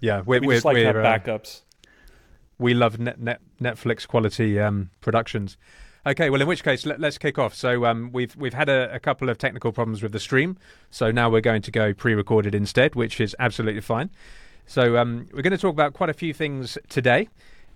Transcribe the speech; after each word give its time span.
Yeah, 0.00 0.22
we're, 0.24 0.40
we 0.40 0.46
we're, 0.48 0.54
just 0.54 0.64
like 0.64 0.74
we're, 0.74 1.00
uh, 1.00 1.18
backups. 1.18 1.60
we 2.58 2.74
love 2.74 2.98
net, 2.98 3.20
net, 3.20 3.40
Netflix 3.60 4.08
quality 4.08 4.58
um, 4.58 4.90
productions. 5.00 5.56
Okay, 6.06 6.30
well, 6.30 6.40
in 6.40 6.46
which 6.46 6.64
case, 6.64 6.86
let, 6.86 7.02
us 7.04 7.18
kick 7.18 7.38
off. 7.38 7.54
So 7.54 7.84
um, 7.84 8.10
we've 8.12 8.34
we've 8.36 8.54
had 8.54 8.70
a, 8.70 8.92
a 8.94 8.98
couple 8.98 9.28
of 9.28 9.36
technical 9.36 9.70
problems 9.70 10.02
with 10.02 10.12
the 10.12 10.20
stream, 10.20 10.56
so 10.90 11.10
now 11.10 11.28
we're 11.28 11.42
going 11.42 11.62
to 11.62 11.70
go 11.70 11.92
pre-recorded 11.92 12.54
instead, 12.54 12.94
which 12.94 13.20
is 13.20 13.36
absolutely 13.38 13.82
fine. 13.82 14.10
So 14.66 14.96
um, 14.96 15.26
we're 15.32 15.42
going 15.42 15.50
to 15.50 15.58
talk 15.58 15.72
about 15.72 15.92
quite 15.92 16.08
a 16.08 16.14
few 16.14 16.32
things 16.32 16.78
today. 16.88 17.28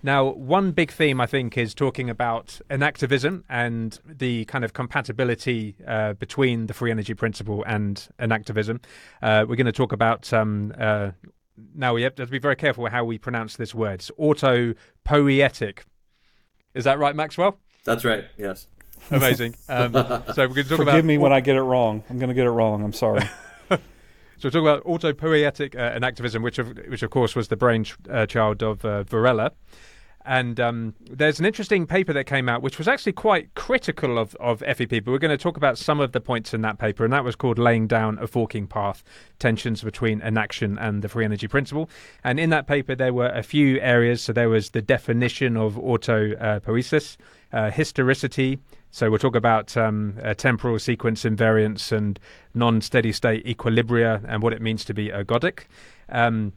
Now, 0.03 0.33
one 0.33 0.73
big 0.73 0.91
theme 0.91 1.21
I 1.21 1.27
think 1.27 1.57
is 1.57 1.75
talking 1.75 2.11
about 2.11 2.61
enactivism 2.71 3.43
and 3.49 3.99
the 4.05 4.45
kind 4.45 4.65
of 4.65 4.75
compatibility 4.75 5.77
uh, 5.87 6.13
between 6.13 6.67
the 6.67 6.75
free 6.75 6.91
energy 6.91 7.15
principle 7.15 7.65
and 7.67 8.07
enactivism. 8.19 8.83
Uh, 9.23 9.47
we're 9.49 9.57
going 9.57 9.65
to 9.65 9.73
talk 9.73 9.93
about 9.93 10.31
um, 10.33 10.75
uh, 10.79 11.13
now 11.75 11.95
we 11.95 12.03
have 12.03 12.15
to 12.17 12.27
be 12.27 12.39
very 12.39 12.57
careful 12.57 12.89
how 12.89 13.05
we 13.05 13.19
pronounce 13.19 13.57
this 13.57 13.75
word. 13.75 13.95
It's 14.01 14.11
autopoietic. 14.19 15.81
Is 16.75 16.85
that 16.85 16.99
right, 16.99 17.15
Maxwell? 17.15 17.59
That's 17.85 18.05
right. 18.05 18.25
Yes. 18.37 18.67
Amazing. 19.11 19.55
Um, 19.69 19.93
so 19.93 20.03
we're 20.03 20.49
going 20.49 20.55
to 20.55 20.63
talk 20.63 20.69
Forgive 20.69 20.81
about. 20.81 21.05
me 21.05 21.19
when 21.19 21.33
I 21.33 21.41
get 21.41 21.57
it 21.57 21.63
wrong. 21.63 22.03
I'm 22.09 22.19
going 22.19 22.29
to 22.29 22.35
get 22.35 22.47
it 22.47 22.51
wrong. 22.51 22.83
I'm 22.83 22.93
sorry. 22.93 23.23
So 24.37 24.49
we're 24.49 24.51
talking 24.51 24.67
about 24.67 24.85
autopoietic 24.85 25.77
uh, 25.77 25.97
enactivism, 25.99 26.43
which 26.43 26.59
of 26.59 26.77
which 26.89 27.05
of 27.05 27.11
course 27.11 27.37
was 27.37 27.49
the 27.49 27.57
brainchild 27.57 28.63
of 28.65 28.85
uh, 28.85 29.05
Varela. 29.05 29.53
And 30.27 30.59
um, 30.59 30.95
there's 31.01 31.39
an 31.39 31.45
interesting 31.45 31.87
paper 31.87 32.15
that 32.15 32.25
came 32.25 32.49
out, 32.49 32.63
which 32.63 32.79
was 32.79 32.89
actually 32.89 33.13
quite 33.13 33.55
critical 33.55 34.19
of, 34.19 34.35
of 34.37 34.61
FEP, 34.61 35.05
but 35.05 35.09
we're 35.09 35.19
going 35.19 35.37
to 35.37 35.43
talk 35.43 35.59
about 35.59 35.77
some 35.77 36.01
of 36.01 36.13
the 36.13 36.21
points 36.21 36.55
in 36.55 36.63
that 36.63 36.79
paper, 36.79 37.05
and 37.05 37.13
that 37.13 37.25
was 37.25 37.37
called 37.37 37.59
Laying 37.59 37.87
Down 37.87 38.19
a 38.19 38.27
Forking 38.27 38.67
Path 38.67 39.05
Tensions 39.39 39.83
Between 39.83 40.23
Enaction 40.23 40.79
and 40.79 41.03
the 41.03 41.11
Free 41.11 41.27
Energy 41.27 41.47
Principle. 41.47 41.91
And 42.23 42.41
in 42.41 42.49
that 42.51 42.67
paper, 42.67 42.95
there 42.95 43.13
were 43.13 43.29
a 43.29 43.43
few 43.43 43.79
areas. 43.81 44.23
So 44.23 44.33
there 44.33 44.49
was 44.49 44.71
the 44.71 44.81
definition 44.81 45.59
of 45.59 45.75
autopoiesis, 45.75 47.19
uh, 47.53 47.71
historicity. 47.71 48.59
So 48.93 49.11
we'll 49.11 49.19
talk 49.19 49.37
about 49.37 49.77
um, 49.77 50.17
uh, 50.23 50.33
temporal 50.35 50.79
sequence 50.79 51.25
invariance 51.25 51.93
and 51.93 52.19
non 52.55 52.81
steady 52.81 53.13
state 53.13 53.45
equilibria 53.45 54.25
and 54.27 54.43
what 54.43 54.55
it 54.55 54.63
means 54.63 54.85
to 54.87 54.95
be 54.95 55.09
ergodic. 55.09 55.65
Um, 56.09 56.53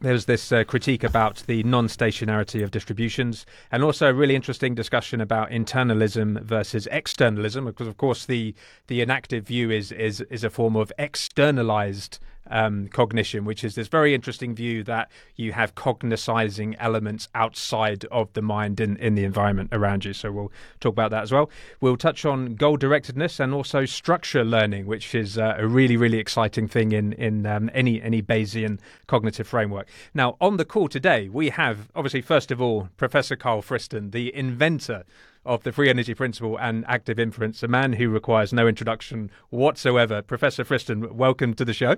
there's 0.00 0.26
this 0.26 0.52
uh, 0.52 0.64
critique 0.64 1.04
about 1.04 1.44
the 1.46 1.62
non-stationarity 1.62 2.62
of 2.62 2.70
distributions, 2.70 3.46
and 3.70 3.82
also 3.82 4.10
a 4.10 4.14
really 4.14 4.34
interesting 4.34 4.74
discussion 4.74 5.20
about 5.20 5.50
internalism 5.50 6.42
versus 6.42 6.86
externalism, 6.90 7.64
because 7.64 7.86
of 7.86 7.96
course 7.96 8.26
the 8.26 8.54
the 8.88 9.00
enactive 9.00 9.46
view 9.46 9.70
is 9.70 9.92
is 9.92 10.20
is 10.22 10.44
a 10.44 10.50
form 10.50 10.76
of 10.76 10.92
externalized 10.98 12.18
um, 12.50 12.88
cognition, 12.88 13.44
which 13.44 13.64
is 13.64 13.74
this 13.74 13.88
very 13.88 14.14
interesting 14.14 14.54
view 14.54 14.82
that 14.84 15.10
you 15.36 15.52
have 15.52 15.74
cognizing 15.74 16.74
elements 16.76 17.28
outside 17.34 18.04
of 18.06 18.32
the 18.34 18.42
mind 18.42 18.80
in, 18.80 18.96
in 18.98 19.14
the 19.14 19.24
environment 19.24 19.70
around 19.72 20.04
you. 20.04 20.12
So 20.12 20.30
we'll 20.30 20.52
talk 20.80 20.92
about 20.92 21.10
that 21.10 21.22
as 21.22 21.32
well. 21.32 21.50
We'll 21.80 21.96
touch 21.96 22.24
on 22.24 22.54
goal 22.54 22.78
directedness 22.78 23.40
and 23.40 23.54
also 23.54 23.84
structure 23.84 24.44
learning, 24.44 24.86
which 24.86 25.14
is 25.14 25.38
uh, 25.38 25.54
a 25.58 25.66
really, 25.66 25.96
really 25.96 26.18
exciting 26.18 26.68
thing 26.68 26.92
in, 26.92 27.12
in 27.14 27.46
um, 27.46 27.70
any, 27.74 28.02
any 28.02 28.22
Bayesian 28.22 28.78
cognitive 29.06 29.46
framework. 29.46 29.88
Now, 30.12 30.36
on 30.40 30.56
the 30.56 30.64
call 30.64 30.88
today, 30.88 31.28
we 31.28 31.50
have 31.50 31.90
obviously, 31.94 32.22
first 32.22 32.50
of 32.50 32.60
all, 32.60 32.88
Professor 32.96 33.36
Carl 33.36 33.62
Friston, 33.62 34.12
the 34.12 34.34
inventor 34.34 35.04
of 35.44 35.62
the 35.62 35.72
free 35.72 35.88
energy 35.88 36.14
principle 36.14 36.56
and 36.58 36.84
active 36.88 37.18
inference, 37.18 37.62
a 37.62 37.68
man 37.68 37.94
who 37.94 38.08
requires 38.08 38.52
no 38.52 38.66
introduction 38.66 39.30
whatsoever. 39.50 40.22
Professor 40.22 40.64
Friston, 40.64 41.12
welcome 41.12 41.54
to 41.54 41.64
the 41.64 41.72
show. 41.72 41.96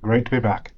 Great 0.00 0.24
to 0.26 0.30
be 0.30 0.40
back. 0.40 0.72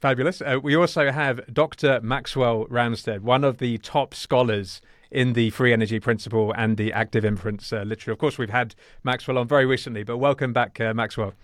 Fabulous. 0.00 0.40
Uh, 0.40 0.58
we 0.62 0.76
also 0.76 1.10
have 1.10 1.40
Dr. 1.52 2.00
Maxwell 2.02 2.66
Ramstead, 2.66 3.20
one 3.20 3.42
of 3.42 3.58
the 3.58 3.78
top 3.78 4.14
scholars 4.14 4.80
in 5.10 5.32
the 5.32 5.50
free 5.50 5.72
energy 5.72 5.98
principle 5.98 6.52
and 6.56 6.76
the 6.76 6.92
active 6.92 7.24
inference 7.24 7.72
uh, 7.72 7.78
literature. 7.78 8.12
Of 8.12 8.18
course, 8.18 8.38
we've 8.38 8.50
had 8.50 8.74
Maxwell 9.02 9.38
on 9.38 9.48
very 9.48 9.66
recently, 9.66 10.04
but 10.04 10.18
welcome 10.18 10.52
back, 10.52 10.80
uh, 10.80 10.94
Maxwell. 10.94 11.34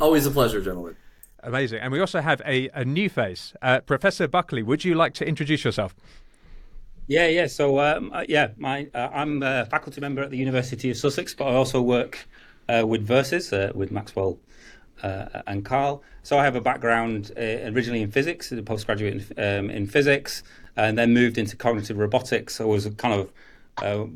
Always 0.00 0.24
a 0.24 0.30
pleasure, 0.30 0.62
gentlemen. 0.62 0.96
Amazing. 1.42 1.80
And 1.80 1.92
we 1.92 2.00
also 2.00 2.20
have 2.20 2.40
a, 2.44 2.68
a 2.70 2.84
new 2.84 3.08
face. 3.08 3.54
Uh, 3.60 3.80
Professor 3.80 4.26
Buckley, 4.26 4.62
would 4.62 4.84
you 4.84 4.94
like 4.94 5.14
to 5.14 5.26
introduce 5.26 5.64
yourself? 5.64 5.94
Yeah, 7.08 7.26
yeah. 7.28 7.46
So, 7.46 7.80
um, 7.80 8.12
uh, 8.12 8.24
yeah, 8.28 8.48
my 8.58 8.86
uh, 8.94 9.08
I'm 9.10 9.42
a 9.42 9.64
faculty 9.64 9.98
member 9.98 10.22
at 10.22 10.30
the 10.30 10.36
University 10.36 10.90
of 10.90 10.96
Sussex, 10.98 11.32
but 11.32 11.46
I 11.46 11.54
also 11.54 11.80
work 11.80 12.28
uh, 12.68 12.84
with 12.86 13.06
Verses 13.06 13.50
uh, 13.50 13.72
with 13.74 13.90
Maxwell 13.90 14.38
uh, 15.02 15.40
and 15.46 15.64
Carl. 15.64 16.02
So 16.22 16.38
I 16.38 16.44
have 16.44 16.54
a 16.54 16.60
background 16.60 17.32
uh, 17.34 17.40
originally 17.40 18.02
in 18.02 18.10
physics, 18.10 18.52
a 18.52 18.62
postgraduate 18.62 19.24
in, 19.38 19.42
um, 19.42 19.70
in, 19.70 19.86
physics, 19.86 20.42
and 20.76 20.98
then 20.98 21.14
moved 21.14 21.38
into 21.38 21.56
cognitive 21.56 21.96
robotics. 21.96 22.60
I 22.60 22.64
was 22.64 22.86
kind 22.98 23.14
of 23.14 23.32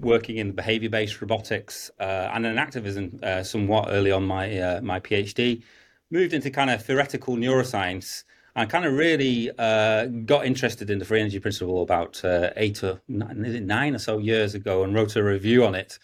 working 0.02 0.36
in 0.36 0.52
behavior-based 0.52 1.22
robotics 1.22 1.90
and 1.98 2.44
enactivism 2.44 3.46
somewhat 3.46 3.88
early 3.88 4.12
on 4.12 4.24
my 4.24 4.80
my 4.82 5.00
PhD. 5.00 5.62
Moved 6.10 6.34
into 6.34 6.50
kind 6.50 6.68
of 6.68 6.84
theoretical 6.84 7.36
neuroscience. 7.36 8.24
I 8.54 8.66
kind 8.66 8.84
of 8.84 8.92
really 8.92 9.50
uh, 9.58 10.06
got 10.06 10.44
interested 10.44 10.90
in 10.90 10.98
the 10.98 11.04
free 11.04 11.20
energy 11.20 11.38
principle 11.38 11.82
about 11.82 12.22
uh, 12.24 12.50
eight 12.56 12.84
or 12.84 13.00
nine, 13.08 13.66
nine, 13.66 13.94
or 13.94 13.98
so 13.98 14.18
years 14.18 14.54
ago 14.54 14.84
and 14.84 14.94
wrote 14.94 15.16
a 15.16 15.22
review 15.22 15.64
on 15.64 15.74
it. 15.74 15.98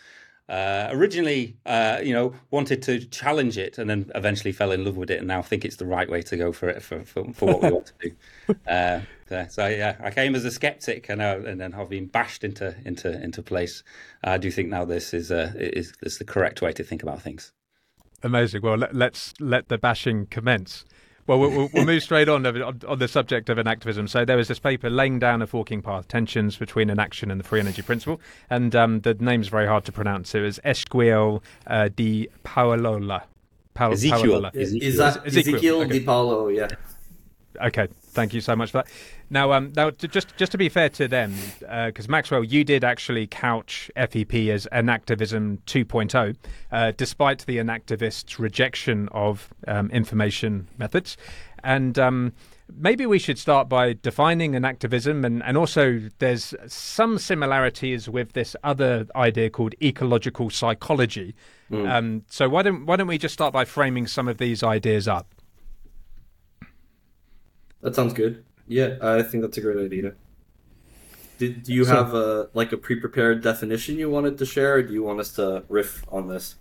Uh, 0.48 0.88
originally, 0.92 1.59
uh, 1.66 2.00
you 2.03 2.14
know, 2.14 2.32
wanted 2.50 2.81
to 2.81 3.00
challenge 3.06 3.59
it 3.59 3.76
and 3.76 3.91
then 3.91 4.10
eventually 4.14 4.50
fell 4.50 4.72
in 4.72 4.82
love 4.82 4.97
with 4.97 5.10
it 5.10 5.19
and 5.19 5.28
now 5.28 5.42
think 5.42 5.62
it's 5.62 5.76
the 5.76 5.84
right 5.84 6.09
way 6.09 6.22
to 6.22 6.38
go 6.38 6.53
for 6.53 6.70
it 6.70 6.82
for, 6.82 7.04
for, 7.04 7.31
for 7.34 7.47
what 7.47 7.62
we 7.62 7.70
want 7.70 7.86
to 7.86 8.09
do. 8.09 8.14
Uh, 8.66 9.00
so 9.50 9.66
yeah, 9.66 9.94
I 10.00 10.10
came 10.10 10.34
as 10.34 10.47
a 10.47 10.50
skeptic 10.50 11.10
and, 11.10 11.20
uh, 11.20 11.41
and 11.44 11.60
then 11.60 11.72
have 11.72 11.91
been 11.91 12.06
bashed 12.06 12.44
into 12.44 12.75
into 12.86 13.12
into 13.22 13.42
place. 13.42 13.82
I 14.25 14.38
do 14.38 14.50
think 14.50 14.70
now 14.70 14.86
this 14.86 15.12
is 15.12 15.30
uh, 15.30 15.53
is, 15.54 15.92
is 16.00 16.16
the 16.16 16.25
correct 16.25 16.62
way 16.62 16.72
to 16.72 16.82
think 16.82 17.03
about 17.03 17.20
things. 17.20 17.53
Amazing. 18.22 18.62
Well, 18.62 18.78
let, 18.78 18.94
let's 18.94 19.34
let 19.38 19.69
the 19.69 19.76
bashing 19.76 20.26
commence. 20.26 20.86
Well, 21.28 21.39
we'll, 21.39 21.69
we'll 21.75 21.84
move 21.84 22.03
straight 22.03 22.28
on, 22.28 22.47
on, 22.47 22.81
on 22.89 22.99
the 22.99 23.06
subject 23.06 23.50
of 23.50 23.59
enactivism. 23.59 24.09
So 24.09 24.25
there 24.25 24.39
was 24.39 24.49
this 24.49 24.59
paper 24.59 24.89
laying 24.89 25.19
down 25.19 25.43
a 25.43 25.47
forking 25.47 25.83
path, 25.83 26.09
tensions 26.09 26.56
between 26.56 26.89
enaction 26.89 27.31
and 27.31 27.39
the 27.39 27.44
free 27.44 27.61
energy 27.61 27.83
principle, 27.83 28.19
and 28.49 28.75
um, 28.75 29.00
the 29.00 29.12
name's 29.12 29.49
very 29.49 29.66
hard 29.66 29.84
to 29.84 29.93
pronounce. 29.93 30.34
It 30.34 30.41
was 30.41 30.59
Esquiel 30.65 31.43
uh, 31.66 31.91
di 31.94 32.28
Paolola. 32.44 33.25
Pa- 33.75 33.91
Ezekiel. 33.91 34.21
Paolola. 34.21 34.50
Ezekiel. 34.56 34.89
Is 34.89 34.97
that 34.97 35.27
Ezekiel, 35.27 35.55
Ezekiel 35.56 35.81
okay. 35.83 35.99
di 35.99 36.00
Paolo? 36.00 36.49
Yeah. 36.49 36.69
Okay, 37.62 37.89
thank 38.18 38.34
you 38.34 38.40
so 38.40 38.56
much 38.56 38.72
for 38.72 38.78
that. 38.78 38.88
Now, 39.30 39.52
um, 39.52 39.72
now, 39.76 39.90
to, 39.90 40.08
just 40.08 40.36
just 40.36 40.52
to 40.52 40.58
be 40.58 40.68
fair 40.68 40.88
to 40.90 41.06
them, 41.06 41.34
because 41.60 42.06
uh, 42.08 42.10
Maxwell, 42.10 42.42
you 42.42 42.64
did 42.64 42.82
actually 42.82 43.26
couch 43.26 43.90
FEP 43.96 44.34
as 44.48 44.66
enactivism 44.72 45.58
2.0, 45.66 46.36
uh, 46.72 46.92
despite 46.96 47.46
the 47.46 47.58
enactivists' 47.58 48.38
rejection 48.38 49.08
of 49.12 49.48
um, 49.66 49.90
information 49.90 50.68
methods, 50.78 51.16
and. 51.62 51.98
Um, 51.98 52.32
maybe 52.76 53.06
we 53.06 53.18
should 53.18 53.38
start 53.38 53.66
by 53.66 53.94
defining 53.94 54.52
enactivism, 54.52 55.24
and, 55.24 55.42
and 55.42 55.56
also 55.56 56.02
there's 56.18 56.54
some 56.66 57.18
similarities 57.18 58.10
with 58.10 58.34
this 58.34 58.54
other 58.62 59.06
idea 59.16 59.48
called 59.48 59.74
ecological 59.82 60.50
psychology. 60.50 61.34
Mm. 61.70 61.90
Um, 61.90 62.22
so 62.28 62.46
why 62.46 62.62
don't 62.62 62.84
why 62.84 62.96
don't 62.96 63.06
we 63.06 63.16
just 63.16 63.32
start 63.32 63.54
by 63.54 63.64
framing 63.64 64.06
some 64.06 64.28
of 64.28 64.36
these 64.36 64.62
ideas 64.62 65.08
up? 65.08 65.34
That 67.81 67.94
sounds 67.94 68.12
good. 68.12 68.44
Yeah, 68.66 68.97
I 69.00 69.22
think 69.22 69.43
that's 69.43 69.56
a 69.56 69.61
great 69.61 69.84
idea. 69.84 70.15
Did 71.39 71.62
do 71.62 71.72
you 71.72 71.84
so, 71.84 71.94
have 71.94 72.15
a 72.15 72.49
like 72.53 72.72
a 72.72 72.77
pre-prepared 72.77 73.43
definition 73.43 73.97
you 73.97 74.11
wanted 74.11 74.39
to 74.39 74.47
share, 74.47 74.75
or 74.75 74.83
do 74.83 74.93
you 74.93 75.03
want 75.03 75.21
us 75.21 75.33
to 75.34 75.62
riff 75.69 76.05
on 76.11 76.28
this? 76.28 76.56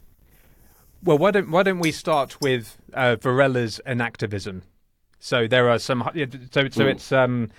Well, 1.04 1.18
why 1.18 1.32
don't 1.32 1.50
why 1.50 1.64
don't 1.64 1.80
we 1.80 1.92
start 1.92 2.40
with 2.42 2.78
uh, 2.94 3.16
Varela's 3.20 3.82
enactivism? 3.86 4.62
So 5.20 5.48
there 5.48 5.70
are 5.70 5.80
some. 5.80 6.10
So 6.14 6.26
so 6.52 6.62
mm. 6.62 6.92
it's 6.92 7.12
um, 7.12 7.50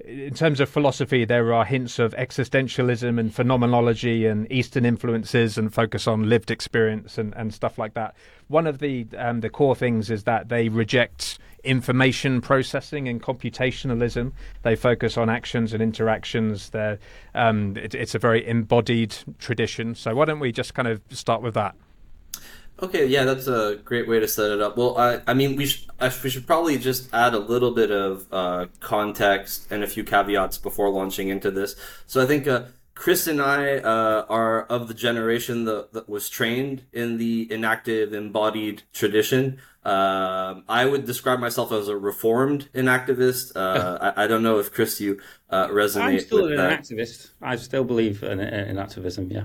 in 0.00 0.34
terms 0.34 0.60
of 0.60 0.68
philosophy, 0.68 1.24
there 1.24 1.52
are 1.54 1.64
hints 1.64 1.98
of 1.98 2.14
existentialism 2.16 3.18
and 3.18 3.34
phenomenology 3.34 4.26
and 4.26 4.50
Eastern 4.52 4.84
influences 4.84 5.56
and 5.56 5.72
focus 5.72 6.06
on 6.06 6.28
lived 6.28 6.50
experience 6.50 7.16
and, 7.16 7.34
and 7.34 7.54
stuff 7.54 7.78
like 7.78 7.94
that. 7.94 8.14
One 8.48 8.66
of 8.66 8.78
the 8.78 9.06
um, 9.16 9.40
the 9.40 9.48
core 9.48 9.74
things 9.74 10.10
is 10.10 10.24
that 10.24 10.48
they 10.48 10.68
reject 10.68 11.38
information 11.64 12.40
processing 12.40 13.08
and 13.08 13.22
computationalism. 13.22 14.32
They 14.62 14.76
focus 14.76 15.16
on 15.16 15.30
actions 15.30 15.72
and 15.72 15.82
interactions. 15.82 16.70
Um, 17.34 17.76
it, 17.76 17.94
it's 17.94 18.14
a 18.14 18.18
very 18.18 18.46
embodied 18.46 19.16
tradition. 19.38 19.94
So 19.94 20.14
why 20.14 20.26
don't 20.26 20.40
we 20.40 20.52
just 20.52 20.74
kind 20.74 20.88
of 20.88 21.00
start 21.10 21.42
with 21.42 21.54
that? 21.54 21.74
Okay, 22.82 23.06
yeah, 23.06 23.24
that's 23.24 23.46
a 23.46 23.80
great 23.84 24.06
way 24.06 24.20
to 24.20 24.28
set 24.28 24.50
it 24.50 24.60
up. 24.60 24.76
Well, 24.76 24.98
I, 24.98 25.20
I 25.26 25.32
mean, 25.32 25.56
we 25.56 25.64
should 25.64 25.86
we 26.22 26.28
should 26.28 26.46
probably 26.46 26.76
just 26.76 27.12
add 27.14 27.32
a 27.32 27.38
little 27.38 27.70
bit 27.70 27.90
of 27.90 28.26
uh, 28.30 28.66
context 28.80 29.66
and 29.70 29.82
a 29.82 29.86
few 29.86 30.04
caveats 30.04 30.58
before 30.58 30.90
launching 30.90 31.28
into 31.28 31.50
this. 31.50 31.74
So 32.06 32.22
I 32.22 32.26
think 32.26 32.46
uh, 32.46 32.64
Chris 32.94 33.26
and 33.26 33.40
I 33.40 33.76
uh, 33.76 34.26
are 34.28 34.64
of 34.64 34.88
the 34.88 34.94
generation 34.94 35.64
that, 35.64 35.94
that 35.94 36.08
was 36.08 36.28
trained 36.28 36.84
in 36.92 37.16
the 37.16 37.50
enactive 37.50 38.12
embodied 38.12 38.82
tradition. 38.92 39.58
Uh, 39.84 40.60
I 40.68 40.84
would 40.84 41.06
describe 41.06 41.38
myself 41.38 41.72
as 41.72 41.88
a 41.88 41.96
reformed 41.96 42.68
enactivist. 42.74 43.52
Uh, 43.54 44.12
I, 44.16 44.24
I, 44.24 44.26
don't 44.26 44.42
know 44.42 44.58
if 44.58 44.72
Chris, 44.72 45.00
you 45.00 45.20
uh, 45.48 45.68
resonate. 45.68 46.02
I'm 46.02 46.20
still 46.20 46.46
an 46.46 46.56
that. 46.56 46.80
activist. 46.80 47.30
I 47.40 47.56
still 47.56 47.84
believe 47.84 48.22
in, 48.22 48.40
in 48.40 48.78
activism. 48.78 49.30
Yeah. 49.30 49.44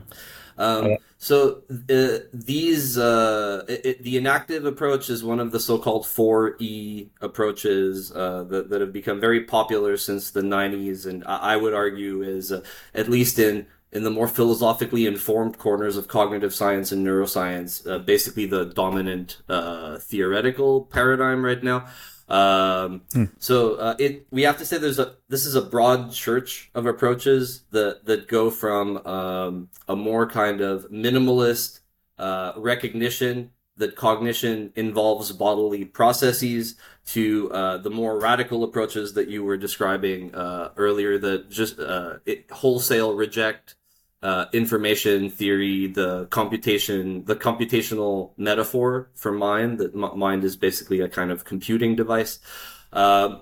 Um, 0.58 0.98
so 1.18 1.62
uh, 1.90 2.26
these 2.34 2.98
uh, 2.98 3.64
it, 3.68 4.04
the 4.04 4.18
enactive 4.18 4.66
approach 4.66 5.10
is 5.10 5.24
one 5.24 5.40
of 5.40 5.52
the 5.52 5.60
so-called 5.60 6.08
four 6.08 6.56
E 6.60 7.10
approaches 7.22 8.12
uh, 8.12 8.44
that, 8.46 8.70
that 8.70 8.82
have 8.82 8.92
become 8.92 9.20
very 9.20 9.44
popular 9.44 9.98
since 9.98 10.32
the 10.32 10.42
'90s, 10.42 11.06
and 11.06 11.24
I 11.26 11.58
would 11.58 11.74
argue 11.74 12.24
is 12.24 12.52
uh, 12.52 12.64
at 12.96 13.08
least 13.08 13.38
in 13.38 13.68
in 13.92 14.04
the 14.04 14.10
more 14.10 14.28
philosophically 14.28 15.06
informed 15.06 15.58
corners 15.58 15.98
of 15.98 16.08
cognitive 16.08 16.54
science 16.54 16.92
and 16.92 17.06
neuroscience, 17.06 17.86
uh, 17.90 18.00
basically 18.00 18.46
the 18.46 18.66
dominant 18.66 19.42
uh, 19.50 19.98
theoretical 19.98 20.86
paradigm 20.86 21.44
right 21.44 21.62
now. 21.62 21.86
Um, 22.32 23.02
hmm. 23.12 23.26
So 23.40 23.76
uh, 23.76 23.96
it 24.00 24.26
we 24.32 24.44
have 24.44 24.58
to 24.60 24.66
say 24.66 24.78
there's 24.78 25.00
a 25.00 25.16
this 25.28 25.46
is 25.46 25.54
a 25.54 25.62
broad 25.62 26.14
church 26.14 26.72
of 26.74 26.86
approaches 26.86 27.64
that 27.72 28.06
that 28.06 28.30
go 28.30 28.50
from 28.50 29.06
um, 29.06 29.70
a 29.90 29.98
more 29.98 30.26
kind 30.28 30.62
of 30.62 30.90
minimalist 30.90 31.82
uh, 32.18 32.54
recognition 32.56 33.52
that 33.76 33.98
cognition 33.98 34.72
involves 34.76 35.34
bodily 35.34 35.84
processes 35.84 36.76
to 37.08 37.52
uh, 37.52 37.78
the 37.78 37.90
more 37.90 38.18
radical 38.18 38.64
approaches 38.64 39.14
that 39.14 39.28
you 39.28 39.44
were 39.44 39.58
describing 39.58 40.34
uh, 40.34 40.70
earlier 40.78 41.18
that 41.18 41.50
just 41.50 41.80
uh, 41.80 42.18
it, 42.26 42.50
wholesale 42.50 43.14
reject 43.14 43.76
uh, 44.24 44.46
information 44.54 45.30
theory, 45.30 45.88
the 45.88 46.26
computation, 46.28 47.26
the 47.26 47.36
computational 47.36 48.32
metaphor 48.38 49.10
for 49.16 49.32
mind, 49.32 49.80
that 49.80 49.96
mind 49.96 50.44
is 50.44 50.56
basically 50.56 51.00
a 51.00 51.10
kind 51.10 51.32
of 51.32 51.44
computing 51.44 51.96
device. 51.96 52.40
Uh, 52.94 53.40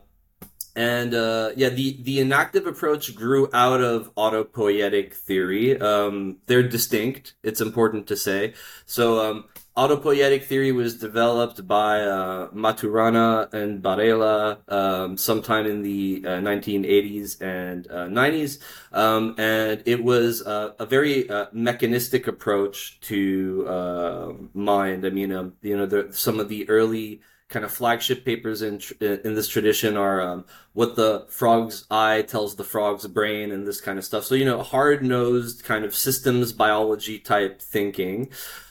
and 0.76 1.14
uh, 1.14 1.52
yeah, 1.58 1.70
the, 1.70 2.02
the 2.04 2.20
enactive 2.22 2.66
approach 2.66 3.14
grew 3.14 3.50
out 3.54 3.82
of 3.82 4.14
autopoietic 4.16 5.14
theory. 5.14 5.80
Um, 5.80 6.38
they're 6.46 6.64
distinct, 6.64 7.34
it's 7.44 7.60
important 7.60 8.08
to 8.08 8.16
say. 8.16 8.54
So 8.86 9.20
um, 9.20 9.46
autopoietic 9.80 10.44
theory 10.44 10.74
was 10.74 10.98
developed 10.98 11.66
by 11.66 12.02
uh, 12.02 12.50
Maturana 12.50 13.52
and 13.54 13.82
Varela 13.82 14.60
um, 14.68 15.16
sometime 15.16 15.66
in 15.66 15.82
the 15.84 16.22
uh, 16.26 16.30
1980s 16.32 17.42
and 17.42 17.88
uh, 17.88 18.08
90s, 18.08 18.60
um, 18.92 19.36
and 19.38 19.82
it 19.86 20.04
was 20.04 20.42
uh, 20.42 20.74
a 20.80 20.86
very 20.86 21.30
uh, 21.30 21.46
mechanistic 21.54 22.28
approach 22.28 23.00
to 23.02 23.66
uh, 23.70 24.34
mind. 24.54 25.06
I 25.06 25.12
mean, 25.12 25.32
um, 25.32 25.54
you 25.62 25.78
know, 25.78 26.12
some 26.12 26.42
of 26.42 26.50
the 26.50 26.68
early 26.70 27.22
kind 27.48 27.64
of 27.64 27.72
flagship 27.72 28.26
papers 28.26 28.62
in 28.62 28.82
in 29.00 29.34
this 29.34 29.48
tradition 29.48 29.96
are 29.96 30.22
um, 30.22 30.46
what 30.74 30.98
the 30.98 31.26
frog's 31.30 31.86
eye 31.90 32.22
tells 32.22 32.58
the 32.58 32.64
frog's 32.66 33.08
brain 33.08 33.52
and 33.52 33.66
this 33.66 33.80
kind 33.80 33.98
of 33.98 34.04
stuff. 34.04 34.26
So 34.26 34.36
you 34.36 34.46
know, 34.46 34.62
hard 34.62 35.04
nosed 35.04 35.64
kind 35.64 35.86
of 35.86 35.96
systems 35.96 36.52
biology 36.52 37.18
type 37.18 37.62
thinking. 37.62 38.30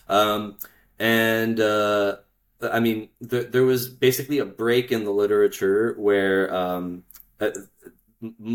Um, 0.09 0.59
and 0.99 1.61
uh, 1.61 2.17
I 2.61 2.81
mean, 2.81 3.09
th- 3.29 3.51
there 3.53 3.65
was 3.65 3.89
basically 3.89 4.39
a 4.39 4.45
break 4.45 4.91
in 4.91 5.05
the 5.05 5.11
literature 5.11 5.95
where, 5.97 6.53
um, 6.55 7.05
uh, 7.41 7.51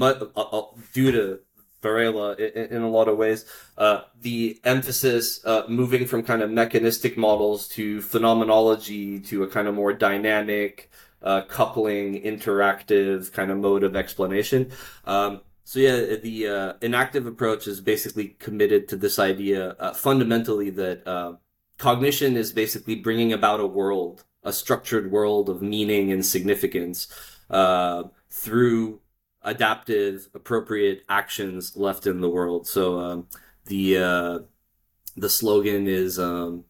uh, 0.02 0.26
uh, 0.36 0.62
due 0.94 1.12
to 1.12 1.40
Varela 1.82 2.34
in, 2.36 2.78
in, 2.78 2.82
a 2.82 2.90
lot 2.90 3.08
of 3.08 3.18
ways, 3.18 3.46
uh, 3.78 4.02
the 4.20 4.60
emphasis 4.66 5.46
uh, 5.46 5.64
moving 5.70 6.06
from 6.06 6.24
kind 6.24 6.42
of 6.42 6.52
mechanistic 6.52 7.18
models 7.18 7.68
to 7.70 8.02
phenomenology 8.02 9.20
to 9.22 9.44
a 9.44 9.48
kind 9.48 9.68
of 9.68 9.76
more 9.76 9.94
dynamic, 9.94 10.90
coupling, 11.48 12.22
interactive 12.22 13.32
kind 13.32 13.52
of 13.52 13.58
mode 13.58 13.84
of 13.84 13.96
explanation. 13.96 14.70
Um, 15.06 15.42
so 15.64 15.80
yeah, 15.80 16.18
the 16.22 16.48
uh, 16.48 16.74
enactive 16.82 17.26
approach 17.26 17.68
is 17.68 17.80
basically 17.80 18.36
committed 18.40 18.90
to 18.90 18.98
this 18.98 19.18
idea 19.18 19.94
fundamentally 19.96 20.70
that 20.72 21.08
uh, 21.08 21.34
cognition 21.84 22.38
is 22.38 22.54
basically 22.54 22.96
bringing 22.96 23.34
about 23.34 23.60
a 23.60 23.68
world, 23.68 24.24
a 24.44 24.54
structured 24.54 25.12
world 25.12 25.50
of 25.50 25.62
meaning 25.62 26.14
and 26.14 26.26
significance 26.26 27.08
uh, 27.50 28.04
through 28.30 29.02
adaptive, 29.42 30.30
appropriate 30.34 31.04
actions 31.10 31.76
left 31.76 32.08
in 32.08 32.22
the 32.22 32.30
world. 32.30 32.66
So 32.68 33.00
um, 33.00 33.28
the 33.66 33.98
uh, 33.98 34.40
the 35.18 35.30
slogan 35.30 35.88
is. 35.88 36.18
Um, 36.18 36.66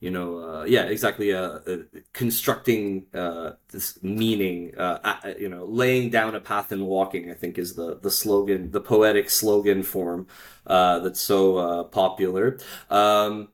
you 0.00 0.10
know, 0.10 0.30
uh, 0.38 0.64
yeah, 0.64 0.82
exactly. 0.82 1.32
Uh, 1.32 1.60
uh, 1.70 1.76
constructing 2.12 3.06
uh, 3.14 3.52
this 3.72 4.02
meaning, 4.02 4.76
uh, 4.76 5.16
you 5.38 5.48
know, 5.48 5.64
laying 5.64 6.10
down 6.10 6.34
a 6.34 6.40
path 6.40 6.72
and 6.72 6.84
walking. 6.86 7.30
I 7.30 7.34
think 7.34 7.56
is 7.56 7.74
the 7.74 7.98
the 8.06 8.10
slogan, 8.10 8.70
the 8.70 8.82
poetic 8.82 9.30
slogan 9.30 9.82
form 9.82 10.26
that's 10.66 11.22
so 11.22 11.84
popular. 11.84 12.58
Um, 12.90 13.48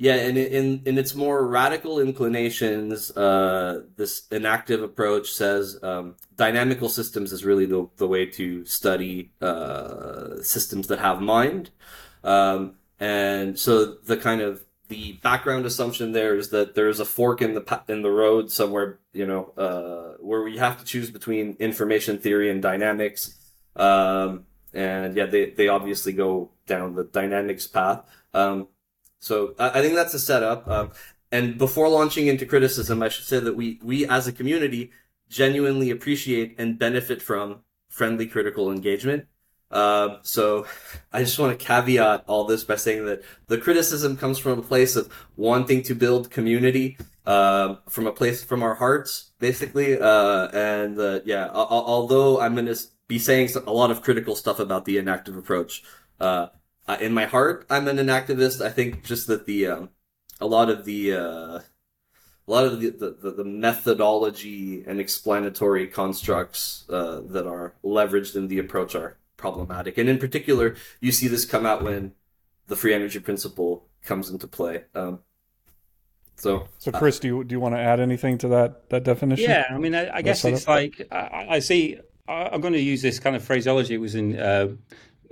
yeah, 0.00 0.14
and 0.14 0.38
in 0.38 0.82
in 0.86 0.96
its 0.96 1.16
more 1.16 1.44
radical 1.44 1.98
inclinations, 1.98 3.10
uh, 3.16 3.82
this 3.96 4.28
enactive 4.30 4.80
approach 4.80 5.32
says 5.32 5.76
um, 5.82 6.14
dynamical 6.36 6.88
systems 6.88 7.32
is 7.32 7.44
really 7.44 7.66
the, 7.66 7.88
the 7.96 8.06
way 8.06 8.24
to 8.26 8.64
study 8.64 9.32
uh, 9.42 10.40
systems 10.40 10.86
that 10.86 11.00
have 11.00 11.20
mind. 11.20 11.70
Um, 12.22 12.76
and 13.00 13.58
so 13.58 13.94
the 14.06 14.16
kind 14.16 14.40
of 14.40 14.62
the 14.86 15.14
background 15.14 15.66
assumption 15.66 16.12
there 16.12 16.36
is 16.36 16.50
that 16.50 16.76
there's 16.76 17.00
a 17.00 17.04
fork 17.04 17.42
in 17.42 17.54
the 17.54 17.82
in 17.88 18.02
the 18.02 18.10
road 18.10 18.52
somewhere, 18.52 19.00
you 19.12 19.26
know, 19.26 19.52
uh, 19.56 20.16
where 20.20 20.44
we 20.44 20.58
have 20.58 20.78
to 20.78 20.84
choose 20.84 21.10
between 21.10 21.56
information 21.58 22.18
theory 22.18 22.52
and 22.52 22.62
dynamics. 22.62 23.36
Um, 23.74 24.44
and 24.72 25.16
yeah, 25.16 25.26
they, 25.26 25.50
they 25.50 25.66
obviously 25.66 26.12
go 26.12 26.52
down 26.68 26.94
the 26.94 27.02
dynamics 27.02 27.66
path. 27.66 28.04
Um, 28.32 28.68
so 29.20 29.54
I, 29.58 29.78
I 29.78 29.82
think 29.82 29.94
that's 29.94 30.14
a 30.14 30.18
setup. 30.18 30.68
Um, 30.68 30.90
and 31.30 31.58
before 31.58 31.88
launching 31.88 32.26
into 32.26 32.46
criticism, 32.46 33.02
I 33.02 33.08
should 33.08 33.26
say 33.26 33.38
that 33.40 33.56
we 33.56 33.78
we 33.82 34.06
as 34.06 34.26
a 34.26 34.32
community 34.32 34.92
genuinely 35.28 35.90
appreciate 35.90 36.54
and 36.58 36.78
benefit 36.78 37.20
from 37.20 37.60
friendly 37.88 38.26
critical 38.26 38.72
engagement. 38.72 39.26
Uh, 39.70 40.16
so 40.22 40.66
I 41.12 41.20
just 41.22 41.38
want 41.38 41.58
to 41.58 41.64
caveat 41.64 42.24
all 42.26 42.44
this 42.44 42.64
by 42.64 42.76
saying 42.76 43.04
that 43.06 43.22
the 43.46 43.58
criticism 43.58 44.16
comes 44.16 44.38
from 44.38 44.58
a 44.58 44.62
place 44.62 44.96
of 44.96 45.12
wanting 45.36 45.82
to 45.84 45.94
build 45.94 46.30
community, 46.30 46.96
uh, 47.26 47.76
from 47.88 48.06
a 48.06 48.12
place 48.12 48.42
from 48.42 48.62
our 48.62 48.74
hearts, 48.74 49.32
basically. 49.38 49.98
Uh, 50.00 50.48
and 50.48 50.98
uh, 50.98 51.20
yeah, 51.24 51.50
although 51.52 52.40
I'm 52.40 52.54
going 52.54 52.66
to 52.66 52.78
be 53.06 53.18
saying 53.18 53.50
a 53.66 53.72
lot 53.72 53.90
of 53.90 54.02
critical 54.02 54.34
stuff 54.34 54.58
about 54.58 54.86
the 54.86 54.96
enactive 54.96 55.36
approach, 55.36 55.82
uh, 56.88 56.92
uh, 56.92 56.96
in 57.00 57.12
my 57.12 57.26
heart, 57.26 57.66
I'm 57.68 57.86
an 57.88 57.98
activist. 57.98 58.64
I 58.64 58.70
think 58.70 59.04
just 59.04 59.26
that 59.26 59.46
the 59.46 59.66
um, 59.66 59.90
a 60.40 60.46
lot 60.46 60.70
of 60.70 60.84
the 60.84 61.14
uh, 61.14 61.60
a 62.48 62.50
lot 62.50 62.64
of 62.64 62.80
the, 62.80 62.90
the, 62.90 63.30
the, 63.30 63.44
methodology 63.44 64.82
and 64.86 64.98
explanatory 64.98 65.86
constructs 65.86 66.84
uh, 66.88 67.20
that 67.26 67.46
are 67.46 67.74
leveraged 67.84 68.34
in 68.36 68.48
the 68.48 68.58
approach 68.58 68.94
are 68.94 69.18
problematic. 69.36 69.98
And 69.98 70.08
in 70.08 70.18
particular, 70.18 70.74
you 70.98 71.12
see 71.12 71.28
this 71.28 71.44
come 71.44 71.66
out 71.66 71.84
when 71.84 72.14
the 72.68 72.74
free 72.74 72.94
energy 72.94 73.18
principle 73.18 73.86
comes 74.02 74.30
into 74.30 74.46
play. 74.46 74.84
Um, 74.94 75.18
so, 76.36 76.68
so 76.78 76.90
Chris, 76.92 77.18
uh, 77.18 77.22
do 77.22 77.28
you 77.28 77.44
do 77.44 77.54
you 77.54 77.60
want 77.60 77.74
to 77.74 77.80
add 77.80 78.00
anything 78.00 78.38
to 78.38 78.48
that 78.48 78.88
that 78.90 79.04
definition? 79.04 79.50
Yeah, 79.50 79.66
I 79.70 79.76
mean, 79.76 79.94
I, 79.94 80.16
I 80.16 80.22
guess 80.22 80.44
it's 80.44 80.68
like 80.68 81.06
I, 81.10 81.46
I 81.50 81.58
see. 81.58 81.98
I, 82.28 82.54
am 82.54 82.60
going 82.60 82.74
to 82.74 82.80
use 82.80 83.02
this 83.02 83.18
kind 83.18 83.34
of 83.34 83.42
phraseology. 83.42 83.94
It 83.94 83.98
was 83.98 84.14
in 84.14 84.38
uh, 84.38 84.68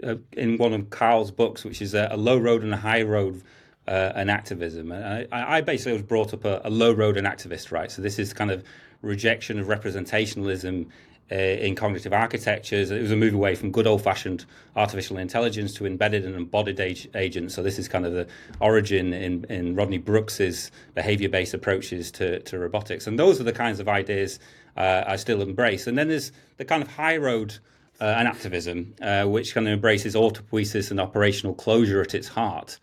uh, 0.02 0.16
in 0.32 0.58
one 0.58 0.72
of 0.72 0.90
Carl's 0.90 1.30
books, 1.30 1.64
which 1.64 1.80
is 1.80 1.94
a, 1.94 2.08
a 2.10 2.16
low 2.16 2.38
road 2.38 2.62
and 2.62 2.72
a 2.74 2.76
high 2.78 3.02
road 3.02 3.42
uh, 3.88 4.12
enactivism. 4.16 4.94
And 4.94 5.28
I, 5.32 5.58
I, 5.58 5.60
basically 5.60 5.92
was 5.92 6.02
brought 6.02 6.34
up 6.34 6.44
a, 6.44 6.60
a, 6.64 6.70
low 6.70 6.92
road 6.92 7.16
enactivist, 7.16 7.70
right? 7.70 7.90
So 7.90 8.02
this 8.02 8.18
is 8.18 8.32
kind 8.32 8.50
of 8.50 8.64
rejection 9.02 9.58
of 9.60 9.68
representationalism 9.68 10.86
uh, 11.30 11.34
in 11.34 11.74
cognitive 11.74 12.12
architectures. 12.12 12.90
It 12.90 13.00
was 13.02 13.10
a 13.10 13.16
move 13.16 13.34
away 13.34 13.54
from 13.54 13.70
good 13.70 13.86
old 13.86 14.02
fashioned 14.02 14.44
artificial 14.74 15.18
intelligence 15.18 15.74
to 15.74 15.86
embedded 15.86 16.24
and 16.24 16.34
embodied 16.34 16.80
age, 16.80 17.08
agents. 17.14 17.54
So 17.54 17.62
this 17.62 17.78
is 17.78 17.88
kind 17.88 18.06
of 18.06 18.12
the 18.12 18.26
origin 18.60 19.12
in, 19.12 19.44
in 19.44 19.74
Rodney 19.74 19.98
Brooks's 19.98 20.70
behavior 20.94 21.28
based 21.28 21.54
approaches 21.54 22.10
to, 22.12 22.40
to 22.40 22.58
robotics. 22.58 23.06
And 23.06 23.18
those 23.18 23.40
are 23.40 23.44
the 23.44 23.52
kinds 23.52 23.80
of 23.80 23.88
ideas 23.88 24.38
uh, 24.76 25.04
I 25.06 25.16
still 25.16 25.42
embrace. 25.42 25.86
And 25.86 25.96
then 25.96 26.08
there's 26.08 26.32
the 26.58 26.64
kind 26.64 26.82
of 26.82 26.88
high 26.88 27.16
road 27.16 27.58
uh, 28.00 28.04
enactivism, 28.04 28.92
uh, 29.00 29.28
which 29.28 29.54
kind 29.54 29.66
of 29.66 29.72
embraces 29.72 30.14
autopoiesis 30.14 30.90
and 30.90 31.00
operational 31.00 31.54
closure 31.54 32.00
at 32.00 32.14
its 32.14 32.28
heart. 32.28 32.78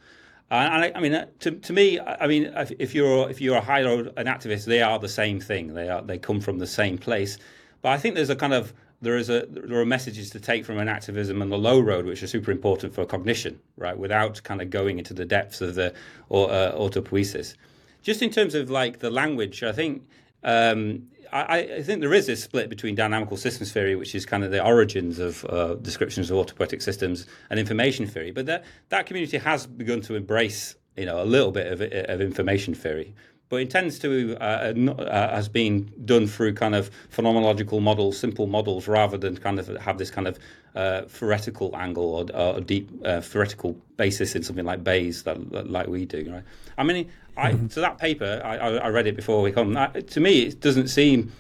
And 0.51 0.85
I, 0.85 0.91
I 0.95 0.99
mean, 0.99 1.13
uh, 1.15 1.25
to, 1.39 1.51
to 1.51 1.73
me, 1.73 1.99
I 1.99 2.27
mean, 2.27 2.53
if 2.77 2.93
you're 2.93 3.29
if 3.29 3.41
you're 3.41 3.57
a 3.57 3.61
high 3.61 3.83
road 3.83 4.13
an 4.17 4.27
activist, 4.27 4.65
they 4.65 4.81
are 4.81 4.99
the 4.99 5.09
same 5.09 5.39
thing. 5.39 5.73
They 5.73 5.89
are 5.89 6.01
they 6.01 6.19
come 6.19 6.41
from 6.41 6.59
the 6.59 6.67
same 6.67 6.97
place. 6.97 7.37
But 7.81 7.89
I 7.89 7.97
think 7.97 8.15
there's 8.15 8.29
a 8.29 8.35
kind 8.35 8.53
of 8.53 8.73
there 9.01 9.17
is 9.17 9.29
a 9.29 9.47
there 9.49 9.79
are 9.79 9.85
messages 9.85 10.29
to 10.31 10.39
take 10.39 10.63
from 10.63 10.77
an 10.77 10.87
activism 10.87 11.41
and 11.41 11.51
the 11.51 11.57
low 11.57 11.79
road, 11.79 12.05
which 12.05 12.21
are 12.21 12.27
super 12.27 12.51
important 12.51 12.93
for 12.93 13.05
cognition, 13.05 13.59
right? 13.77 13.97
Without 13.97 14.43
kind 14.43 14.61
of 14.61 14.69
going 14.69 14.99
into 14.99 15.13
the 15.13 15.25
depths 15.25 15.59
of 15.61 15.75
the 15.75 15.93
or 16.29 16.51
uh, 16.51 16.71
autopoiesis. 16.73 17.55
Just 18.03 18.21
in 18.21 18.29
terms 18.29 18.53
of 18.53 18.69
like 18.69 18.99
the 18.99 19.09
language, 19.09 19.63
I 19.63 19.71
think 19.71 20.03
um, 20.43 21.07
I, 21.33 21.57
I, 21.77 21.81
think 21.81 22.01
there 22.01 22.13
is 22.13 22.27
this 22.27 22.43
split 22.43 22.69
between 22.69 22.93
dynamical 22.93 23.37
systems 23.37 23.71
theory, 23.71 23.95
which 23.95 24.13
is 24.13 24.23
kind 24.25 24.43
of 24.43 24.51
the 24.51 24.63
origins 24.63 25.17
of 25.17 25.43
uh, 25.45 25.73
descriptions 25.75 26.29
of 26.29 26.37
autopoietic 26.37 26.81
systems, 26.81 27.25
and 27.49 27.59
information 27.59 28.05
theory. 28.05 28.31
But 28.31 28.45
that 28.45 28.63
that 28.89 29.07
community 29.07 29.37
has 29.39 29.65
begun 29.65 30.01
to 30.01 30.15
embrace, 30.15 30.75
you 30.95 31.05
know, 31.05 31.21
a 31.21 31.25
little 31.25 31.51
bit 31.51 31.71
of, 31.71 31.81
of 31.81 32.21
information 32.21 32.75
theory. 32.75 33.15
But 33.49 33.61
it 33.61 33.69
tends 33.69 33.99
to 33.99 34.35
uh, 34.41 34.73
uh, 34.73 35.35
has 35.35 35.47
been 35.47 35.91
done 36.05 36.27
through 36.27 36.53
kind 36.55 36.73
of 36.73 36.89
phenomenological 37.15 37.81
models, 37.81 38.17
simple 38.17 38.47
models, 38.47 38.87
rather 38.87 39.17
than 39.17 39.37
kind 39.37 39.59
of 39.59 39.67
have 39.77 39.97
this 39.97 40.09
kind 40.09 40.27
of 40.27 40.39
uh, 40.75 41.03
theoretical 41.03 41.75
angle 41.75 42.15
or, 42.15 42.35
or 42.35 42.61
deep 42.61 42.89
uh, 43.05 43.21
theoretical 43.21 43.77
basis 43.97 44.35
in 44.35 44.41
something 44.41 44.65
like 44.65 44.83
Bayes, 44.83 45.23
that, 45.23 45.69
like 45.69 45.87
we 45.87 46.05
do. 46.05 46.31
Right? 46.31 46.43
I 46.77 46.83
mean, 46.83 47.11
I, 47.37 47.51
mm-hmm. 47.51 47.67
so 47.67 47.81
that 47.81 47.99
paper, 47.99 48.41
I, 48.43 48.57
I, 48.57 48.89
read 48.89 49.05
it 49.05 49.15
before 49.15 49.41
we 49.41 49.51
come. 49.51 49.75
to 49.75 50.19
me, 50.19 50.43
it 50.43 50.59
doesn't 50.59 50.87
seem, 50.87 51.31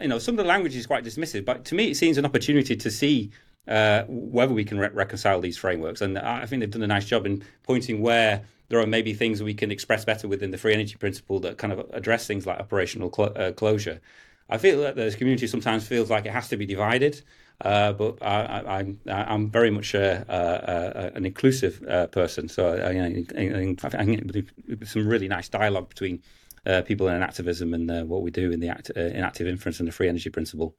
you 0.00 0.08
know, 0.08 0.18
some 0.18 0.34
of 0.34 0.44
the 0.44 0.48
language 0.48 0.76
is 0.76 0.86
quite 0.86 1.04
dismissive, 1.04 1.44
but 1.44 1.64
to 1.66 1.74
me, 1.74 1.90
it 1.90 1.96
seems 1.96 2.18
an 2.18 2.24
opportunity 2.24 2.76
to 2.76 2.90
see 2.90 3.30
uh, 3.68 4.04
whether 4.08 4.54
we 4.54 4.64
can 4.64 4.78
re- 4.78 4.90
reconcile 4.92 5.40
these 5.40 5.56
frameworks. 5.56 6.00
And 6.00 6.18
I 6.18 6.46
think 6.46 6.60
they've 6.60 6.70
done 6.70 6.82
a 6.82 6.86
nice 6.86 7.06
job 7.06 7.26
in 7.26 7.42
pointing 7.62 8.00
where 8.00 8.42
there 8.68 8.80
are 8.80 8.86
maybe 8.86 9.14
things 9.14 9.42
we 9.42 9.54
can 9.54 9.70
express 9.70 10.04
better 10.04 10.28
within 10.28 10.50
the 10.50 10.58
free 10.58 10.74
energy 10.74 10.96
principle 10.96 11.40
that 11.40 11.58
kind 11.58 11.72
of 11.72 11.86
address 11.92 12.26
things 12.26 12.46
like 12.46 12.58
operational 12.58 13.12
cl- 13.12 13.32
uh, 13.36 13.52
closure. 13.52 14.00
I 14.48 14.58
feel 14.58 14.80
that 14.82 14.96
the 14.96 15.10
community 15.16 15.46
sometimes 15.46 15.86
feels 15.86 16.10
like 16.10 16.26
it 16.26 16.32
has 16.32 16.48
to 16.48 16.56
be 16.56 16.66
divided. 16.66 17.22
Uh, 17.60 17.92
but 17.92 18.22
I, 18.22 18.94
am 19.06 19.50
very 19.50 19.70
much 19.70 19.94
a, 19.94 20.24
a, 20.28 21.06
a, 21.06 21.16
an 21.16 21.24
inclusive 21.24 21.82
uh, 21.88 22.06
person. 22.08 22.48
So 22.48 22.74
I 22.74 23.24
think 24.32 24.50
some 24.84 25.08
really 25.08 25.28
nice 25.28 25.48
dialogue 25.48 25.88
between 25.88 26.22
uh, 26.66 26.82
people 26.82 27.08
in 27.08 27.22
activism 27.22 27.72
and 27.72 27.90
uh, 27.90 28.02
what 28.04 28.22
we 28.22 28.30
do 28.30 28.50
in 28.50 28.60
the 28.60 28.68
act, 28.68 28.90
uh, 28.94 29.00
in 29.00 29.22
active 29.24 29.46
inference 29.46 29.78
and 29.78 29.88
the 29.88 29.92
free 29.92 30.08
energy 30.08 30.28
principle. 30.28 30.76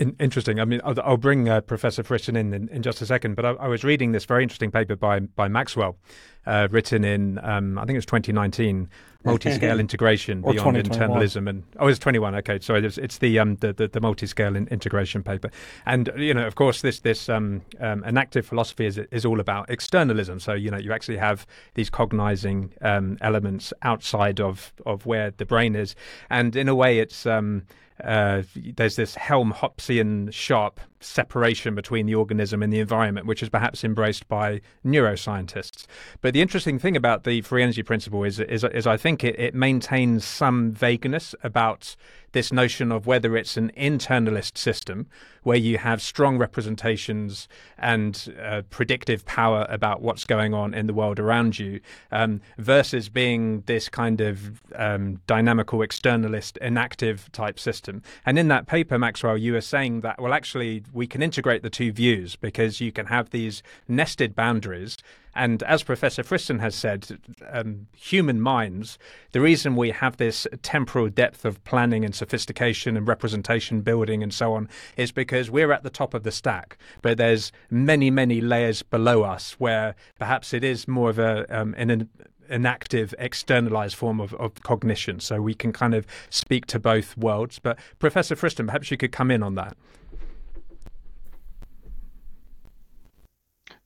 In, 0.00 0.16
interesting. 0.18 0.58
I 0.58 0.64
mean, 0.64 0.80
I'll, 0.82 0.98
I'll 1.02 1.18
bring 1.18 1.50
uh, 1.50 1.60
Professor 1.60 2.02
Friston 2.02 2.34
in, 2.34 2.54
in, 2.54 2.68
in 2.70 2.82
just 2.82 3.02
a 3.02 3.06
second, 3.06 3.34
but 3.34 3.44
I, 3.44 3.50
I, 3.50 3.68
was 3.68 3.84
reading 3.84 4.12
this 4.12 4.24
very 4.24 4.42
interesting 4.42 4.70
paper 4.70 4.96
by 4.96 5.20
by 5.20 5.46
Maxwell, 5.46 5.98
uh, 6.46 6.68
written 6.70 7.04
in 7.04 7.38
um, 7.42 7.76
I 7.76 7.82
think 7.82 7.96
it 7.96 7.98
was 7.98 8.06
2019, 8.06 8.88
multi-scale 9.24 9.78
integration 9.78 10.40
beyond 10.40 10.78
internalism, 10.78 11.46
and 11.50 11.64
oh, 11.78 11.86
it's 11.86 11.98
21. 11.98 12.34
Okay, 12.36 12.58
so 12.60 12.76
it's, 12.76 12.96
it's 12.96 13.18
the, 13.18 13.38
um, 13.38 13.56
the, 13.56 13.74
the 13.74 13.88
the 13.88 14.00
multi-scale 14.00 14.56
in, 14.56 14.66
integration 14.68 15.22
paper, 15.22 15.50
and 15.84 16.10
you 16.16 16.32
know, 16.32 16.46
of 16.46 16.54
course, 16.54 16.80
this 16.80 17.00
this 17.00 17.28
um, 17.28 17.60
um, 17.78 18.02
enactive 18.04 18.46
philosophy 18.46 18.86
is 18.86 18.96
is 18.96 19.26
all 19.26 19.38
about 19.38 19.68
externalism. 19.68 20.40
So 20.40 20.54
you 20.54 20.70
know, 20.70 20.78
you 20.78 20.94
actually 20.94 21.18
have 21.18 21.46
these 21.74 21.90
cognizing 21.90 22.72
um, 22.80 23.18
elements 23.20 23.74
outside 23.82 24.40
of 24.40 24.72
of 24.86 25.04
where 25.04 25.30
the 25.30 25.44
brain 25.44 25.76
is, 25.76 25.94
and 26.30 26.56
in 26.56 26.68
a 26.68 26.74
way, 26.74 27.00
it's 27.00 27.26
um, 27.26 27.64
uh, 28.04 28.42
there's 28.76 28.96
this 28.96 29.14
Helmholtzian 29.14 30.32
sharp 30.32 30.80
separation 31.00 31.74
between 31.74 32.06
the 32.06 32.14
organism 32.14 32.62
and 32.62 32.72
the 32.72 32.80
environment, 32.80 33.26
which 33.26 33.42
is 33.42 33.48
perhaps 33.48 33.84
embraced 33.84 34.28
by 34.28 34.60
neuroscientists. 34.84 35.86
But 36.20 36.34
the 36.34 36.42
interesting 36.42 36.78
thing 36.78 36.96
about 36.96 37.24
the 37.24 37.40
free 37.42 37.62
energy 37.62 37.82
principle 37.82 38.24
is, 38.24 38.38
is, 38.40 38.64
is 38.64 38.86
I 38.86 38.96
think 38.96 39.24
it, 39.24 39.38
it 39.38 39.54
maintains 39.54 40.24
some 40.24 40.72
vagueness 40.72 41.34
about 41.42 41.96
this 42.32 42.52
notion 42.52 42.92
of 42.92 43.06
whether 43.06 43.36
it's 43.36 43.56
an 43.56 43.72
internalist 43.76 44.56
system 44.56 45.06
where 45.42 45.56
you 45.56 45.78
have 45.78 46.02
strong 46.02 46.38
representations 46.38 47.48
and 47.78 48.34
uh, 48.42 48.62
predictive 48.70 49.24
power 49.24 49.66
about 49.68 50.02
what's 50.02 50.24
going 50.24 50.52
on 50.52 50.74
in 50.74 50.86
the 50.86 50.94
world 50.94 51.18
around 51.18 51.58
you 51.58 51.80
um, 52.12 52.40
versus 52.58 53.08
being 53.08 53.62
this 53.62 53.88
kind 53.88 54.20
of 54.20 54.60
um, 54.74 55.20
dynamical 55.26 55.80
externalist 55.80 56.56
enactive 56.58 57.30
type 57.32 57.58
system. 57.58 58.02
And 58.26 58.38
in 58.38 58.48
that 58.48 58.66
paper, 58.66 58.98
Maxwell, 58.98 59.38
you 59.38 59.54
were 59.54 59.60
saying 59.60 60.02
that, 60.02 60.20
well, 60.20 60.34
actually, 60.34 60.84
we 60.92 61.06
can 61.06 61.22
integrate 61.22 61.62
the 61.62 61.70
two 61.70 61.92
views 61.92 62.36
because 62.36 62.80
you 62.80 62.92
can 62.92 63.06
have 63.06 63.30
these 63.30 63.62
nested 63.88 64.34
boundaries 64.34 64.98
and 65.34 65.62
as 65.62 65.82
Professor 65.82 66.22
Friston 66.22 66.60
has 66.60 66.74
said, 66.74 67.18
um, 67.50 67.86
human 67.96 68.40
minds, 68.40 68.98
the 69.32 69.40
reason 69.40 69.76
we 69.76 69.90
have 69.90 70.16
this 70.16 70.46
temporal 70.62 71.08
depth 71.08 71.44
of 71.44 71.62
planning 71.64 72.04
and 72.04 72.14
sophistication 72.14 72.96
and 72.96 73.06
representation 73.06 73.80
building 73.80 74.22
and 74.22 74.34
so 74.34 74.54
on 74.54 74.68
is 74.96 75.12
because 75.12 75.50
we're 75.50 75.72
at 75.72 75.84
the 75.84 75.90
top 75.90 76.14
of 76.14 76.24
the 76.24 76.32
stack. 76.32 76.76
But 77.00 77.18
there's 77.18 77.52
many, 77.70 78.10
many 78.10 78.40
layers 78.40 78.82
below 78.82 79.22
us 79.22 79.52
where 79.58 79.94
perhaps 80.18 80.52
it 80.52 80.64
is 80.64 80.88
more 80.88 81.10
of 81.10 81.18
a, 81.18 81.46
um, 81.56 81.74
an, 81.78 82.08
an 82.48 82.66
active, 82.66 83.14
externalized 83.18 83.94
form 83.94 84.20
of, 84.20 84.34
of 84.34 84.54
cognition. 84.62 85.20
So 85.20 85.40
we 85.40 85.54
can 85.54 85.72
kind 85.72 85.94
of 85.94 86.06
speak 86.30 86.66
to 86.66 86.80
both 86.80 87.16
worlds. 87.16 87.60
But 87.60 87.78
Professor 88.00 88.34
Friston, 88.34 88.66
perhaps 88.66 88.90
you 88.90 88.96
could 88.96 89.12
come 89.12 89.30
in 89.30 89.44
on 89.44 89.54
that. 89.54 89.76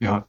Yeah, 0.01 0.23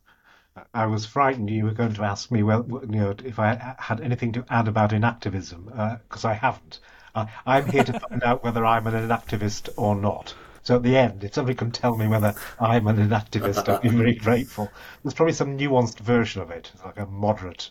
I 0.74 0.86
was 0.86 1.06
frightened 1.06 1.50
you 1.50 1.66
were 1.66 1.72
going 1.72 1.94
to 1.94 2.04
ask 2.04 2.32
me, 2.32 2.42
well, 2.42 2.66
you 2.70 3.00
know, 3.00 3.16
if 3.24 3.40
I 3.40 3.76
had 3.78 4.00
anything 4.00 4.32
to 4.34 4.46
add 4.50 4.68
about 4.68 4.92
enactivism, 4.92 5.66
because 6.04 6.24
uh, 6.24 6.30
I 6.30 6.34
haven't. 6.34 6.80
Uh, 7.14 7.26
I'm 7.46 7.66
here 7.68 7.84
to 7.84 8.00
find 8.00 8.24
out 8.24 8.44
whether 8.44 8.66
I'm 8.66 8.88
an 8.88 8.94
enactivist 8.94 9.70
or 9.78 9.96
not. 9.96 10.34
So 10.64 10.78
at 10.78 10.84
the 10.84 10.98
end, 10.98 11.24
if 11.24 11.34
somebody 11.34 11.56
can 11.56 11.72
tell 11.72 11.96
me 11.96 12.08
whether 12.08 12.34
I'm 12.60 12.88
an 12.88 12.98
enactivist, 12.98 13.70
I'd 13.70 13.82
be 13.82 13.90
very 13.90 14.16
grateful. 14.28 14.72
There's 15.04 15.14
probably 15.14 15.34
some 15.34 15.58
nuanced 15.58 16.00
version 16.00 16.42
of 16.42 16.52
it, 16.52 16.72
like 16.84 16.98
a 16.98 17.06
moderate 17.06 17.70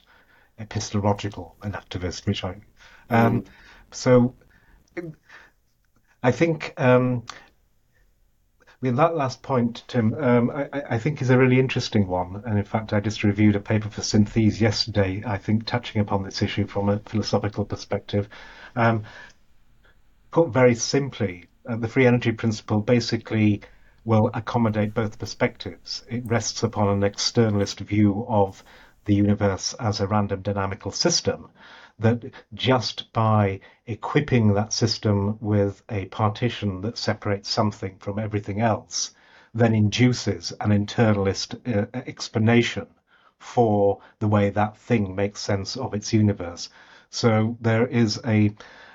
epistemological 0.58 1.56
enactivist, 1.62 2.26
which 2.26 2.44
I. 2.44 2.56
Um, 3.10 3.42
mm. 3.42 3.46
So 3.90 4.34
I 6.22 6.30
think 6.32 6.74
um, 6.76 7.24
I 8.84 8.86
mean, 8.86 8.96
that 8.96 9.16
last 9.16 9.40
point, 9.40 9.82
Tim, 9.88 10.12
um, 10.12 10.50
I, 10.50 10.82
I, 10.90 10.98
think 10.98 11.22
is 11.22 11.30
a 11.30 11.38
really 11.38 11.58
interesting 11.58 12.06
one. 12.06 12.42
And 12.44 12.58
in 12.58 12.66
fact, 12.66 12.92
I 12.92 13.00
just 13.00 13.24
reviewed 13.24 13.56
a 13.56 13.60
paper 13.60 13.88
for 13.88 14.02
Synthese 14.02 14.60
yesterday, 14.60 15.22
I 15.26 15.38
think, 15.38 15.64
touching 15.64 16.02
upon 16.02 16.22
this 16.22 16.42
issue 16.42 16.66
from 16.66 16.90
a 16.90 16.98
philosophical 16.98 17.64
perspective. 17.64 18.28
Um, 18.76 19.04
put 20.30 20.50
very 20.50 20.74
simply, 20.74 21.46
uh, 21.66 21.76
the 21.76 21.88
free 21.88 22.06
energy 22.06 22.32
principle 22.32 22.82
basically 22.82 23.62
will 24.04 24.30
accommodate 24.34 24.92
both 24.92 25.18
perspectives. 25.18 26.04
It 26.10 26.26
rests 26.26 26.62
upon 26.62 26.88
an 26.88 27.10
externalist 27.10 27.80
view 27.80 28.26
of 28.28 28.62
the 29.06 29.14
universe 29.14 29.72
as 29.80 30.00
a 30.00 30.06
random 30.06 30.42
dynamical 30.42 30.90
system 30.90 31.48
that 31.98 32.24
just 32.54 33.12
by 33.12 33.60
equipping 33.86 34.54
that 34.54 34.72
system 34.72 35.38
with 35.40 35.82
a 35.88 36.06
partition 36.06 36.80
that 36.80 36.98
separates 36.98 37.48
something 37.48 37.96
from 37.98 38.18
everything 38.18 38.60
else 38.60 39.14
then 39.54 39.74
induces 39.74 40.52
an 40.60 40.70
internalist 40.70 41.54
uh, 41.68 41.86
explanation 42.06 42.86
for 43.38 44.00
the 44.18 44.26
way 44.28 44.50
that 44.50 44.76
thing 44.76 45.14
makes 45.14 45.40
sense 45.40 45.76
of 45.76 45.94
its 45.94 46.12
universe. 46.12 46.68
So 47.10 47.56
there 47.60 47.86
is 47.86 48.20
a, 48.26 48.52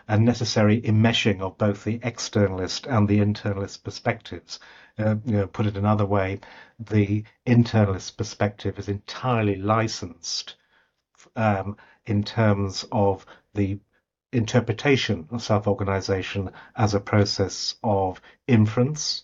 a 0.09 0.17
necessary 0.17 0.81
enmeshing 0.81 1.41
of 1.41 1.57
both 1.57 1.85
the 1.85 1.99
externalist 1.99 2.85
and 2.93 3.07
the 3.07 3.19
internalist 3.19 3.83
perspectives. 3.83 4.59
Uh, 4.97 5.15
you 5.25 5.37
know, 5.37 5.47
put 5.47 5.65
it 5.65 5.77
another 5.77 6.05
way, 6.05 6.41
the 6.77 7.23
internalist 7.47 8.17
perspective 8.17 8.77
is 8.77 8.89
entirely 8.89 9.55
licensed 9.55 10.55
um, 11.37 11.77
in 12.09 12.23
terms 12.23 12.85
of 12.91 13.25
the 13.53 13.79
interpretation 14.31 15.27
of 15.31 15.41
self-organization 15.41 16.51
as 16.75 16.93
a 16.93 16.99
process 16.99 17.75
of 17.83 18.21
inference 18.47 19.23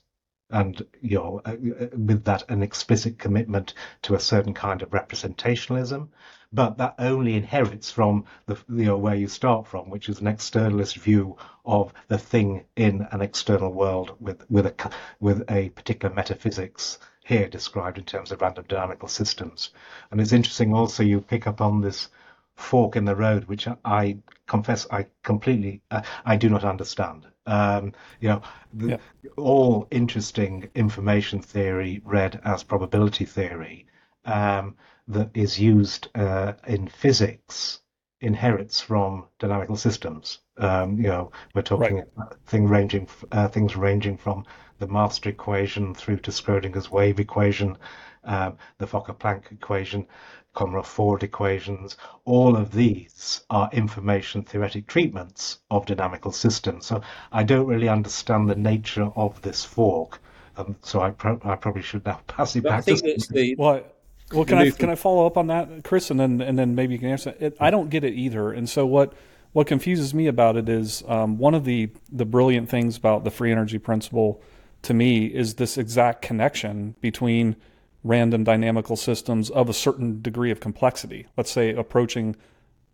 and 0.50 0.86
you 1.02 1.18
know 1.18 1.42
uh, 1.46 1.52
uh, 1.52 1.88
with 1.98 2.24
that 2.26 2.44
an 2.50 2.62
explicit 2.62 3.18
commitment 3.18 3.74
to 4.02 4.16
a 4.16 4.20
certain 4.20 4.54
kind 4.54 4.82
of 4.82 4.90
representationalism 4.92 6.08
but 6.54 6.78
that 6.78 6.96
only 7.00 7.36
inherits 7.36 7.92
from 7.92 8.26
the 8.46 8.58
you 8.70 8.86
know 8.86 8.98
where 8.98 9.16
you 9.16 9.28
start 9.28 9.68
from 9.68 9.90
which 9.90 10.10
is 10.10 10.20
an 10.20 10.28
externalist 10.28 10.96
view 10.98 11.36
of 11.66 11.92
the 12.08 12.18
thing 12.18 12.64
in 12.76 13.08
an 13.12 13.22
external 13.22 13.72
world 13.72 14.16
with 14.20 14.44
with 14.50 14.66
a 14.68 14.92
with 15.20 15.44
a 15.50 15.70
particular 15.70 16.14
metaphysics 16.14 17.00
here 17.26 17.48
described 17.48 17.98
in 17.98 18.04
terms 18.04 18.32
of 18.32 18.40
random 18.40 18.64
dynamical 18.68 19.08
systems. 19.08 19.72
And 20.12 20.22
it's 20.22 20.32
interesting 20.32 20.76
also 20.76 21.02
you 21.02 21.22
pick 21.22 21.48
up 21.48 21.60
on 21.60 21.82
this 21.82 22.10
fork 22.56 22.96
in 22.96 23.06
the 23.06 23.16
road, 23.16 23.46
which 23.46 23.68
I 23.84 24.18
confess 24.48 24.88
I 24.92 25.08
completely 25.24 25.82
uh, 25.92 26.02
I 26.26 26.36
do 26.36 26.50
not 26.50 26.64
understand. 26.64 27.28
Um, 27.46 27.94
you 28.20 28.30
know, 28.30 28.42
the, 28.74 28.88
yeah. 28.90 28.98
all 29.38 29.88
interesting 29.92 30.70
information 30.74 31.42
theory 31.42 32.02
read 32.04 32.42
as 32.44 32.64
probability 32.64 33.26
theory 33.26 33.88
um, 34.26 34.76
that 35.08 35.30
is 35.34 35.60
used 35.60 36.10
uh, 36.16 36.54
in 36.68 36.88
physics 36.88 37.82
inherits 38.26 38.82
from 38.82 39.28
dynamical 39.38 39.76
systems. 39.76 40.40
Um, 40.58 40.98
you 40.98 41.08
know, 41.08 41.32
we're 41.54 41.62
talking 41.62 41.98
right. 41.98 42.28
thing 42.48 42.68
ranging 42.68 43.08
uh, 43.32 43.48
things 43.48 43.76
ranging 43.76 44.18
from 44.18 44.46
the 44.80 44.88
master 44.88 45.30
equation 45.30 45.94
through 45.94 46.18
to 46.18 46.32
Schrodinger's 46.32 46.92
wave 46.92 47.20
equation, 47.20 47.78
um, 48.24 48.58
the 48.80 48.88
Fokker-Planck 48.88 49.52
equation, 49.52 50.08
Kolmogorov 50.56 50.86
forward 50.86 51.24
equations. 51.24 51.98
All 52.26 52.56
of 52.58 52.72
these 52.72 53.46
are 53.50 53.70
information 53.72 54.44
theoretic 54.44 54.88
treatments 54.88 55.60
of 55.70 55.86
dynamical 55.86 56.32
systems. 56.32 56.88
So 56.88 57.02
I 57.32 57.44
don't 57.44 57.68
really 57.68 57.90
understand 57.90 58.50
the 58.50 58.56
nature 58.56 59.12
of 59.16 59.42
this 59.44 59.64
fork. 59.64 60.20
Um, 60.58 60.76
so 60.82 61.02
I, 61.02 61.12
pro- 61.12 61.42
I, 61.44 61.56
probably 61.56 61.84
should 61.84 62.06
now 62.06 62.22
pass 62.28 62.56
it 62.56 62.64
but 62.64 62.70
back. 62.70 62.80
I 62.80 62.82
think 62.82 63.00
to 63.02 63.10
it's 63.10 63.28
the 63.28 63.56
well, 63.58 63.84
well, 64.32 64.46
can 64.46 64.58
I 64.58 64.70
can 64.72 64.90
I 64.90 64.96
follow 64.96 65.26
up 65.26 65.38
on 65.38 65.48
that, 65.48 65.84
Chris, 65.84 66.10
and 66.10 66.20
then 66.20 66.42
and 66.42 66.58
then 66.58 66.76
maybe 66.76 66.94
you 66.94 67.00
can 67.00 67.10
answer. 67.10 67.36
It, 67.40 67.58
I 67.60 67.70
don't 67.70 67.90
get 67.90 68.04
it 68.04 68.14
either, 68.14 68.52
and 68.52 68.70
so 68.70 68.86
what 68.86 69.14
what 69.54 69.68
confuses 69.68 70.14
me 70.14 70.28
about 70.28 70.58
it 70.58 70.68
is 70.68 71.04
um, 71.08 71.38
one 71.38 71.54
of 71.54 71.64
the 71.64 71.90
the 72.12 72.26
brilliant 72.26 72.70
things 72.70 72.98
about 72.98 73.24
the 73.24 73.32
free 73.32 73.52
energy 73.52 73.78
principle 73.78 74.42
to 74.82 74.94
me 74.94 75.26
is 75.28 75.56
this 75.56 75.78
exact 75.78 76.22
connection 76.22 76.96
between 77.02 77.56
random 78.04 78.44
dynamical 78.44 78.96
systems 78.96 79.50
of 79.50 79.70
a 79.70 79.74
certain 79.74 80.22
degree 80.22 80.52
of 80.52 80.60
complexity. 80.60 81.26
Let's 81.38 81.52
say 81.52 81.74
approaching 81.74 82.36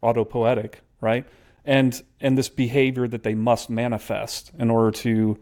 autopoietic, 0.03 0.75
right? 0.99 1.25
And 1.65 2.01
and 2.19 2.37
this 2.37 2.49
behavior 2.49 3.07
that 3.07 3.23
they 3.23 3.35
must 3.35 3.69
manifest 3.69 4.51
in 4.57 4.69
order 4.69 4.91
to 4.99 5.37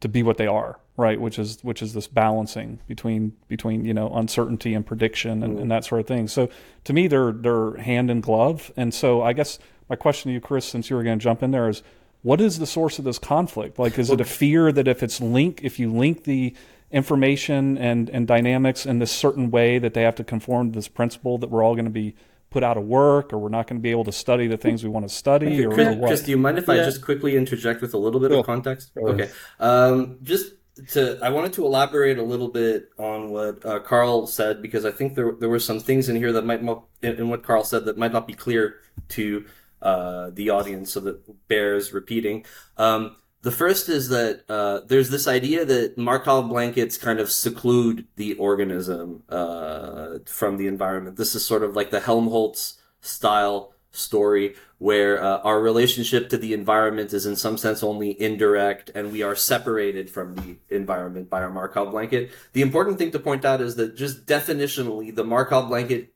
to 0.00 0.08
be 0.08 0.22
what 0.22 0.36
they 0.36 0.46
are, 0.46 0.78
right? 1.00 1.20
Which 1.20 1.38
is 1.38 1.58
which 1.62 1.82
is 1.82 1.94
this 1.94 2.06
balancing 2.06 2.78
between 2.86 3.32
between 3.48 3.84
you 3.84 3.94
know 3.94 4.14
uncertainty 4.14 4.74
and 4.74 4.84
prediction 4.84 5.42
and, 5.42 5.58
mm. 5.58 5.62
and 5.62 5.70
that 5.70 5.84
sort 5.84 6.02
of 6.02 6.06
thing. 6.06 6.28
So 6.28 6.50
to 6.84 6.92
me, 6.92 7.08
they're 7.08 7.32
they're 7.32 7.76
hand 7.78 8.10
in 8.10 8.20
glove. 8.20 8.70
And 8.76 8.92
so 8.92 9.22
I 9.22 9.32
guess 9.32 9.58
my 9.88 9.96
question 9.96 10.28
to 10.28 10.34
you, 10.34 10.40
Chris, 10.40 10.66
since 10.66 10.90
you 10.90 10.96
were 10.96 11.02
going 11.02 11.18
to 11.18 11.22
jump 11.22 11.42
in 11.42 11.50
there, 11.50 11.68
is 11.68 11.82
what 12.22 12.40
is 12.40 12.58
the 12.58 12.66
source 12.66 12.98
of 12.98 13.04
this 13.04 13.18
conflict? 13.18 13.78
Like, 13.78 13.98
is 13.98 14.10
it 14.10 14.20
a 14.20 14.24
fear 14.24 14.70
that 14.70 14.86
if 14.86 15.02
it's 15.02 15.20
link, 15.20 15.60
if 15.64 15.78
you 15.78 15.90
link 15.90 16.24
the 16.24 16.54
information 16.90 17.78
and 17.78 18.10
and 18.10 18.26
dynamics 18.26 18.84
in 18.84 18.98
this 18.98 19.10
certain 19.10 19.50
way 19.50 19.78
that 19.78 19.94
they 19.94 20.02
have 20.02 20.16
to 20.16 20.24
conform 20.24 20.70
to 20.70 20.74
this 20.76 20.88
principle 20.88 21.38
that 21.38 21.48
we're 21.48 21.64
all 21.64 21.74
going 21.74 21.84
to 21.84 21.90
be 21.90 22.14
put 22.50 22.64
out 22.64 22.76
of 22.76 22.84
work 22.84 23.32
or 23.32 23.38
we're 23.38 23.48
not 23.48 23.66
going 23.66 23.78
to 23.78 23.82
be 23.82 23.90
able 23.90 24.04
to 24.04 24.12
study 24.12 24.48
the 24.48 24.56
things 24.56 24.82
we 24.82 24.90
want 24.90 25.08
to 25.08 25.14
study 25.14 25.64
or, 25.64 25.70
Chris, 25.70 25.96
or 25.96 26.06
Chris, 26.06 26.22
do 26.22 26.32
you 26.32 26.36
mind 26.36 26.58
if 26.58 26.66
yeah. 26.66 26.74
I 26.74 26.76
just 26.78 27.00
quickly 27.00 27.36
interject 27.36 27.80
with 27.80 27.94
a 27.94 27.98
little 27.98 28.20
bit 28.20 28.32
of 28.32 28.44
context? 28.44 28.90
Okay. 28.98 29.30
Um, 29.60 30.18
just 30.22 30.54
to, 30.88 31.18
I 31.22 31.30
wanted 31.30 31.52
to 31.54 31.64
elaborate 31.64 32.18
a 32.18 32.22
little 32.22 32.48
bit 32.48 32.90
on 32.98 33.30
what 33.30 33.64
uh, 33.64 33.80
Carl 33.80 34.26
said 34.26 34.62
because 34.62 34.84
I 34.84 34.90
think 34.90 35.14
there 35.14 35.32
there 35.32 35.48
were 35.48 35.60
some 35.60 35.80
things 35.80 36.08
in 36.08 36.16
here 36.16 36.32
that 36.32 36.44
might 36.44 36.62
not, 36.62 36.84
in, 37.02 37.28
what 37.28 37.42
Carl 37.42 37.64
said 37.64 37.84
that 37.84 37.98
might 37.98 38.12
not 38.12 38.26
be 38.26 38.34
clear 38.34 38.76
to 39.10 39.44
uh, 39.82 40.30
the 40.32 40.50
audience, 40.50 40.92
so 40.92 41.00
that 41.00 41.48
bears 41.48 41.92
repeating. 41.92 42.44
Um, 42.76 43.16
the 43.42 43.50
first 43.50 43.88
is 43.88 44.10
that 44.10 44.44
uh, 44.50 44.80
there's 44.86 45.08
this 45.08 45.26
idea 45.26 45.64
that 45.64 45.96
Markov 45.96 46.48
blankets 46.50 46.98
kind 46.98 47.18
of 47.18 47.30
seclude 47.30 48.06
the 48.16 48.34
organism 48.34 49.22
uh, 49.30 50.18
from 50.26 50.58
the 50.58 50.66
environment. 50.66 51.16
This 51.16 51.34
is 51.34 51.44
sort 51.44 51.62
of 51.62 51.74
like 51.74 51.90
the 51.90 52.00
Helmholtz 52.00 52.78
style 53.00 53.72
story 53.92 54.54
where 54.78 55.22
uh, 55.22 55.38
our 55.38 55.60
relationship 55.60 56.28
to 56.28 56.38
the 56.38 56.54
environment 56.54 57.12
is 57.12 57.26
in 57.26 57.36
some 57.36 57.58
sense 57.58 57.82
only 57.82 58.20
indirect 58.20 58.90
and 58.94 59.12
we 59.12 59.22
are 59.22 59.34
separated 59.34 60.08
from 60.08 60.34
the 60.36 60.56
environment 60.74 61.28
by 61.28 61.42
our 61.42 61.50
Markov 61.50 61.90
blanket. 61.90 62.30
The 62.52 62.62
important 62.62 62.98
thing 62.98 63.10
to 63.10 63.18
point 63.18 63.44
out 63.44 63.60
is 63.60 63.76
that 63.76 63.96
just 63.96 64.26
definitionally, 64.26 65.14
the 65.14 65.24
Markov 65.24 65.68
blanket 65.68 66.14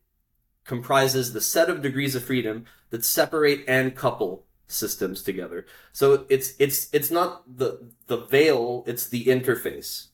comprises 0.64 1.32
the 1.32 1.40
set 1.40 1.68
of 1.68 1.82
degrees 1.82 2.14
of 2.14 2.24
freedom 2.24 2.64
that 2.90 3.04
separate 3.04 3.64
and 3.68 3.94
couple 3.94 4.44
systems 4.66 5.22
together. 5.22 5.66
So 5.92 6.24
it's 6.28 6.54
it's 6.58 6.88
it's 6.92 7.10
not 7.10 7.42
the 7.58 7.90
the 8.06 8.18
veil, 8.18 8.84
it's 8.86 9.08
the 9.08 9.26
interface. 9.26 10.08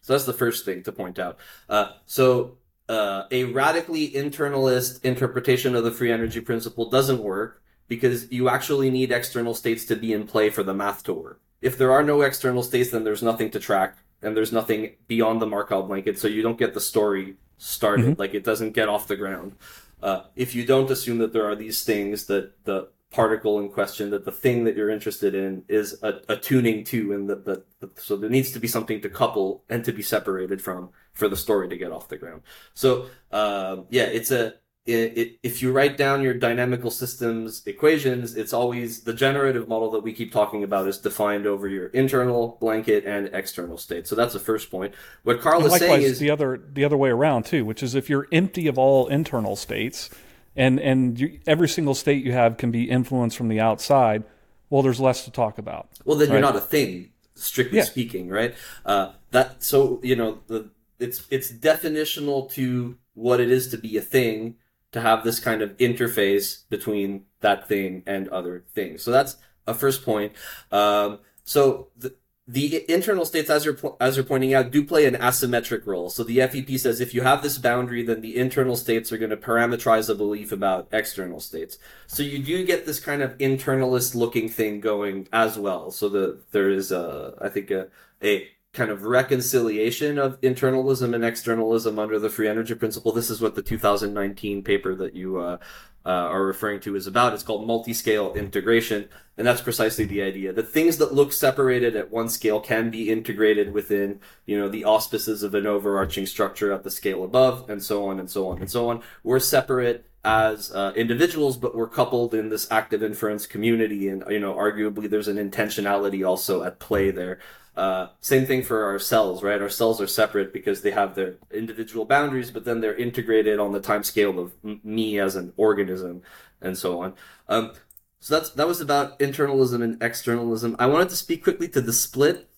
So 0.00 0.12
that's 0.12 0.24
the 0.24 0.32
first 0.32 0.64
thing 0.64 0.82
to 0.84 0.92
point 0.92 1.18
out. 1.18 1.38
Uh, 1.68 1.92
so 2.06 2.58
uh, 2.88 3.24
a 3.30 3.44
radically 3.44 4.10
internalist 4.10 5.04
interpretation 5.04 5.74
of 5.74 5.84
the 5.84 5.90
free 5.90 6.12
energy 6.12 6.40
principle 6.40 6.90
doesn't 6.90 7.22
work 7.22 7.62
because 7.88 8.30
you 8.30 8.48
actually 8.48 8.90
need 8.90 9.12
external 9.12 9.54
states 9.54 9.84
to 9.86 9.96
be 9.96 10.12
in 10.12 10.26
play 10.26 10.50
for 10.50 10.62
the 10.62 10.74
math 10.74 11.02
to 11.04 11.12
work. 11.12 11.40
If 11.60 11.78
there 11.78 11.92
are 11.92 12.02
no 12.02 12.22
external 12.22 12.62
states, 12.62 12.90
then 12.90 13.04
there's 13.04 13.22
nothing 13.22 13.50
to 13.52 13.60
track 13.60 13.98
and 14.22 14.36
there's 14.36 14.52
nothing 14.52 14.96
beyond 15.06 15.40
the 15.40 15.46
Markov 15.46 15.88
blanket, 15.88 16.18
so 16.18 16.28
you 16.28 16.42
don't 16.42 16.58
get 16.58 16.74
the 16.74 16.80
story 16.80 17.36
started. 17.58 18.06
Mm-hmm. 18.06 18.20
Like 18.20 18.34
it 18.34 18.44
doesn't 18.44 18.72
get 18.72 18.88
off 18.88 19.08
the 19.08 19.16
ground. 19.16 19.54
Uh, 20.02 20.24
if 20.36 20.54
you 20.54 20.66
don't 20.66 20.90
assume 20.90 21.18
that 21.18 21.32
there 21.32 21.46
are 21.46 21.56
these 21.56 21.84
things 21.84 22.26
that 22.26 22.64
the 22.64 22.88
particle 23.14 23.60
in 23.60 23.68
question 23.68 24.10
that 24.10 24.24
the 24.24 24.32
thing 24.32 24.64
that 24.64 24.76
you're 24.76 24.90
interested 24.90 25.36
in 25.36 25.62
is 25.68 25.96
a 26.02 26.36
tuning 26.36 26.82
to 26.82 27.12
and 27.12 27.30
that 27.30 27.44
the, 27.44 27.62
the, 27.78 27.88
so 27.96 28.16
there 28.16 28.28
needs 28.28 28.50
to 28.50 28.58
be 28.58 28.66
something 28.66 29.00
to 29.00 29.08
couple 29.08 29.62
and 29.68 29.84
to 29.84 29.92
be 29.92 30.02
separated 30.02 30.60
from 30.60 30.90
for 31.12 31.28
the 31.28 31.36
story 31.36 31.68
to 31.68 31.76
get 31.76 31.92
off 31.92 32.08
the 32.08 32.16
ground. 32.16 32.42
So 32.74 33.06
uh, 33.30 33.76
yeah 33.88 34.04
it's 34.04 34.32
a 34.32 34.54
it, 34.84 35.16
it, 35.16 35.38
if 35.42 35.62
you 35.62 35.72
write 35.72 35.96
down 35.96 36.22
your 36.22 36.34
dynamical 36.34 36.90
systems 36.90 37.62
equations 37.66 38.34
it's 38.34 38.52
always 38.52 39.02
the 39.02 39.14
generative 39.14 39.68
model 39.68 39.92
that 39.92 40.00
we 40.00 40.12
keep 40.12 40.32
talking 40.32 40.64
about 40.64 40.88
is 40.88 40.98
defined 40.98 41.46
over 41.46 41.68
your 41.68 41.86
internal 41.88 42.58
blanket 42.60 43.04
and 43.06 43.30
external 43.32 43.78
state. 43.78 44.08
So 44.08 44.16
that's 44.16 44.32
the 44.32 44.40
first 44.40 44.72
point. 44.72 44.92
What 45.22 45.40
carl 45.40 45.64
and 45.64 45.72
is 45.72 45.78
saying 45.78 46.02
is 46.02 46.18
the 46.18 46.30
other 46.30 46.60
the 46.72 46.84
other 46.84 46.96
way 46.96 47.10
around 47.10 47.44
too 47.44 47.64
which 47.64 47.80
is 47.80 47.94
if 47.94 48.10
you're 48.10 48.26
empty 48.32 48.66
of 48.66 48.76
all 48.76 49.06
internal 49.06 49.54
states 49.54 50.10
and 50.56 50.80
and 50.80 51.18
you, 51.18 51.40
every 51.46 51.68
single 51.68 51.94
state 51.94 52.24
you 52.24 52.32
have 52.32 52.56
can 52.56 52.70
be 52.70 52.90
influenced 52.90 53.36
from 53.36 53.48
the 53.48 53.60
outside. 53.60 54.24
Well, 54.70 54.82
there's 54.82 55.00
less 55.00 55.24
to 55.24 55.30
talk 55.30 55.58
about. 55.58 55.88
Well, 56.04 56.16
then 56.16 56.28
right? 56.28 56.34
you're 56.34 56.42
not 56.42 56.56
a 56.56 56.60
thing, 56.60 57.10
strictly 57.34 57.78
yeah. 57.78 57.84
speaking, 57.84 58.28
right? 58.28 58.54
Uh, 58.84 59.12
that 59.30 59.62
so 59.62 60.00
you 60.02 60.16
know 60.16 60.40
the 60.46 60.70
it's 60.98 61.26
it's 61.30 61.52
definitional 61.52 62.50
to 62.52 62.96
what 63.14 63.40
it 63.40 63.50
is 63.50 63.68
to 63.68 63.78
be 63.78 63.96
a 63.96 64.02
thing 64.02 64.56
to 64.92 65.00
have 65.00 65.24
this 65.24 65.40
kind 65.40 65.60
of 65.60 65.76
interface 65.78 66.68
between 66.68 67.24
that 67.40 67.68
thing 67.68 68.02
and 68.06 68.28
other 68.28 68.64
things. 68.74 69.02
So 69.02 69.10
that's 69.10 69.36
a 69.66 69.74
first 69.74 70.04
point. 70.04 70.32
Um, 70.70 71.18
so 71.42 71.88
the, 71.96 72.14
the 72.46 72.84
internal 72.92 73.24
states, 73.24 73.48
as 73.48 73.64
you're 73.64 73.78
as 74.00 74.16
you're 74.16 74.24
pointing 74.24 74.52
out, 74.52 74.70
do 74.70 74.84
play 74.84 75.06
an 75.06 75.14
asymmetric 75.14 75.86
role. 75.86 76.10
So 76.10 76.22
the 76.22 76.38
FEP 76.38 76.78
says 76.78 77.00
if 77.00 77.14
you 77.14 77.22
have 77.22 77.42
this 77.42 77.56
boundary, 77.56 78.02
then 78.02 78.20
the 78.20 78.36
internal 78.36 78.76
states 78.76 79.10
are 79.12 79.18
going 79.18 79.30
to 79.30 79.36
parameterize 79.36 80.10
a 80.10 80.14
belief 80.14 80.52
about 80.52 80.88
external 80.92 81.40
states. 81.40 81.78
So 82.06 82.22
you 82.22 82.38
do 82.38 82.66
get 82.66 82.84
this 82.84 83.00
kind 83.00 83.22
of 83.22 83.38
internalist 83.38 84.14
looking 84.14 84.50
thing 84.50 84.80
going 84.80 85.26
as 85.32 85.58
well. 85.58 85.90
So 85.90 86.10
the 86.10 86.40
there 86.52 86.68
is 86.68 86.92
a 86.92 87.34
I 87.40 87.48
think 87.48 87.70
a 87.70 87.88
a 88.22 88.48
kind 88.74 88.90
of 88.90 89.04
reconciliation 89.04 90.18
of 90.18 90.38
internalism 90.42 91.14
and 91.14 91.24
externalism 91.24 91.98
under 91.98 92.18
the 92.18 92.28
free 92.28 92.48
energy 92.48 92.74
principle. 92.74 93.12
This 93.12 93.30
is 93.30 93.40
what 93.40 93.54
the 93.54 93.62
2019 93.62 94.62
paper 94.62 94.94
that 94.96 95.14
you 95.14 95.38
uh, 95.38 95.58
uh, 96.06 96.10
are 96.10 96.44
referring 96.44 96.80
to 96.80 96.96
is 96.96 97.06
about. 97.06 97.32
It's 97.32 97.42
called 97.42 97.66
multi-scale 97.66 98.34
integration, 98.34 99.08
and 99.38 99.46
that's 99.46 99.62
precisely 99.62 100.04
the 100.04 100.22
idea. 100.22 100.52
The 100.52 100.62
things 100.62 100.98
that 100.98 101.14
look 101.14 101.32
separated 101.32 101.96
at 101.96 102.10
one 102.10 102.28
scale 102.28 102.60
can 102.60 102.90
be 102.90 103.10
integrated 103.10 103.72
within, 103.72 104.20
you 104.46 104.58
know, 104.58 104.68
the 104.68 104.84
auspices 104.84 105.42
of 105.42 105.54
an 105.54 105.66
overarching 105.66 106.26
structure 106.26 106.72
at 106.72 106.84
the 106.84 106.90
scale 106.90 107.24
above, 107.24 107.68
and 107.70 107.82
so 107.82 108.06
on 108.06 108.20
and 108.20 108.30
so 108.30 108.48
on 108.48 108.58
and 108.58 108.70
so 108.70 108.90
on. 108.90 109.02
We're 109.22 109.40
separate 109.40 110.06
as 110.24 110.72
uh, 110.72 110.92
individuals, 110.96 111.56
but 111.56 111.74
we're 111.74 111.88
coupled 111.88 112.34
in 112.34 112.48
this 112.48 112.66
active 112.70 113.02
inference 113.02 113.46
community, 113.46 114.08
and 114.08 114.24
you 114.28 114.40
know, 114.40 114.54
arguably 114.54 115.08
there's 115.08 115.28
an 115.28 115.36
intentionality 115.36 116.26
also 116.26 116.62
at 116.62 116.78
play 116.78 117.10
there. 117.10 117.38
Uh, 117.76 118.08
same 118.20 118.46
thing 118.46 118.62
for 118.62 118.84
our 118.84 118.98
cells, 118.98 119.42
right? 119.42 119.60
Our 119.60 119.68
cells 119.68 120.00
are 120.00 120.06
separate 120.06 120.52
because 120.52 120.82
they 120.82 120.92
have 120.92 121.14
their 121.14 121.34
individual 121.50 122.04
boundaries, 122.04 122.50
but 122.52 122.64
then 122.64 122.80
they're 122.80 122.94
integrated 122.94 123.58
on 123.58 123.72
the 123.72 123.80
time 123.80 124.04
scale 124.04 124.38
of 124.38 124.52
m- 124.64 124.80
me 124.84 125.18
as 125.18 125.34
an 125.34 125.52
organism 125.56 126.22
and 126.60 126.78
so 126.78 127.02
on. 127.02 127.14
Um, 127.48 127.72
so 128.20 128.34
that's 128.34 128.50
that 128.50 128.68
was 128.68 128.80
about 128.80 129.18
internalism 129.18 129.82
and 129.82 130.02
externalism. 130.02 130.76
I 130.78 130.86
wanted 130.86 131.10
to 131.10 131.16
speak 131.16 131.42
quickly 131.42 131.68
to 131.68 131.80
the 131.80 131.92
split 131.92 132.48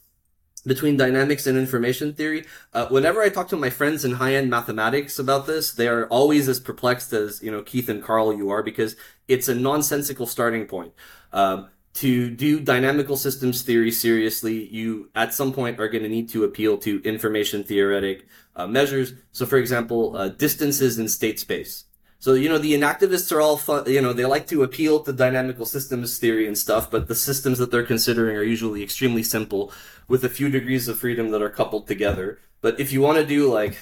between 0.67 0.97
dynamics 0.97 1.47
and 1.47 1.57
information 1.57 2.13
theory. 2.13 2.45
Uh, 2.73 2.87
whenever 2.89 3.23
I 3.23 3.29
talk 3.29 3.49
to 3.49 3.57
my 3.57 3.71
friends 3.71 4.05
in 4.05 4.13
high-end 4.13 4.51
mathematics 4.51 5.19
about 5.19 5.47
this, 5.47 5.73
they 5.73 5.89
are 5.89 6.07
always 6.09 6.49
as 6.49 6.61
perplexed 6.61 7.13
as 7.13 7.43
you 7.43 7.51
know 7.51 7.63
Keith 7.63 7.89
and 7.89 8.03
Carl 8.03 8.35
you 8.37 8.51
are 8.51 8.63
because 8.63 8.97
it's 9.29 9.49
a 9.49 9.55
nonsensical 9.55 10.27
starting 10.27 10.67
point. 10.67 10.93
Um, 11.33 11.69
to 11.97 12.31
do 12.31 12.61
dynamical 12.61 13.17
systems 13.17 13.63
theory 13.63 13.91
seriously, 13.91 14.69
you 14.69 15.11
at 15.15 15.33
some 15.33 15.53
point 15.53 15.81
are 15.81 15.89
going 15.89 16.03
to 16.03 16.11
need 16.11 16.29
to 16.29 16.45
appeal 16.45 16.77
to 16.79 17.03
information 17.05 17.65
theoretic 17.65 18.27
uh, 18.55 18.67
measures. 18.67 19.15
So, 19.33 19.47
for 19.47 19.57
example, 19.57 20.17
uh, 20.17 20.29
distances 20.29 20.99
in 20.99 21.09
state 21.09 21.41
space. 21.41 21.85
So, 22.19 22.35
you 22.35 22.49
know, 22.49 22.59
the 22.59 22.75
enactivists 22.75 23.33
are 23.33 23.41
all 23.41 23.57
fun, 23.57 23.85
you 23.87 24.03
know, 24.03 24.13
they 24.13 24.25
like 24.27 24.47
to 24.49 24.63
appeal 24.63 25.01
to 25.01 25.13
dynamical 25.13 25.65
systems 25.65 26.19
theory 26.19 26.47
and 26.47 26.57
stuff, 26.57 26.91
but 26.91 27.09
the 27.09 27.15
systems 27.15 27.59
that 27.59 27.71
they're 27.71 27.83
considering 27.83 28.37
are 28.37 28.43
usually 28.43 28.83
extremely 28.83 29.23
simple 29.23 29.73
with 30.09 30.25
a 30.25 30.29
few 30.29 30.51
degrees 30.51 30.89
of 30.89 30.99
freedom 30.99 31.31
that 31.31 31.43
are 31.43 31.51
coupled 31.51 31.87
together. 31.87 32.39
But 32.61 32.79
if 32.81 32.93
you 32.93 33.01
want 33.01 33.19
to 33.19 33.27
do 33.27 33.53
like, 33.53 33.79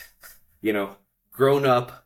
you 0.61 0.73
know, 0.73 0.97
grown 1.33 1.67
up 1.67 2.04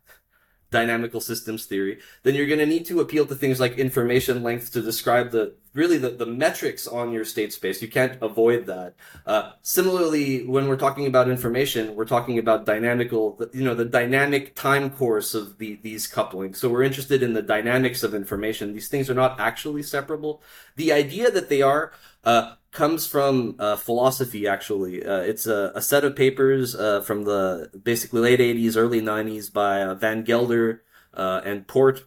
dynamical 0.71 1.21
systems 1.21 1.65
theory, 1.65 1.99
then 2.23 2.35
you're 2.35 2.47
going 2.47 2.59
to 2.59 2.65
need 2.65 2.85
to 2.85 2.99
appeal 2.99 3.25
to 3.25 3.35
things 3.35 3.59
like 3.59 3.77
information 3.77 4.43
length 4.43 4.71
to 4.73 4.81
describe 4.81 5.31
the 5.31 5.55
really 5.73 5.97
the, 5.97 6.09
the 6.09 6.25
metrics 6.25 6.87
on 6.87 7.11
your 7.11 7.23
state 7.23 7.53
space. 7.53 7.81
You 7.81 7.87
can't 7.87 8.21
avoid 8.21 8.65
that. 8.65 8.95
Uh, 9.25 9.51
similarly, 9.61 10.45
when 10.45 10.67
we're 10.67 10.77
talking 10.77 11.05
about 11.05 11.29
information, 11.29 11.95
we're 11.95 12.05
talking 12.05 12.39
about 12.39 12.65
dynamical, 12.65 13.39
you 13.53 13.63
know, 13.63 13.75
the 13.75 13.85
dynamic 13.85 14.55
time 14.55 14.89
course 14.89 15.33
of 15.33 15.57
the, 15.57 15.79
these 15.81 16.07
couplings. 16.07 16.59
So 16.59 16.69
we're 16.69 16.83
interested 16.83 17.21
in 17.21 17.33
the 17.33 17.41
dynamics 17.41 18.03
of 18.03 18.15
information. 18.15 18.73
These 18.73 18.87
things 18.87 19.09
are 19.09 19.15
not 19.15 19.39
actually 19.39 19.83
separable. 19.83 20.41
The 20.75 20.91
idea 20.91 21.29
that 21.31 21.49
they 21.49 21.61
are, 21.61 21.93
uh, 22.23 22.55
comes 22.71 23.07
from 23.07 23.55
uh, 23.59 23.75
philosophy 23.75 24.47
actually. 24.47 25.05
Uh, 25.05 25.19
it's 25.19 25.47
a, 25.47 25.71
a, 25.75 25.81
set 25.81 26.03
of 26.03 26.15
papers 26.15 26.75
uh, 26.75 27.01
from 27.01 27.23
the 27.23 27.69
basically 27.83 28.21
late 28.21 28.39
80s 28.39 28.77
early 28.77 29.01
90s 29.01 29.51
by 29.51 29.81
uh, 29.81 29.95
van 29.95 30.23
gelder 30.23 30.83
uh, 31.13 31.41
and 31.43 31.67
port. 31.67 32.05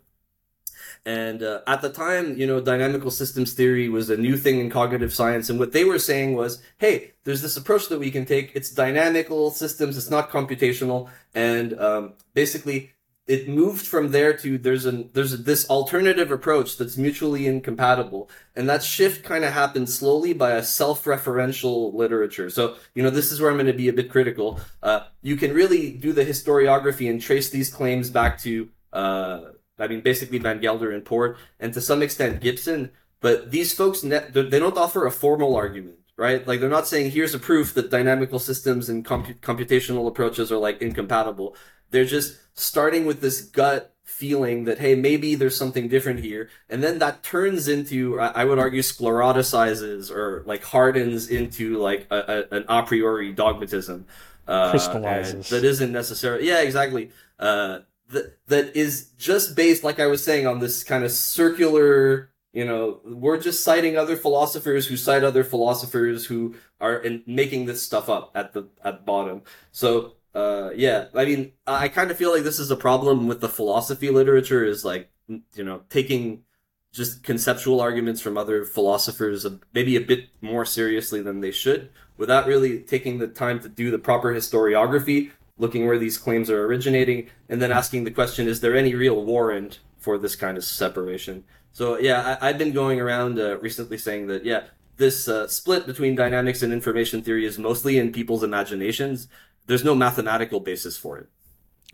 And 1.05 1.43
uh, 1.43 1.61
at 1.67 1.83
the 1.83 1.91
time 1.91 2.37
you 2.37 2.47
know 2.47 2.61
dynamical 2.61 3.11
systems 3.11 3.55
theory 3.55 3.89
was 3.89 4.09
a 4.09 4.17
new 4.17 4.37
thing 4.37 4.61
in 4.61 4.71
cognitive 4.71 5.13
science 5.13 5.51
and 5.51 5.59
what 5.59 5.73
they 5.73 5.85
were 5.85 5.99
saying 5.99 6.37
was 6.37 6.63
hey 6.79 7.13
there's 7.25 7.43
this 7.43 7.57
approach 7.57 7.89
that 7.89 7.99
we 7.99 8.11
can 8.11 8.25
take. 8.25 8.53
It's 8.55 8.71
dynamical 8.71 9.51
systems. 9.51 9.97
It's 9.97 10.11
not 10.11 10.31
computational. 10.31 11.11
And 11.35 11.79
um, 11.79 12.15
basically 12.35 12.93
it 13.33 13.49
moved 13.49 13.87
from 13.87 14.11
there 14.11 14.37
to 14.37 14.59
there's 14.59 14.85
an 14.85 15.09
there's 15.15 15.45
this 15.45 15.67
alternative 15.71 16.31
approach 16.31 16.77
that's 16.77 16.99
mutually 16.99 17.47
incompatible 17.47 18.29
and 18.55 18.69
that 18.69 18.83
shift 18.83 19.25
kind 19.25 19.43
of 19.43 19.55
happened 19.55 19.89
slowly 19.89 20.35
by 20.35 20.51
a 20.51 20.63
self-referential 20.63 21.95
literature 21.95 22.51
so 22.51 22.77
you 22.95 23.03
know 23.03 23.09
this 23.09 23.33
is 23.33 23.41
where 23.41 23.51
i'm 23.51 23.57
going 23.57 23.67
to 23.67 23.73
be 23.73 23.89
a 23.89 23.93
bit 23.93 24.11
critical 24.11 24.61
uh, 24.83 25.01
you 25.23 25.35
can 25.37 25.55
really 25.55 25.93
do 25.93 26.13
the 26.13 26.27
historiography 26.27 27.09
and 27.09 27.23
trace 27.23 27.49
these 27.49 27.73
claims 27.73 28.11
back 28.11 28.39
to 28.39 28.69
uh, 28.93 29.41
i 29.79 29.87
mean 29.87 30.03
basically 30.03 30.37
van 30.37 30.61
gelder 30.61 30.91
and 30.91 31.07
port 31.07 31.39
and 31.59 31.73
to 31.73 31.81
some 31.81 32.03
extent 32.03 32.39
gibson 32.43 32.91
but 33.21 33.51
these 33.51 33.73
folks 33.73 34.05
ne- 34.05 34.29
they 34.31 34.59
don't 34.59 34.77
offer 34.77 35.07
a 35.07 35.11
formal 35.11 35.57
argument 35.57 35.97
right? 36.17 36.47
Like 36.47 36.61
they're 36.61 36.69
not 36.69 36.87
saying 36.87 37.11
here's 37.11 37.35
a 37.35 37.39
proof 37.39 37.75
that 37.75 37.91
dynamical 37.91 38.39
systems 38.39 38.89
and 38.89 39.05
compu- 39.05 39.39
computational 39.41 40.07
approaches 40.07 40.53
are 40.53 40.59
like 40.59 40.81
incompatible. 40.83 41.57
They're 41.93 42.05
just 42.05 42.39
starting 42.55 43.07
with 43.07 43.21
this 43.21 43.41
gut 43.41 43.95
feeling 44.03 44.65
that 44.65 44.79
hey 44.79 44.95
maybe 44.95 45.35
there's 45.35 45.57
something 45.57 45.89
different 45.89 46.21
here. 46.21 46.51
And 46.69 46.83
then 46.83 46.99
that 46.99 47.23
turns 47.23 47.69
into 47.69 48.21
i 48.21 48.45
would 48.45 48.59
argue 48.59 48.83
scleroticizes 48.83 50.11
or 50.11 50.43
like 50.47 50.63
hardens 50.63 51.29
into 51.29 51.79
like 51.79 52.07
a, 52.11 52.47
a, 52.51 52.57
an 52.57 52.65
a 52.69 52.83
priori 52.83 53.33
dogmatism 53.33 54.07
uh, 54.47 54.71
crystallizes. 54.71 55.49
that 55.49 55.65
isn't 55.65 55.93
necessarily 55.93 56.47
yeah 56.47 56.61
exactly. 56.61 57.11
Uh, 57.39 57.81
that 58.09 58.39
that 58.49 58.77
is 58.77 59.11
just 59.17 59.57
based 59.57 59.83
like 59.83 59.99
i 59.99 60.07
was 60.07 60.23
saying 60.23 60.47
on 60.47 60.59
this 60.59 60.85
kind 60.85 61.05
of 61.05 61.11
circular 61.11 62.31
you 62.53 62.65
know 62.65 63.01
we're 63.05 63.41
just 63.41 63.65
citing 63.65 63.97
other 63.97 64.17
philosophers 64.17 64.87
who 64.87 64.97
cite 64.97 65.25
other 65.25 65.43
philosophers 65.43 66.27
who 66.27 66.55
are 66.81 66.97
in, 66.97 67.23
making 67.27 67.67
this 67.67 67.83
stuff 67.83 68.11
up 68.11 68.33
at 68.35 68.53
the 68.53 68.69
at 68.85 69.07
bottom. 69.07 69.43
So 69.71 70.17
uh, 70.35 70.71
yeah, 70.75 71.07
I 71.15 71.25
mean, 71.25 71.53
I 71.67 71.89
kind 71.89 72.11
of 72.11 72.17
feel 72.17 72.33
like 72.33 72.43
this 72.43 72.59
is 72.59 72.71
a 72.71 72.77
problem 72.77 73.29
with 73.29 73.41
the 73.41 73.49
philosophy 73.49 74.11
literature 74.11 74.65
is 74.65 74.85
like, 74.85 75.11
you 75.29 75.65
know, 75.65 75.83
taking 75.91 76.45
just 76.93 77.23
conceptual 77.23 77.81
arguments 77.81 78.21
from 78.21 78.37
other 78.37 78.65
philosophers 78.65 79.47
maybe 79.73 79.97
a 79.97 80.01
bit 80.01 80.29
more 80.41 80.65
seriously 80.65 81.23
than 81.23 81.41
they 81.41 81.51
should 81.51 81.91
without 82.17 82.47
really 82.47 82.79
taking 82.81 83.19
the 83.19 83.27
time 83.27 83.59
to 83.61 83.69
do 83.69 83.91
the 83.91 83.99
proper 83.99 84.35
historiography, 84.35 85.31
looking 85.59 85.87
where 85.87 85.99
these 85.99 86.19
claims 86.19 86.51
are 86.51 86.65
originating, 86.65 87.29
and 87.49 87.61
then 87.61 87.73
asking 87.73 88.05
the 88.05 88.11
question, 88.11 88.47
is 88.47 88.61
there 88.61 88.77
any 88.77 88.95
real 88.95 89.25
warrant 89.25 89.81
for 89.99 90.19
this 90.19 90.37
kind 90.37 90.57
of 90.59 90.65
separation? 90.65 91.45
So 91.73 91.99
yeah, 91.99 92.37
I, 92.41 92.49
have 92.49 92.59
been 92.59 92.73
going 92.73 93.01
around 93.01 93.39
uh, 93.39 93.59
recently 93.59 93.97
saying 93.97 94.27
that, 94.27 94.45
yeah, 94.45 94.65
this 94.99 95.27
uh, 95.27 95.49
split 95.49 95.87
between 95.87 96.15
dynamics 96.15 96.63
and 96.63 96.73
information 96.73 97.23
theory 97.23 97.47
is 97.47 97.59
mostly 97.59 97.99
in 97.99 98.13
people's 98.13 98.43
imaginations 98.43 99.29
there's 99.67 99.85
no 99.85 99.95
mathematical 99.95 100.61
basis 100.61 100.97
for 100.97 101.19
it. 101.19 101.29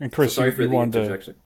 And 0.01 0.11
Chris, 0.11 0.33
so 0.33 0.41
sorry 0.41 0.49
you, 0.51 0.55
for 0.55 0.61
you 0.63 0.67
the 0.69 0.75
wanted 0.75 0.95
interjection. 1.03 1.33
To, 1.35 1.39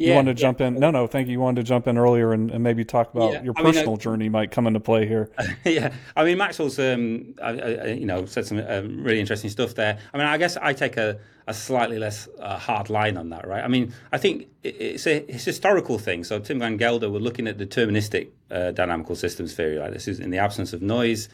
you 0.00 0.08
yeah, 0.08 0.16
wanted 0.16 0.38
to 0.38 0.40
yeah. 0.40 0.48
jump 0.48 0.60
in? 0.62 0.80
No, 0.80 0.90
no, 0.90 1.06
thank 1.06 1.28
you. 1.28 1.32
You 1.32 1.40
wanted 1.40 1.60
to 1.60 1.68
jump 1.68 1.86
in 1.86 1.98
earlier 1.98 2.32
and, 2.32 2.50
and 2.50 2.64
maybe 2.64 2.86
talk 2.86 3.12
about 3.12 3.34
yeah. 3.34 3.42
your 3.42 3.52
personal 3.52 3.88
I 3.88 3.90
mean, 3.90 3.98
journey 3.98 4.28
might 4.30 4.50
come 4.50 4.66
into 4.66 4.80
play 4.80 5.06
here. 5.06 5.30
yeah, 5.66 5.92
I 6.16 6.24
mean 6.24 6.38
Maxwell's, 6.38 6.78
um, 6.78 7.34
I, 7.42 7.50
I, 7.50 7.86
you 7.88 8.06
know, 8.06 8.24
said 8.24 8.46
some 8.46 8.64
um, 8.66 9.04
really 9.04 9.20
interesting 9.20 9.50
stuff 9.50 9.74
there. 9.74 9.98
I 10.14 10.16
mean, 10.16 10.26
I 10.26 10.38
guess 10.38 10.56
I 10.56 10.72
take 10.72 10.96
a, 10.96 11.20
a 11.46 11.52
slightly 11.52 11.98
less 11.98 12.30
uh, 12.38 12.56
hard 12.58 12.88
line 12.88 13.18
on 13.18 13.28
that, 13.28 13.46
right? 13.46 13.62
I 13.62 13.68
mean, 13.68 13.92
I 14.10 14.16
think 14.16 14.48
it's 14.62 15.06
a 15.06 15.16
it's 15.30 15.46
a 15.46 15.50
historical 15.50 15.98
thing. 15.98 16.24
So 16.24 16.38
Tim 16.38 16.60
van 16.60 16.78
Gelder, 16.78 17.10
we're 17.10 17.18
looking 17.18 17.46
at 17.46 17.58
deterministic 17.58 18.30
uh, 18.50 18.70
dynamical 18.70 19.16
systems 19.16 19.52
theory. 19.52 19.78
Like 19.78 19.92
this 19.92 20.08
is 20.08 20.18
in 20.18 20.30
the 20.30 20.38
absence 20.38 20.72
of 20.72 20.80
noise. 20.80 21.28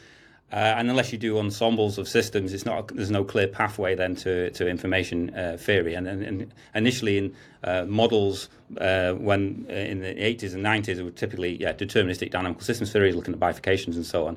Uh, 0.52 0.74
and 0.78 0.88
unless 0.88 1.12
you 1.12 1.18
do 1.18 1.38
ensembles 1.38 1.98
of 1.98 2.06
systems, 2.06 2.52
it's 2.52 2.64
not 2.64 2.86
there's 2.94 3.10
no 3.10 3.24
clear 3.24 3.48
pathway 3.48 3.96
then 3.96 4.14
to, 4.14 4.48
to 4.50 4.68
information 4.68 5.34
uh, 5.34 5.56
theory. 5.58 5.94
And, 5.94 6.06
and, 6.06 6.22
and, 6.22 6.54
initially 6.72 7.18
in 7.18 7.34
uh, 7.64 7.84
models, 7.86 8.48
uh, 8.80 9.14
when 9.14 9.66
uh, 9.68 9.72
in 9.72 10.00
the 10.00 10.14
80s 10.14 10.54
and 10.54 10.64
90s, 10.64 10.98
it 10.98 11.02
was 11.02 11.14
typically 11.14 11.60
yeah, 11.60 11.72
deterministic 11.72 12.30
dynamical 12.30 12.62
systems 12.62 12.92
theory, 12.92 13.12
looking 13.12 13.34
at 13.34 13.40
bifurcations 13.40 13.96
and 13.96 14.06
so 14.06 14.28
on. 14.28 14.36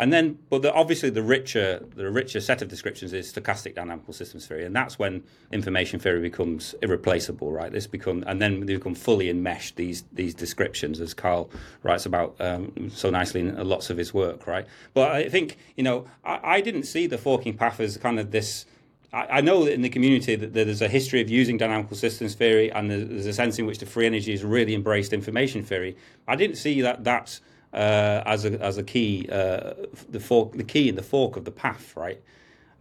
And 0.00 0.12
then, 0.12 0.38
but 0.48 0.62
the, 0.62 0.72
obviously, 0.72 1.10
the 1.10 1.22
richer 1.22 1.84
the 1.96 2.08
richer 2.08 2.40
set 2.40 2.62
of 2.62 2.68
descriptions 2.68 3.12
is 3.12 3.32
stochastic 3.32 3.74
dynamical 3.74 4.14
systems 4.14 4.46
theory, 4.46 4.64
and 4.64 4.74
that's 4.74 4.96
when 4.96 5.24
information 5.50 5.98
theory 5.98 6.20
becomes 6.20 6.74
irreplaceable, 6.82 7.50
right? 7.50 7.72
This 7.72 7.88
become, 7.88 8.22
and 8.28 8.40
then 8.40 8.60
they 8.60 8.76
become 8.76 8.94
fully 8.94 9.28
enmeshed 9.28 9.74
these 9.74 10.04
these 10.12 10.34
descriptions, 10.34 11.00
as 11.00 11.14
Carl 11.14 11.50
writes 11.82 12.06
about 12.06 12.36
um, 12.38 12.90
so 12.94 13.10
nicely 13.10 13.40
in 13.40 13.68
lots 13.68 13.90
of 13.90 13.96
his 13.96 14.14
work, 14.14 14.46
right? 14.46 14.66
But 14.94 15.10
I 15.10 15.28
think 15.28 15.58
you 15.76 15.82
know, 15.82 16.06
I, 16.24 16.40
I 16.44 16.60
didn't 16.60 16.84
see 16.84 17.08
the 17.08 17.18
forking 17.18 17.56
path 17.56 17.80
as 17.80 17.96
kind 17.96 18.20
of 18.20 18.30
this. 18.30 18.66
I, 19.10 19.40
know 19.40 19.64
that 19.64 19.72
in 19.72 19.80
the 19.80 19.88
community 19.88 20.36
that 20.36 20.52
there's 20.52 20.82
a 20.82 20.88
history 20.88 21.22
of 21.22 21.30
using 21.30 21.56
dynamical 21.56 21.96
systems 21.96 22.34
theory, 22.34 22.70
and 22.70 22.90
there's 22.90 23.24
a 23.24 23.32
sense 23.32 23.58
in 23.58 23.64
which 23.64 23.78
the 23.78 23.86
free 23.86 24.04
energy 24.04 24.32
has 24.32 24.44
really 24.44 24.74
embraced 24.74 25.14
information 25.14 25.62
theory. 25.62 25.96
I 26.28 26.36
didn't 26.36 26.56
see 26.56 26.82
that 26.82 27.04
that's 27.04 27.40
uh, 27.72 28.22
as 28.26 28.44
a 28.44 28.60
as 28.62 28.78
a 28.78 28.82
key, 28.82 29.28
uh, 29.30 29.74
the 30.08 30.20
fork, 30.20 30.52
the 30.52 30.64
key 30.64 30.88
in 30.88 30.94
the 30.94 31.02
fork 31.02 31.36
of 31.36 31.44
the 31.44 31.50
path, 31.50 31.96
right? 31.96 32.20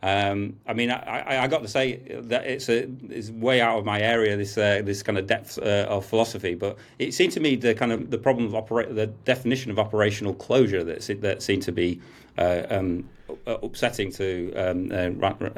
Um, 0.04 0.58
I 0.67 0.73
mean, 0.73 0.91
I, 0.91 1.43
I, 1.43 1.47
got 1.47 1.63
to 1.63 1.67
say 1.67 1.95
that 2.08 2.45
it's 2.45 2.69
a 2.69 2.88
it's 3.10 3.32
way 3.32 3.62
out 3.62 3.80
of 3.80 3.86
my 3.86 4.00
area. 4.00 4.38
This 4.38 4.56
uh, 4.56 4.82
this 4.84 5.02
kind 5.02 5.17
of 5.17 5.26
depth 5.26 5.58
uh, 5.58 5.88
of 5.89 6.06
philosophy, 6.06 6.54
but 6.54 6.78
it 7.00 7.15
seemed 7.15 7.34
to 7.34 7.39
me 7.39 7.56
the 7.56 7.73
kind 7.73 7.91
of 7.91 8.12
the 8.12 8.19
problem 8.19 8.54
of 8.54 8.69
the 8.93 9.08
definition 9.26 9.71
of 9.71 9.80
operational 9.80 10.36
closure 10.36 10.84
that 10.84 11.02
that 11.21 11.41
seemed 11.41 11.63
to 11.63 11.71
be 11.71 12.00
uh, 12.38 12.63
um, 12.69 13.10
upsetting 13.47 14.12
to 14.12 14.54
um, 14.54 14.91
uh, 14.91 15.10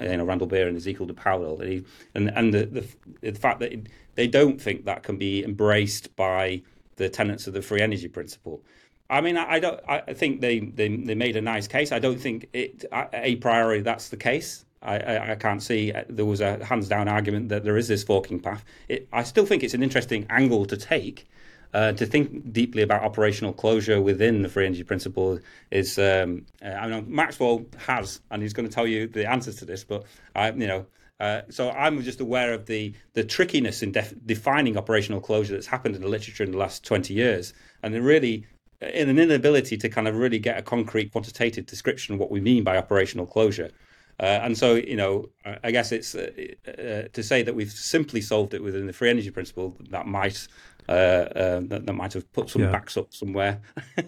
you 0.04 0.18
know 0.18 0.24
Randall 0.24 0.48
Beer 0.48 0.70
and 0.70 0.78
Ezekiel 0.78 1.08
Di 1.08 1.13
Paolo, 1.13 1.60
and 1.60 1.86
and, 2.15 2.30
and 2.30 2.54
the, 2.54 2.65
the, 2.65 3.32
the 3.32 3.39
fact 3.39 3.60
that 3.60 3.74
they 4.15 4.28
don't 4.28 4.60
think 4.60 4.86
that 4.86 5.04
can 5.04 5.18
be 5.18 5.44
embraced 5.44 6.15
by 6.15 6.62
the 6.96 7.10
tenets 7.10 7.46
of 7.48 7.54
the 7.54 7.62
free 7.62 7.82
energy 7.82 8.08
principle. 8.08 8.62
I 9.10 9.22
mean, 9.22 9.38
I, 9.38 9.54
I 9.54 9.60
don't. 9.60 9.80
I 9.88 10.13
think 10.13 10.41
they, 10.41 10.60
they 10.60 10.95
they 10.95 11.15
made 11.15 11.36
a 11.36 11.41
nice 11.41 11.67
case. 11.67 11.91
I 11.91 12.00
don't 12.00 12.19
think 12.19 12.48
it 12.54 12.86
a 12.91 13.36
priori 13.38 13.82
that's 13.82 14.10
the 14.10 14.17
case. 14.17 14.65
I, 14.82 15.32
I, 15.32 15.36
can't 15.36 15.62
see 15.62 15.91
uh, 15.91 16.06
there 16.08 16.26
was 16.26 16.39
a 16.39 16.63
hands 16.63 16.88
down 16.88 17.10
argument 17.10 17.50
that 17.50 17.65
there 17.65 17.76
is 17.76 17.89
this 17.89 18.04
forking 18.04 18.39
path. 18.39 18.63
It, 18.88 19.10
I 19.12 19.24
still 19.24 19.45
think 19.45 19.62
it's 19.62 19.74
an 19.74 19.84
interesting 19.84 20.26
angle 20.30 20.65
to 20.67 20.78
take. 20.78 21.28
Uh, 21.72 21.91
to 21.91 22.04
think 22.08 22.52
deeply 22.52 22.82
about 22.82 23.04
operational 23.04 23.54
closure 23.54 24.02
within 24.02 24.41
the 24.41 24.50
free 24.50 24.65
energy 24.65 24.82
principle 24.82 25.38
is, 25.69 26.00
um, 26.00 26.43
uh, 26.65 26.69
I 26.69 26.88
know 26.88 27.04
Maxwell 27.06 27.63
has, 27.86 28.22
and 28.32 28.41
he's 28.41 28.54
going 28.54 28.67
to 28.67 28.74
tell 28.74 28.88
you 28.88 29.06
the 29.06 29.30
answers 29.30 29.58
to 29.58 29.65
this, 29.65 29.84
but 29.84 30.04
I, 30.36 30.50
you 30.50 30.65
know, 30.65 30.88
uh, 31.19 31.41
so 31.50 31.69
I'm 31.69 32.02
just 32.02 32.22
aware 32.22 32.54
of 32.54 32.65
the 32.65 32.95
the 33.13 33.24
trickiness 33.24 33.84
in 33.84 33.91
def- 33.91 34.15
defining 34.26 34.78
operational 34.78 35.22
closure 35.22 35.54
that's 35.54 35.67
happened 35.67 35.95
in 35.95 36.02
the 36.02 36.08
literature 36.08 36.43
in 36.43 36.52
the 36.52 36.58
last 36.58 36.84
20 36.86 37.13
years, 37.13 37.54
and 37.84 37.93
really 38.04 38.48
in 38.82 39.10
an 39.10 39.20
inability 39.20 39.78
to 39.78 39.89
kind 39.89 40.08
of 40.08 40.15
really 40.15 40.39
get 40.39 40.58
a 40.58 40.62
concrete 40.62 41.12
quantitative 41.12 41.65
description 41.65 42.13
of 42.13 42.20
what 42.20 42.32
we 42.32 42.39
mean 42.39 42.63
by 42.63 42.78
operational 42.78 43.26
closure. 43.26 43.72
Uh, 44.20 44.39
and 44.44 44.58
so, 44.58 44.76
you 44.76 44.98
know, 44.98 45.30
I 45.63 45.72
guess 45.72 45.92
it's 45.94 46.13
uh, 46.13 46.30
uh, 46.68 47.08
to 47.13 47.24
say 47.24 47.42
that 47.42 47.56
we've 47.56 47.72
simply 47.72 48.20
solved 48.20 48.54
it 48.54 48.62
within 48.62 48.86
the 48.86 48.92
free 48.92 49.10
energy 49.10 49.32
principle 49.32 49.78
that 49.92 50.08
might 50.08 50.46
uh, 50.89 50.92
uh, 50.92 51.62
that, 51.65 51.86
that, 51.86 51.94
might 51.94 52.12
have 52.13 52.32
put 52.34 52.50
some 52.50 52.63
yeah. 52.63 52.72
backs 52.72 52.98
up 52.98 53.13
somewhere. 53.13 53.62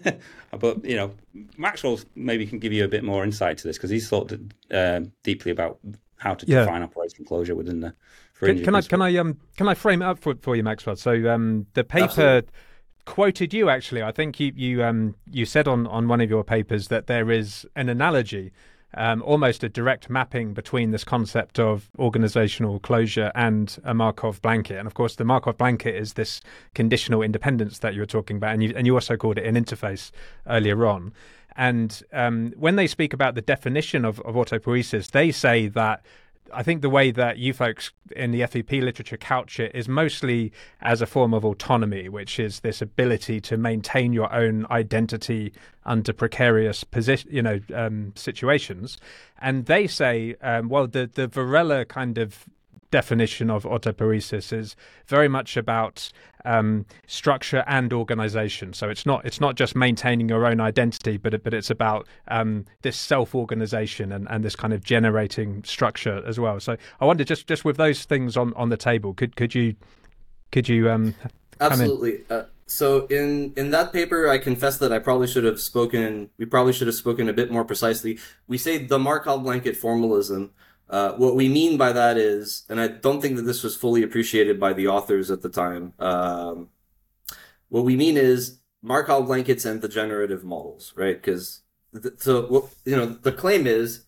but 0.59 0.83
you 0.83 0.97
know, 0.97 1.13
Maxwell 1.57 1.99
maybe 2.15 2.45
can 2.45 2.59
give 2.59 2.73
you 2.73 2.83
a 2.83 2.89
bit 2.89 3.05
more 3.05 3.23
insight 3.23 3.57
to 3.59 3.67
this 3.67 3.77
because 3.77 3.89
he's 3.89 4.09
thought 4.09 4.33
uh, 4.71 5.01
deeply 5.23 5.51
about 5.51 5.79
how 6.17 6.33
to 6.33 6.45
yeah. 6.45 6.61
define 6.61 6.83
operational 6.83 7.25
closure 7.25 7.55
within 7.55 7.79
the 7.79 7.93
free 8.33 8.47
can, 8.47 8.57
energy. 8.57 8.65
Can 8.65 8.73
principle. 8.73 9.01
I 9.03 9.11
can 9.11 9.15
I 9.15 9.19
um 9.19 9.37
can 9.55 9.67
I 9.69 9.75
frame 9.75 10.01
it 10.01 10.05
up 10.05 10.19
for 10.19 10.35
for 10.41 10.57
you, 10.57 10.63
Maxwell? 10.63 10.97
So 10.97 11.29
um 11.29 11.67
the 11.73 11.83
paper. 11.83 12.05
Absolutely 12.05 12.49
quoted 13.11 13.53
you 13.53 13.69
actually. 13.69 14.01
I 14.01 14.11
think 14.11 14.39
you 14.39 14.53
you 14.55 14.83
um 14.83 15.15
you 15.29 15.45
said 15.45 15.67
on 15.67 15.85
on 15.87 16.07
one 16.07 16.21
of 16.21 16.29
your 16.29 16.45
papers 16.45 16.87
that 16.87 17.07
there 17.07 17.29
is 17.29 17.67
an 17.75 17.89
analogy 17.89 18.53
um, 18.93 19.21
almost 19.23 19.63
a 19.63 19.69
direct 19.69 20.09
mapping 20.09 20.53
between 20.53 20.91
this 20.91 21.03
concept 21.03 21.59
of 21.59 21.89
organizational 21.97 22.79
closure 22.79 23.31
and 23.35 23.77
a 23.83 23.93
Markov 23.93 24.41
blanket. 24.41 24.77
And 24.77 24.87
of 24.87 24.93
course, 24.93 25.15
the 25.15 25.23
Markov 25.23 25.57
blanket 25.57 25.95
is 25.95 26.13
this 26.13 26.41
conditional 26.73 27.21
independence 27.21 27.79
that 27.79 27.93
you 27.93 28.01
were 28.01 28.05
talking 28.05 28.37
about, 28.37 28.53
and 28.53 28.63
you, 28.63 28.73
and 28.75 28.85
you 28.85 28.93
also 28.95 29.15
called 29.15 29.37
it 29.37 29.45
an 29.45 29.55
interface 29.55 30.11
earlier 30.47 30.85
on. 30.85 31.13
And 31.55 32.01
um, 32.13 32.53
when 32.57 32.75
they 32.75 32.87
speak 32.87 33.13
about 33.13 33.35
the 33.35 33.41
definition 33.41 34.05
of, 34.05 34.19
of 34.21 34.35
autopoiesis, 34.35 35.11
they 35.11 35.31
say 35.31 35.67
that 35.67 36.05
I 36.53 36.63
think 36.63 36.81
the 36.81 36.89
way 36.89 37.11
that 37.11 37.37
you 37.37 37.53
folks 37.53 37.91
in 38.15 38.31
the 38.31 38.41
FEP 38.41 38.81
literature 38.81 39.17
couch 39.17 39.59
it 39.59 39.71
is 39.73 39.87
mostly 39.87 40.51
as 40.81 41.01
a 41.01 41.05
form 41.05 41.33
of 41.33 41.45
autonomy, 41.45 42.09
which 42.09 42.39
is 42.39 42.59
this 42.61 42.81
ability 42.81 43.41
to 43.41 43.57
maintain 43.57 44.13
your 44.13 44.31
own 44.33 44.65
identity 44.69 45.53
under 45.85 46.13
precarious 46.13 46.83
position, 46.83 47.29
you 47.31 47.41
know, 47.41 47.59
um, 47.73 48.13
situations. 48.15 48.97
And 49.39 49.65
they 49.65 49.87
say, 49.87 50.35
um, 50.41 50.69
well, 50.69 50.87
the 50.87 51.09
the 51.13 51.27
Varela 51.27 51.85
kind 51.85 52.17
of 52.17 52.45
definition 52.91 53.49
of 53.49 53.63
autopoiesis 53.63 54.53
is 54.53 54.75
very 55.07 55.27
much 55.27 55.57
about 55.57 56.11
um, 56.45 56.85
structure 57.07 57.63
and 57.67 57.91
organization. 57.93 58.73
So 58.73 58.89
it's 58.89 59.05
not 59.05 59.25
it's 59.25 59.39
not 59.39 59.55
just 59.55 59.75
maintaining 59.75 60.29
your 60.29 60.45
own 60.45 60.59
identity, 60.59 61.17
but 61.17 61.33
it, 61.33 61.43
but 61.43 61.53
it's 61.53 61.69
about 61.69 62.07
um, 62.27 62.65
this 62.81 62.97
self 62.97 63.33
organization 63.33 64.11
and, 64.11 64.27
and 64.29 64.43
this 64.43 64.55
kind 64.55 64.73
of 64.73 64.83
generating 64.83 65.63
structure 65.63 66.23
as 66.25 66.39
well. 66.39 66.59
So 66.59 66.77
I 66.99 67.05
wonder 67.05 67.23
just 67.23 67.47
just 67.47 67.65
with 67.65 67.77
those 67.77 68.05
things 68.05 68.37
on, 68.37 68.53
on 68.55 68.69
the 68.69 68.77
table, 68.77 69.13
could 69.13 69.35
could 69.35 69.55
you 69.55 69.75
could 70.51 70.67
you 70.69 70.89
um, 70.89 71.15
absolutely. 71.59 72.21
Uh, 72.29 72.43
so 72.67 73.05
in 73.07 73.53
in 73.57 73.71
that 73.71 73.91
paper, 73.91 74.29
I 74.29 74.37
confess 74.37 74.77
that 74.77 74.93
I 74.93 74.99
probably 74.99 75.27
should 75.27 75.43
have 75.43 75.59
spoken. 75.59 76.29
We 76.37 76.45
probably 76.45 76.73
should 76.73 76.87
have 76.87 76.95
spoken 76.95 77.27
a 77.29 77.33
bit 77.33 77.51
more 77.51 77.65
precisely. 77.65 78.19
We 78.47 78.57
say 78.57 78.77
the 78.77 78.99
Markov 78.99 79.43
blanket 79.43 79.75
formalism 79.75 80.51
uh, 80.91 81.13
what 81.13 81.35
we 81.35 81.47
mean 81.47 81.77
by 81.77 81.93
that 81.93 82.17
is, 82.17 82.65
and 82.69 82.79
I 82.79 82.89
don't 82.89 83.21
think 83.21 83.37
that 83.37 83.43
this 83.43 83.63
was 83.63 83.77
fully 83.77 84.03
appreciated 84.03 84.59
by 84.59 84.73
the 84.73 84.89
authors 84.89 85.31
at 85.31 85.41
the 85.41 85.49
time. 85.49 85.93
Um, 85.97 86.67
what 87.69 87.85
we 87.85 87.95
mean 87.95 88.17
is 88.17 88.59
Markov 88.81 89.25
blankets 89.25 89.63
and 89.63 89.81
the 89.81 89.87
generative 89.87 90.43
models, 90.43 90.91
right? 90.97 91.15
Because 91.15 91.61
th- 91.93 92.15
so 92.17 92.45
what, 92.47 92.65
you 92.83 92.97
know 92.97 93.05
the 93.05 93.31
claim 93.31 93.65
is, 93.67 94.03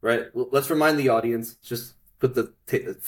right? 0.00 0.26
Well, 0.32 0.48
let's 0.52 0.70
remind 0.70 0.96
the 0.96 1.08
audience. 1.08 1.54
Just 1.54 1.94
put 2.20 2.36
the 2.36 2.52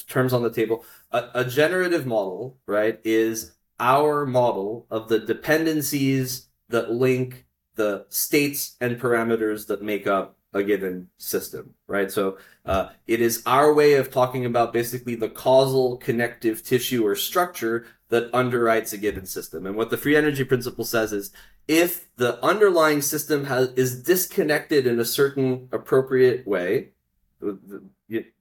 terms 0.08 0.32
on 0.32 0.42
the 0.42 0.52
table. 0.52 0.84
A, 1.12 1.28
a 1.34 1.44
generative 1.44 2.06
model, 2.06 2.58
right, 2.66 2.98
is 3.04 3.52
our 3.78 4.26
model 4.26 4.86
of 4.90 5.08
the 5.08 5.20
dependencies 5.20 6.48
that 6.68 6.90
link 6.90 7.46
the 7.76 8.06
states 8.08 8.76
and 8.80 9.00
parameters 9.00 9.68
that 9.68 9.82
make 9.82 10.08
up 10.08 10.36
a 10.52 10.62
given 10.62 11.08
system, 11.16 11.74
right? 11.86 12.10
So 12.10 12.38
uh, 12.66 12.88
it 13.06 13.20
is 13.20 13.42
our 13.46 13.72
way 13.72 13.94
of 13.94 14.10
talking 14.10 14.44
about 14.44 14.72
basically 14.72 15.14
the 15.14 15.28
causal 15.28 15.96
connective 15.96 16.64
tissue 16.64 17.06
or 17.06 17.14
structure 17.14 17.86
that 18.08 18.30
underwrites 18.32 18.92
a 18.92 18.96
given 18.96 19.26
system. 19.26 19.66
And 19.66 19.76
what 19.76 19.90
the 19.90 19.96
free 19.96 20.16
energy 20.16 20.44
principle 20.44 20.84
says 20.84 21.12
is 21.12 21.30
if 21.68 22.14
the 22.16 22.44
underlying 22.44 23.00
system 23.00 23.44
has 23.44 23.68
is 23.74 24.02
disconnected 24.02 24.86
in 24.86 24.98
a 24.98 25.04
certain 25.04 25.68
appropriate 25.70 26.46
way, 26.46 26.88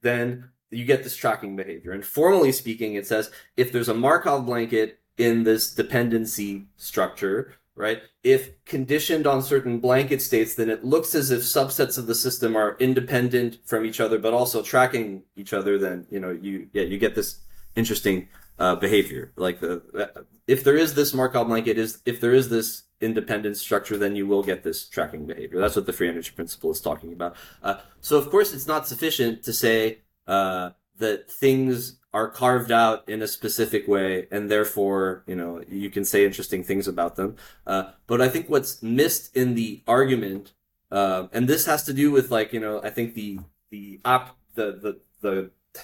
then 0.02 0.50
you 0.72 0.86
get 0.86 1.04
this 1.04 1.15
tracking 1.15 1.56
behavior. 1.56 1.91
And 1.91 2.04
formally 2.04 2.52
speaking, 2.52 2.95
it 2.95 3.06
says 3.06 3.30
if 3.56 3.72
there's 3.72 3.89
a 3.89 3.93
Markov 3.93 4.48
blanket 4.48 5.00
in 5.17 5.43
this 5.43 5.74
dependency 5.74 6.65
structure, 6.76 7.54
right? 7.79 8.01
If 8.23 8.63
conditioned 8.65 9.25
on 9.25 9.41
certain 9.41 9.79
blanket 9.79 10.21
states, 10.21 10.53
then 10.53 10.69
it 10.69 10.83
looks 10.83 11.15
as 11.15 11.31
if 11.31 11.41
subsets 11.41 11.97
of 11.97 12.07
the 12.07 12.13
system 12.13 12.55
are 12.55 12.75
independent 12.77 13.57
from 13.65 13.85
each 13.85 14.01
other, 14.01 14.19
but 14.19 14.33
also 14.33 14.61
tracking 14.61 15.23
each 15.37 15.53
other. 15.53 15.79
Then 15.79 16.05
you 16.11 16.19
know 16.19 16.29
you 16.29 16.67
yeah 16.73 16.83
you 16.83 16.99
get 16.99 17.15
this 17.15 17.39
interesting 17.75 18.27
uh, 18.59 18.75
behavior. 18.75 19.31
Like 19.37 19.61
the 19.61 19.81
uh, 19.97 20.21
if 20.45 20.63
there 20.63 20.75
is 20.75 20.93
this 20.93 21.13
Markov 21.13 21.47
blanket 21.47 21.77
is 21.77 22.01
if 22.05 22.19
there 22.19 22.33
is 22.33 22.49
this 22.49 22.83
independent 22.99 23.55
structure, 23.55 23.97
then 23.97 24.13
you 24.15 24.27
will 24.27 24.43
get 24.43 24.63
this 24.63 24.87
tracking 24.87 25.25
behavior. 25.25 25.57
That's 25.59 25.77
what 25.77 25.85
the 25.85 25.93
free 25.93 26.09
energy 26.09 26.31
principle 26.35 26.71
is 26.71 26.81
talking 26.81 27.13
about. 27.13 27.37
Uh, 27.63 27.77
so 28.01 28.17
of 28.17 28.29
course, 28.29 28.53
it's 28.53 28.67
not 28.67 28.87
sufficient 28.87 29.41
to 29.43 29.53
say 29.53 29.99
uh, 30.27 30.71
that 30.97 31.31
things 31.31 31.98
are 32.13 32.30
carved 32.30 32.72
out 32.72 33.08
in 33.08 33.22
a 33.22 33.28
specific 33.28 33.88
way 33.88 34.28
and 34.32 34.50
therefore 34.50 35.24
you 35.28 35.36
know 35.36 35.62
you 35.67 35.89
can 35.89 36.04
say 36.04 36.26
interesting 36.26 36.63
things 36.63 36.88
about 36.88 37.15
them 37.15 37.36
uh, 37.67 37.91
but 38.08 38.22
i 38.22 38.28
think 38.28 38.50
what's 38.50 38.82
missed 38.82 39.36
in 39.36 39.56
the 39.56 39.84
argument 39.88 40.54
uh, 40.91 41.28
and 41.32 41.48
this 41.48 41.65
has 41.65 41.84
to 41.84 41.93
do 41.93 42.12
with 42.12 42.32
like 42.32 42.52
you 42.52 42.60
know 42.60 42.82
i 42.84 42.89
think 42.89 43.13
the 43.13 43.39
the 43.69 44.00
app 44.06 44.36
the 44.56 44.72
the 44.72 45.00
the 45.22 45.52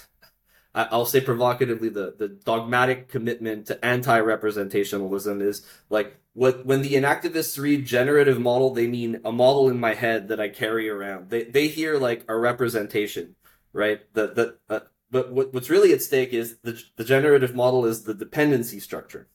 I'll 0.74 1.06
say 1.06 1.22
provocatively 1.22 1.88
the, 1.88 2.14
the 2.18 2.28
dogmatic 2.28 3.08
commitment 3.08 3.66
to 3.68 3.82
anti-representationalism 3.82 5.40
is 5.40 5.64
like 5.88 6.20
what 6.36 6.66
when 6.66 6.82
the 6.82 6.92
enactivists 6.92 7.58
read 7.58 7.86
generative 7.86 8.38
model, 8.38 8.74
they 8.74 8.86
mean 8.86 9.22
a 9.24 9.32
model 9.32 9.70
in 9.70 9.80
my 9.80 9.94
head 9.94 10.28
that 10.28 10.38
I 10.38 10.50
carry 10.50 10.86
around. 10.86 11.30
They 11.30 11.44
they 11.44 11.68
hear 11.68 11.96
like 11.96 12.24
a 12.28 12.36
representation, 12.36 13.36
right? 13.72 14.02
The 14.12 14.26
the 14.26 14.58
uh, 14.68 14.80
but 15.10 15.32
what, 15.32 15.54
what's 15.54 15.70
really 15.70 15.92
at 15.92 16.02
stake 16.02 16.32
is 16.32 16.58
the, 16.62 16.82
the 16.96 17.04
generative 17.04 17.54
model 17.54 17.86
is 17.86 18.04
the 18.04 18.14
dependency 18.14 18.80
structure, 18.80 19.28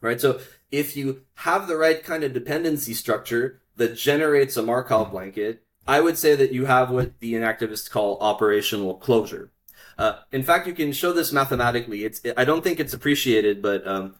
right? 0.00 0.20
So 0.20 0.40
if 0.70 0.96
you 0.96 1.22
have 1.34 1.66
the 1.66 1.76
right 1.76 2.02
kind 2.02 2.24
of 2.24 2.32
dependency 2.32 2.94
structure 2.94 3.60
that 3.76 3.96
generates 3.96 4.56
a 4.56 4.62
Markov 4.62 5.10
blanket, 5.10 5.62
I 5.86 6.00
would 6.00 6.16
say 6.16 6.36
that 6.36 6.52
you 6.52 6.66
have 6.66 6.90
what 6.90 7.18
the 7.18 7.34
enactivists 7.34 7.90
call 7.90 8.18
operational 8.20 8.94
closure. 8.94 9.50
Uh, 9.98 10.20
in 10.30 10.42
fact, 10.42 10.66
you 10.66 10.72
can 10.72 10.92
show 10.92 11.12
this 11.12 11.32
mathematically. 11.32 12.04
It's 12.04 12.20
I 12.36 12.44
don't 12.44 12.62
think 12.62 12.80
it's 12.80 12.94
appreciated, 12.94 13.60
but 13.60 13.86
um, 13.86 14.14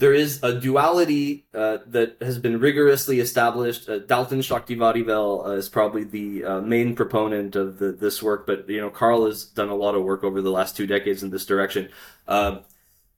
there 0.00 0.14
is 0.14 0.42
a 0.42 0.58
duality 0.58 1.44
uh, 1.54 1.78
that 1.86 2.16
has 2.22 2.38
been 2.38 2.58
rigorously 2.58 3.20
established. 3.20 3.86
Uh, 3.86 3.98
Dalton 3.98 4.40
Sakthivadivel 4.40 5.46
uh, 5.46 5.50
is 5.50 5.68
probably 5.68 6.04
the 6.04 6.42
uh, 6.42 6.60
main 6.62 6.96
proponent 6.96 7.54
of 7.54 7.78
the, 7.78 7.92
this 7.92 8.22
work, 8.22 8.46
but 8.46 8.68
you 8.68 8.80
know 8.80 8.88
Carl 8.88 9.26
has 9.26 9.44
done 9.44 9.68
a 9.68 9.74
lot 9.74 9.94
of 9.94 10.02
work 10.02 10.24
over 10.24 10.40
the 10.40 10.50
last 10.50 10.74
two 10.74 10.86
decades 10.86 11.22
in 11.22 11.28
this 11.28 11.44
direction. 11.44 11.90
Um, 12.26 12.60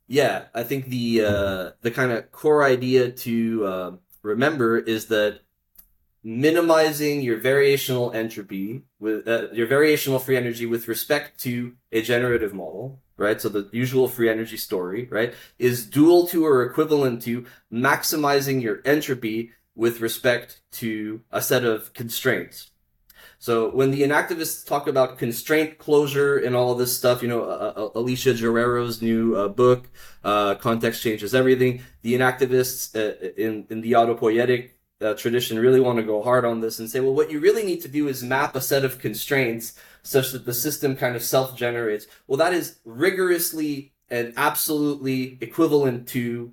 yeah, 0.08 0.46
I 0.54 0.64
think 0.64 0.86
the 0.86 1.24
uh, 1.24 1.70
the 1.82 1.92
kind 1.92 2.10
of 2.10 2.32
core 2.32 2.64
idea 2.64 3.12
to 3.12 3.64
uh, 3.64 3.90
remember 4.22 4.76
is 4.76 5.06
that 5.06 5.40
minimizing 6.24 7.20
your 7.20 7.38
variational 7.38 8.12
entropy 8.12 8.82
with 8.98 9.26
your 9.52 9.68
variational 9.68 10.20
free 10.20 10.36
energy 10.36 10.66
with 10.66 10.88
respect 10.88 11.40
to 11.42 11.74
a 11.92 12.02
generative 12.02 12.52
model 12.52 13.00
right? 13.22 13.40
So 13.40 13.48
the 13.48 13.68
usual 13.72 14.08
free 14.08 14.28
energy 14.28 14.56
story, 14.56 15.06
right, 15.10 15.32
is 15.58 15.86
dual 15.86 16.26
to 16.28 16.44
or 16.44 16.64
equivalent 16.64 17.22
to 17.22 17.46
maximizing 17.72 18.60
your 18.60 18.82
entropy 18.84 19.52
with 19.74 20.00
respect 20.00 20.60
to 20.72 21.22
a 21.30 21.40
set 21.40 21.64
of 21.64 21.94
constraints. 21.94 22.70
So 23.38 23.70
when 23.70 23.90
the 23.90 24.02
enactivists 24.02 24.66
talk 24.66 24.86
about 24.86 25.18
constraint 25.18 25.78
closure 25.78 26.36
and 26.38 26.54
all 26.54 26.74
this 26.74 26.96
stuff, 26.96 27.22
you 27.22 27.28
know, 27.28 27.42
uh, 27.42 27.72
uh, 27.76 27.88
Alicia 27.98 28.34
Juarrero's 28.34 29.02
new 29.02 29.34
uh, 29.34 29.48
book, 29.48 29.88
uh, 30.22 30.54
Context 30.56 31.02
Changes 31.02 31.34
Everything, 31.34 31.82
the 32.02 32.14
enactivists 32.14 32.94
uh, 32.94 33.32
in, 33.36 33.66
in 33.70 33.80
the 33.80 33.92
autopoietic 33.92 34.70
uh, 35.00 35.14
tradition 35.14 35.58
really 35.58 35.80
want 35.80 35.98
to 35.98 36.04
go 36.04 36.22
hard 36.22 36.44
on 36.44 36.60
this 36.60 36.78
and 36.78 36.88
say, 36.88 37.00
well, 37.00 37.14
what 37.14 37.30
you 37.30 37.40
really 37.40 37.64
need 37.64 37.80
to 37.82 37.88
do 37.88 38.06
is 38.08 38.22
map 38.22 38.54
a 38.54 38.60
set 38.60 38.84
of 38.84 38.98
constraints 38.98 39.76
such 40.02 40.32
that 40.32 40.44
the 40.44 40.54
system 40.54 40.96
kind 40.96 41.16
of 41.16 41.22
self 41.22 41.56
generates. 41.56 42.06
Well, 42.26 42.38
that 42.38 42.52
is 42.52 42.78
rigorously 42.84 43.92
and 44.10 44.32
absolutely 44.36 45.38
equivalent 45.40 46.08
to 46.08 46.52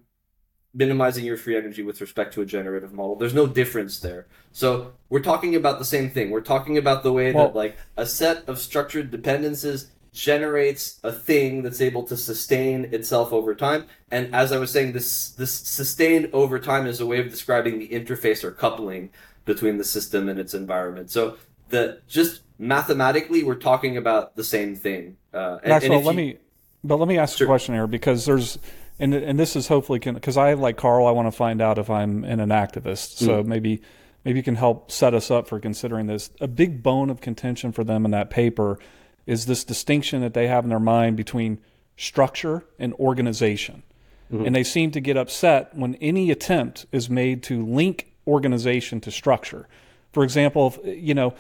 minimizing 0.74 1.26
your 1.26 1.38
free 1.38 1.58
energy 1.58 1.82
with 1.84 2.00
respect 2.00 2.34
to 2.34 2.42
a 2.42 2.46
generative 2.46 2.94
model. 2.94 3.16
There's 3.16 3.34
no 3.34 3.48
difference 3.48 4.00
there. 4.00 4.28
So 4.52 4.94
we're 5.10 5.20
talking 5.20 5.56
about 5.56 5.80
the 5.80 5.86
same 5.86 6.10
thing. 6.10 6.30
We're 6.30 6.42
talking 6.42 6.78
about 6.78 7.04
the 7.04 7.12
way 7.12 7.32
well, 7.32 7.48
that 7.48 7.56
like 7.56 7.78
a 7.98 8.06
set 8.06 8.48
of 8.48 8.60
structured 8.60 9.12
dependencies 9.12 9.88
generates 10.12 11.00
a 11.04 11.12
thing 11.12 11.64
that's 11.64 11.82
able 11.82 12.04
to 12.04 12.18
sustain 12.18 12.86
itself 12.86 13.34
over 13.34 13.54
time. 13.56 13.86
And 14.12 14.34
as 14.34 14.52
I 14.52 14.58
was 14.58 14.72
saying, 14.72 14.94
this 14.94 15.32
this 15.32 15.54
sustained 15.54 16.30
over 16.34 16.60
time 16.60 16.88
is 16.88 17.00
a 17.00 17.06
way 17.06 17.20
of 17.20 17.30
describing 17.30 17.80
the 17.80 17.90
interface 17.90 18.44
or 18.44 18.52
coupling 18.52 19.10
between 19.46 19.78
the 19.78 19.84
system 19.84 20.30
and 20.30 20.40
its 20.40 20.54
environment. 20.54 21.10
So 21.12 21.38
the 21.70 22.02
just 22.08 22.42
mathematically 22.60 23.44
we're 23.44 23.56
talking 23.56 23.98
about 23.98 24.36
the 24.36 24.44
same 24.44 24.76
thing. 24.76 25.18
Uh, 25.34 25.58
and, 25.64 25.70
Maxwell, 25.70 25.98
and 25.98 26.06
let 26.06 26.16
you, 26.16 26.22
me, 26.22 26.38
but 26.84 26.98
let 26.98 27.08
me 27.08 27.18
ask 27.18 27.38
sure. 27.38 27.46
a 27.46 27.48
question 27.48 27.74
here 27.74 27.88
because 27.88 28.26
there's, 28.26 28.60
and 29.00 29.14
and 29.14 29.40
this 29.40 29.56
is 29.56 29.68
hopefully 29.68 30.00
can 30.00 30.14
because 30.14 30.38
I 30.38 30.54
like 30.54 30.78
Carl, 30.78 31.08
I 31.08 31.12
want 31.12 31.28
to 31.28 31.32
find 31.32 31.62
out 31.62 31.78
if 31.78 31.90
I'm 31.90 32.24
an 32.26 32.40
activist. 32.50 33.18
So 33.18 33.42
mm. 33.42 33.46
maybe 33.48 33.82
maybe 34.26 34.38
you 34.38 34.44
can 34.44 34.56
help 34.56 34.92
set 34.92 35.14
us 35.14 35.32
up 35.32 35.48
for 35.48 35.60
considering 35.60 36.08
this. 36.08 36.30
A 36.42 36.48
big 36.48 36.84
bone 36.84 37.10
of 37.10 37.22
contention 37.22 37.72
for 37.72 37.84
them 37.84 38.06
in 38.06 38.12
that 38.12 38.30
paper 38.30 38.78
is 39.26 39.46
this 39.46 39.64
distinction 39.64 40.22
that 40.22 40.34
they 40.34 40.48
have 40.48 40.66
in 40.66 40.70
their 40.70 40.80
mind 40.80 41.16
between 41.16 41.60
structure 41.96 42.66
and 42.78 42.94
organization. 42.96 43.84
Mm-hmm. 44.32 44.46
And 44.46 44.56
they 44.56 44.64
seem 44.64 44.92
to 44.92 45.00
get 45.00 45.18
upset 45.18 45.76
when 45.76 45.96
any 45.96 46.30
attempt 46.30 46.86
is 46.92 47.10
made 47.10 47.42
to 47.44 47.66
link 47.66 48.14
organization 48.28 49.02
to 49.02 49.12
structure. 49.12 49.68
For 50.12 50.24
example, 50.24 50.68
if, 50.68 51.04
you 51.04 51.14
know, 51.14 51.34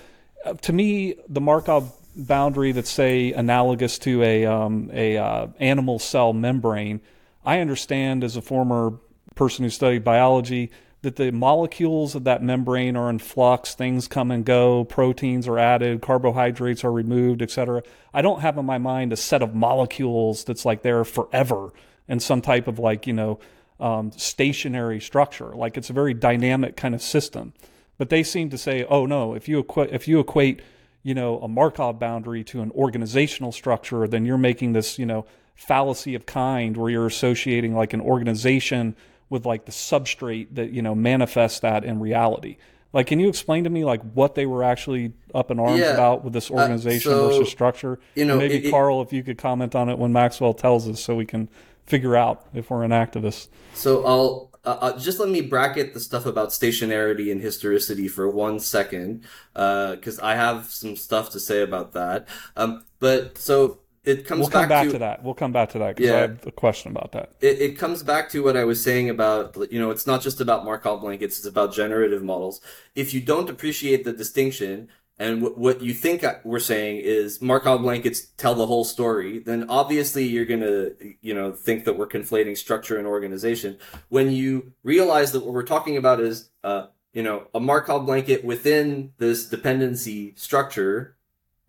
to 0.62 0.73
me, 0.73 1.15
the 1.28 1.41
Markov 1.41 1.93
boundary 2.15 2.71
that's 2.71 2.89
say 2.89 3.32
analogous 3.34 3.97
to 3.99 4.23
a 4.23 4.45
um, 4.45 4.89
a 4.93 5.17
uh, 5.17 5.47
animal 5.60 5.99
cell 5.99 6.34
membrane, 6.34 7.02
I 7.45 7.60
understand 7.60 8.23
as 8.23 8.36
a 8.36 8.41
former 8.41 8.93
person 9.36 9.63
who 9.63 9.69
studied 9.69 10.04
biology 10.04 10.71
that 11.02 11.15
the 11.15 11.32
molecules 11.32 12.13
of 12.13 12.25
that 12.25 12.43
membrane 12.43 12.97
are 12.97 13.10
in 13.10 13.19
flux, 13.19 13.73
things 13.73 14.08
come 14.08 14.32
and 14.32 14.43
go, 14.43 14.84
proteins 14.84 15.47
are 15.47 15.58
added, 15.58 16.02
carbohydrates 16.02 16.84
are 16.84 16.91
removed, 16.91 17.41
etc. 17.41 17.82
I 18.13 18.21
don't 18.21 18.41
have 18.41 18.58
in 18.58 18.65
my 18.65 18.78
mind 18.78 19.13
a 19.13 19.17
set 19.17 19.41
of 19.41 19.56
molecules 19.56 20.43
that's 20.43 20.65
like 20.65 20.82
there 20.82 21.06
forever 21.06 21.71
in 22.10 22.19
some 22.19 22.41
type 22.41 22.67
of 22.67 22.80
like, 22.80 23.08
you 23.08 23.13
know, 23.13 23.39
um, 23.80 24.12
stationary 24.12 24.99
structure. 24.99 25.56
Like 25.56 25.78
it's 25.78 25.89
a 25.89 25.93
very 25.93 26.13
dynamic 26.13 26.75
kind 26.75 26.93
of 26.93 27.02
system. 27.02 27.54
But 27.99 28.09
they 28.09 28.23
seem 28.23 28.49
to 28.49 28.57
say, 28.57 28.85
oh 28.85 29.05
no, 29.05 29.35
if 29.35 29.47
you 29.47 29.59
equate, 29.59 29.91
if 29.91 30.07
you 30.07 30.19
equate, 30.19 30.62
you 31.03 31.13
know, 31.13 31.38
a 31.41 31.47
Markov 31.47 31.99
boundary 31.99 32.43
to 32.45 32.62
an 32.62 32.71
organizational 32.71 33.51
structure, 33.51 34.07
then 34.07 34.25
you're 34.25 34.38
making 34.38 34.73
this, 34.73 34.97
you 34.97 35.05
know, 35.05 35.27
fallacy 35.53 36.15
of 36.15 36.25
kind 36.25 36.77
where 36.77 36.89
you're 36.89 37.05
associating 37.05 37.75
like 37.75 37.91
an 37.91 37.99
organization 37.99 38.95
with 39.29 39.45
like 39.45 39.65
the 39.65 39.71
substrate 39.71 40.47
that 40.55 40.71
you 40.71 40.81
know 40.81 40.95
manifests 40.95 41.59
that 41.59 41.83
in 41.83 41.99
reality. 41.99 42.57
Like, 42.91 43.05
can 43.05 43.19
you 43.19 43.29
explain 43.29 43.65
to 43.65 43.69
me 43.69 43.85
like 43.85 44.01
what 44.13 44.33
they 44.33 44.45
were 44.45 44.63
actually 44.63 45.12
up 45.35 45.51
in 45.51 45.59
arms 45.59 45.79
yeah. 45.79 45.93
about 45.93 46.23
with 46.23 46.33
this 46.33 46.49
organization 46.49 47.12
uh, 47.12 47.15
so, 47.15 47.27
versus 47.27 47.51
structure? 47.51 47.99
You 48.15 48.25
know, 48.25 48.38
maybe 48.38 48.65
it, 48.65 48.71
Carl, 48.71 49.01
if 49.01 49.13
you 49.13 49.21
could 49.21 49.38
comment 49.38 49.75
on 49.75 49.89
it 49.89 49.99
when 49.99 50.12
Maxwell 50.12 50.53
tells 50.53 50.88
us, 50.88 50.99
so 50.99 51.15
we 51.15 51.25
can 51.25 51.49
figure 51.85 52.15
out 52.15 52.47
if 52.53 52.71
we're 52.71 52.83
an 52.83 52.91
activist. 52.91 53.49
So 53.75 54.05
I'll 54.05 54.48
uh, 54.69 54.77
uh, 54.82 54.99
just 54.99 55.19
let 55.19 55.29
me 55.29 55.41
bracket 55.41 55.95
the 55.95 55.99
stuff 55.99 56.27
about 56.27 56.49
stationarity 56.49 57.32
and 57.32 57.41
historicity 57.41 58.08
for 58.08 58.29
one 58.29 58.60
second, 58.60 59.23
because 59.53 60.19
uh, 60.19 60.25
I 60.25 60.36
have 60.36 60.65
some 60.65 60.95
stuff 60.95 61.32
to 61.32 61.39
say 61.39 61.63
about 61.63 61.93
that. 61.93 62.27
Um, 62.55 62.84
but 62.99 63.39
so 63.39 63.79
it 64.03 64.27
comes 64.27 64.41
we'll 64.41 64.49
back, 64.49 64.62
come 64.62 64.69
back 64.69 64.86
to, 64.86 64.91
to 64.91 64.99
that. 64.99 65.23
We'll 65.23 65.34
come 65.34 65.51
back 65.51 65.69
to 65.71 65.79
that 65.79 65.95
because 65.95 66.12
yeah, 66.12 66.17
I 66.17 66.21
have 66.21 66.45
a 66.45 66.51
question 66.51 66.91
about 66.91 67.13
that. 67.13 67.32
It, 67.41 67.60
it 67.62 67.77
comes 67.79 68.03
back 68.03 68.29
to 68.29 68.43
what 68.43 68.55
I 68.55 68.63
was 68.63 68.84
saying 68.84 69.10
about 69.10 69.58
you 69.71 69.79
know 69.79 69.89
it's 69.89 70.05
not 70.05 70.21
just 70.21 70.39
about 70.39 70.65
Markov 70.65 71.01
blankets; 71.01 71.39
it's 71.39 71.47
about 71.47 71.73
generative 71.73 72.21
models. 72.21 72.62
If 72.93 73.12
you 73.12 73.21
don't 73.21 73.49
appreciate 73.49 74.03
the 74.03 74.13
distinction 74.13 74.89
and 75.19 75.41
w- 75.41 75.60
what 75.60 75.82
you 75.82 75.93
think 75.93 76.25
we're 76.43 76.60
saying 76.60 77.01
is 77.03 77.41
Markov 77.41 77.82
blankets 77.82 78.27
tell 78.38 78.55
the 78.55 78.65
whole 78.65 78.86
story, 78.86 79.39
then 79.39 79.69
obviously 79.69 80.25
you're 80.25 80.45
gonna 80.45 80.91
you 81.21 81.34
know 81.34 81.51
think 81.51 81.84
that 81.86 81.97
we're 81.97 82.08
conflating 82.08 82.58
structure 82.58 82.97
and 82.97 83.05
organization. 83.05 83.77
When 84.08 84.32
you 84.32 84.73
realize 84.84 85.34
that 85.34 85.43
what 85.43 85.53
we're 85.53 85.63
talking 85.63 85.97
about 85.97 86.21
is 86.21 86.49
uh, 86.63 86.88
you 87.13 87.21
know 87.21 87.47
a 87.53 87.60
Markov 87.60 88.05
blanket 88.05 88.45
within 88.45 89.12
this 89.17 89.45
dependency 89.45 90.34
structure 90.36 91.17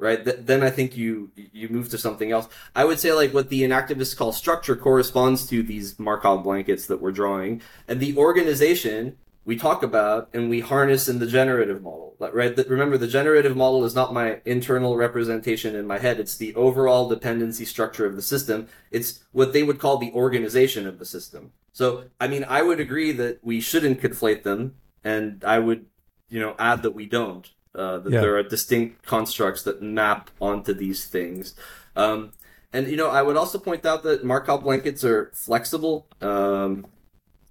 right? 0.01 0.25
Th- 0.25 0.39
then 0.41 0.63
I 0.63 0.71
think 0.71 0.97
you 0.97 1.31
you 1.37 1.69
move 1.69 1.91
to 1.91 1.99
something 1.99 2.33
else. 2.33 2.49
I 2.75 2.85
would 2.85 2.99
say 2.99 3.13
like 3.13 3.33
what 3.33 3.51
the 3.51 3.63
enactivists 3.63 4.17
call 4.17 4.33
structure 4.33 4.75
corresponds 4.75 5.47
to 5.49 5.63
these 5.63 5.99
Markov 5.99 6.43
blankets 6.43 6.87
that 6.87 7.01
we're 7.01 7.13
drawing, 7.13 7.61
and 7.87 8.01
the 8.01 8.17
organization 8.17 9.19
we 9.45 9.57
talk 9.57 9.83
about 9.83 10.29
and 10.33 10.51
we 10.51 10.61
harness 10.61 11.09
in 11.09 11.19
the 11.19 11.27
generative 11.27 11.83
model, 11.83 12.15
right? 12.19 12.57
remember, 12.69 12.99
the 12.99 13.09
generative 13.09 13.57
model 13.57 13.85
is 13.85 13.95
not 13.95 14.13
my 14.13 14.41
internal 14.45 14.97
representation 14.97 15.75
in 15.75 15.87
my 15.87 15.99
head. 15.99 16.21
It's 16.21 16.37
the 16.37 16.55
overall 16.55 17.09
dependency 17.09 17.65
structure 17.65 18.07
of 18.07 18.17
the 18.17 18.23
system. 18.23 18.69
It's 18.91 19.21
what 19.33 19.53
they 19.53 19.63
would 19.63 19.79
call 19.79 19.97
the 19.97 20.13
organization 20.13 20.87
of 20.87 20.99
the 20.99 21.07
system. 21.07 21.53
So, 21.73 22.05
I 22.21 22.29
mean, 22.29 22.45
I 22.45 22.63
would 22.63 22.81
agree 22.81 23.13
that 23.13 23.39
we 23.43 23.61
shouldn't 23.61 24.01
conflate 24.01 24.43
them, 24.43 24.75
and 25.03 25.43
I 25.45 25.59
would, 25.59 25.87
you 26.29 26.41
know, 26.41 26.55
add 26.59 26.83
that 26.83 26.93
we 26.93 27.07
don't 27.07 27.51
uh, 27.75 27.99
that 27.99 28.13
yeah. 28.13 28.21
there 28.21 28.37
are 28.37 28.43
distinct 28.43 29.05
constructs 29.05 29.63
that 29.63 29.83
map 29.83 30.31
onto 30.41 30.75
these 30.75 31.07
things. 31.07 31.55
Um, 31.97 32.33
and 32.73 32.89
you 32.89 32.97
know, 32.97 33.09
I 33.09 33.23
would 33.23 33.37
also 33.37 33.59
point 33.59 33.85
out 33.87 34.03
that 34.05 34.25
Markov 34.25 34.63
blankets 34.63 35.05
are 35.05 35.31
flexible. 35.35 36.07
Um, 36.21 36.87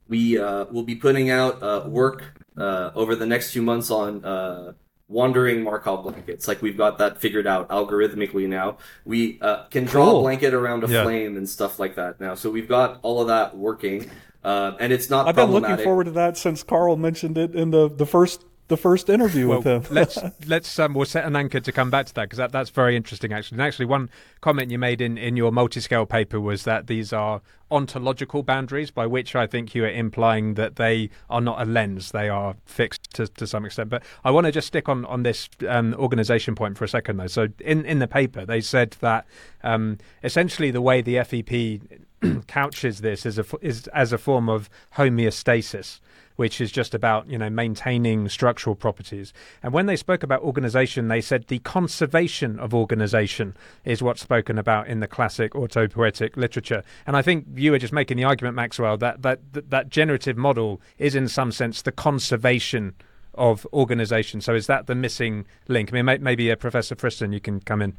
we 0.09 0.37
uh, 0.37 0.65
will 0.65 0.83
be 0.83 0.95
putting 0.95 1.29
out 1.29 1.61
uh, 1.63 1.83
work 1.87 2.23
uh, 2.57 2.91
over 2.95 3.15
the 3.15 3.25
next 3.25 3.51
few 3.51 3.61
months 3.61 3.89
on 3.91 4.25
uh, 4.25 4.73
wandering 5.07 5.63
Markov 5.63 6.03
blankets. 6.03 6.47
Like 6.47 6.61
we've 6.61 6.77
got 6.77 6.97
that 6.97 7.19
figured 7.19 7.47
out 7.47 7.69
algorithmically 7.69 8.47
now. 8.47 8.77
We 9.05 9.39
uh, 9.39 9.65
can 9.65 9.85
draw 9.85 10.05
cool. 10.05 10.19
a 10.19 10.21
blanket 10.21 10.53
around 10.53 10.83
a 10.83 10.87
yeah. 10.87 11.03
flame 11.03 11.37
and 11.37 11.47
stuff 11.47 11.79
like 11.79 11.95
that 11.95 12.19
now. 12.19 12.35
So 12.35 12.49
we've 12.49 12.67
got 12.67 12.99
all 13.03 13.21
of 13.21 13.27
that 13.27 13.55
working. 13.55 14.09
Uh, 14.43 14.73
and 14.79 14.91
it's 14.91 15.09
not. 15.09 15.23
Problematic 15.23 15.39
I've 15.39 15.61
been 15.61 15.69
looking 15.71 15.85
forward 15.85 16.03
to 16.05 16.11
that 16.11 16.37
since 16.37 16.63
Carl 16.63 16.95
mentioned 16.95 17.37
it 17.37 17.53
in 17.53 17.71
the 17.71 17.89
the 17.89 18.05
first 18.05 18.45
the 18.69 18.77
first 18.77 19.09
interview 19.09 19.47
well, 19.47 19.61
with 19.61 19.87
him. 19.89 19.93
let's 19.93 20.17
let's 20.47 20.79
um, 20.79 20.93
we'll 20.93 21.05
set 21.05 21.25
an 21.25 21.35
anchor 21.35 21.59
to 21.59 21.71
come 21.71 21.89
back 21.89 22.05
to 22.05 22.13
that 22.13 22.23
because 22.23 22.37
that, 22.37 22.51
that's 22.51 22.69
very 22.69 22.95
interesting 22.95 23.33
actually. 23.33 23.55
And 23.55 23.63
actually, 23.63 23.85
one 23.85 24.09
comment 24.41 24.71
you 24.71 24.79
made 24.79 25.01
in 25.01 25.17
in 25.17 25.35
your 25.35 25.51
multi-scale 25.51 26.05
paper 26.05 26.39
was 26.39 26.63
that 26.63 26.87
these 26.87 27.11
are 27.11 27.41
ontological 27.71 28.41
boundaries, 28.41 28.89
by 28.91 29.05
which 29.05 29.35
I 29.35 29.45
think 29.45 29.75
you 29.75 29.83
are 29.83 29.89
implying 29.89 30.53
that 30.53 30.77
they 30.77 31.09
are 31.29 31.41
not 31.41 31.61
a 31.61 31.65
lens; 31.65 32.11
they 32.11 32.29
are 32.29 32.55
fixed 32.65 33.13
to 33.15 33.27
to 33.27 33.45
some 33.45 33.65
extent. 33.65 33.89
But 33.89 34.03
I 34.23 34.31
want 34.31 34.45
to 34.45 34.51
just 34.51 34.67
stick 34.67 34.87
on 34.87 35.03
on 35.05 35.23
this 35.23 35.49
um, 35.67 35.93
organization 35.95 36.55
point 36.55 36.77
for 36.77 36.85
a 36.85 36.89
second, 36.89 37.17
though. 37.17 37.27
So 37.27 37.47
in 37.59 37.85
in 37.85 37.99
the 37.99 38.07
paper, 38.07 38.45
they 38.45 38.61
said 38.61 38.95
that 39.01 39.25
um, 39.63 39.97
essentially 40.23 40.71
the 40.71 40.81
way 40.81 41.01
the 41.01 41.15
FEP 41.15 41.81
couches 42.47 43.01
this 43.01 43.25
is 43.25 43.39
a 43.39 43.45
is 43.61 43.87
as 43.87 44.13
a 44.13 44.17
form 44.17 44.47
of 44.47 44.69
homeostasis 44.95 45.99
which 46.39 46.61
is 46.61 46.71
just 46.71 46.95
about 46.95 47.29
you 47.29 47.37
know 47.37 47.49
maintaining 47.49 48.29
structural 48.29 48.73
properties. 48.73 49.33
And 49.61 49.73
when 49.73 49.87
they 49.87 49.97
spoke 49.97 50.23
about 50.23 50.41
organization, 50.41 51.09
they 51.09 51.19
said 51.19 51.47
the 51.47 51.59
conservation 51.59 52.57
of 52.59 52.73
organization 52.73 53.57
is 53.83 54.01
what's 54.01 54.21
spoken 54.21 54.57
about 54.57 54.87
in 54.87 55.01
the 55.01 55.07
classic 55.07 55.51
autopoietic 55.51 56.37
literature. 56.37 56.81
And 57.05 57.17
I 57.17 57.21
think 57.21 57.45
you 57.55 57.71
were 57.71 57.77
just 57.77 57.91
making 57.91 58.15
the 58.15 58.23
argument, 58.23 58.55
Maxwell, 58.55 58.95
that 58.99 59.21
that 59.23 59.39
that, 59.69 59.89
generative 59.89 60.37
model 60.37 60.79
is 60.97 61.13
in 61.13 61.27
some 61.27 61.51
sense 61.51 61.81
the 61.81 61.91
conservation 61.91 62.95
of 63.33 63.67
organization. 63.73 64.39
So 64.39 64.55
is 64.55 64.67
that 64.67 64.87
the 64.87 64.95
missing 64.95 65.45
link? 65.67 65.91
I 65.91 66.01
mean, 66.01 66.23
maybe 66.23 66.49
uh, 66.49 66.55
Professor 66.55 66.95
Friston, 66.95 67.33
you 67.33 67.41
can 67.41 67.59
come 67.59 67.81
in. 67.81 67.97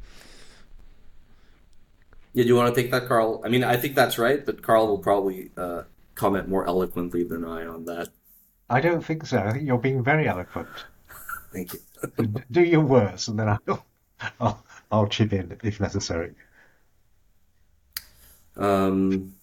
Yeah, 2.33 2.41
do 2.41 2.47
you 2.47 2.55
want 2.55 2.73
to 2.73 2.81
take 2.81 2.89
that, 2.89 3.07
Carl? 3.07 3.39
I 3.45 3.49
mean, 3.49 3.63
I 3.63 3.77
think 3.77 3.93
that's 3.93 4.17
right, 4.17 4.43
but 4.43 4.63
Carl 4.63 4.87
will 4.87 4.97
probably 4.97 5.51
uh, 5.55 5.83
comment 6.15 6.47
more 6.47 6.65
eloquently 6.65 7.23
than 7.23 7.45
I 7.45 7.67
on 7.67 7.85
that. 7.85 8.09
I 8.71 8.79
don't 8.79 9.03
think 9.03 9.25
so. 9.25 9.37
I 9.37 9.51
think 9.51 9.67
you're 9.67 9.77
being 9.77 10.01
very 10.01 10.27
eloquent. 10.27 10.69
Thank 11.51 11.73
you. 11.73 11.79
Do 12.51 12.63
your 12.63 12.79
worst, 12.81 13.27
and 13.27 13.37
then 13.37 13.49
I'll, 13.49 13.85
I'll, 14.39 14.63
I'll 14.89 15.07
chip 15.07 15.33
in 15.33 15.57
if 15.61 15.81
necessary. 15.81 16.33
Um, 18.55 19.35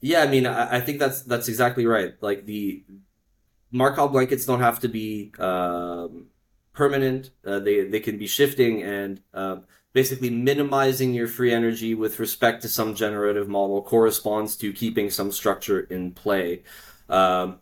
yeah, 0.00 0.22
I 0.22 0.28
mean, 0.28 0.46
I, 0.46 0.76
I, 0.76 0.80
think 0.80 1.00
that's 1.00 1.22
that's 1.22 1.48
exactly 1.48 1.86
right. 1.86 2.14
Like 2.20 2.46
the 2.46 2.84
Markov 3.72 4.12
blankets 4.12 4.46
don't 4.46 4.60
have 4.60 4.78
to 4.80 4.88
be 4.88 5.32
um, 5.40 6.26
permanent; 6.72 7.30
uh, 7.44 7.58
they 7.58 7.84
they 7.84 8.00
can 8.00 8.16
be 8.16 8.28
shifting, 8.28 8.82
and 8.84 9.20
um, 9.34 9.64
basically 9.98 10.30
minimizing 10.30 11.12
your 11.12 11.26
free 11.26 11.52
energy 11.52 11.92
with 11.92 12.20
respect 12.20 12.62
to 12.62 12.68
some 12.68 12.94
generative 12.94 13.48
model 13.48 13.82
corresponds 13.82 14.54
to 14.54 14.72
keeping 14.72 15.10
some 15.10 15.32
structure 15.32 15.80
in 15.80 16.12
play. 16.12 16.62
Um, 17.08 17.58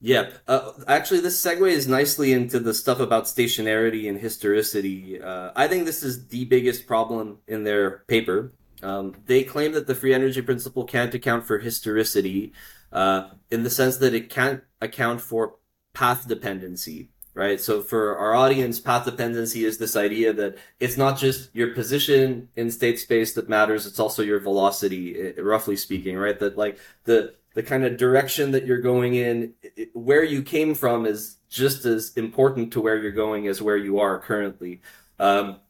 yeah, 0.00 0.30
uh, 0.46 0.70
actually, 0.86 1.18
this 1.18 1.44
segues 1.44 1.88
nicely 1.88 2.32
into 2.32 2.60
the 2.60 2.74
stuff 2.74 3.00
about 3.00 3.24
stationarity 3.24 4.08
and 4.08 4.20
historicity. 4.20 5.20
Uh, 5.20 5.50
I 5.56 5.66
think 5.66 5.84
this 5.84 6.04
is 6.04 6.28
the 6.28 6.44
biggest 6.44 6.86
problem 6.86 7.38
in 7.48 7.64
their 7.64 8.04
paper. 8.06 8.52
Um, 8.80 9.16
they 9.26 9.42
claim 9.42 9.72
that 9.72 9.88
the 9.88 9.96
free 9.96 10.14
energy 10.14 10.42
principle 10.42 10.84
can't 10.84 11.12
account 11.12 11.44
for 11.44 11.58
historicity 11.58 12.52
uh, 12.92 13.30
in 13.50 13.64
the 13.64 13.70
sense 13.70 13.96
that 13.96 14.14
it 14.14 14.30
can't 14.30 14.62
account 14.80 15.20
for 15.20 15.56
path 15.92 16.28
dependency 16.28 17.08
right? 17.34 17.60
So 17.60 17.82
for 17.82 18.16
our 18.16 18.34
audience, 18.34 18.80
path 18.80 19.04
dependency 19.04 19.64
is 19.64 19.78
this 19.78 19.96
idea 19.96 20.32
that 20.32 20.56
it's 20.78 20.96
not 20.96 21.18
just 21.18 21.54
your 21.54 21.74
position 21.74 22.48
in 22.56 22.70
state 22.70 22.98
space 22.98 23.34
that 23.34 23.48
matters, 23.48 23.86
it's 23.86 23.98
also 23.98 24.22
your 24.22 24.38
velocity, 24.38 25.34
eh, 25.36 25.40
roughly 25.40 25.76
speaking, 25.76 26.16
right? 26.16 26.38
That 26.38 26.56
like 26.56 26.78
the, 27.04 27.34
the 27.54 27.62
kind 27.62 27.84
of 27.84 27.96
direction 27.96 28.52
that 28.52 28.66
you're 28.66 28.80
going 28.80 29.14
in, 29.14 29.54
where 29.92 30.24
you 30.24 30.42
came 30.42 30.74
from 30.74 31.06
is 31.06 31.36
just 31.48 31.84
as 31.84 32.12
important 32.16 32.72
to 32.72 32.80
where 32.80 32.96
you're 32.96 33.12
going 33.12 33.46
as 33.48 33.60
where 33.60 33.76
you 33.76 33.98
are 33.98 34.18
currently. 34.18 34.80
Um, 35.18 35.60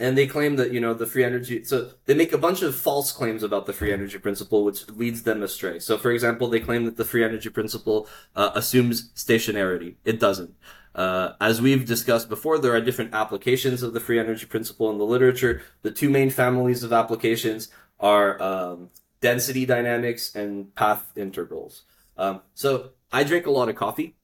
and 0.00 0.18
they 0.18 0.26
claim 0.26 0.56
that 0.56 0.72
you 0.72 0.80
know 0.80 0.92
the 0.92 1.06
free 1.06 1.24
energy 1.24 1.64
so 1.64 1.90
they 2.06 2.14
make 2.14 2.32
a 2.32 2.38
bunch 2.38 2.62
of 2.62 2.74
false 2.74 3.12
claims 3.12 3.42
about 3.42 3.66
the 3.66 3.72
free 3.72 3.92
energy 3.92 4.18
principle 4.18 4.64
which 4.64 4.88
leads 4.90 5.22
them 5.22 5.42
astray 5.42 5.78
so 5.78 5.96
for 5.96 6.10
example 6.10 6.48
they 6.48 6.60
claim 6.60 6.84
that 6.84 6.96
the 6.96 7.04
free 7.04 7.24
energy 7.24 7.48
principle 7.48 8.08
uh, 8.34 8.50
assumes 8.54 9.10
stationarity 9.10 9.94
it 10.04 10.18
doesn't 10.18 10.54
uh, 10.94 11.32
as 11.40 11.60
we've 11.60 11.84
discussed 11.84 12.28
before, 12.28 12.58
there 12.58 12.74
are 12.74 12.80
different 12.80 13.14
applications 13.14 13.82
of 13.82 13.92
the 13.92 14.00
free 14.00 14.18
energy 14.18 14.46
principle 14.46 14.90
in 14.90 14.98
the 14.98 15.04
literature. 15.04 15.62
The 15.82 15.90
two 15.90 16.08
main 16.08 16.30
families 16.30 16.82
of 16.82 16.92
applications 16.92 17.68
are 17.98 18.40
um, 18.40 18.90
density 19.20 19.66
dynamics 19.66 20.34
and 20.34 20.74
path 20.74 21.10
integrals. 21.16 21.82
Um, 22.16 22.42
so 22.54 22.90
I 23.12 23.24
drink 23.24 23.46
a 23.46 23.50
lot 23.50 23.68
of 23.68 23.76
coffee. 23.76 24.16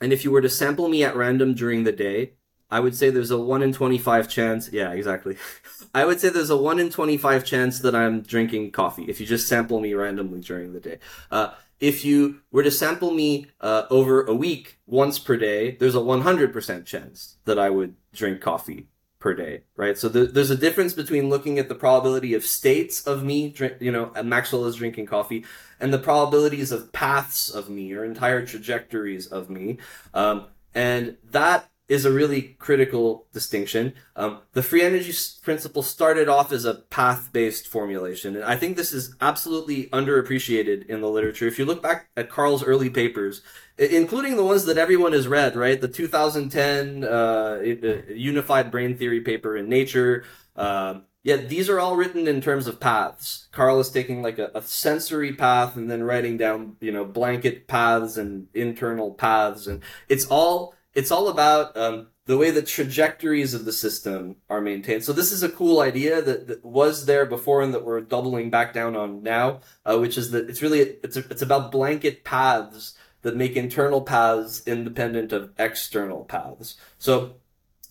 and 0.00 0.12
if 0.12 0.24
you 0.24 0.30
were 0.30 0.42
to 0.42 0.48
sample 0.48 0.88
me 0.88 1.04
at 1.04 1.16
random 1.16 1.54
during 1.54 1.84
the 1.84 1.92
day, 1.92 2.32
I 2.70 2.80
would 2.80 2.96
say 2.96 3.10
there's 3.10 3.30
a 3.30 3.38
1 3.38 3.62
in 3.62 3.72
25 3.72 4.28
chance. 4.28 4.72
Yeah, 4.72 4.92
exactly. 4.92 5.36
I 5.94 6.04
would 6.04 6.20
say 6.20 6.30
there's 6.30 6.50
a 6.50 6.56
1 6.56 6.80
in 6.80 6.90
25 6.90 7.44
chance 7.44 7.80
that 7.80 7.94
I'm 7.94 8.22
drinking 8.22 8.72
coffee 8.72 9.04
if 9.04 9.20
you 9.20 9.26
just 9.26 9.46
sample 9.46 9.80
me 9.80 9.94
randomly 9.94 10.40
during 10.40 10.72
the 10.72 10.80
day. 10.80 10.98
Uh, 11.30 11.50
if 11.80 12.04
you 12.04 12.40
were 12.50 12.62
to 12.62 12.70
sample 12.70 13.10
me 13.10 13.46
uh, 13.60 13.84
over 13.90 14.24
a 14.24 14.34
week 14.34 14.78
once 14.86 15.18
per 15.18 15.36
day, 15.36 15.72
there's 15.72 15.94
a 15.94 16.00
100% 16.00 16.84
chance 16.84 17.36
that 17.44 17.58
I 17.58 17.70
would 17.70 17.94
drink 18.12 18.40
coffee 18.40 18.88
per 19.18 19.34
day, 19.34 19.62
right? 19.76 19.98
So 19.98 20.08
there's 20.08 20.50
a 20.50 20.56
difference 20.56 20.92
between 20.92 21.28
looking 21.28 21.58
at 21.58 21.68
the 21.68 21.74
probability 21.74 22.34
of 22.34 22.44
states 22.44 23.06
of 23.06 23.24
me, 23.24 23.50
drink, 23.50 23.74
you 23.80 23.90
know, 23.90 24.12
Maxwell 24.22 24.66
is 24.66 24.76
drinking 24.76 25.06
coffee, 25.06 25.44
and 25.80 25.92
the 25.92 25.98
probabilities 25.98 26.72
of 26.72 26.92
paths 26.92 27.48
of 27.48 27.68
me 27.68 27.92
or 27.92 28.04
entire 28.04 28.46
trajectories 28.46 29.26
of 29.26 29.50
me. 29.50 29.78
Um, 30.14 30.46
and 30.74 31.16
that 31.30 31.68
is 31.88 32.04
a 32.04 32.12
really 32.12 32.56
critical 32.58 33.26
distinction. 33.32 33.94
Um, 34.16 34.40
the 34.52 34.62
free 34.62 34.82
energy 34.82 35.12
principle 35.42 35.82
started 35.82 36.28
off 36.28 36.50
as 36.50 36.64
a 36.64 36.74
path 36.74 37.32
based 37.32 37.68
formulation. 37.68 38.34
And 38.34 38.44
I 38.44 38.56
think 38.56 38.76
this 38.76 38.92
is 38.92 39.14
absolutely 39.20 39.86
underappreciated 39.90 40.86
in 40.86 41.00
the 41.00 41.08
literature. 41.08 41.46
If 41.46 41.58
you 41.58 41.64
look 41.64 41.82
back 41.82 42.08
at 42.16 42.28
Carl's 42.28 42.64
early 42.64 42.90
papers, 42.90 43.42
including 43.78 44.36
the 44.36 44.44
ones 44.44 44.64
that 44.64 44.78
everyone 44.78 45.12
has 45.12 45.28
read, 45.28 45.54
right? 45.54 45.80
The 45.80 45.88
2010 45.88 47.04
uh, 47.04 47.06
uh, 47.06 48.12
Unified 48.12 48.70
Brain 48.70 48.96
Theory 48.96 49.20
paper 49.20 49.56
in 49.56 49.68
Nature. 49.68 50.24
Uh, 50.56 51.00
yeah, 51.22 51.36
these 51.36 51.68
are 51.68 51.80
all 51.80 51.96
written 51.96 52.28
in 52.28 52.40
terms 52.40 52.68
of 52.68 52.78
paths. 52.78 53.48
Carl 53.50 53.80
is 53.80 53.90
taking 53.90 54.22
like 54.22 54.38
a, 54.38 54.52
a 54.54 54.62
sensory 54.62 55.32
path 55.32 55.74
and 55.74 55.90
then 55.90 56.04
writing 56.04 56.36
down, 56.36 56.76
you 56.80 56.92
know, 56.92 57.04
blanket 57.04 57.66
paths 57.66 58.16
and 58.16 58.46
internal 58.54 59.10
paths. 59.12 59.66
And 59.66 59.82
it's 60.08 60.26
all 60.26 60.75
it's 60.96 61.10
all 61.10 61.28
about 61.28 61.76
um, 61.76 62.08
the 62.24 62.38
way 62.38 62.50
the 62.50 62.62
trajectories 62.62 63.52
of 63.52 63.66
the 63.66 63.72
system 63.72 64.36
are 64.48 64.62
maintained. 64.62 65.04
So 65.04 65.12
this 65.12 65.30
is 65.30 65.42
a 65.42 65.48
cool 65.50 65.80
idea 65.80 66.22
that, 66.22 66.48
that 66.48 66.64
was 66.64 67.04
there 67.04 67.26
before 67.26 67.60
and 67.62 67.74
that 67.74 67.84
we're 67.84 68.00
doubling 68.00 68.48
back 68.48 68.72
down 68.72 68.96
on 68.96 69.22
now, 69.22 69.60
uh, 69.84 69.98
which 69.98 70.16
is 70.16 70.30
that 70.30 70.48
it's 70.48 70.62
really 70.62 70.80
it's 70.80 71.18
a, 71.18 71.20
it's 71.30 71.42
about 71.42 71.70
blanket 71.70 72.24
paths 72.24 72.94
that 73.20 73.36
make 73.36 73.56
internal 73.56 74.00
paths 74.00 74.62
independent 74.66 75.32
of 75.34 75.52
external 75.58 76.24
paths. 76.24 76.76
So 76.96 77.36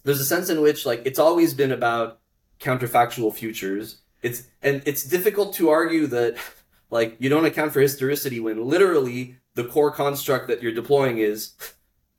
there's 0.04 0.20
a 0.20 0.26
sense 0.26 0.50
in 0.50 0.62
which 0.62 0.84
like 0.84 1.04
it's 1.06 1.20
always 1.20 1.54
been 1.54 1.72
about 1.72 2.20
counterfactual 2.60 3.36
futures. 3.36 4.02
It's 4.24 4.48
and 4.64 4.82
it's 4.88 5.04
difficult 5.04 5.54
to 5.56 5.70
argue 5.70 6.08
that 6.08 6.38
like 6.90 7.18
you 7.20 7.30
don't 7.30 7.46
account 7.46 7.72
for 7.72 7.82
historicity 7.82 8.40
when 8.40 8.66
literally 8.66 9.38
the 9.54 9.64
core 9.64 9.92
construct 9.92 10.48
that 10.48 10.64
you're 10.64 10.74
deploying 10.74 11.20
is 11.20 11.54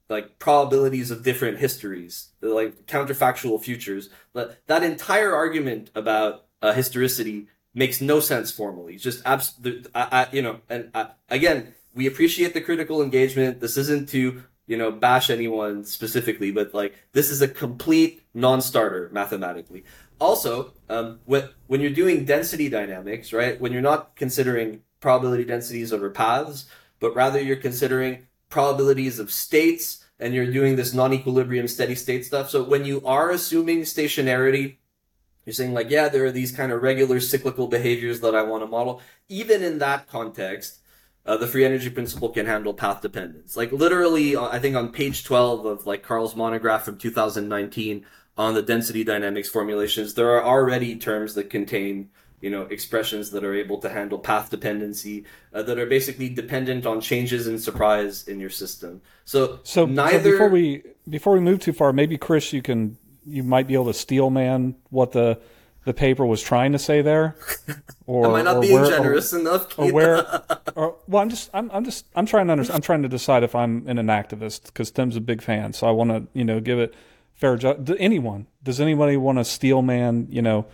like 0.09 0.39
probabilities 0.39 1.11
of 1.11 1.23
different 1.23 1.59
histories, 1.59 2.29
like 2.41 2.87
counterfactual 2.87 3.63
futures. 3.63 4.09
But 4.33 4.67
that 4.67 4.83
entire 4.83 5.35
argument 5.35 5.91
about 5.95 6.45
uh, 6.63 6.73
historicity 6.73 7.49
makes 7.75 8.01
no 8.01 8.21
sense 8.21 8.51
formally. 8.51 8.95
It's 8.95 9.03
just 9.03 9.25
abs- 9.27 9.59
you 10.33 10.43
know, 10.43 10.61
and 10.69 10.91
I, 10.95 11.09
again, 11.29 11.75
we 11.95 12.07
appreciate 12.07 12.55
the 12.55 12.61
critical 12.61 13.03
engagement. 13.03 13.61
This 13.61 13.77
isn't 13.77 14.09
to 14.11 14.43
you 14.67 14.77
know 14.77 14.91
bash 14.91 15.31
anyone 15.31 15.85
specifically, 15.85 16.51
but 16.51 16.75
like 16.75 16.95
this 17.13 17.31
is 17.31 17.43
a 17.43 17.49
complete 17.49 18.23
non-starter 18.35 19.11
mathematically. 19.13 19.85
Also, 20.19 20.73
um, 20.89 21.21
when 21.25 21.49
when 21.67 21.81
you're 21.81 21.91
doing 21.91 22.25
density 22.25 22.69
dynamics, 22.69 23.33
right? 23.33 23.61
When 23.61 23.73
you're 23.73 23.83
not 23.83 24.17
considering 24.17 24.83
probability 25.01 25.45
densities 25.45 25.93
over 25.93 26.11
paths, 26.11 26.67
but 27.01 27.15
rather 27.15 27.41
you're 27.41 27.57
considering 27.57 28.27
probabilities 28.49 29.19
of 29.19 29.31
states 29.31 30.05
and 30.19 30.35
you're 30.35 30.51
doing 30.51 30.77
this 30.77 30.95
non-equilibrium 30.95 31.69
steady 31.69 31.95
state 31.95 32.25
stuff. 32.25 32.51
So 32.51 32.63
when 32.63 32.85
you 32.85 33.05
are 33.05 33.31
assuming 33.31 33.83
stationarity, 33.83 34.77
you're 35.45 35.55
saying 35.55 35.75
like, 35.75 35.91
yeah, 35.91 36.09
there 36.09 36.25
are 36.25 36.33
these 36.33 36.53
kind 36.53 36.73
of 36.73 36.83
regular 36.83 37.21
cyclical 37.21 37.69
behaviors 37.69 38.21
that 38.21 38.35
I 38.35 38.43
want 38.43 38.63
to 38.63 38.67
model. 38.67 39.01
Even 39.29 39.63
in 39.63 39.79
that 39.79 40.09
context, 40.09 40.81
uh, 41.27 41.37
the 41.37 41.47
free 41.47 41.65
energy 41.65 41.91
principle 41.91 42.31
can 42.31 42.47
handle 42.47 42.73
path 42.73 43.03
dependence. 43.03 43.57
Like 43.57 43.73
literally, 43.73 44.37
uh, 44.37 44.47
I 44.47 44.59
think 44.59 44.77
on 44.77 44.91
page 44.91 45.25
12 45.25 45.67
of 45.67 45.87
like 45.87 46.03
Carl's 46.03 46.37
monograph 46.37 46.85
from 46.85 46.99
2019 46.99 48.07
on 48.39 48.55
the 48.55 48.63
density 48.63 49.05
dynamics 49.05 49.49
formulations, 49.49 50.15
there 50.15 50.31
are 50.31 50.45
already 50.45 50.97
terms 50.97 51.35
that 51.35 51.51
contain 51.51 52.11
you 52.47 52.53
know 52.55 52.63
expressions 52.77 53.33
that 53.33 53.43
are 53.43 53.57
able 53.65 53.79
to 53.79 53.89
handle 53.89 54.21
path 54.21 54.51
dependency 54.51 55.25
uh, 55.53 55.65
that 55.65 55.81
are 55.81 55.87
basically 55.87 56.29
dependent 56.29 56.87
on 56.87 57.01
changes 57.01 57.49
in 57.49 57.59
surprise 57.59 58.15
in 58.29 58.39
your 58.39 58.51
system. 58.63 59.03
So 59.25 59.59
so 59.65 59.85
neither 59.85 60.23
so 60.23 60.31
before 60.31 60.49
we 60.49 60.83
before 61.09 61.33
we 61.33 61.41
move 61.41 61.59
too 61.59 61.73
far 61.73 61.93
maybe 61.93 62.17
chris 62.17 62.53
you 62.53 62.63
can 62.63 62.97
you 63.27 63.43
might 63.43 63.67
be 63.67 63.75
able 63.75 63.87
to 63.87 63.95
steel 63.95 64.31
man 64.31 64.77
what 64.91 65.11
the 65.11 65.41
the 65.87 65.95
paper 65.95 66.25
was 66.25 66.41
trying 66.41 66.71
to 66.73 66.79
say 66.79 67.03
there? 67.03 67.37
Or 68.09 68.27
am 68.27 68.35
i 68.35 68.43
not 68.43 68.61
being 68.61 68.75
where, 68.75 68.89
generous 68.89 69.33
or, 69.33 69.41
enough 69.41 69.77
or 69.77 69.93
where 69.93 70.19
or, 70.77 70.95
well 71.09 71.23
i'm 71.23 71.29
just 71.29 71.51
i'm, 71.53 71.69
I'm 71.73 71.85
just 71.85 72.07
i'm 72.15 72.25
trying 72.25 72.47
to 72.47 72.53
understand 72.53 72.77
i'm 72.77 72.83
trying 72.83 73.03
to 73.03 73.09
decide 73.09 73.43
if 73.43 73.57
i'm 73.57 73.89
an 73.89 73.97
activist 74.21 74.67
because 74.67 74.93
tim's 74.93 75.17
a 75.17 75.21
big 75.21 75.43
fan 75.43 75.73
so 75.73 75.89
i 75.89 75.91
want 75.91 76.11
to 76.11 76.19
you 76.33 76.45
know 76.45 76.61
give 76.61 76.79
it 76.79 76.95
fair 77.35 77.57
ju- 77.57 77.97
anyone 77.99 78.47
does 78.63 78.81
anybody 78.81 79.17
want 79.17 79.39
to 79.39 79.45
steel 79.45 79.83
man 79.83 80.29
you 80.31 80.41
know 80.41 80.67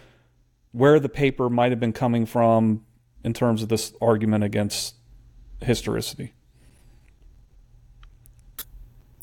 where 0.73 0.99
the 0.99 1.09
paper 1.09 1.49
might 1.49 1.71
have 1.71 1.81
been 1.81 1.93
coming 1.93 2.27
from 2.27 2.85
in 3.25 3.33
terms 3.33 3.63
of 3.63 3.69
this 3.69 3.93
argument 4.01 4.43
against 4.43 4.97
historicity. 5.61 6.33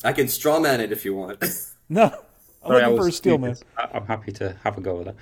I 0.02 0.12
can 0.12 0.26
strawman 0.26 0.78
it 0.78 0.92
if 0.92 1.04
you 1.04 1.14
want. 1.14 1.42
no, 1.88 2.04
I'm 2.04 2.10
Sorry, 2.66 2.82
looking 2.82 2.96
for 2.96 3.08
a 3.08 3.12
steel 3.12 3.38
man. 3.38 3.56
I'm 3.76 4.06
happy 4.06 4.32
to 4.32 4.56
have 4.64 4.78
a 4.78 4.80
go 4.80 4.96
with 4.96 5.06
that. 5.06 5.16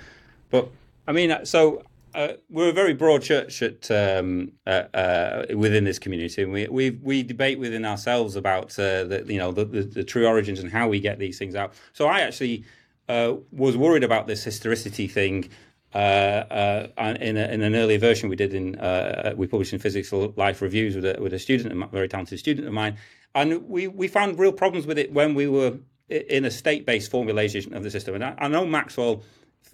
But 0.49 0.69
I 1.07 1.11
mean, 1.11 1.45
so 1.45 1.83
uh, 2.15 2.33
we're 2.49 2.69
a 2.69 2.73
very 2.73 2.93
broad 2.93 3.21
church 3.21 3.61
at, 3.61 3.89
um, 3.91 4.51
uh, 4.65 4.83
uh, 4.93 5.45
within 5.55 5.83
this 5.83 5.99
community, 5.99 6.41
and 6.41 6.51
we 6.51 6.67
we 6.67 6.91
we 6.91 7.23
debate 7.23 7.59
within 7.59 7.85
ourselves 7.85 8.35
about 8.35 8.77
uh, 8.79 9.03
the 9.03 9.25
you 9.27 9.37
know 9.37 9.51
the, 9.51 9.65
the, 9.65 9.81
the, 9.83 10.03
true 10.03 10.25
origins 10.25 10.59
and 10.59 10.71
how 10.71 10.87
we 10.87 10.99
get 10.99 11.19
these 11.19 11.37
things 11.37 11.55
out. 11.55 11.73
So 11.93 12.07
I 12.07 12.21
actually 12.21 12.63
uh, 13.09 13.35
was 13.51 13.75
worried 13.75 14.03
about 14.03 14.27
this 14.27 14.43
historicity 14.43 15.07
thing 15.07 15.49
uh, 15.93 15.97
uh, 15.97 16.87
in, 17.19 17.37
a, 17.37 17.47
in, 17.47 17.61
an 17.61 17.75
earlier 17.75 17.97
version 17.97 18.29
we 18.29 18.35
did 18.35 18.53
in 18.53 18.75
uh, 18.75 19.33
we 19.35 19.47
published 19.47 19.73
in 19.73 19.79
Physics 19.79 20.11
Life 20.11 20.61
Reviews 20.61 20.95
with 20.95 21.05
a, 21.05 21.21
with 21.21 21.33
a 21.33 21.39
student, 21.39 21.71
a 21.81 21.87
very 21.87 22.07
talented 22.07 22.39
student 22.39 22.67
of 22.67 22.73
mine, 22.73 22.97
and 23.33 23.67
we 23.67 23.87
we 23.87 24.07
found 24.07 24.37
real 24.37 24.51
problems 24.51 24.85
with 24.85 24.99
it 24.99 25.11
when 25.11 25.33
we 25.33 25.47
were 25.47 25.77
in 26.09 26.45
a 26.45 26.51
state-based 26.51 27.09
formulation 27.09 27.73
of 27.73 27.83
the 27.83 27.91
system. 27.91 28.15
And 28.15 28.23
I, 28.23 28.35
I 28.37 28.47
know 28.47 28.65
Maxwell 28.65 29.23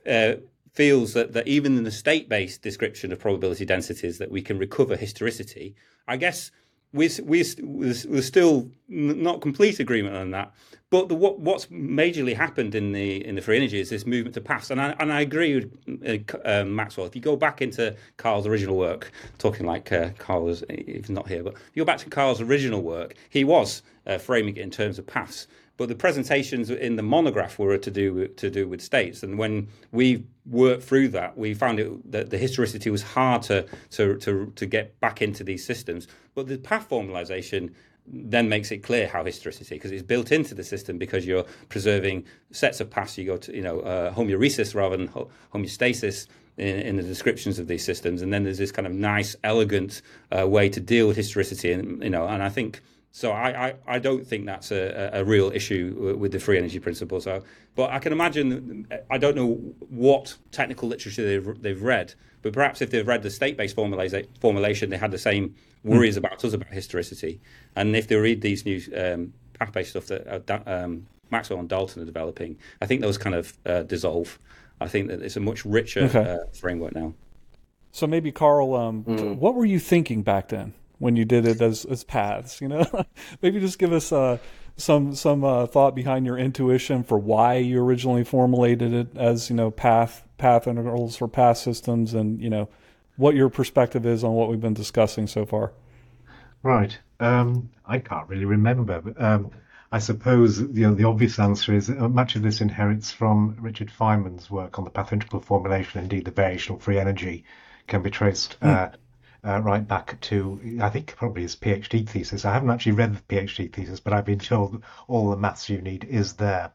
uh, 0.05 0.33
feels 0.73 1.13
that, 1.13 1.33
that 1.33 1.47
even 1.47 1.77
in 1.77 1.83
the 1.83 1.91
state-based 1.91 2.61
description 2.61 3.11
of 3.11 3.19
probability 3.19 3.65
densities 3.65 4.17
that 4.17 4.29
we 4.29 4.41
can 4.41 4.57
recover 4.57 4.95
historicity. 4.95 5.75
I 6.07 6.17
guess 6.17 6.51
we 6.93 7.09
we 7.23 7.43
we're 7.61 8.21
still 8.21 8.69
not 8.87 9.41
complete 9.41 9.79
agreement 9.79 10.15
on 10.15 10.31
that. 10.31 10.53
But 10.91 11.09
the, 11.09 11.15
what 11.15 11.39
what's 11.39 11.65
majorly 11.65 12.35
happened 12.35 12.75
in 12.75 12.91
the 12.91 13.25
in 13.25 13.35
the 13.35 13.41
free 13.41 13.57
energy 13.57 13.79
is 13.79 13.89
this 13.89 14.05
movement 14.05 14.35
to 14.35 14.41
paths, 14.41 14.69
and 14.69 14.79
I 14.79 14.95
and 14.99 15.11
I 15.11 15.21
agree 15.21 15.55
with 15.55 16.35
uh, 16.35 16.61
um, 16.61 16.75
Maxwell. 16.75 17.07
If 17.07 17.15
you 17.15 17.21
go 17.21 17.35
back 17.35 17.61
into 17.61 17.95
Carl's 18.17 18.47
original 18.47 18.77
work, 18.77 19.11
talking 19.37 19.65
like 19.65 19.91
uh, 19.91 20.09
Carl 20.19 20.47
is 20.47 20.63
he's 20.69 21.09
not 21.09 21.27
here, 21.27 21.43
but 21.43 21.53
if 21.53 21.71
you 21.73 21.81
go 21.81 21.85
back 21.85 21.97
to 21.99 22.09
Carl's 22.09 22.39
original 22.39 22.81
work, 22.81 23.15
he 23.29 23.43
was 23.43 23.81
uh, 24.05 24.17
framing 24.17 24.55
it 24.55 24.61
in 24.61 24.71
terms 24.71 24.99
of 24.99 25.07
paths. 25.07 25.47
But 25.77 25.89
the 25.89 25.95
presentations 25.95 26.69
in 26.69 26.95
the 26.95 27.03
monograph 27.03 27.59
were 27.59 27.77
to 27.77 27.91
do 27.91 28.27
to 28.27 28.49
do 28.49 28.67
with 28.67 28.81
states, 28.81 29.23
and 29.23 29.37
when 29.37 29.67
we 29.91 30.25
worked 30.45 30.83
through 30.83 31.09
that, 31.09 31.37
we 31.37 31.53
found 31.53 31.79
it 31.79 32.11
that 32.11 32.29
the 32.29 32.37
historicity 32.37 32.89
was 32.89 33.03
hard 33.03 33.41
to 33.43 33.65
to 33.91 34.17
to, 34.19 34.53
to 34.55 34.65
get 34.65 34.99
back 35.01 35.21
into 35.21 35.43
these 35.43 35.65
systems. 35.65 36.07
But 36.33 36.47
the 36.47 36.57
path 36.57 36.89
formalization 36.89 37.73
then 38.07 38.47
makes 38.47 38.71
it 38.71 38.83
clear 38.83 39.07
how 39.07 39.23
historicity 39.25 39.75
because 39.75 39.91
it's 39.91 40.03
built 40.03 40.31
into 40.31 40.53
the 40.53 40.63
system 40.63 40.97
because 40.97 41.25
you're 41.25 41.45
preserving 41.69 42.23
sets 42.51 42.79
of 42.79 42.89
paths. 42.89 43.17
You 43.17 43.25
go 43.25 43.37
to 43.37 43.53
you 43.53 43.61
know 43.61 43.81
uh, 43.81 44.13
homeorhesis 44.13 44.75
rather 44.75 44.95
than 44.95 45.09
homeostasis. 45.53 46.27
In, 46.57 46.79
in, 46.79 46.95
the 46.95 47.03
descriptions 47.03 47.59
of 47.59 47.67
these 47.67 47.83
systems, 47.83 48.21
and 48.21 48.31
then 48.31 48.45
there's 48.45 48.57
this 48.57 48.71
kind 48.71 48.87
of 48.87 48.93
nice, 48.93 49.35
elegant 49.43 50.01
uh, 50.31 50.47
way 50.47 50.69
to 50.69 50.79
deal 50.79 51.05
with 51.05 51.17
historicity, 51.17 51.73
and 51.73 52.01
you 52.01 52.09
know, 52.09 52.25
and 52.27 52.41
I 52.41 52.47
think 52.47 52.79
so 53.15 53.31
I, 53.31 53.67
I, 53.67 53.73
I, 53.87 53.99
don't 53.99 54.27
think 54.27 54.45
that's 54.45 54.73
a, 54.73 55.09
a, 55.13 55.23
real 55.23 55.49
issue 55.49 56.17
with 56.19 56.33
the 56.33 56.39
free 56.39 56.57
energy 56.57 56.79
principle. 56.79 57.21
So, 57.21 57.45
but 57.73 57.89
I 57.89 57.99
can 57.99 58.11
imagine. 58.11 58.85
I 59.09 59.17
don't 59.17 59.37
know 59.37 59.53
what 59.87 60.35
technical 60.51 60.89
literature 60.89 61.23
they've, 61.23 61.61
they've 61.61 61.81
read, 61.81 62.13
but 62.41 62.51
perhaps 62.51 62.81
if 62.81 62.89
they've 62.89 63.07
read 63.07 63.23
the 63.23 63.29
state-based 63.29 63.73
formulation, 63.73 64.89
they 64.89 64.97
had 64.97 65.11
the 65.11 65.17
same 65.17 65.55
worries 65.85 66.15
mm. 66.15 66.17
about 66.17 66.43
us 66.43 66.51
about 66.51 66.73
historicity. 66.73 67.39
And 67.77 67.95
if 67.95 68.09
they 68.09 68.17
read 68.17 68.41
these 68.41 68.65
new 68.65 68.81
um, 68.93 69.31
path-based 69.59 69.91
stuff 69.91 70.07
that 70.07 70.51
uh, 70.51 70.59
um, 70.69 71.07
Maxwell 71.31 71.59
and 71.59 71.69
Dalton 71.69 72.01
are 72.01 72.05
developing, 72.05 72.57
I 72.81 72.85
think 72.85 72.99
those 72.99 73.17
kind 73.17 73.33
of 73.33 73.57
uh, 73.65 73.83
dissolve. 73.83 74.37
I 74.81 74.89
think 74.89 75.07
that 75.07 75.21
it's 75.21 75.37
a 75.37 75.39
much 75.39 75.63
richer 75.63 76.01
okay. 76.01 76.31
uh, 76.31 76.37
framework 76.51 76.93
now. 76.93 77.13
So 77.93 78.07
maybe 78.07 78.33
Carl, 78.33 78.75
um, 78.75 79.05
mm. 79.05 79.37
what 79.37 79.55
were 79.55 79.63
you 79.63 79.79
thinking 79.79 80.21
back 80.21 80.49
then? 80.49 80.73
When 80.99 81.15
you 81.15 81.25
did 81.25 81.45
it 81.45 81.61
as 81.61 81.85
as 81.85 82.03
paths. 82.03 82.61
You 82.61 82.67
know, 82.69 83.05
maybe 83.41 83.59
just 83.59 83.79
give 83.79 83.93
us 83.93 84.11
uh, 84.11 84.37
some 84.77 85.15
some 85.15 85.43
uh, 85.43 85.67
thought 85.67 85.95
behind 85.95 86.25
your 86.25 86.37
intuition 86.37 87.03
for 87.03 87.17
why 87.17 87.55
you 87.55 87.83
originally 87.83 88.23
formulated 88.23 88.93
it 88.93 89.17
as 89.17 89.49
you 89.49 89.55
know 89.55 89.71
path 89.71 90.23
path 90.37 90.67
integrals 90.67 91.17
for 91.17 91.27
path 91.27 91.57
systems, 91.57 92.13
and 92.13 92.41
you 92.41 92.49
know 92.49 92.69
what 93.17 93.35
your 93.35 93.49
perspective 93.49 94.05
is 94.05 94.23
on 94.23 94.33
what 94.33 94.49
we've 94.49 94.61
been 94.61 94.73
discussing 94.73 95.27
so 95.27 95.45
far. 95.45 95.71
Right. 96.63 96.97
Um, 97.19 97.69
I 97.85 97.99
can't 97.99 98.27
really 98.27 98.45
remember. 98.45 98.99
But, 98.99 99.21
um, 99.21 99.51
I 99.91 99.99
suppose 99.99 100.59
you 100.59 100.87
know, 100.87 100.93
the 100.93 101.05
obvious 101.05 101.39
answer 101.39 101.73
is 101.73 101.89
uh, 101.89 102.09
much 102.09 102.35
of 102.35 102.41
this 102.41 102.59
inherits 102.59 103.11
from 103.11 103.55
Richard 103.61 103.89
Feynman's 103.89 104.49
work 104.49 104.77
on 104.77 104.83
the 104.83 104.89
path 104.89 105.13
integral 105.13 105.41
formulation. 105.41 106.01
Indeed, 106.01 106.25
the 106.25 106.31
variational 106.31 106.81
free 106.81 106.99
energy 106.99 107.45
can 107.87 108.01
be 108.01 108.09
traced 108.09 108.59
mm. 108.59 108.67
uh, 108.67 108.95
uh, 109.45 109.59
right 109.59 109.87
back 109.87 110.19
to, 110.21 110.79
I 110.81 110.89
think, 110.89 111.15
probably 111.15 111.43
his 111.43 111.55
PhD 111.55 112.07
thesis. 112.07 112.45
I 112.45 112.53
haven't 112.53 112.71
actually 112.71 112.93
read 112.93 113.15
the 113.15 113.35
PhD 113.35 113.71
thesis, 113.71 113.99
but 113.99 114.13
I've 114.13 114.25
been 114.25 114.39
told 114.39 114.83
all 115.07 115.29
the 115.29 115.37
maths 115.37 115.69
you 115.69 115.81
need 115.81 116.03
is 116.05 116.33
there. 116.33 116.71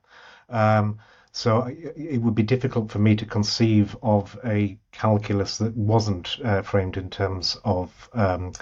Um, 0.49 0.99
so 1.33 1.67
it 1.69 2.21
would 2.21 2.35
be 2.35 2.43
difficult 2.43 2.91
for 2.91 2.99
me 2.99 3.15
to 3.17 3.25
conceive 3.25 3.97
of 4.03 4.39
a 4.45 4.79
calculus 4.91 5.59
that 5.59 5.77
wasn't 5.77 6.37
uh, 6.45 6.63
framed 6.63 6.97
in 6.97 7.09
terms 7.09 7.57
of 7.65 8.11
um, 8.15 8.53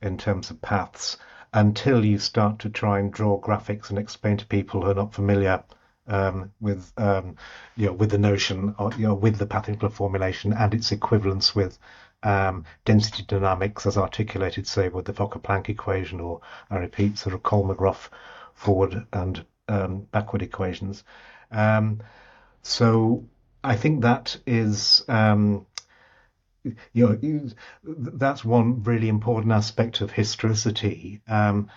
in 0.00 0.16
terms 0.16 0.50
of 0.50 0.60
paths 0.62 1.18
until 1.52 2.04
you 2.04 2.18
start 2.18 2.58
to 2.60 2.70
try 2.70 2.98
and 2.98 3.12
draw 3.12 3.38
graphics 3.40 3.90
and 3.90 3.98
explain 3.98 4.38
to 4.38 4.46
people 4.46 4.82
who 4.82 4.90
are 4.90 4.94
not 4.94 5.12
familiar 5.12 5.62
um, 6.06 6.50
with 6.60 6.92
um, 6.96 7.36
you 7.76 7.86
know 7.86 7.92
with 7.92 8.10
the 8.10 8.18
notion 8.18 8.74
of, 8.78 8.98
you 8.98 9.06
know 9.06 9.14
with 9.14 9.36
the 9.36 9.46
path 9.46 9.68
formulation 9.92 10.52
and 10.54 10.72
its 10.72 10.92
equivalence 10.92 11.54
with 11.54 11.78
um, 12.24 12.64
density 12.84 13.22
dynamics 13.22 13.86
as 13.86 13.96
articulated, 13.96 14.66
say, 14.66 14.88
with 14.88 15.04
the 15.04 15.12
Fokker-Planck 15.12 15.68
equation, 15.68 16.20
or 16.20 16.40
I 16.70 16.78
repeat, 16.78 17.18
sort 17.18 17.34
of 17.34 17.42
Kolmogorov 17.42 18.08
forward 18.54 19.06
and 19.12 19.44
um, 19.68 20.06
backward 20.10 20.42
equations. 20.42 21.04
Um, 21.50 22.00
so 22.62 23.24
I 23.62 23.76
think 23.76 24.02
that 24.02 24.36
is, 24.46 25.04
um, 25.08 25.66
you 26.92 27.06
know, 27.22 27.50
that's 27.84 28.44
one 28.44 28.82
really 28.82 29.08
important 29.08 29.52
aspect 29.52 30.00
of 30.00 30.10
historicity. 30.10 31.20
Um, 31.28 31.70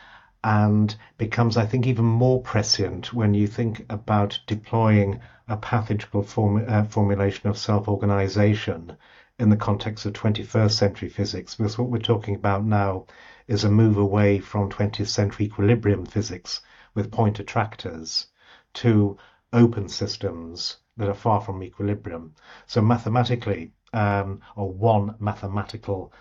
and 0.43 0.95
becomes, 1.17 1.57
I 1.57 1.65
think, 1.65 1.87
even 1.87 2.05
more 2.05 2.41
prescient 2.41 3.13
when 3.13 3.33
you 3.33 3.47
think 3.47 3.85
about 3.89 4.39
deploying 4.47 5.19
a 5.47 5.57
path 5.57 5.91
integral 5.91 6.23
form, 6.23 6.63
uh, 6.67 6.83
formulation 6.85 7.49
of 7.49 7.57
self-organization 7.57 8.95
in 9.39 9.49
the 9.49 9.57
context 9.57 10.05
of 10.05 10.13
21st 10.13 10.71
century 10.71 11.09
physics, 11.09 11.55
because 11.55 11.77
what 11.77 11.89
we're 11.89 11.99
talking 11.99 12.35
about 12.35 12.65
now 12.65 13.05
is 13.47 13.63
a 13.63 13.69
move 13.69 13.97
away 13.97 14.39
from 14.39 14.69
20th 14.69 15.07
century 15.07 15.45
equilibrium 15.45 16.05
physics 16.05 16.61
with 16.95 17.11
point 17.11 17.39
attractors 17.39 18.27
to 18.73 19.17
open 19.53 19.87
systems 19.87 20.77
that 20.97 21.07
are 21.07 21.13
far 21.13 21.39
from 21.39 21.63
equilibrium. 21.63 22.33
So 22.65 22.81
mathematically, 22.81 23.71
um, 23.93 24.41
or 24.55 24.71
one 24.71 25.15
mathematical 25.19 26.11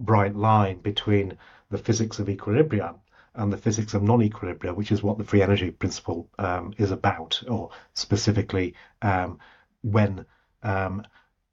bright 0.00 0.34
line 0.34 0.80
between 0.80 1.38
the 1.70 1.78
physics 1.78 2.18
of 2.18 2.28
equilibrium 2.28 2.96
and 3.34 3.52
the 3.52 3.58
physics 3.58 3.94
of 3.94 4.02
non-equilibria, 4.02 4.74
which 4.74 4.92
is 4.92 5.02
what 5.02 5.18
the 5.18 5.24
free 5.24 5.42
energy 5.42 5.70
principle 5.70 6.28
um, 6.38 6.74
is 6.78 6.90
about, 6.90 7.42
or 7.48 7.70
specifically 7.94 8.74
um, 9.00 9.38
when 9.82 10.26
um, 10.62 11.02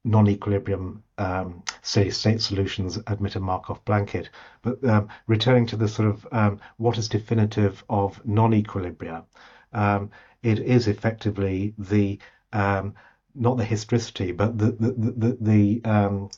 non-equilibrium 0.04 1.02
um, 1.18 1.62
steady-state 1.82 2.40
solutions 2.40 2.98
admit 3.06 3.36
a 3.36 3.40
Markov 3.40 3.84
blanket. 3.84 4.30
But 4.62 4.82
um, 4.84 5.08
returning 5.26 5.66
to 5.66 5.76
the 5.76 5.88
sort 5.88 6.08
of 6.08 6.26
um, 6.32 6.60
what 6.78 6.96
is 6.96 7.08
definitive 7.08 7.84
of 7.88 8.24
non-equilibria, 8.26 9.24
um, 9.72 10.10
it 10.42 10.58
is 10.58 10.88
effectively 10.88 11.74
the 11.78 12.18
um, 12.52 12.94
not 13.34 13.56
the 13.56 13.64
historicity, 13.64 14.32
but 14.32 14.58
the 14.58 14.72
the 14.72 14.92
the 14.92 15.38
the, 15.40 15.84
um, 15.84 16.30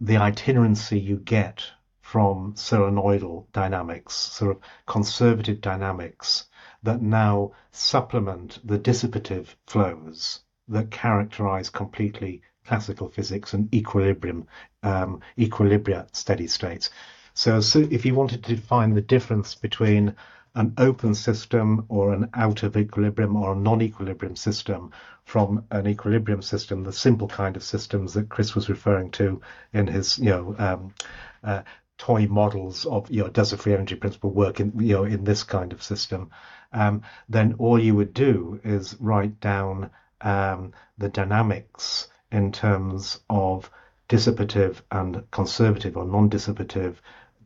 the 0.00 0.16
itinerancy 0.16 0.98
you 0.98 1.16
get 1.16 1.64
from 2.00 2.54
solenoidal 2.54 3.46
dynamics, 3.52 4.14
sort 4.14 4.56
of 4.56 4.62
conservative 4.86 5.60
dynamics 5.60 6.46
that 6.82 7.02
now 7.02 7.50
supplement 7.72 8.60
the 8.64 8.78
dissipative 8.78 9.48
flows 9.66 10.40
that 10.68 10.90
characterize 10.90 11.70
completely 11.70 12.42
classical 12.66 13.08
physics 13.08 13.52
and 13.52 13.72
equilibrium, 13.74 14.46
um, 14.82 15.20
equilibria 15.38 16.06
steady 16.14 16.46
states. 16.46 16.90
So, 17.34 17.60
so 17.60 17.80
if 17.90 18.06
you 18.06 18.14
wanted 18.14 18.44
to 18.44 18.56
define 18.56 18.94
the 18.94 19.00
difference 19.00 19.54
between 19.54 20.14
an 20.54 20.72
open 20.78 21.14
system 21.14 21.84
or 21.88 22.12
an 22.12 22.30
out 22.34 22.62
of 22.62 22.76
equilibrium 22.76 23.36
or 23.36 23.52
a 23.52 23.56
non-equilibrium 23.56 24.36
system 24.36 24.92
from 25.24 25.64
an 25.70 25.88
equilibrium 25.88 26.42
system, 26.42 26.84
the 26.84 26.92
simple 26.92 27.26
kind 27.26 27.56
of 27.56 27.64
systems 27.64 28.14
that 28.14 28.28
Chris 28.28 28.54
was 28.54 28.68
referring 28.68 29.10
to 29.10 29.40
in 29.72 29.86
his, 29.88 30.18
you 30.18 30.30
know, 30.30 30.54
um, 30.58 30.94
uh, 31.42 31.62
toy 31.98 32.26
models 32.26 32.86
of, 32.86 33.10
you 33.10 33.22
know, 33.22 33.28
does 33.28 33.50
the 33.50 33.56
free 33.56 33.74
energy 33.74 33.96
principle 33.96 34.30
work 34.30 34.60
in, 34.60 34.72
you 34.78 34.94
know, 34.94 35.04
in 35.04 35.24
this 35.24 35.42
kind 35.42 35.72
of 35.72 35.82
system? 35.82 36.30
Um, 36.72 37.02
then 37.28 37.54
all 37.58 37.78
you 37.78 37.94
would 37.96 38.14
do 38.14 38.60
is 38.64 38.96
write 39.00 39.40
down 39.40 39.90
um, 40.20 40.72
the 40.98 41.08
dynamics 41.08 42.08
in 42.34 42.50
terms 42.50 43.20
of 43.30 43.70
dissipative 44.08 44.82
and 44.90 45.22
conservative 45.30 45.96
or 45.96 46.04
non-dissipative 46.04 46.96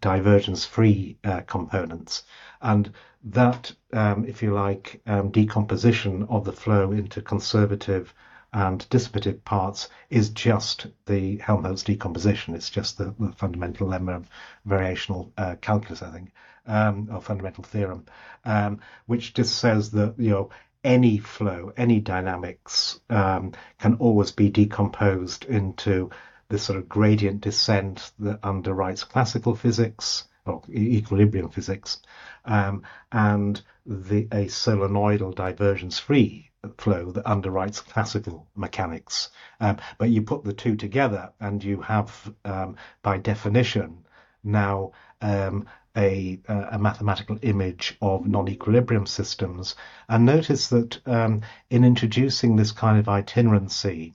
divergence-free 0.00 1.18
uh, 1.24 1.40
components. 1.42 2.22
And 2.62 2.90
that, 3.24 3.72
um, 3.92 4.24
if 4.24 4.42
you 4.42 4.54
like, 4.54 5.02
um, 5.06 5.30
decomposition 5.30 6.24
of 6.30 6.44
the 6.44 6.52
flow 6.52 6.92
into 6.92 7.20
conservative 7.20 8.14
and 8.54 8.88
dissipative 8.88 9.44
parts 9.44 9.90
is 10.08 10.30
just 10.30 10.86
the 11.04 11.36
Helmholtz 11.36 11.82
decomposition. 11.82 12.54
It's 12.54 12.70
just 12.70 12.96
the, 12.96 13.14
the 13.18 13.32
fundamental 13.32 13.88
lemma 13.88 14.16
of 14.16 14.30
variational 14.66 15.30
uh, 15.36 15.56
calculus, 15.60 16.02
I 16.02 16.10
think, 16.10 16.32
um, 16.66 17.08
or 17.12 17.20
fundamental 17.20 17.64
theorem, 17.64 18.06
um, 18.46 18.80
which 19.04 19.34
just 19.34 19.56
says 19.56 19.90
that 19.90 20.14
you 20.16 20.30
know 20.30 20.50
any 20.88 21.18
flow, 21.18 21.70
any 21.76 22.00
dynamics 22.00 22.98
um, 23.10 23.52
can 23.78 23.94
always 23.96 24.32
be 24.32 24.48
decomposed 24.48 25.44
into 25.44 26.10
this 26.48 26.62
sort 26.62 26.78
of 26.78 26.88
gradient 26.88 27.42
descent 27.42 28.10
that 28.18 28.40
underwrites 28.40 29.06
classical 29.06 29.54
physics 29.54 30.24
or 30.46 30.62
equilibrium 30.70 31.50
physics, 31.50 32.00
um, 32.46 32.82
and 33.12 33.60
the, 33.84 34.26
a 34.32 34.46
solenoidal 34.46 35.34
divergence-free 35.34 36.50
flow 36.78 37.12
that 37.12 37.24
underwrites 37.26 37.84
classical 37.84 38.48
mechanics. 38.56 39.28
Um, 39.60 39.76
but 39.98 40.08
you 40.08 40.22
put 40.22 40.42
the 40.42 40.54
two 40.54 40.74
together, 40.74 41.32
and 41.38 41.62
you 41.62 41.82
have, 41.82 42.32
um, 42.46 42.76
by 43.02 43.18
definition, 43.18 44.06
now 44.42 44.92
um, 45.20 45.66
a, 45.96 46.40
a 46.48 46.78
mathematical 46.78 47.38
image 47.42 47.96
of 48.00 48.26
non-equilibrium 48.26 49.06
systems. 49.06 49.74
And 50.08 50.24
notice 50.24 50.68
that 50.68 51.00
um, 51.06 51.42
in 51.70 51.84
introducing 51.84 52.56
this 52.56 52.72
kind 52.72 52.98
of 52.98 53.08
itinerancy, 53.08 54.14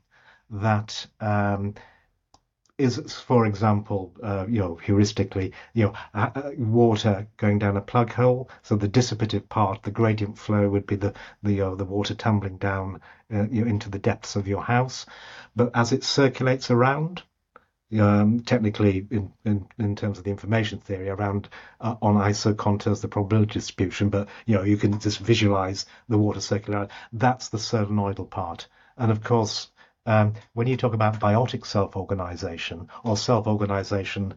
that 0.49 1.05
um, 1.19 1.75
is, 2.77 3.13
for 3.13 3.45
example, 3.45 4.13
uh, 4.23 4.45
you 4.47 4.59
know, 4.59 4.79
heuristically, 4.83 5.53
you 5.73 5.85
know, 5.85 5.93
uh, 6.13 6.51
water 6.57 7.27
going 7.37 7.59
down 7.59 7.77
a 7.77 7.81
plug 7.81 8.11
hole. 8.11 8.49
So 8.61 8.75
the 8.75 8.89
dissipative 8.89 9.47
part, 9.47 9.83
the 9.83 9.91
gradient 9.91 10.37
flow, 10.37 10.69
would 10.69 10.87
be 10.87 10.95
the 10.95 11.13
the 11.43 11.75
the 11.75 11.85
water 11.85 12.15
tumbling 12.15 12.57
down 12.57 13.01
uh, 13.33 13.47
you 13.49 13.63
know, 13.63 13.69
into 13.69 13.89
the 13.89 13.99
depths 13.99 14.35
of 14.35 14.47
your 14.47 14.63
house. 14.63 15.05
But 15.55 15.71
as 15.75 15.91
it 15.91 16.03
circulates 16.03 16.71
around, 16.71 17.23
um, 17.99 18.41
technically 18.41 19.07
in, 19.11 19.31
in, 19.45 19.67
in 19.77 19.95
terms 19.95 20.17
of 20.17 20.23
the 20.23 20.31
information 20.31 20.79
theory 20.79 21.09
around 21.09 21.49
uh, 21.81 21.95
on 22.01 22.15
isocontours 22.15 23.01
the 23.01 23.07
probability 23.07 23.53
distribution, 23.53 24.09
but 24.09 24.29
you 24.45 24.55
know 24.55 24.63
you 24.63 24.77
can 24.77 24.99
just 24.99 25.19
visualize 25.19 25.85
the 26.09 26.17
water 26.17 26.39
circularity. 26.39 26.89
That's 27.11 27.49
the 27.49 27.57
solenoidal 27.57 28.29
part, 28.29 28.67
and 28.97 29.11
of 29.11 29.23
course 29.23 29.69
um, 30.05 30.33
when 30.53 30.67
you 30.67 30.77
talk 30.77 30.93
about 30.93 31.19
biotic 31.19 31.65
self-organization 31.65 32.89
or 33.03 33.15
self-organization 33.15 34.33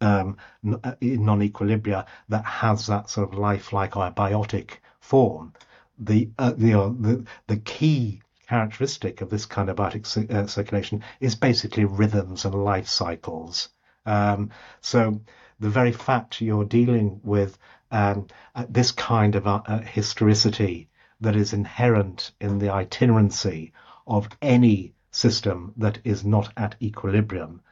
um, 0.00 0.36
uh, 0.84 0.94
in 1.00 1.24
non-equilibria 1.24 2.06
that 2.28 2.44
has 2.44 2.86
that 2.86 3.10
sort 3.10 3.32
of 3.32 3.38
lifelike 3.38 3.96
or 3.96 4.10
biotic 4.10 4.78
form, 5.00 5.52
the 5.98 6.30
uh, 6.38 6.50
the, 6.50 6.72
the 7.00 7.26
the 7.46 7.56
key 7.56 8.22
characteristic 8.48 9.20
of 9.20 9.30
this 9.30 9.46
kind 9.46 9.68
of 9.68 9.76
biotic 9.76 10.30
uh, 10.30 10.46
circulation 10.46 11.02
is 11.20 11.34
basically 11.34 11.84
rhythms 11.84 12.44
and 12.44 12.54
life 12.54 12.88
cycles. 12.88 13.68
Um, 14.04 14.50
so 14.80 15.20
the 15.58 15.68
very 15.68 15.92
fact 15.92 16.40
you're 16.40 16.64
dealing 16.64 17.20
with 17.22 17.58
um, 17.90 18.26
uh, 18.54 18.66
this 18.68 18.92
kind 18.92 19.34
of 19.34 19.46
uh, 19.46 19.62
uh, 19.66 19.80
historicity 19.80 20.88
that 21.20 21.36
is 21.36 21.52
inherent 21.52 22.32
in 22.40 22.58
the 22.58 22.70
itinerancy 22.70 23.72
of 24.06 24.28
any 24.42 24.92
system 25.10 25.72
that 25.76 25.98
is 26.04 26.24
not 26.24 26.52
at 26.56 26.74
equilibrium 26.82 27.62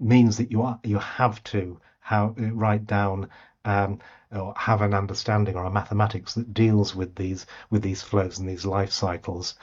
means 0.00 0.36
that 0.36 0.50
you 0.50 0.62
are 0.62 0.80
you 0.82 0.98
have 0.98 1.42
to 1.44 1.80
how, 2.00 2.34
write 2.36 2.86
down 2.86 3.28
um, 3.64 3.98
or 4.32 4.54
have 4.56 4.82
an 4.82 4.94
understanding 4.94 5.56
or 5.56 5.64
a 5.64 5.70
mathematics 5.70 6.34
that 6.34 6.54
deals 6.54 6.94
with 6.94 7.14
these 7.14 7.46
with 7.70 7.82
these 7.82 8.02
flows 8.02 8.38
and 8.38 8.48
these 8.48 8.66
life 8.66 8.92
cycles. 8.92 9.54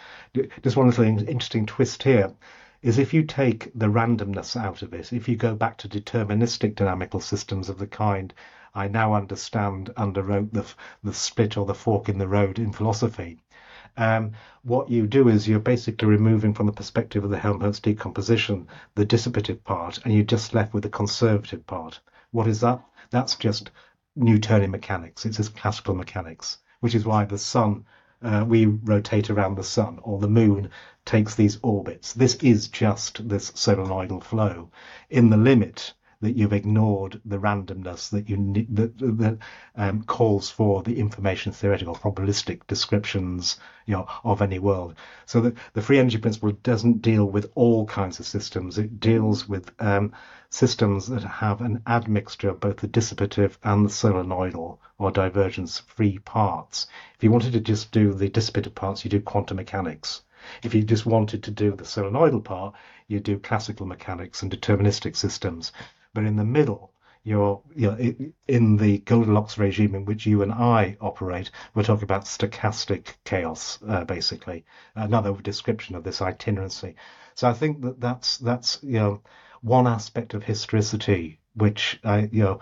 Just 0.62 0.78
one 0.78 0.88
little 0.88 1.06
interesting 1.06 1.66
twist 1.66 2.04
here 2.04 2.34
is 2.82 2.98
if 2.98 3.14
you 3.14 3.24
take 3.24 3.72
the 3.74 3.88
randomness 3.88 4.56
out 4.56 4.82
of 4.82 4.94
it, 4.94 5.12
if 5.12 5.28
you 5.28 5.36
go 5.36 5.56
back 5.56 5.78
to 5.78 5.90
deterministic 5.90 6.76
dynamical 6.76 7.20
systems 7.20 7.70
of 7.70 7.78
the 7.80 7.88
kind 7.88 8.34
I 8.78 8.90
now 8.90 9.14
understand 9.14 9.90
underwrote 9.96 10.52
the 10.52 10.66
the 11.02 11.14
split 11.14 11.56
or 11.56 11.66
the 11.66 11.74
fork 11.74 12.10
in 12.10 12.18
the 12.18 12.28
road 12.28 12.60
in 12.60 12.74
philosophy. 12.74 13.40
Um, 13.96 14.34
what 14.64 14.90
you 14.90 15.08
do 15.08 15.30
is 15.30 15.48
you're 15.48 15.60
basically 15.60 16.10
removing 16.10 16.54
from 16.54 16.66
the 16.66 16.74
perspective 16.74 17.24
of 17.24 17.30
the 17.30 17.38
Helmholtz 17.38 17.80
decomposition 17.80 18.68
the 18.96 19.06
dissipative 19.06 19.64
part, 19.64 20.00
and 20.04 20.14
you're 20.14 20.24
just 20.24 20.54
left 20.54 20.74
with 20.74 20.84
the 20.84 20.90
conservative 20.90 21.66
part. 21.66 22.02
What 22.32 22.48
is 22.48 22.60
that? 22.60 22.84
That's 23.16 23.36
just 23.38 23.72
Newtonian 24.18 24.72
mechanics. 24.72 25.26
It's 25.26 25.38
just 25.38 25.56
classical 25.56 25.96
mechanics, 25.96 26.58
which 26.82 26.94
is 26.94 27.06
why 27.06 27.24
the 27.24 27.38
sun, 27.38 27.86
uh, 28.22 28.44
we 28.46 28.66
rotate 28.66 29.30
around 29.30 29.56
the 29.56 29.64
sun, 29.64 30.00
or 30.02 30.20
the 30.20 30.28
moon 30.28 30.70
takes 31.06 31.34
these 31.34 31.58
orbits. 31.64 32.12
This 32.12 32.36
is 32.44 32.68
just 32.68 33.30
this 33.30 33.52
solenoidal 33.52 34.22
flow. 34.22 34.70
In 35.10 35.30
the 35.30 35.38
limit, 35.38 35.94
that 36.22 36.36
you've 36.36 36.54
ignored 36.54 37.20
the 37.26 37.38
randomness 37.38 38.10
that 38.10 38.30
you 38.30 38.66
that, 38.70 38.98
that 38.98 39.38
um, 39.76 40.04
calls 40.04 40.50
for 40.50 40.84
the 40.84 41.00
information 41.00 41.52
theoretical 41.52 41.96
probabilistic 41.96 42.62
descriptions 42.68 43.60
you 43.86 43.94
know 43.96 44.08
of 44.24 44.42
any 44.42 44.60
world. 44.60 44.96
So 45.26 45.42
the, 45.42 45.54
the 45.74 45.82
free 45.82 46.00
energy 46.00 46.18
principle 46.18 46.52
doesn't 46.64 47.02
deal 47.02 47.26
with 47.26 47.52
all 47.56 47.86
kinds 47.86 48.20
of 48.20 48.26
systems. 48.26 48.78
It 48.78 49.00
deals 49.00 49.48
with 49.48 49.72
um, 49.80 50.14
systems 50.50 51.08
that 51.08 51.24
have 51.24 51.62
an 51.62 51.82
admixture 51.86 52.50
of 52.50 52.60
both 52.60 52.78
the 52.78 52.88
dissipative 52.88 53.58
and 53.64 53.86
the 53.86 53.90
solenoidal 53.90 54.78
or 54.98 55.12
divergence 55.12 55.80
free 55.80 56.20
parts. 56.20 56.88
If 57.16 57.24
you 57.24 57.32
wanted 57.32 57.54
to 57.54 57.60
just 57.60 57.92
do 57.92 58.14
the 58.14 58.30
dissipative 58.30 58.74
parts, 58.74 59.04
you 59.04 59.10
do 59.10 59.20
quantum 59.20 59.58
mechanics. 59.58 60.22
If 60.64 60.74
you 60.74 60.84
just 60.84 61.06
wanted 61.06 61.44
to 61.44 61.52
do 61.52 61.76
the 61.76 61.84
solenoidal 61.84 62.44
part, 62.44 62.76
you 63.08 63.20
do 63.20 63.40
classical 63.40 63.86
mechanics 63.86 64.42
and 64.42 64.52
deterministic 64.52 65.16
systems. 65.16 65.72
But 66.16 66.24
in 66.24 66.38
the 66.38 66.46
middle, 66.46 66.94
you're, 67.26 67.62
you're 67.76 67.98
in 68.48 68.78
the 68.78 69.00
Goldilocks 69.00 69.58
regime 69.58 69.96
in 69.96 70.06
which 70.06 70.26
you 70.26 70.44
and 70.44 70.52
I 70.54 70.96
operate. 71.02 71.52
We're 71.74 71.84
talking 71.84 72.06
about 72.06 72.24
stochastic 72.24 73.16
chaos, 73.26 73.80
uh, 73.86 74.06
basically. 74.06 74.64
Another 74.96 75.34
description 75.34 75.96
of 75.96 76.06
this 76.06 76.22
itinerancy. 76.22 76.96
So 77.34 77.50
I 77.50 77.54
think 77.54 77.82
that 77.82 78.00
that's 78.00 78.38
that's 78.38 78.80
you 78.82 79.00
know 79.00 79.22
one 79.62 79.88
aspect 79.88 80.34
of 80.34 80.44
historicity 80.44 81.42
which 81.54 82.00
uh, 82.06 82.28
you 82.32 82.44
know 82.44 82.60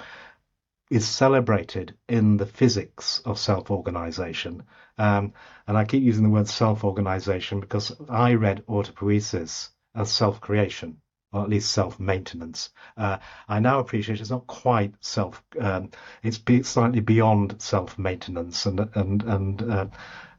is 0.89 1.07
celebrated 1.07 1.95
in 2.09 2.37
the 2.37 2.47
physics 2.47 3.19
of 3.25 3.37
self-organization. 3.37 4.63
Um, 4.97 5.33
and 5.67 5.77
I 5.77 5.85
keep 5.85 6.01
using 6.01 6.23
the 6.23 6.29
word 6.29 6.47
self-organization 6.47 7.59
because 7.59 7.95
I 8.09 8.33
read 8.33 8.65
autopoiesis 8.65 9.69
as 9.93 10.11
self-creation 10.11 10.97
or 11.33 11.43
at 11.43 11.49
least 11.49 11.71
self-maintenance. 11.71 12.69
Uh, 12.95 13.17
I 13.49 13.59
now 13.59 13.79
appreciate 13.79 14.21
it's 14.21 14.29
not 14.29 14.47
quite 14.47 14.93
self. 15.01 15.43
Um, 15.59 15.89
it's 16.21 16.37
be, 16.37 16.63
slightly 16.63 16.99
beyond 16.99 17.61
self-maintenance, 17.61 18.65
and 18.67 18.79
and 18.93 19.23
and 19.23 19.61
uh, 19.61 19.87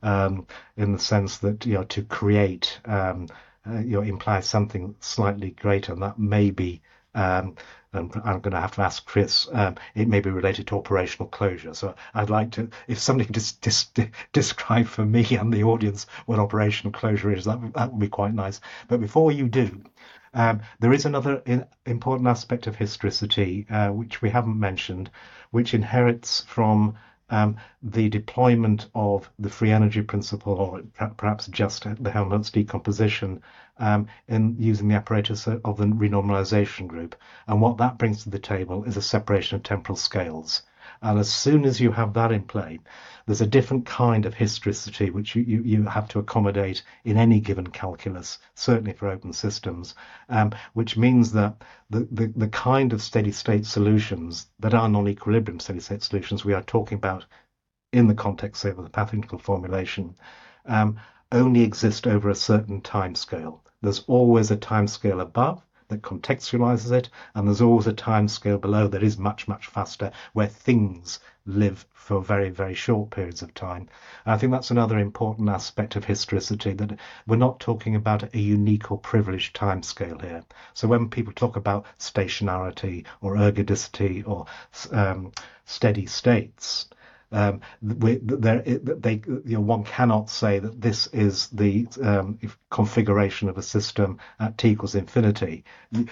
um, 0.02 0.46
in 0.76 0.92
the 0.92 0.98
sense 0.98 1.38
that 1.38 1.66
you 1.66 1.74
know 1.74 1.84
to 1.84 2.02
create 2.04 2.78
um, 2.84 3.26
uh, 3.68 3.80
you 3.80 3.96
know 3.96 4.02
implies 4.02 4.46
something 4.46 4.94
slightly 5.00 5.50
greater, 5.50 5.92
and 5.92 6.02
that 6.02 6.18
may 6.18 6.50
be. 6.50 6.80
Um, 7.16 7.56
I'm 7.96 8.08
going 8.08 8.50
to 8.50 8.60
have 8.60 8.74
to 8.74 8.82
ask 8.82 9.06
Chris. 9.06 9.46
Um, 9.52 9.76
it 9.94 10.08
may 10.08 10.18
be 10.18 10.30
related 10.30 10.66
to 10.66 10.76
operational 10.76 11.28
closure. 11.28 11.74
So 11.74 11.94
I'd 12.12 12.28
like 12.28 12.50
to, 12.52 12.68
if 12.88 12.98
somebody 12.98 13.26
could 13.26 13.36
just, 13.36 13.62
just 13.62 13.96
describe 14.32 14.86
for 14.86 15.04
me 15.04 15.24
and 15.36 15.52
the 15.52 15.62
audience 15.62 16.06
what 16.26 16.40
operational 16.40 16.92
closure 16.92 17.32
is, 17.32 17.44
that 17.44 17.60
that 17.74 17.92
would 17.92 18.00
be 18.00 18.08
quite 18.08 18.34
nice. 18.34 18.60
But 18.88 19.00
before 19.00 19.30
you 19.30 19.48
do, 19.48 19.80
um, 20.34 20.60
there 20.80 20.92
is 20.92 21.06
another 21.06 21.42
in, 21.46 21.64
important 21.86 22.28
aspect 22.28 22.66
of 22.66 22.76
historicity, 22.76 23.66
uh, 23.70 23.88
which 23.88 24.20
we 24.20 24.30
haven't 24.30 24.58
mentioned, 24.58 25.10
which 25.50 25.74
inherits 25.74 26.42
from 26.42 26.96
um, 27.30 27.56
the 27.82 28.08
deployment 28.08 28.88
of 28.94 29.30
the 29.38 29.48
free 29.48 29.70
energy 29.70 30.02
principle, 30.02 30.52
or 30.54 30.82
perhaps 31.16 31.46
just 31.46 31.86
the 32.02 32.10
Helmholtz 32.10 32.50
decomposition, 32.50 33.42
um, 33.78 34.06
in 34.28 34.56
using 34.58 34.88
the 34.88 34.94
apparatus 34.94 35.46
of 35.46 35.76
the 35.76 35.86
renormalization 35.86 36.86
group. 36.86 37.16
And 37.46 37.60
what 37.60 37.78
that 37.78 37.98
brings 37.98 38.24
to 38.24 38.30
the 38.30 38.38
table 38.38 38.84
is 38.84 38.96
a 38.96 39.02
separation 39.02 39.56
of 39.56 39.62
temporal 39.62 39.96
scales. 39.96 40.62
And 41.04 41.18
as 41.18 41.30
soon 41.30 41.66
as 41.66 41.82
you 41.82 41.92
have 41.92 42.14
that 42.14 42.32
in 42.32 42.44
play, 42.44 42.80
there's 43.26 43.42
a 43.42 43.46
different 43.46 43.84
kind 43.84 44.24
of 44.24 44.32
historicity 44.32 45.10
which 45.10 45.36
you, 45.36 45.42
you, 45.42 45.62
you 45.62 45.82
have 45.82 46.08
to 46.08 46.18
accommodate 46.18 46.82
in 47.04 47.18
any 47.18 47.40
given 47.40 47.66
calculus, 47.66 48.38
certainly 48.54 48.94
for 48.94 49.08
open 49.08 49.34
systems, 49.34 49.94
um, 50.30 50.52
which 50.72 50.96
means 50.96 51.30
that 51.32 51.62
the, 51.90 52.08
the, 52.10 52.32
the 52.34 52.48
kind 52.48 52.94
of 52.94 53.02
steady 53.02 53.32
state 53.32 53.66
solutions 53.66 54.46
that 54.60 54.72
are 54.72 54.88
non 54.88 55.06
equilibrium 55.06 55.60
steady 55.60 55.80
state 55.80 56.02
solutions 56.02 56.42
we 56.42 56.54
are 56.54 56.62
talking 56.62 56.96
about 56.96 57.26
in 57.92 58.08
the 58.08 58.14
context, 58.14 58.64
of 58.64 58.82
the 58.82 58.88
path 58.88 59.12
integral 59.12 59.42
formulation, 59.42 60.16
um, 60.64 60.96
only 61.32 61.60
exist 61.60 62.06
over 62.06 62.30
a 62.30 62.34
certain 62.34 62.80
time 62.80 63.14
scale. 63.14 63.62
There's 63.82 64.04
always 64.06 64.50
a 64.50 64.56
time 64.56 64.86
scale 64.86 65.20
above 65.20 65.62
that 65.94 66.02
contextualizes 66.02 66.90
it, 66.90 67.08
and 67.34 67.46
there's 67.46 67.60
always 67.60 67.86
a 67.86 67.92
time 67.92 68.28
scale 68.28 68.58
below 68.58 68.88
that 68.88 69.02
is 69.02 69.16
much, 69.16 69.46
much 69.46 69.66
faster, 69.66 70.10
where 70.32 70.48
things 70.48 71.20
live 71.46 71.86
for 71.92 72.20
very, 72.20 72.50
very 72.50 72.74
short 72.74 73.10
periods 73.10 73.42
of 73.42 73.54
time. 73.54 73.88
And 74.24 74.34
I 74.34 74.36
think 74.36 74.52
that's 74.52 74.70
another 74.70 74.98
important 74.98 75.48
aspect 75.48 75.96
of 75.96 76.04
historicity 76.04 76.72
that 76.74 76.98
we're 77.26 77.36
not 77.36 77.60
talking 77.60 77.94
about 77.94 78.34
a 78.34 78.38
unique 78.38 78.90
or 78.90 78.98
privileged 78.98 79.54
time 79.54 79.82
scale 79.82 80.18
here. 80.18 80.44
So 80.74 80.88
when 80.88 81.08
people 81.08 81.32
talk 81.32 81.56
about 81.56 81.86
stationarity 81.98 83.04
or 83.20 83.36
ergodicity 83.36 84.26
or 84.26 84.46
um, 84.90 85.32
steady 85.64 86.06
states, 86.06 86.88
um, 87.34 87.62
we, 87.82 88.20
there, 88.22 88.62
they, 88.62 89.20
you 89.26 89.54
know, 89.54 89.60
one 89.60 89.82
cannot 89.82 90.30
say 90.30 90.60
that 90.60 90.80
this 90.80 91.08
is 91.08 91.48
the 91.48 91.88
um, 92.00 92.38
configuration 92.70 93.48
of 93.48 93.58
a 93.58 93.62
system 93.62 94.18
at 94.38 94.56
t 94.56 94.68
equals 94.68 94.94
infinity, 94.94 95.64
the, 95.90 96.08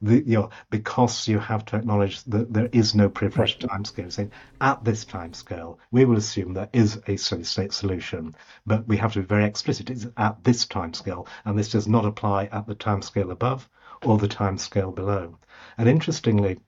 the, 0.00 0.22
you 0.24 0.38
know, 0.38 0.50
because 0.70 1.28
you 1.28 1.38
have 1.38 1.66
to 1.66 1.76
acknowledge 1.76 2.24
that 2.24 2.50
there 2.50 2.70
is 2.72 2.94
no 2.94 3.10
privileged 3.10 3.64
right. 3.64 3.82
timescale. 3.82 4.10
Saying 4.10 4.32
at 4.62 4.82
this 4.82 5.04
timescale, 5.04 5.76
we 5.90 6.06
will 6.06 6.16
assume 6.16 6.54
there 6.54 6.70
is 6.72 6.98
a 7.06 7.16
steady 7.16 7.44
state 7.44 7.74
solution, 7.74 8.34
but 8.64 8.88
we 8.88 8.96
have 8.96 9.12
to 9.12 9.20
be 9.20 9.26
very 9.26 9.44
explicit. 9.44 9.90
It's 9.90 10.06
at 10.16 10.42
this 10.42 10.64
timescale, 10.64 11.26
and 11.44 11.58
this 11.58 11.70
does 11.70 11.86
not 11.86 12.06
apply 12.06 12.46
at 12.46 12.66
the 12.66 12.74
timescale 12.74 13.30
above 13.30 13.68
or 14.02 14.16
the 14.16 14.28
timescale 14.28 14.94
below. 14.94 15.36
And 15.76 15.86
interestingly, 15.86 16.60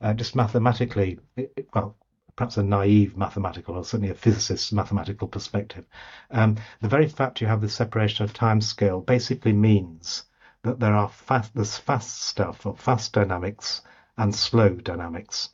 uh, 0.00 0.14
just 0.14 0.34
mathematically, 0.34 1.20
it, 1.36 1.68
well, 1.72 1.96
perhaps 2.36 2.56
a 2.56 2.62
naive 2.62 3.16
mathematical 3.16 3.76
or 3.76 3.84
certainly 3.84 4.10
a 4.10 4.14
physicist's 4.14 4.72
mathematical 4.72 5.28
perspective. 5.28 5.86
Um, 6.30 6.56
the 6.80 6.88
very 6.88 7.08
fact 7.08 7.40
you 7.40 7.46
have 7.46 7.60
this 7.60 7.74
separation 7.74 8.24
of 8.24 8.32
time 8.32 8.60
scale 8.60 9.00
basically 9.00 9.52
means 9.52 10.24
that 10.62 10.80
there 10.80 10.94
are 10.94 11.08
fast, 11.08 11.54
there's 11.54 11.76
fast 11.76 12.22
stuff 12.22 12.64
or 12.66 12.76
fast 12.76 13.12
dynamics 13.12 13.82
and 14.16 14.34
slow 14.34 14.70
dynamics. 14.70 15.50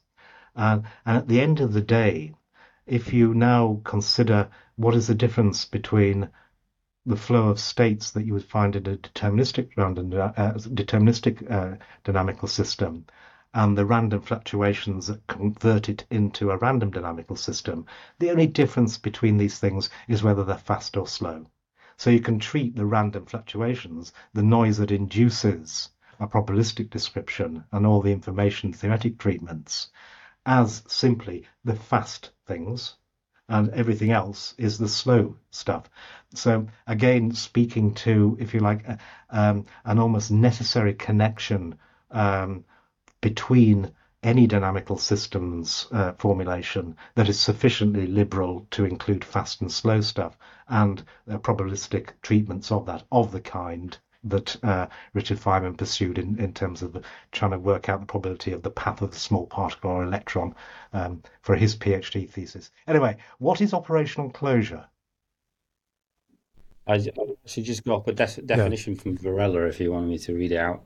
Uh, 0.55 0.81
and 1.07 1.17
at 1.17 1.29
the 1.29 1.41
end 1.41 1.61
of 1.61 1.73
the 1.73 1.81
day, 1.81 2.35
if 2.87 3.13
you 3.13 3.35
now 3.35 3.81
consider 3.85 4.49
what 4.77 4.95
is 4.95 5.07
the 5.07 5.15
difference 5.15 5.65
between 5.65 6.29
the 7.07 7.17
flow 7.17 7.49
of 7.49 7.59
states 7.59 8.11
that 8.11 8.25
you 8.27 8.35
would 8.35 8.45
find 8.45 8.77
in 8.77 8.87
a 8.87 8.97
deterministic 8.97 9.71
random 9.77 10.13
uh, 10.13 10.31
deterministic 10.55 11.51
uh, 11.51 11.77
dynamical 12.05 12.49
system 12.49 13.07
and 13.55 13.77
the 13.77 13.87
random 13.87 14.21
fluctuations 14.21 15.07
that 15.07 15.27
convert 15.27 15.89
it 15.89 16.07
into 16.11 16.51
a 16.51 16.57
random 16.59 16.91
dynamical 16.91 17.37
system. 17.37 17.87
The 18.19 18.31
only 18.31 18.47
difference 18.47 18.99
between 18.99 19.37
these 19.37 19.59
things 19.59 19.91
is 20.07 20.23
whether 20.23 20.45
they're 20.45 20.59
fast 20.59 20.97
or 20.97 21.07
slow. 21.07 21.47
So 21.97 22.11
you 22.11 22.21
can 22.21 22.39
treat 22.39 22.77
the 22.77 22.87
random 22.87 23.27
fluctuations, 23.27 24.13
the 24.33 24.43
noise 24.43 24.79
that 24.79 24.91
induces 24.91 25.91
a 26.21 26.27
probabilistic 26.27 26.91
description 26.91 27.65
and 27.73 27.87
all 27.87 28.01
the 28.01 28.13
information 28.13 28.73
theoretic 28.73 29.19
treatments 29.19 29.91
as 30.49 30.83
simply 30.89 31.47
the 31.65 31.75
fast 31.75 32.31
things 32.47 32.95
and 33.51 33.69
everything 33.71 34.11
else 34.11 34.55
is 34.59 34.79
the 34.79 34.89
slow 34.89 35.37
stuff. 35.51 35.89
So 36.35 36.67
again, 36.87 37.33
speaking 37.33 37.95
to, 37.95 38.37
if 38.41 38.55
you 38.55 38.61
like, 38.61 38.85
um, 39.31 39.67
an 39.85 39.99
almost 39.99 40.31
necessary 40.31 40.95
connection 40.95 41.79
um, 42.11 42.65
between 43.21 43.91
any 44.23 44.47
dynamical 44.47 44.99
systems 44.99 45.87
uh, 45.93 46.13
formulation 46.13 46.97
that 47.15 47.29
is 47.29 47.39
sufficiently 47.39 48.07
liberal 48.07 48.67
to 48.71 48.85
include 48.85 49.25
fast 49.25 49.61
and 49.61 49.71
slow 49.71 50.01
stuff 50.01 50.37
and 50.69 51.05
uh, 51.31 51.39
probabilistic 51.39 52.11
treatments 52.23 52.73
of 52.73 52.87
that 52.87 53.05
of 53.13 53.31
the 53.31 53.41
kind 53.41 53.99
that 54.25 54.63
uh, 54.65 54.87
Richard 55.15 55.39
Feynman 55.39 55.77
pursued 55.77 56.19
in, 56.19 56.39
in 56.41 56.53
terms 56.53 56.83
of 56.83 57.03
trying 57.31 57.53
to 57.53 57.59
work 57.59 57.89
out 57.89 58.01
the 58.01 58.07
probability 58.07 58.53
of 58.53 58.63
the 58.63 58.71
path 58.71 59.01
of 59.01 59.13
the 59.13 59.19
small 59.19 59.47
particle 59.47 59.93
or 59.93 60.03
electron 60.03 60.55
um, 60.93 61.23
for 61.43 61.55
his 61.55 61.77
PhD 61.77 62.29
thesis. 62.29 62.71
Anyway, 62.89 63.17
what 63.39 63.61
is 63.61 63.73
operational 63.73 64.31
closure? 64.31 64.85
I, 66.87 66.99
should 67.45 67.65
just 67.65 67.85
go 67.85 67.97
up 67.97 68.09
a 68.09 68.13
de- 68.13 68.43
definition 68.43 68.95
yeah. 68.95 69.01
from 69.01 69.19
Varela 69.19 69.67
if 69.67 69.79
you 69.79 69.93
want 69.93 70.09
me 70.09 70.19
to 70.19 70.35
read 70.35 70.53
it 70.53 70.57
out. 70.57 70.83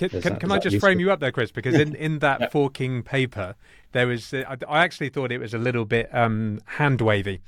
Can, 0.00 0.08
can, 0.08 0.32
that, 0.32 0.40
can 0.40 0.52
I 0.52 0.58
just 0.58 0.78
frame 0.78 0.98
you 0.98 1.12
up 1.12 1.20
there, 1.20 1.30
Chris? 1.30 1.52
Because 1.52 1.74
in, 1.74 1.94
in 1.94 2.20
that 2.20 2.40
yeah. 2.40 2.48
forking 2.48 3.02
paper, 3.02 3.54
there 3.92 4.06
was 4.06 4.32
uh, 4.32 4.56
I 4.66 4.82
actually 4.82 5.10
thought 5.10 5.30
it 5.30 5.38
was 5.38 5.52
a 5.52 5.58
little 5.58 5.84
bit 5.84 6.08
um, 6.14 6.60
hand 6.64 7.02
wavy. 7.02 7.40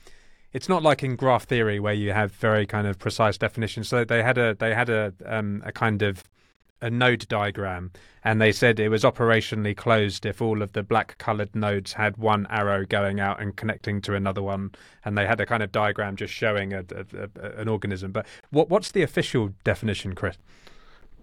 It's 0.52 0.68
not 0.68 0.82
like 0.82 1.02
in 1.02 1.16
graph 1.16 1.44
theory 1.44 1.80
where 1.80 1.94
you 1.94 2.12
have 2.12 2.30
very 2.32 2.66
kind 2.66 2.86
of 2.86 2.98
precise 2.98 3.38
definitions. 3.38 3.88
So 3.88 4.04
they 4.04 4.22
had 4.22 4.36
a 4.36 4.54
they 4.54 4.74
had 4.74 4.90
a 4.90 5.14
um, 5.24 5.62
a 5.64 5.72
kind 5.72 6.02
of 6.02 6.24
a 6.82 6.90
node 6.90 7.26
diagram, 7.28 7.90
and 8.22 8.38
they 8.38 8.52
said 8.52 8.78
it 8.78 8.90
was 8.90 9.02
operationally 9.02 9.74
closed 9.74 10.26
if 10.26 10.42
all 10.42 10.60
of 10.60 10.74
the 10.74 10.82
black 10.82 11.16
coloured 11.16 11.56
nodes 11.56 11.94
had 11.94 12.18
one 12.18 12.46
arrow 12.50 12.84
going 12.84 13.18
out 13.18 13.40
and 13.40 13.56
connecting 13.56 14.02
to 14.02 14.14
another 14.14 14.42
one, 14.42 14.72
and 15.06 15.16
they 15.16 15.26
had 15.26 15.40
a 15.40 15.46
kind 15.46 15.62
of 15.62 15.72
diagram 15.72 16.16
just 16.16 16.34
showing 16.34 16.74
a, 16.74 16.84
a, 16.94 17.30
a, 17.40 17.60
an 17.62 17.68
organism. 17.68 18.12
But 18.12 18.26
what 18.50 18.68
what's 18.68 18.90
the 18.90 19.02
official 19.02 19.54
definition, 19.64 20.14
Chris? 20.14 20.36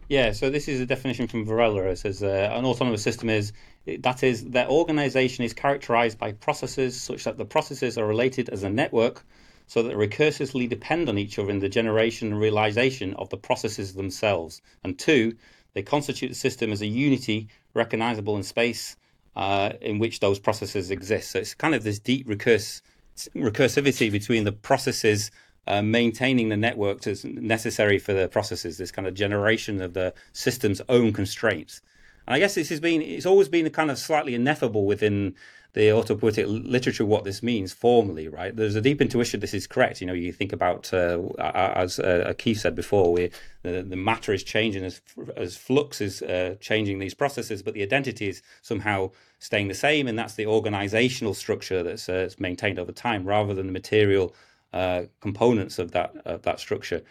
Yeah, 0.09 0.31
so 0.31 0.49
this 0.49 0.67
is 0.67 0.81
a 0.81 0.87
definition 0.87 1.27
from 1.27 1.45
Varela. 1.45 1.83
It 1.83 1.97
says 1.97 2.23
uh, 2.23 2.49
an 2.51 2.65
autonomous 2.65 3.03
system 3.03 3.29
is 3.29 3.53
that 3.99 4.23
is 4.23 4.43
their 4.43 4.67
organization 4.67 5.45
is 5.45 5.53
characterized 5.53 6.17
by 6.17 6.31
processes 6.31 6.99
such 6.99 7.25
that 7.25 7.37
the 7.37 7.45
processes 7.45 7.95
are 7.95 8.07
related 8.07 8.49
as 8.49 8.63
a 8.63 8.69
network, 8.69 9.23
so 9.67 9.83
that 9.83 9.95
recursively 9.95 10.67
depend 10.67 11.09
on 11.09 11.19
each 11.19 11.37
other 11.37 11.51
in 11.51 11.59
the 11.59 11.69
generation 11.69 12.31
and 12.31 12.39
realization 12.39 13.13
of 13.13 13.29
the 13.29 13.37
processes 13.37 13.93
themselves. 13.93 14.63
And 14.83 14.97
two, 14.97 15.35
they 15.75 15.83
constitute 15.83 16.29
the 16.29 16.35
system 16.35 16.71
as 16.71 16.81
a 16.81 16.87
unity 16.87 17.47
recognizable 17.75 18.35
in 18.35 18.41
space 18.41 18.95
uh, 19.35 19.73
in 19.79 19.99
which 19.99 20.21
those 20.21 20.39
processes 20.39 20.89
exist. 20.89 21.29
So 21.29 21.39
it's 21.39 21.53
kind 21.53 21.75
of 21.75 21.83
this 21.83 21.99
deep 21.99 22.27
recursivity 22.27 24.11
between 24.11 24.43
the 24.43 24.53
processes 24.53 25.29
uh, 25.69 25.81
maintaining 25.81 26.49
the 26.49 26.57
network 26.57 27.05
as 27.07 27.23
necessary 27.23 27.99
for 27.99 28.13
the 28.13 28.27
processes, 28.27 28.77
this 28.77 28.91
kind 28.91 29.07
of 29.07 29.13
generation 29.13 29.81
of 29.81 29.93
the 29.93 30.13
system's 30.33 30.81
own 30.89 31.13
constraints. 31.13 31.81
And 32.27 32.35
I 32.35 32.39
guess 32.39 32.55
this 32.55 32.69
has 32.69 32.79
been, 32.79 33.01
it's 33.01 33.25
always 33.25 33.47
been 33.47 33.69
kind 33.69 33.91
of 33.91 33.97
slightly 33.97 34.35
ineffable 34.35 34.85
within 34.85 35.35
the 35.73 35.81
autopoietic 35.89 36.45
literature 36.47 37.05
what 37.05 37.23
this 37.23 37.43
means 37.43 37.71
formally, 37.71 38.27
right? 38.27 38.55
There's 38.55 38.75
a 38.75 38.81
deep 38.81 39.01
intuition 39.01 39.39
this 39.39 39.53
is 39.53 39.67
correct. 39.67 40.01
You 40.01 40.07
know, 40.07 40.13
you 40.13 40.33
think 40.33 40.51
about, 40.51 40.91
uh, 40.91 41.19
as 41.37 41.99
uh, 41.99 42.33
Keith 42.39 42.59
said 42.59 42.73
before, 42.73 43.13
we, 43.13 43.29
the, 43.61 43.83
the, 43.83 43.95
matter 43.95 44.33
is 44.33 44.43
changing 44.43 44.83
as, 44.83 44.99
as 45.37 45.55
flux 45.55 46.01
is 46.01 46.23
uh, 46.23 46.55
changing 46.59 46.97
these 46.97 47.13
processes, 47.13 47.61
but 47.61 47.75
the 47.75 47.83
identity 47.83 48.29
is 48.29 48.41
somehow 48.63 49.11
staying 49.37 49.67
the 49.67 49.75
same, 49.75 50.07
and 50.07 50.17
that's 50.17 50.33
the 50.33 50.47
organizational 50.47 51.35
structure 51.35 51.83
that's 51.83 52.09
uh, 52.09 52.29
maintained 52.39 52.79
over 52.79 52.91
time 52.91 53.23
rather 53.25 53.53
than 53.53 53.67
the 53.67 53.73
material 53.73 54.33
uh, 54.73 55.03
components 55.19 55.79
of 55.79 55.91
that 55.91 56.15
of 56.25 56.41
that 56.43 56.59
structure. 56.59 57.01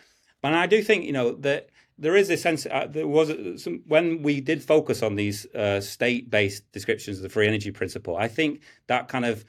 And 0.43 0.55
I 0.55 0.67
do 0.67 0.83
think 0.83 1.05
you 1.05 1.13
know 1.13 1.33
that 1.33 1.71
there 1.99 2.17
is 2.17 2.31
a 2.31 2.37
sense 2.37 2.67
uh, 2.67 2.87
there 2.89 3.09
was 3.09 3.33
some, 3.63 3.83
when 3.87 4.23
we 4.23 4.41
did 4.41 4.63
focus 4.63 5.03
on 5.03 5.17
these 5.17 5.47
uh, 5.55 5.81
state-based 5.81 6.71
descriptions 6.73 7.19
of 7.19 7.23
the 7.25 7.29
free 7.29 7.49
energy 7.49 7.71
principle. 7.71 8.17
I 8.17 8.29
think 8.29 8.63
that 8.87 9.09
kind 9.09 9.25
of 9.25 9.45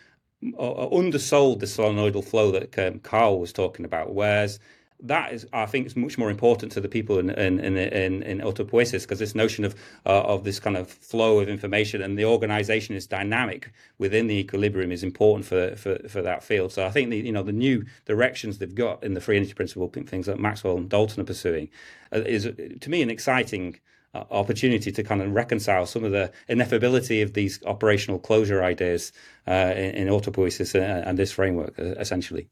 uh, 0.57 0.89
undersold 0.89 1.59
the 1.59 1.67
solenoidal 1.67 2.23
flow 2.23 2.51
that 2.51 2.77
um, 2.79 2.99
Carl 2.99 3.39
was 3.39 3.53
talking 3.53 3.85
about, 3.85 4.15
whereas 4.15 4.59
that 5.01 5.31
is, 5.31 5.47
I 5.53 5.65
think, 5.65 5.87
is 5.87 5.95
much 5.95 6.17
more 6.17 6.29
important 6.29 6.71
to 6.73 6.81
the 6.81 6.89
people 6.89 7.19
in 7.19 7.29
in 7.29 7.59
in, 7.59 7.77
in, 7.77 8.23
in 8.23 8.39
autopoiesis 8.39 9.03
because 9.03 9.19
this 9.19 9.35
notion 9.35 9.63
of 9.63 9.75
uh, 10.05 10.21
of 10.21 10.43
this 10.43 10.59
kind 10.59 10.75
of 10.75 10.89
flow 10.89 11.39
of 11.39 11.47
information 11.47 12.01
and 12.01 12.17
the 12.17 12.25
organisation 12.25 12.95
is 12.95 13.07
dynamic 13.07 13.71
within 13.97 14.27
the 14.27 14.35
equilibrium 14.35 14.91
is 14.91 15.03
important 15.03 15.45
for, 15.45 15.75
for, 15.75 15.97
for 16.09 16.21
that 16.21 16.43
field. 16.43 16.71
So 16.71 16.85
I 16.85 16.91
think 16.91 17.09
the 17.09 17.17
you 17.17 17.31
know 17.31 17.43
the 17.43 17.51
new 17.51 17.85
directions 18.05 18.57
they've 18.57 18.75
got 18.75 19.03
in 19.03 19.13
the 19.13 19.21
free 19.21 19.37
energy 19.37 19.53
principle, 19.53 19.87
things 19.89 20.25
that 20.25 20.39
Maxwell 20.39 20.77
and 20.77 20.89
Dalton 20.89 21.21
are 21.21 21.25
pursuing, 21.25 21.69
uh, 22.13 22.19
is 22.19 22.43
to 22.43 22.89
me 22.89 23.01
an 23.01 23.09
exciting. 23.09 23.79
Uh, 24.11 24.23
opportunity 24.31 24.91
to 24.91 25.03
kind 25.03 25.21
of 25.21 25.31
reconcile 25.31 25.85
some 25.85 26.03
of 26.03 26.11
the 26.11 26.31
ineffability 26.49 27.21
of 27.21 27.33
these 27.33 27.63
operational 27.65 28.17
closure 28.17 28.63
ideas 28.63 29.13
uh, 29.47 29.71
in, 29.75 29.93
in 29.93 30.07
autopoiesis 30.07 30.73
and, 30.73 30.83
uh, 30.83 31.07
and 31.07 31.19
this 31.19 31.31
framework, 31.31 31.77
uh, 31.77 31.93
essentially. 31.99 32.49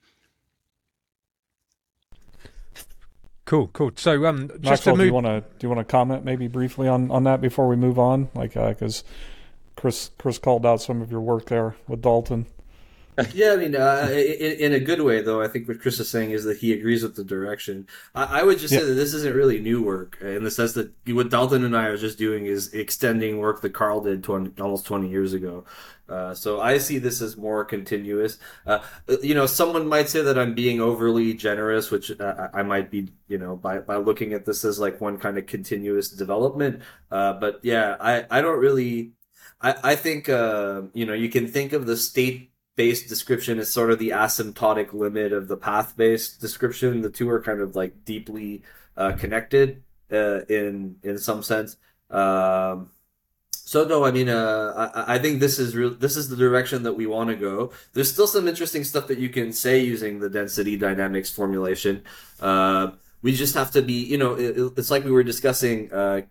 Cool, 3.47 3.69
cool. 3.71 3.91
So, 3.95 4.25
um, 4.25 4.49
just 4.49 4.63
Maxwell, 4.63 4.97
move... 4.97 5.03
do 5.03 5.07
you 5.07 5.13
want 5.13 5.25
to 5.25 5.39
do 5.39 5.47
you 5.61 5.69
want 5.69 5.79
to 5.79 5.89
comment 5.89 6.25
maybe 6.25 6.49
briefly 6.49 6.89
on, 6.89 7.09
on 7.09 7.23
that 7.23 7.39
before 7.39 7.69
we 7.69 7.77
move 7.77 7.97
on? 7.97 8.27
Like, 8.35 8.55
because 8.55 9.03
uh, 9.03 9.11
Chris 9.77 10.11
Chris 10.17 10.37
called 10.37 10.65
out 10.65 10.81
some 10.81 11.01
of 11.01 11.11
your 11.11 11.21
work 11.21 11.45
there 11.45 11.77
with 11.87 12.01
Dalton. 12.01 12.45
yeah, 13.33 13.53
I 13.53 13.55
mean, 13.55 13.75
uh, 13.75 14.09
in, 14.11 14.59
in, 14.59 14.73
a 14.73 14.79
good 14.79 15.01
way, 15.01 15.21
though. 15.21 15.41
I 15.41 15.47
think 15.47 15.67
what 15.67 15.81
Chris 15.81 15.99
is 15.99 16.09
saying 16.09 16.31
is 16.31 16.43
that 16.43 16.57
he 16.57 16.71
agrees 16.71 17.01
with 17.01 17.15
the 17.15 17.23
direction. 17.23 17.87
I, 18.13 18.41
I 18.41 18.43
would 18.43 18.59
just 18.59 18.71
yeah. 18.71 18.81
say 18.81 18.85
that 18.85 18.93
this 18.93 19.13
isn't 19.15 19.35
really 19.35 19.59
new 19.59 19.81
work 19.81 20.19
in 20.21 20.43
the 20.43 20.51
sense 20.51 20.73
that 20.73 20.91
what 21.07 21.29
Dalton 21.29 21.63
and 21.63 21.75
I 21.75 21.85
are 21.85 21.97
just 21.97 22.19
doing 22.19 22.45
is 22.45 22.71
extending 22.73 23.39
work 23.39 23.61
that 23.61 23.73
Carl 23.73 24.01
did 24.01 24.23
20, 24.23 24.61
almost 24.61 24.85
20 24.85 25.09
years 25.09 25.33
ago. 25.33 25.65
Uh, 26.07 26.35
so 26.35 26.61
I 26.61 26.77
see 26.77 26.99
this 26.99 27.19
as 27.21 27.37
more 27.37 27.65
continuous. 27.65 28.37
Uh, 28.67 28.79
you 29.23 29.33
know, 29.33 29.47
someone 29.47 29.87
might 29.87 30.09
say 30.09 30.21
that 30.21 30.37
I'm 30.37 30.53
being 30.53 30.79
overly 30.79 31.33
generous, 31.33 31.89
which 31.89 32.11
uh, 32.19 32.49
I 32.53 32.61
might 32.61 32.91
be, 32.91 33.09
you 33.27 33.39
know, 33.39 33.55
by, 33.55 33.79
by 33.79 33.97
looking 33.97 34.33
at 34.33 34.45
this 34.45 34.63
as 34.63 34.79
like 34.79 35.01
one 35.01 35.17
kind 35.17 35.39
of 35.39 35.47
continuous 35.47 36.09
development. 36.09 36.83
Uh, 37.09 37.33
but 37.33 37.59
yeah, 37.63 37.97
I, 37.99 38.25
I 38.29 38.41
don't 38.41 38.59
really, 38.59 39.13
I, 39.59 39.75
I 39.83 39.95
think, 39.95 40.29
uh, 40.29 40.83
you 40.93 41.07
know, 41.07 41.13
you 41.13 41.29
can 41.29 41.47
think 41.47 41.73
of 41.73 41.87
the 41.87 41.97
state 41.97 42.51
based 42.77 43.09
description 43.09 43.59
is 43.59 43.69
sort 43.69 43.91
of 43.91 43.99
the 43.99 44.11
asymptotic 44.11 44.93
limit 44.93 45.33
of 45.33 45.49
the 45.49 45.57
path 45.57 45.97
based 45.97 46.39
description. 46.39 47.01
The 47.01 47.09
two 47.09 47.29
are 47.29 47.41
kind 47.41 47.59
of 47.59 47.75
like 47.75 48.05
deeply 48.05 48.63
connected 48.95 49.83
in, 50.09 50.95
in 51.03 51.17
some 51.17 51.43
sense. 51.43 51.75
Um, 52.09 52.91
so 53.67 53.83
no, 53.83 54.05
I 54.05 54.11
mean, 54.11 54.29
uh, 54.29 54.91
I, 54.95 55.15
I 55.15 55.19
think 55.19 55.41
this 55.41 55.59
is 55.59 55.75
real. 55.75 55.89
This 55.89 56.15
is 56.15 56.29
the 56.29 56.37
direction 56.37 56.83
that 56.83 56.93
we 56.93 57.05
want 57.05 57.29
to 57.31 57.35
go. 57.35 57.71
There's 57.91 58.09
still 58.09 58.27
some 58.27 58.47
interesting 58.47 58.85
stuff 58.85 59.07
that 59.07 59.17
you 59.17 59.27
can 59.27 59.51
say 59.51 59.81
using 59.81 60.19
the 60.19 60.29
density 60.29 60.77
dynamics 60.77 61.29
formulation. 61.29 62.03
Uh, 62.39 62.91
we 63.21 63.33
just 63.33 63.55
have 63.55 63.71
to 63.71 63.81
be, 63.81 64.05
you 64.05 64.17
know, 64.17 64.35
it, 64.35 64.57
it's 64.77 64.89
like 64.89 65.03
we 65.03 65.11
were 65.11 65.23
discussing 65.23 65.91
uh, 65.91 66.21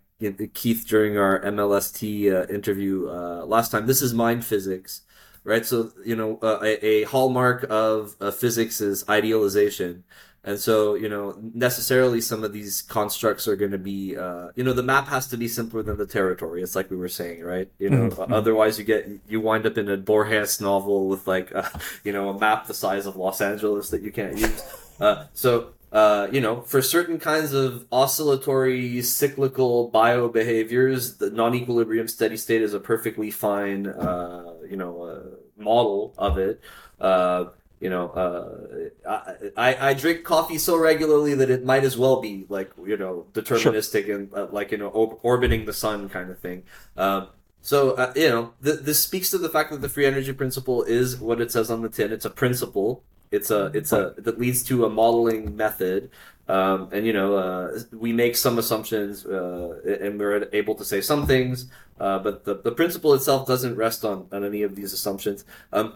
Keith 0.54 0.86
during 0.88 1.18
our 1.18 1.38
MLST 1.42 2.32
uh, 2.32 2.50
interview 2.50 3.06
uh, 3.10 3.44
last 3.44 3.70
time. 3.70 3.86
This 3.86 4.00
is 4.00 4.14
mind 4.14 4.42
physics, 4.42 5.02
right? 5.46 5.64
So 5.64 5.92
you 6.04 6.16
know, 6.16 6.38
uh, 6.42 6.58
a, 6.62 6.86
a, 6.86 7.02
hallmark 7.04 7.66
of 7.70 8.16
physics 8.34 8.80
is 8.80 9.08
idealization. 9.08 10.04
And 10.46 10.60
so, 10.60 10.94
you 10.94 11.08
know, 11.08 11.36
necessarily 11.54 12.20
some 12.20 12.44
of 12.44 12.52
these 12.52 12.82
constructs 12.82 13.48
are 13.48 13.56
going 13.56 13.72
to 13.72 13.78
be, 13.78 14.16
uh, 14.16 14.50
you 14.54 14.62
know, 14.62 14.72
the 14.72 14.82
map 14.82 15.08
has 15.08 15.26
to 15.28 15.36
be 15.36 15.48
simpler 15.48 15.82
than 15.82 15.98
the 15.98 16.06
territory. 16.06 16.62
It's 16.62 16.76
like 16.76 16.88
we 16.88 16.96
were 16.96 17.08
saying, 17.08 17.42
right? 17.42 17.68
You 17.80 17.90
know, 17.90 18.10
mm-hmm. 18.10 18.32
otherwise 18.32 18.78
you 18.78 18.84
get, 18.84 19.08
you 19.26 19.40
wind 19.40 19.66
up 19.66 19.76
in 19.76 19.88
a 19.90 19.96
Borges 19.96 20.60
novel 20.60 21.08
with 21.08 21.26
like, 21.26 21.52
uh, 21.52 21.68
you 22.04 22.12
know, 22.12 22.28
a 22.28 22.38
map 22.38 22.68
the 22.68 22.74
size 22.74 23.06
of 23.06 23.16
Los 23.16 23.40
Angeles 23.40 23.90
that 23.90 24.02
you 24.02 24.12
can't 24.12 24.38
use. 24.38 24.62
Uh, 25.00 25.26
so, 25.34 25.72
uh, 25.90 26.28
you 26.30 26.40
know, 26.40 26.60
for 26.60 26.80
certain 26.80 27.18
kinds 27.18 27.52
of 27.52 27.84
oscillatory, 27.90 29.02
cyclical 29.02 29.88
bio 29.88 30.28
behaviors, 30.28 31.16
the 31.16 31.30
non-equilibrium 31.30 32.06
steady 32.06 32.36
state 32.36 32.62
is 32.62 32.72
a 32.72 32.78
perfectly 32.80 33.30
fine, 33.30 33.88
uh, 33.88 34.45
you 34.70 34.76
know, 34.76 35.02
uh, 35.02 35.62
model 35.62 36.14
of 36.18 36.38
it. 36.38 36.60
Uh, 37.00 37.46
you 37.80 37.90
know, 37.90 38.08
uh, 38.08 39.50
I, 39.56 39.90
I 39.90 39.94
drink 39.94 40.24
coffee 40.24 40.56
so 40.56 40.78
regularly 40.78 41.34
that 41.34 41.50
it 41.50 41.64
might 41.64 41.84
as 41.84 41.98
well 41.98 42.20
be 42.22 42.46
like 42.48 42.70
you 42.84 42.96
know 42.96 43.26
deterministic 43.34 44.06
sure. 44.06 44.14
and 44.14 44.34
uh, 44.34 44.46
like 44.50 44.72
you 44.72 44.78
know 44.78 44.88
orbiting 44.88 45.66
the 45.66 45.74
sun 45.74 46.08
kind 46.08 46.30
of 46.30 46.38
thing. 46.38 46.62
Um, 46.96 47.28
so 47.60 47.92
uh, 47.92 48.12
you 48.16 48.28
know, 48.28 48.54
th- 48.64 48.80
this 48.80 49.02
speaks 49.02 49.28
to 49.30 49.38
the 49.38 49.48
fact 49.48 49.70
that 49.72 49.82
the 49.82 49.88
free 49.88 50.06
energy 50.06 50.32
principle 50.32 50.84
is 50.84 51.18
what 51.18 51.40
it 51.40 51.52
says 51.52 51.70
on 51.70 51.82
the 51.82 51.88
tin. 51.88 52.12
It's 52.12 52.24
a 52.24 52.30
principle. 52.30 53.02
It's 53.30 53.50
a 53.50 53.66
it's 53.74 53.92
a 53.92 54.14
that 54.18 54.38
leads 54.38 54.62
to 54.64 54.84
a 54.84 54.90
modeling 54.90 55.56
method. 55.56 56.10
Um, 56.48 56.88
and 56.92 57.04
you 57.04 57.12
know, 57.12 57.34
uh, 57.34 57.80
we 57.92 58.12
make 58.12 58.36
some 58.36 58.58
assumptions, 58.58 59.26
uh, 59.26 59.80
and 60.00 60.18
we're 60.18 60.48
able 60.52 60.76
to 60.76 60.84
say 60.84 61.00
some 61.00 61.26
things, 61.26 61.68
uh, 61.98 62.20
but 62.20 62.44
the, 62.44 62.54
the 62.54 62.70
principle 62.70 63.14
itself 63.14 63.48
doesn't 63.48 63.74
rest 63.74 64.04
on, 64.04 64.28
on 64.30 64.44
any 64.44 64.62
of 64.62 64.76
these 64.76 64.92
assumptions. 64.92 65.44
Um, 65.72 65.94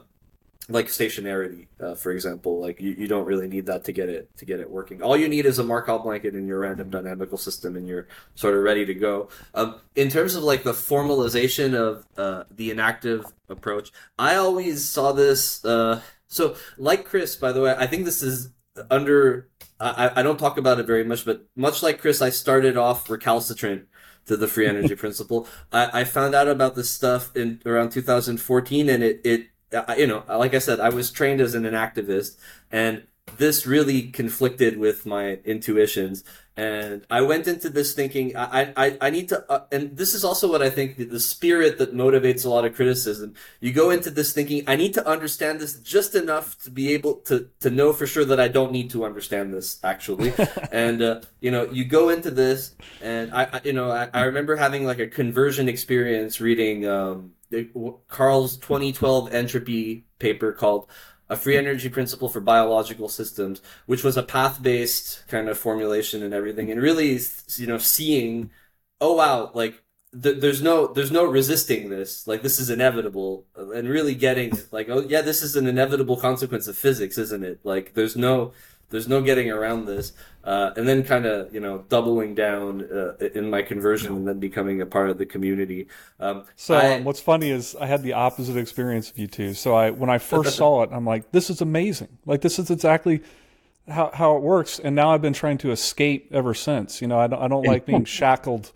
like 0.70 0.86
stationarity, 0.86 1.66
uh, 1.80 1.94
for 1.94 2.12
example. 2.12 2.60
Like 2.60 2.80
you, 2.80 2.92
you 2.92 3.08
don't 3.08 3.26
really 3.26 3.48
need 3.48 3.66
that 3.66 3.84
to 3.84 3.92
get 3.92 4.08
it 4.08 4.34
to 4.38 4.44
get 4.44 4.60
it 4.60 4.70
working. 4.70 5.02
All 5.02 5.16
you 5.16 5.28
need 5.28 5.46
is 5.46 5.58
a 5.58 5.64
Markov 5.64 6.04
blanket 6.04 6.34
in 6.34 6.46
your 6.46 6.60
random 6.60 6.90
dynamical 6.90 7.38
system, 7.38 7.76
and 7.76 7.86
you're 7.86 8.06
sort 8.34 8.54
of 8.54 8.62
ready 8.62 8.86
to 8.86 8.94
go. 8.94 9.28
Um, 9.54 9.80
in 9.96 10.08
terms 10.08 10.34
of 10.34 10.44
like 10.44 10.62
the 10.62 10.72
formalization 10.72 11.74
of 11.74 12.06
uh, 12.16 12.44
the 12.50 12.70
enactive 12.70 13.24
approach, 13.48 13.92
I 14.18 14.36
always 14.36 14.88
saw 14.88 15.12
this. 15.12 15.64
So, 16.30 16.56
like 16.78 17.04
Chris, 17.04 17.36
by 17.36 17.52
the 17.52 17.60
way, 17.60 17.74
I 17.76 17.86
think 17.86 18.04
this 18.04 18.22
is 18.22 18.50
under 18.90 19.50
I, 19.80 20.12
I 20.16 20.22
don't 20.22 20.38
talk 20.38 20.58
about 20.58 20.78
it 20.78 20.86
very 20.86 21.04
much, 21.04 21.24
but 21.24 21.46
much 21.56 21.82
like 21.82 22.00
Chris, 22.00 22.20
I 22.20 22.30
started 22.30 22.76
off 22.76 23.08
recalcitrant 23.08 23.86
to 24.26 24.36
the 24.36 24.46
free 24.46 24.66
energy 24.66 24.94
principle. 24.96 25.48
I, 25.72 26.00
I 26.00 26.04
found 26.04 26.34
out 26.34 26.48
about 26.48 26.74
this 26.74 26.90
stuff 26.90 27.34
in 27.34 27.60
around 27.64 27.90
2014, 27.90 28.88
and 28.88 29.02
it 29.02 29.20
it 29.24 29.46
you 29.96 30.06
know 30.06 30.24
like 30.28 30.54
I 30.54 30.58
said, 30.58 30.80
I 30.80 30.90
was 30.90 31.10
trained 31.10 31.40
as 31.40 31.54
an 31.54 31.64
activist, 31.64 32.36
and 32.70 33.04
this 33.36 33.66
really 33.66 34.02
conflicted 34.02 34.76
with 34.76 35.06
my 35.06 35.38
intuitions 35.44 36.24
and 36.60 37.06
I 37.10 37.22
went 37.22 37.48
into 37.48 37.70
this 37.70 37.94
thinking 37.94 38.36
I 38.36 38.72
I, 38.76 38.98
I 39.00 39.10
need 39.10 39.30
to 39.30 39.50
uh, 39.50 39.64
and 39.72 39.96
this 39.96 40.12
is 40.14 40.24
also 40.24 40.50
what 40.50 40.60
I 40.60 40.68
think 40.68 40.96
the, 40.98 41.04
the, 41.04 41.20
spirit 41.20 41.78
that 41.78 41.94
motivates 41.94 42.44
a 42.44 42.50
lot 42.50 42.66
of 42.66 42.74
criticism. 42.74 43.34
You 43.60 43.72
go 43.72 43.88
into 43.88 44.10
this 44.10 44.34
thinking 44.34 44.64
I 44.66 44.76
need 44.76 44.92
to 44.94 45.06
understand 45.08 45.60
this 45.60 45.80
just 45.80 46.14
enough 46.14 46.58
to 46.64 46.70
be 46.70 46.92
able 46.92 47.14
to 47.28 47.48
to 47.60 47.70
know 47.70 47.94
for 47.94 48.06
sure 48.06 48.26
that 48.26 48.38
I 48.38 48.48
don't 48.48 48.72
need 48.72 48.90
to 48.90 49.04
understand 49.06 49.54
this 49.54 49.78
actually. 49.82 50.34
and 50.72 51.00
uh, 51.00 51.20
you 51.40 51.50
know 51.50 51.70
you 51.70 51.86
go 51.86 52.10
into 52.10 52.30
this 52.30 52.74
and 53.00 53.32
I, 53.32 53.44
I 53.44 53.60
you 53.64 53.72
know 53.72 53.90
I, 53.90 54.10
I, 54.12 54.24
remember 54.24 54.56
having 54.56 54.84
like 54.84 54.98
a 54.98 55.06
conversion 55.06 55.66
experience 55.66 56.42
reading 56.42 56.86
um, 56.86 57.32
Carl's 58.08 58.58
2012 58.58 59.32
entropy 59.32 60.04
paper 60.18 60.52
called 60.52 60.88
a 61.30 61.36
free 61.36 61.56
energy 61.56 61.88
principle 61.88 62.28
for 62.28 62.40
biological 62.40 63.08
systems, 63.08 63.62
which 63.86 64.04
was 64.04 64.16
a 64.16 64.22
path 64.22 64.62
based 64.62 65.24
kind 65.28 65.48
of 65.48 65.56
formulation 65.58 66.22
and 66.22 66.34
everything, 66.34 66.70
and 66.70 66.82
really, 66.82 67.18
you 67.56 67.66
know, 67.66 67.78
seeing, 67.78 68.50
oh 69.00 69.14
wow, 69.14 69.50
like 69.54 69.82
th- 70.22 70.40
there's 70.40 70.60
no 70.60 70.88
there's 70.88 71.12
no 71.12 71.24
resisting 71.24 71.88
this, 71.88 72.26
like 72.26 72.42
this 72.42 72.58
is 72.58 72.68
inevitable, 72.68 73.46
and 73.56 73.88
really 73.88 74.14
getting 74.14 74.52
like, 74.72 74.88
oh 74.90 75.02
yeah, 75.08 75.22
this 75.22 75.42
is 75.42 75.56
an 75.56 75.66
inevitable 75.66 76.16
consequence 76.16 76.66
of 76.68 76.76
physics, 76.76 77.16
isn't 77.16 77.44
it? 77.44 77.60
Like 77.64 77.94
there's 77.94 78.16
no 78.16 78.52
there's 78.90 79.08
no 79.08 79.22
getting 79.22 79.50
around 79.50 79.86
this. 79.86 80.12
Uh, 80.42 80.72
and 80.76 80.88
then 80.88 81.02
kind 81.02 81.26
of 81.26 81.52
you 81.52 81.60
know 81.60 81.84
doubling 81.90 82.34
down 82.34 82.82
uh, 82.90 83.12
in 83.34 83.50
my 83.50 83.60
conversion 83.60 84.16
and 84.16 84.26
then 84.26 84.38
becoming 84.38 84.80
a 84.80 84.86
part 84.86 85.10
of 85.10 85.18
the 85.18 85.26
community. 85.26 85.86
Um, 86.18 86.44
so 86.56 86.76
I, 86.76 86.94
um, 86.94 87.04
what's 87.04 87.20
funny 87.20 87.50
is 87.50 87.76
I 87.78 87.84
had 87.84 88.02
the 88.02 88.14
opposite 88.14 88.56
experience 88.56 89.10
of 89.10 89.18
you 89.18 89.26
two. 89.26 89.52
So 89.52 89.74
I 89.74 89.90
when 89.90 90.08
I 90.08 90.16
first 90.16 90.56
saw 90.56 90.82
it, 90.82 90.90
I'm 90.92 91.04
like, 91.04 91.30
this 91.30 91.50
is 91.50 91.60
amazing. 91.60 92.08
Like 92.24 92.40
this 92.40 92.58
is 92.58 92.70
exactly 92.70 93.22
how 93.86 94.10
how 94.14 94.36
it 94.36 94.42
works. 94.42 94.78
And 94.78 94.96
now 94.96 95.12
I've 95.12 95.20
been 95.20 95.34
trying 95.34 95.58
to 95.58 95.72
escape 95.72 96.30
ever 96.32 96.54
since. 96.54 97.02
You 97.02 97.08
know, 97.08 97.18
I 97.18 97.26
don't, 97.26 97.42
I 97.42 97.48
don't 97.48 97.66
like 97.66 97.84
being 97.84 98.04
shackled. 98.06 98.72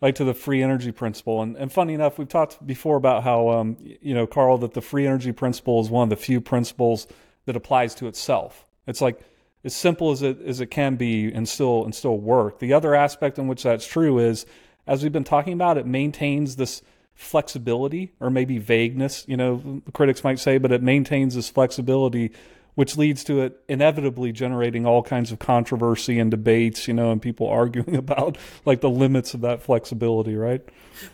Like 0.00 0.16
to 0.16 0.24
the 0.24 0.34
free 0.34 0.62
energy 0.62 0.90
principle, 0.90 1.42
and 1.42 1.56
and 1.56 1.70
funny 1.70 1.94
enough, 1.94 2.18
we've 2.18 2.28
talked 2.28 2.66
before 2.66 2.96
about 2.96 3.22
how 3.22 3.50
um 3.50 3.76
you 3.80 4.14
know 4.14 4.26
Carl 4.26 4.58
that 4.58 4.72
the 4.72 4.80
free 4.80 5.06
energy 5.06 5.30
principle 5.30 5.80
is 5.80 5.90
one 5.90 6.04
of 6.04 6.10
the 6.10 6.16
few 6.16 6.40
principles 6.40 7.06
that 7.44 7.54
applies 7.54 7.94
to 7.96 8.08
itself. 8.08 8.64
It's 8.88 9.00
like 9.00 9.20
as 9.64 9.74
simple 9.74 10.10
as 10.10 10.22
it 10.22 10.40
as 10.42 10.60
it 10.60 10.66
can 10.66 10.96
be 10.96 11.32
and 11.32 11.48
still 11.48 11.84
and 11.84 11.94
still 11.94 12.18
work. 12.18 12.58
The 12.58 12.72
other 12.72 12.94
aspect 12.94 13.38
in 13.38 13.46
which 13.46 13.62
that's 13.62 13.86
true 13.86 14.18
is, 14.18 14.46
as 14.86 15.02
we've 15.02 15.12
been 15.12 15.24
talking 15.24 15.52
about, 15.52 15.78
it 15.78 15.86
maintains 15.86 16.56
this 16.56 16.82
flexibility 17.14 18.12
or 18.20 18.30
maybe 18.30 18.58
vagueness. 18.58 19.24
You 19.28 19.36
know, 19.36 19.82
critics 19.92 20.24
might 20.24 20.38
say, 20.38 20.58
but 20.58 20.72
it 20.72 20.82
maintains 20.82 21.34
this 21.34 21.48
flexibility, 21.48 22.32
which 22.74 22.96
leads 22.96 23.22
to 23.24 23.40
it 23.42 23.62
inevitably 23.68 24.32
generating 24.32 24.86
all 24.86 25.02
kinds 25.02 25.30
of 25.30 25.38
controversy 25.38 26.18
and 26.18 26.30
debates. 26.30 26.88
You 26.88 26.94
know, 26.94 27.12
and 27.12 27.22
people 27.22 27.48
arguing 27.48 27.96
about 27.96 28.38
like 28.64 28.80
the 28.80 28.90
limits 28.90 29.34
of 29.34 29.42
that 29.42 29.62
flexibility. 29.62 30.34
Right. 30.34 30.62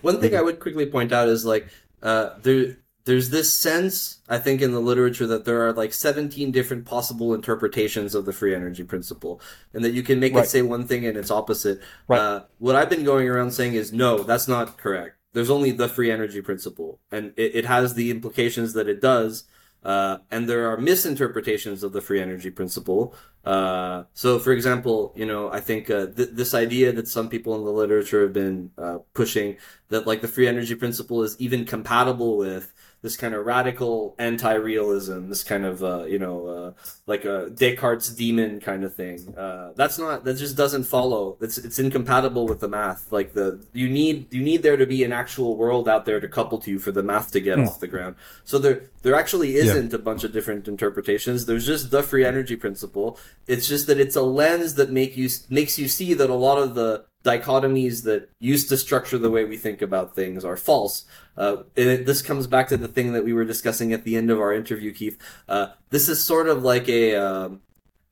One 0.01 0.21
thing 0.21 0.35
I 0.35 0.43
would 0.43 0.61
quickly 0.61 0.87
point 0.87 1.13
out 1.13 1.29
is 1.29 1.45
like 1.45 1.69
uh, 2.03 2.31
there 2.43 2.79
there's 3.09 3.31
this 3.31 3.51
sense, 3.51 4.19
I 4.29 4.37
think, 4.37 4.61
in 4.61 4.73
the 4.73 4.83
literature 4.83 5.27
that 5.29 5.47
there 5.47 5.67
are 5.67 5.73
like 5.73 5.95
17 5.95 6.53
different 6.53 6.85
possible 6.85 7.33
interpretations 7.33 8.15
of 8.15 8.27
the 8.27 8.35
free 8.35 8.55
energy 8.55 8.85
principle, 8.85 9.41
and 9.73 9.83
that 9.83 9.93
you 9.93 10.03
can 10.03 10.21
make 10.21 10.35
right. 10.35 10.45
it 10.45 10.49
say 10.49 10.61
one 10.61 10.87
thing 10.87 11.07
and 11.07 11.17
its 11.17 11.31
opposite. 11.31 11.81
Right. 12.07 12.21
Uh, 12.21 12.43
what 12.59 12.77
I've 12.77 12.91
been 12.91 13.05
going 13.05 13.27
around 13.27 13.53
saying 13.53 13.73
is 13.73 13.95
no, 13.95 14.25
that's 14.25 14.47
not 14.47 14.77
correct. 14.77 15.17
There's 15.33 15.49
only 15.49 15.71
the 15.71 15.89
free 15.89 16.11
energy 16.11 16.43
principle, 16.43 17.01
and 17.11 17.33
it, 17.39 17.55
it 17.55 17.65
has 17.65 17.95
the 17.95 18.11
implications 18.11 18.75
that 18.75 18.89
it 18.91 19.01
does. 19.01 19.45
Uh, 19.83 20.19
and 20.31 20.47
there 20.47 20.71
are 20.71 20.77
misinterpretations 20.77 21.83
of 21.83 21.93
the 21.95 22.03
free 22.03 22.21
energy 22.21 22.51
principle. 22.51 23.15
Uh, 23.43 24.03
so, 24.13 24.39
for 24.39 24.53
example, 24.53 25.15
you 25.17 25.25
know, 25.25 25.51
I 25.51 25.61
think 25.61 25.89
uh, 25.89 26.09
th- 26.09 26.31
this 26.33 26.53
idea 26.53 26.93
that 26.93 27.09
some 27.09 27.31
people 27.31 27.55
in 27.55 27.65
the 27.65 27.71
literature 27.71 28.21
have 28.23 28.35
been 28.35 28.71
uh, 28.77 28.99
pushing 29.15 29.57
that 29.89 30.07
like 30.07 30.21
the 30.21 30.29
free 30.29 30.47
energy 30.47 30.75
principle 30.75 31.23
is 31.23 31.41
even 31.41 31.65
compatible 31.65 32.37
with 32.37 32.75
this 33.01 33.17
kind 33.17 33.35
of 33.35 33.47
radical 33.47 34.15
anti-realism, 34.19 35.29
this 35.29 35.45
kind 35.45 35.65
of 35.65 35.85
uh, 35.85 36.05
you 36.05 36.19
know 36.19 36.47
uh, 36.47 36.73
like 37.07 37.25
a 37.25 37.51
Descartes' 37.51 38.11
demon 38.11 38.61
kind 38.61 38.85
of 38.85 38.95
thing. 38.95 39.37
Uh, 39.37 39.73
that's 39.77 39.99
not 39.99 40.25
that 40.25 40.35
just 40.35 40.57
doesn't 40.57 40.85
follow. 40.85 41.37
It's 41.41 41.59
it's 41.59 41.79
incompatible 41.79 42.47
with 42.47 42.61
the 42.61 42.69
math. 42.69 43.13
Like 43.13 43.35
the 43.35 43.65
you 43.73 43.89
need 43.89 44.33
you 44.33 44.43
need 44.43 44.63
there 44.63 44.77
to 44.77 44.87
be 44.87 45.05
an 45.05 45.13
actual 45.13 45.57
world 45.57 45.89
out 45.89 46.05
there 46.07 46.21
to 46.21 46.29
couple 46.29 46.59
to 46.59 46.71
you 46.71 46.79
for 46.79 46.93
the 46.93 47.03
math 47.03 47.31
to 47.33 47.41
get 47.41 47.59
mm. 47.59 47.67
off 47.67 47.81
the 47.81 47.87
ground. 47.87 48.17
So 48.45 48.59
there 48.59 48.83
there 49.03 49.15
actually 49.15 49.57
isn't 49.57 49.91
yeah. 49.91 49.97
a 49.97 50.01
bunch 50.01 50.25
of 50.25 50.33
different 50.33 50.67
interpretations. 50.67 51.47
There's 51.47 51.67
just 51.67 51.91
the 51.91 52.03
free 52.03 52.25
energy 52.25 52.57
principle. 52.57 53.19
It's 53.47 53.69
just 53.69 53.87
that 53.87 54.01
it's 54.01 54.17
a 54.17 54.23
lens 54.23 54.75
that 54.75 54.91
make 54.91 55.17
you 55.17 55.29
makes 55.49 55.79
you 55.79 55.89
see 55.89 56.15
that 56.15 56.31
a 56.31 56.35
lot 56.35 56.59
of 56.59 56.75
the 56.75 57.05
dichotomies 57.25 58.05
that 58.05 58.31
used 58.39 58.69
to 58.69 58.77
structure 58.77 59.19
the 59.19 59.31
way 59.31 59.45
we 59.45 59.57
think 59.57 59.83
about 59.83 60.15
things 60.15 60.45
are 60.45 60.57
false. 60.57 61.05
Uh, 61.39 61.63
it, 61.77 62.05
this 62.05 62.21
comes 62.21 62.47
back 62.47 62.69
to 62.69 62.77
the 62.77 62.89
thing 62.89 63.13
that 63.13 63.25
we 63.25 63.33
were 63.33 63.45
discussing 63.45 63.93
at 63.93 64.05
the 64.05 64.17
end 64.17 64.31
of 64.31 64.41
our 64.41 64.53
interview, 64.53 64.93
Keith. 64.93 65.17
Uh, 65.49 65.69
this 65.91 66.09
is 66.09 66.23
sort 66.23 66.49
of 66.49 66.65
like 66.65 66.89
a, 66.89 67.15
um, 67.15 67.61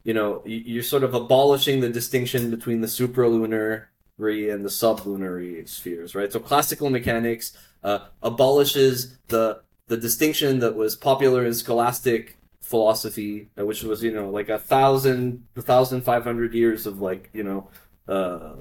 you 0.05 0.14
know, 0.14 0.43
you're 0.47 0.83
sort 0.83 1.03
of 1.03 1.12
abolishing 1.12 1.81
the 1.81 1.89
distinction 1.89 2.51
between 2.51 2.81
the 2.81 2.87
supralunary 2.87 3.83
and 4.18 4.64
the 4.64 4.70
sublunary 4.70 5.66
spheres, 5.66 6.14
right? 6.14 6.33
So 6.33 6.39
classical 6.39 6.89
mechanics 6.89 7.57
uh, 7.83 7.99
abolishes 8.22 9.18
the 9.29 9.62
the 9.89 9.97
distinction 9.97 10.59
that 10.59 10.74
was 10.74 10.97
popular 10.97 11.45
in 11.47 11.55
scholastic 11.55 12.37
philosophy, 12.61 13.49
uh, 13.59 13.64
which 13.64 13.83
was 13.83 14.03
you 14.03 14.12
know 14.12 14.31
like 14.31 14.49
a 14.49 14.59
thousand, 14.59 15.47
a 15.57 15.62
thousand 15.62 16.03
five 16.03 16.24
hundred 16.24 16.55
years 16.55 16.87
of 16.87 17.01
like 17.01 17.31
you 17.33 17.43
know 17.43 17.68
uh, 18.09 18.55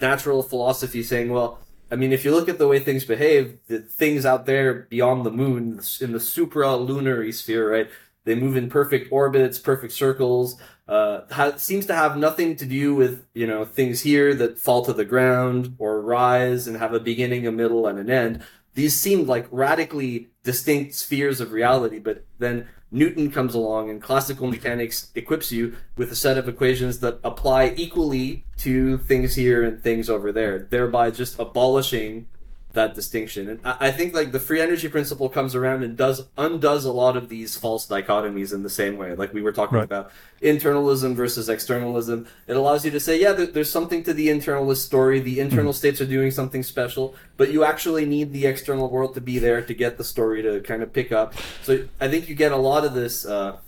natural 0.00 0.42
philosophy 0.42 1.02
saying, 1.02 1.30
well, 1.30 1.58
I 1.92 1.96
mean, 1.96 2.10
if 2.14 2.24
you 2.24 2.30
look 2.30 2.48
at 2.48 2.56
the 2.56 2.66
way 2.66 2.78
things 2.78 3.04
behave, 3.04 3.58
the 3.66 3.80
things 3.80 4.24
out 4.24 4.46
there 4.46 4.86
beyond 4.88 5.26
the 5.26 5.30
moon 5.30 5.78
in 6.00 6.12
the 6.12 6.18
supralunary 6.18 7.34
sphere, 7.34 7.70
right? 7.70 7.90
They 8.24 8.34
move 8.34 8.56
in 8.56 8.70
perfect 8.70 9.12
orbits, 9.12 9.58
perfect 9.58 9.92
circles. 9.92 10.56
Uh, 10.88 11.20
ha- 11.30 11.56
seems 11.58 11.84
to 11.86 11.94
have 11.94 12.16
nothing 12.16 12.56
to 12.56 12.64
do 12.64 12.94
with 12.94 13.26
you 13.34 13.46
know 13.46 13.66
things 13.66 14.00
here 14.00 14.32
that 14.34 14.58
fall 14.58 14.82
to 14.86 14.94
the 14.94 15.04
ground 15.04 15.76
or 15.78 16.00
rise 16.00 16.66
and 16.66 16.78
have 16.78 16.94
a 16.94 17.00
beginning, 17.00 17.46
a 17.46 17.52
middle, 17.52 17.86
and 17.86 17.98
an 17.98 18.08
end. 18.08 18.42
These 18.74 18.96
seemed 18.96 19.26
like 19.26 19.46
radically 19.50 20.30
distinct 20.44 20.94
spheres 20.94 21.40
of 21.40 21.52
reality, 21.52 21.98
but 21.98 22.24
then 22.38 22.68
Newton 22.90 23.30
comes 23.30 23.54
along 23.54 23.90
and 23.90 24.02
classical 24.02 24.46
mechanics 24.46 25.10
equips 25.14 25.50
you 25.50 25.76
with 25.96 26.12
a 26.12 26.16
set 26.16 26.38
of 26.38 26.48
equations 26.48 27.00
that 27.00 27.20
apply 27.24 27.74
equally 27.76 28.44
to 28.58 28.98
things 28.98 29.34
here 29.34 29.62
and 29.62 29.82
things 29.82 30.10
over 30.10 30.30
there, 30.30 30.58
thereby 30.70 31.10
just 31.10 31.38
abolishing 31.38 32.26
that 32.72 32.94
distinction. 32.94 33.48
And 33.48 33.60
I, 33.64 33.90
think 33.90 34.14
like 34.14 34.32
the 34.32 34.40
free 34.40 34.60
energy 34.60 34.88
principle 34.88 35.28
comes 35.28 35.54
around 35.54 35.82
and 35.82 35.96
does 35.96 36.26
undoes 36.38 36.84
a 36.84 36.92
lot 36.92 37.16
of 37.16 37.28
these 37.28 37.56
false 37.56 37.86
dichotomies 37.86 38.52
in 38.52 38.62
the 38.62 38.70
same 38.70 38.96
way, 38.96 39.14
like 39.14 39.34
we 39.34 39.42
were 39.42 39.52
talking 39.52 39.78
right. 39.78 39.84
about 39.84 40.10
internalism 40.40 41.14
versus 41.14 41.48
externalism. 41.48 42.26
It 42.46 42.56
allows 42.56 42.84
you 42.84 42.90
to 42.90 43.00
say, 43.00 43.20
yeah, 43.20 43.32
there, 43.32 43.46
there's 43.46 43.70
something 43.70 44.02
to 44.04 44.14
the 44.14 44.28
internalist 44.28 44.84
story. 44.84 45.20
The 45.20 45.40
internal 45.40 45.72
mm. 45.72 45.76
states 45.76 46.00
are 46.00 46.06
doing 46.06 46.30
something 46.30 46.62
special, 46.62 47.14
but 47.36 47.50
you 47.50 47.64
actually 47.64 48.06
need 48.06 48.32
the 48.32 48.46
external 48.46 48.88
world 48.88 49.14
to 49.14 49.20
be 49.20 49.38
there 49.38 49.62
to 49.62 49.74
get 49.74 49.98
the 49.98 50.04
story 50.04 50.42
to 50.42 50.60
kind 50.60 50.82
of 50.82 50.92
pick 50.92 51.12
up. 51.12 51.34
So 51.62 51.86
I 52.00 52.08
think 52.08 52.28
you 52.28 52.34
get 52.34 52.52
a 52.52 52.56
lot 52.56 52.84
of 52.84 52.94
this. 52.94 53.26
Uh, 53.26 53.58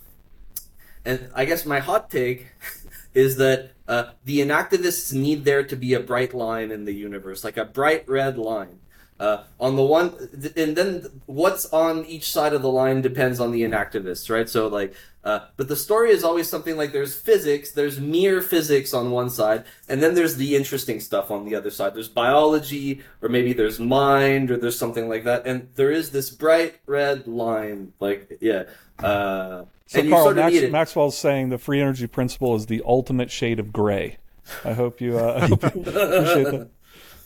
and 1.04 1.28
I 1.34 1.44
guess 1.44 1.66
my 1.66 1.80
hot 1.80 2.10
take 2.10 2.46
is 3.14 3.36
that 3.36 3.72
uh, 3.86 4.12
the 4.24 4.40
enactivists 4.40 5.12
need 5.12 5.44
there 5.44 5.62
to 5.62 5.76
be 5.76 5.92
a 5.92 6.00
bright 6.00 6.32
line 6.32 6.70
in 6.70 6.86
the 6.86 6.94
universe, 6.94 7.44
like 7.44 7.56
a 7.56 7.64
bright 7.64 8.08
red 8.08 8.38
line. 8.38 8.80
Uh, 9.20 9.44
on 9.60 9.76
the 9.76 9.82
one, 9.82 10.12
and 10.56 10.74
then 10.74 11.06
what's 11.26 11.66
on 11.66 12.04
each 12.06 12.32
side 12.32 12.52
of 12.52 12.62
the 12.62 12.70
line 12.70 13.00
depends 13.00 13.38
on 13.38 13.52
the 13.52 13.62
enactivists, 13.62 14.28
right? 14.28 14.48
So 14.48 14.66
like, 14.66 14.92
uh, 15.22 15.46
but 15.56 15.68
the 15.68 15.76
story 15.76 16.10
is 16.10 16.24
always 16.24 16.48
something 16.48 16.76
like 16.76 16.92
there's 16.92 17.14
physics, 17.14 17.70
there's 17.70 18.00
mere 18.00 18.42
physics 18.42 18.92
on 18.92 19.12
one 19.12 19.30
side, 19.30 19.64
and 19.88 20.02
then 20.02 20.14
there's 20.14 20.34
the 20.34 20.56
interesting 20.56 20.98
stuff 20.98 21.30
on 21.30 21.44
the 21.44 21.54
other 21.54 21.70
side. 21.70 21.94
There's 21.94 22.08
biology, 22.08 23.02
or 23.22 23.28
maybe 23.28 23.52
there's 23.52 23.78
mind, 23.78 24.50
or 24.50 24.56
there's 24.56 24.78
something 24.78 25.08
like 25.08 25.22
that, 25.22 25.46
and 25.46 25.68
there 25.76 25.92
is 25.92 26.10
this 26.10 26.30
bright 26.30 26.80
red 26.86 27.28
line, 27.28 27.92
like 28.00 28.38
yeah. 28.40 28.64
Uh, 28.98 29.64
so 29.86 30.08
Carl, 30.08 30.34
Max, 30.34 30.56
Maxwell's 30.72 31.16
saying 31.16 31.50
the 31.50 31.58
free 31.58 31.80
energy 31.80 32.08
principle 32.08 32.56
is 32.56 32.66
the 32.66 32.82
ultimate 32.84 33.30
shade 33.30 33.60
of 33.60 33.72
gray. 33.72 34.18
I 34.64 34.72
hope 34.72 35.00
you, 35.00 35.18
uh, 35.18 35.38
I 35.42 35.46
hope 35.46 35.62
you 35.62 35.68
appreciate 35.68 36.50
that. 36.50 36.68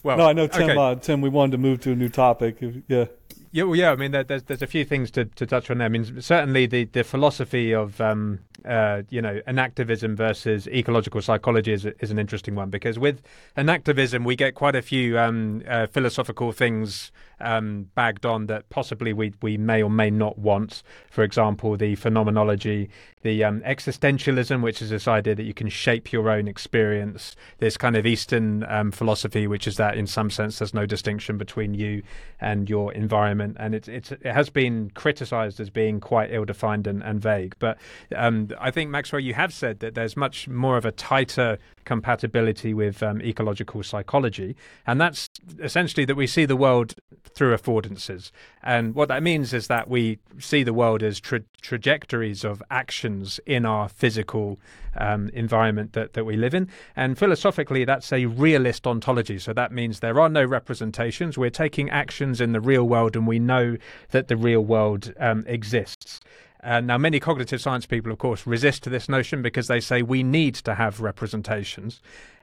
Well, 0.03 0.17
no, 0.19 0.29
I 0.29 0.33
know 0.33 0.47
Tim. 0.47 0.71
Okay. 0.71 0.79
Uh, 0.79 0.95
Tim, 0.95 1.21
we 1.21 1.29
wanted 1.29 1.53
to 1.53 1.59
move 1.59 1.81
to 1.81 1.93
a 1.93 1.97
new 1.97 2.09
topic. 2.09 2.59
Yeah. 2.89 3.07
Yeah, 3.51 3.65
well, 3.65 3.77
yeah. 3.77 3.93
I 3.93 3.97
mean, 3.97 4.11
there's 4.11 4.43
there's 4.43 4.63
a 4.63 4.67
few 4.67 4.85
things 4.85 5.11
to, 5.13 5.25
to 5.25 5.47
touch 5.47 5.71
on 5.71 5.79
there. 5.79 5.87
I 5.87 5.89
mean, 5.89 6.21
certainly 6.21 6.67
the, 6.67 6.85
the 6.85 7.03
philosophy 7.03 7.73
of 7.73 7.99
um, 7.99 8.41
uh, 8.65 9.03
you 9.09 9.23
know, 9.23 9.41
enactivism 9.47 10.17
versus 10.17 10.67
ecological 10.69 11.23
psychology 11.23 11.73
is, 11.73 11.87
is 11.87 12.11
an 12.11 12.19
interesting 12.19 12.55
one 12.55 12.71
because 12.71 12.99
with 12.99 13.23
enactivism 13.57 14.25
we 14.25 14.37
get 14.37 14.55
quite 14.55 14.75
a 14.75 14.83
few 14.83 15.19
um, 15.19 15.63
uh, 15.69 15.87
philosophical 15.87 16.53
things 16.53 17.13
um, 17.41 17.89
bagged 17.95 18.27
on 18.27 18.47
that 18.47 18.69
possibly 18.69 19.13
we 19.13 19.33
we 19.43 19.57
may 19.57 19.83
or 19.83 19.91
may 19.91 20.11
not 20.11 20.39
want. 20.39 20.83
For 21.11 21.23
example, 21.23 21.77
the 21.77 21.95
phenomenology, 21.95 22.91
the 23.23 23.45
um, 23.45 23.61
existentialism, 23.61 24.63
which 24.63 24.83
is 24.83 24.91
this 24.91 25.09
idea 25.09 25.35
that 25.35 25.45
you 25.45 25.55
can 25.55 25.69
shape 25.69 26.13
your 26.13 26.31
own 26.31 26.49
experience. 26.49 27.37
This 27.59 27.77
kind 27.77 27.97
of 27.97 28.07
Eastern 28.07 28.65
um, 28.65 28.91
philosophy, 28.91 29.47
which 29.47 29.67
is 29.67 29.77
that 29.77 29.97
in 29.97 30.07
some 30.07 30.31
sense 30.31 30.59
there's 30.59 30.75
no 30.75 30.87
distinction 30.87 31.39
between 31.39 31.75
you 31.75 32.03
and 32.41 32.69
your 32.69 32.93
environment, 32.93 33.57
and 33.61 33.75
it, 33.75 33.89
it's 33.89 34.13
it 34.13 34.27
has 34.27 34.51
been 34.51 34.91
criticised 34.91 35.61
as 35.61 35.71
being 35.71 36.01
quite 36.01 36.33
ill-defined 36.33 36.87
and, 36.87 37.03
and 37.03 37.21
vague. 37.21 37.55
But 37.59 37.79
um, 38.15 38.49
I 38.61 38.71
think 38.71 38.91
Maxwell, 38.91 39.21
you 39.21 39.35
have 39.35 39.53
said 39.53 39.81
that 39.81 39.95
there's 39.95 40.17
much 40.17 40.49
more 40.49 40.77
of 40.77 40.85
a 40.85 40.93
tighter 40.93 41.59
compatibility 41.89 42.75
with 42.75 43.03
um, 43.03 43.23
ecological 43.23 43.83
psychology, 43.83 44.55
and 44.87 45.01
that's 45.01 45.29
essentially 45.59 46.05
that 46.05 46.17
we 46.17 46.27
see 46.27 46.45
the 46.45 46.61
world 46.67 46.95
through 47.35 47.57
affordances. 47.57 48.31
And 48.63 48.95
what 48.95 49.09
that 49.09 49.23
means 49.23 49.55
is 49.55 49.69
that 49.69 49.89
we 49.89 50.19
see 50.39 50.63
the 50.65 50.75
world 50.75 51.03
as 51.03 51.19
tra- 51.19 51.49
trajectories 51.63 52.45
of 52.45 52.63
actions 52.71 53.41
in 53.47 53.65
our 53.65 53.89
physical 53.89 54.59
um, 54.97 55.31
environment 55.33 55.93
that, 55.95 56.13
that 56.13 56.25
we 56.25 56.37
live 56.37 56.55
in. 56.55 56.69
And 56.95 57.19
philosophically, 57.19 57.85
that's 57.87 58.13
a 58.13 58.27
realist 58.27 58.87
ontology. 58.87 59.39
So 59.39 59.53
that 59.55 59.73
means 59.73 60.01
there 60.01 60.21
are 60.21 60.29
no 60.29 60.45
representations. 60.45 61.39
We're 61.39 61.63
taking 61.67 61.89
actions 61.89 62.41
in 62.41 62.53
the 62.53 62.61
real 62.61 62.85
world, 62.85 63.17
and 63.17 63.27
we 63.27 63.39
know 63.39 63.79
that 64.11 64.29
the 64.29 64.37
real 64.37 64.65
world 64.65 65.15
um, 65.19 65.45
exists. 65.47 66.21
Uh, 66.63 66.81
now, 66.81 66.99
many 66.99 67.21
cognitive 67.21 67.61
science 67.61 67.87
people, 67.87 68.11
of 68.11 68.19
course, 68.19 68.47
resist 68.47 68.83
to 68.83 68.91
this 68.91 69.09
notion 69.09 69.43
because 69.43 69.69
they 69.69 69.81
say 69.81 70.03
we 70.03 70.23
need 70.23 70.55
to 70.57 70.75
have 70.75 71.01
representations. 71.01 72.01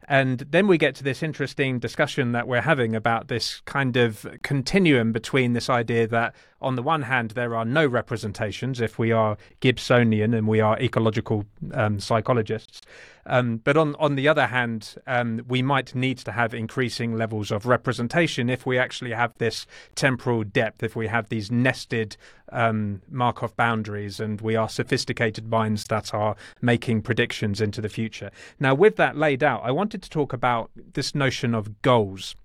And 0.08 0.40
then 0.40 0.68
we 0.68 0.78
get 0.78 0.96
to 0.96 1.04
this 1.04 1.24
interesting 1.24 1.80
discussion 1.80 2.32
that 2.34 2.48
we're 2.48 2.62
having 2.62 2.96
about 2.96 3.28
this 3.28 3.62
kind 3.66 3.98
of 3.98 4.26
continuum 4.44 5.12
between 5.12 5.54
this 5.54 5.70
idea 5.70 6.08
that, 6.08 6.36
on 6.62 6.76
the 6.76 6.84
one 6.84 7.04
hand, 7.04 7.32
there 7.32 7.56
are 7.56 7.66
no 7.66 7.86
representations 7.86 8.82
if 8.82 8.98
we 8.98 9.12
are 9.12 9.38
Gibsonian 9.62 10.36
and 10.36 10.48
we 10.48 10.62
are 10.62 10.80
ecological 10.80 11.46
um, 11.74 12.00
psychologists. 12.00 12.82
Um, 13.28 13.58
but 13.58 13.76
on, 13.76 13.96
on 13.96 14.16
the 14.16 14.28
other 14.28 14.48
hand, 14.48 14.96
um, 15.08 15.42
we 15.48 15.64
might 15.64 15.96
need 15.96 16.20
to 16.20 16.32
have 16.32 16.54
increasing 16.54 17.18
levels 17.18 17.52
of 17.52 17.66
representation 17.66 18.50
if 18.50 18.66
we 18.66 18.78
actually 18.78 19.12
have 19.12 19.34
this 19.40 19.66
temporal 19.96 20.44
depth, 20.44 20.84
if 20.84 20.96
we 20.96 21.08
have 21.08 21.30
these 21.30 21.52
nested 21.52 22.18
um, 22.52 23.02
Markov 23.10 23.56
boundaries 23.56 24.20
and 24.20 24.42
we 24.42 24.56
are 24.56 24.70
sophisticated 24.70 25.50
minds 25.50 25.86
that 25.86 26.14
are 26.14 26.36
making 26.62 27.02
predictions 27.02 27.60
into 27.62 27.82
the 27.82 27.90
future. 27.90 28.30
Now, 28.60 28.76
with 28.76 28.96
that 28.98 29.18
laid 29.18 29.44
out, 29.44 29.62
I 29.64 29.72
wanted 29.96 30.04
to 30.04 30.10
talk 30.10 30.34
about 30.34 30.72
this 30.76 31.16
notion 31.16 31.56
of 31.56 31.82
goals. 31.82 32.36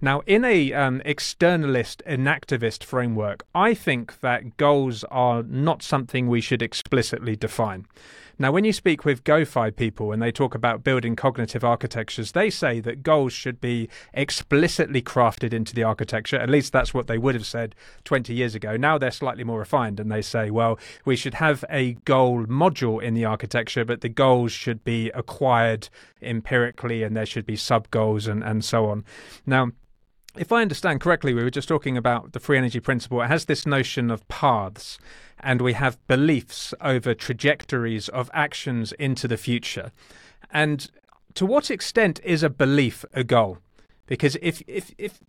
Now, 0.00 0.22
in 0.26 0.44
a 0.44 0.72
um, 0.72 1.02
externalist 1.04 2.02
enactivist 2.06 2.84
framework, 2.84 3.42
I 3.52 3.74
think 3.74 4.20
that 4.20 4.56
goals 4.56 5.02
are 5.10 5.42
not 5.42 5.82
something 5.82 6.28
we 6.28 6.40
should 6.40 6.62
explicitly 6.62 7.34
define. 7.34 7.86
Now, 8.38 8.50
when 8.50 8.64
you 8.64 8.72
speak 8.72 9.04
with 9.04 9.24
GOFAI 9.24 9.76
people 9.76 10.12
and 10.12 10.20
they 10.20 10.32
talk 10.32 10.54
about 10.54 10.82
building 10.82 11.14
cognitive 11.14 11.64
architectures, 11.64 12.32
they 12.32 12.50
say 12.50 12.80
that 12.80 13.02
goals 13.02 13.32
should 13.32 13.60
be 13.60 13.88
explicitly 14.12 15.02
crafted 15.02 15.52
into 15.52 15.74
the 15.74 15.84
architecture. 15.84 16.36
At 16.36 16.50
least 16.50 16.72
that's 16.72 16.92
what 16.92 17.06
they 17.06 17.18
would 17.18 17.34
have 17.34 17.46
said 17.46 17.74
20 18.04 18.34
years 18.34 18.54
ago. 18.54 18.76
Now 18.76 18.98
they're 18.98 19.10
slightly 19.10 19.44
more 19.44 19.60
refined 19.60 20.00
and 20.00 20.10
they 20.10 20.22
say, 20.22 20.50
well, 20.50 20.78
we 21.04 21.16
should 21.16 21.34
have 21.34 21.64
a 21.70 21.92
goal 22.04 22.44
module 22.46 23.02
in 23.02 23.14
the 23.14 23.24
architecture, 23.24 23.84
but 23.84 24.00
the 24.00 24.08
goals 24.08 24.52
should 24.52 24.82
be 24.84 25.10
acquired 25.10 25.88
empirically 26.20 27.02
and 27.02 27.16
there 27.16 27.26
should 27.26 27.46
be 27.46 27.56
sub 27.56 27.90
goals 27.90 28.26
and, 28.26 28.42
and 28.42 28.64
so 28.64 28.86
on. 28.86 29.04
Now, 29.46 29.70
if 30.36 30.52
I 30.52 30.62
understand 30.62 31.00
correctly, 31.00 31.34
we 31.34 31.42
were 31.42 31.50
just 31.50 31.68
talking 31.68 31.96
about 31.96 32.32
the 32.32 32.40
free 32.40 32.58
energy 32.58 32.80
principle. 32.80 33.22
It 33.22 33.28
has 33.28 33.44
this 33.44 33.66
notion 33.66 34.10
of 34.10 34.26
paths, 34.28 34.98
and 35.40 35.60
we 35.60 35.74
have 35.74 36.04
beliefs 36.06 36.74
over 36.80 37.14
trajectories 37.14 38.08
of 38.08 38.30
actions 38.34 38.92
into 38.92 39.28
the 39.28 39.36
future. 39.36 39.92
And 40.50 40.90
to 41.34 41.46
what 41.46 41.70
extent 41.70 42.20
is 42.24 42.42
a 42.42 42.50
belief 42.50 43.04
a 43.12 43.24
goal? 43.24 43.58
Because 44.06 44.36
if 44.42 44.62
if 44.66 44.92
if 44.98 45.20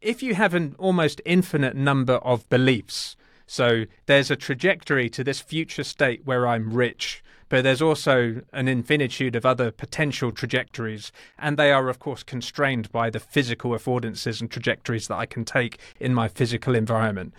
if 0.00 0.22
you 0.22 0.34
have 0.34 0.54
an 0.54 0.74
almost 0.78 1.20
infinite 1.24 1.74
number 1.74 2.14
of 2.14 2.48
beliefs, 2.48 3.16
so 3.46 3.84
there's 4.06 4.30
a 4.30 4.36
trajectory 4.36 5.08
to 5.10 5.22
this 5.22 5.40
future 5.40 5.84
state 5.84 6.22
where 6.24 6.46
I'm 6.46 6.72
rich, 6.72 7.22
but 7.48 7.62
there's 7.62 7.82
also 7.82 8.42
an 8.52 8.68
infinitude 8.68 9.36
of 9.36 9.46
other 9.46 9.70
potential 9.70 10.32
trajectories, 10.32 11.12
and 11.38 11.56
they 11.56 11.72
are, 11.72 11.88
of 11.88 11.98
course, 11.98 12.22
constrained 12.22 12.90
by 12.90 13.10
the 13.10 13.20
physical 13.20 13.70
affordances 13.70 14.40
and 14.40 14.50
trajectories 14.50 15.08
that 15.08 15.16
I 15.16 15.26
can 15.26 15.44
take 15.44 15.78
in 16.00 16.12
my 16.12 16.28
physical 16.28 16.74
environment. 16.74 17.32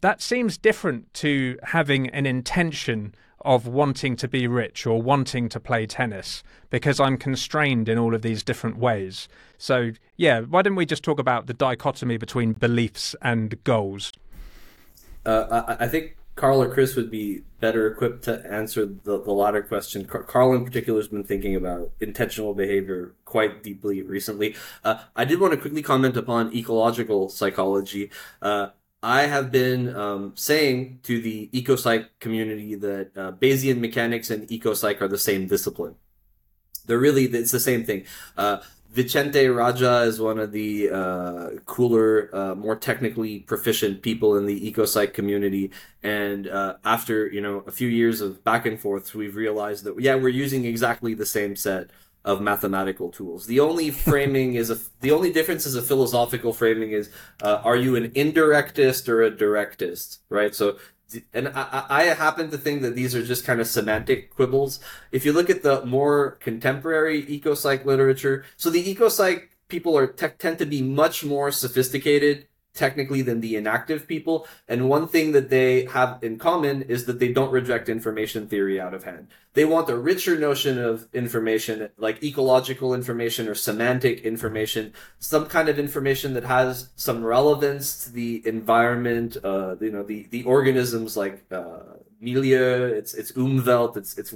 That 0.00 0.22
seems 0.22 0.56
different 0.56 1.12
to 1.14 1.58
having 1.62 2.08
an 2.10 2.26
intention 2.26 3.14
of 3.44 3.66
wanting 3.66 4.16
to 4.16 4.26
be 4.26 4.46
rich 4.46 4.86
or 4.86 5.02
wanting 5.02 5.50
to 5.50 5.60
play 5.60 5.86
tennis 5.86 6.42
because 6.70 6.98
I'm 6.98 7.18
constrained 7.18 7.88
in 7.90 7.98
all 7.98 8.14
of 8.14 8.22
these 8.22 8.42
different 8.42 8.78
ways. 8.78 9.28
So, 9.58 9.92
yeah, 10.16 10.40
why 10.40 10.62
don't 10.62 10.74
we 10.74 10.86
just 10.86 11.02
talk 11.02 11.18
about 11.18 11.46
the 11.46 11.52
dichotomy 11.52 12.16
between 12.16 12.54
beliefs 12.54 13.14
and 13.20 13.62
goals? 13.64 14.12
Uh, 15.26 15.64
I, 15.68 15.84
I 15.84 15.88
think 15.88 16.16
Carl 16.36 16.62
or 16.62 16.72
Chris 16.72 16.96
would 16.96 17.10
be 17.10 17.42
better 17.60 17.86
equipped 17.86 18.24
to 18.24 18.44
answer 18.50 18.84
the, 18.84 19.22
the 19.22 19.32
latter 19.32 19.62
question. 19.62 20.04
Carl, 20.04 20.52
in 20.52 20.64
particular, 20.64 20.98
has 20.98 21.08
been 21.08 21.24
thinking 21.24 21.54
about 21.54 21.92
intentional 22.00 22.54
behavior 22.54 23.14
quite 23.24 23.62
deeply 23.62 24.02
recently. 24.02 24.56
Uh, 24.82 24.98
I 25.14 25.24
did 25.24 25.40
want 25.40 25.54
to 25.54 25.60
quickly 25.60 25.82
comment 25.82 26.16
upon 26.16 26.54
ecological 26.54 27.28
psychology. 27.28 28.10
Uh, 28.42 28.68
I 29.02 29.22
have 29.26 29.52
been 29.52 29.94
um, 29.94 30.32
saying 30.34 31.00
to 31.04 31.20
the 31.20 31.50
ecopsych 31.52 32.08
community 32.20 32.74
that 32.74 33.10
uh, 33.16 33.32
Bayesian 33.32 33.78
mechanics 33.78 34.30
and 34.30 34.48
ecopsych 34.48 35.00
are 35.00 35.08
the 35.08 35.18
same 35.18 35.46
discipline. 35.46 35.96
They're 36.86 36.98
really, 36.98 37.24
it's 37.24 37.52
the 37.52 37.60
same 37.60 37.84
thing. 37.84 38.04
Vicente 38.94 39.48
Raja 39.48 40.02
is 40.02 40.20
one 40.20 40.38
of 40.38 40.52
the 40.52 40.88
uh, 40.88 41.48
cooler, 41.66 42.30
uh, 42.32 42.54
more 42.54 42.76
technically 42.76 43.40
proficient 43.40 44.02
people 44.02 44.36
in 44.36 44.46
the 44.46 44.70
ecopsych 44.70 45.12
community. 45.12 45.72
And 46.04 46.46
uh, 46.46 46.76
after 46.84 47.26
you 47.26 47.40
know 47.40 47.64
a 47.66 47.72
few 47.72 47.88
years 47.88 48.20
of 48.20 48.44
back 48.44 48.66
and 48.66 48.80
forth, 48.80 49.12
we've 49.12 49.34
realized 49.34 49.82
that 49.84 50.00
yeah, 50.00 50.14
we're 50.14 50.28
using 50.28 50.64
exactly 50.64 51.12
the 51.12 51.26
same 51.26 51.56
set 51.56 51.90
of 52.24 52.40
mathematical 52.40 53.10
tools. 53.10 53.46
The 53.46 53.58
only 53.58 53.90
framing 54.10 54.54
is 54.54 54.70
a 54.70 54.78
the 55.00 55.10
only 55.10 55.32
difference 55.32 55.66
is 55.66 55.74
a 55.74 55.82
philosophical 55.82 56.52
framing 56.52 56.92
is 56.92 57.10
uh, 57.42 57.60
are 57.64 57.76
you 57.76 57.96
an 57.96 58.12
indirectist 58.14 59.08
or 59.08 59.22
a 59.22 59.30
directist, 59.30 60.18
right? 60.28 60.54
So 60.54 60.78
and 61.32 61.48
I, 61.48 61.84
I 61.88 62.02
happen 62.04 62.50
to 62.50 62.58
think 62.58 62.82
that 62.82 62.94
these 62.94 63.14
are 63.14 63.22
just 63.22 63.44
kind 63.44 63.60
of 63.60 63.66
semantic 63.66 64.34
quibbles. 64.34 64.80
If 65.12 65.24
you 65.24 65.32
look 65.32 65.50
at 65.50 65.62
the 65.62 65.84
more 65.84 66.32
contemporary 66.40 67.22
ecopsych 67.24 67.84
literature, 67.84 68.44
so 68.56 68.70
the 68.70 68.94
ecopsych 68.94 69.48
people 69.68 69.96
are 69.96 70.06
te- 70.06 70.28
tend 70.38 70.58
to 70.58 70.66
be 70.66 70.82
much 70.82 71.24
more 71.24 71.50
sophisticated 71.50 72.46
technically 72.74 73.22
than 73.22 73.40
the 73.40 73.56
enactive 73.56 74.06
people. 74.06 74.46
And 74.68 74.88
one 74.88 75.06
thing 75.06 75.32
that 75.32 75.48
they 75.48 75.84
have 75.86 76.18
in 76.22 76.38
common 76.38 76.82
is 76.82 77.06
that 77.06 77.20
they 77.20 77.32
don't 77.32 77.52
reject 77.52 77.88
information 77.88 78.48
theory 78.48 78.80
out 78.80 78.94
of 78.94 79.04
hand. 79.04 79.28
They 79.54 79.64
want 79.64 79.88
a 79.88 79.96
richer 79.96 80.36
notion 80.36 80.78
of 80.78 81.06
information, 81.12 81.88
like 81.96 82.22
ecological 82.22 82.92
information 82.92 83.48
or 83.48 83.54
semantic 83.54 84.22
information, 84.22 84.92
some 85.18 85.46
kind 85.46 85.68
of 85.68 85.78
information 85.78 86.34
that 86.34 86.44
has 86.44 86.90
some 86.96 87.24
relevance 87.24 88.04
to 88.04 88.12
the 88.12 88.42
environment, 88.44 89.36
uh, 89.44 89.76
you 89.80 89.92
know, 89.92 90.02
the, 90.02 90.26
the 90.30 90.42
organisms 90.44 91.16
like, 91.16 91.44
uh, 91.52 91.78
milieu, 92.20 92.86
it's, 92.86 93.14
it's 93.14 93.32
umwelt, 93.32 93.96
it's, 93.96 94.18
it's 94.18 94.34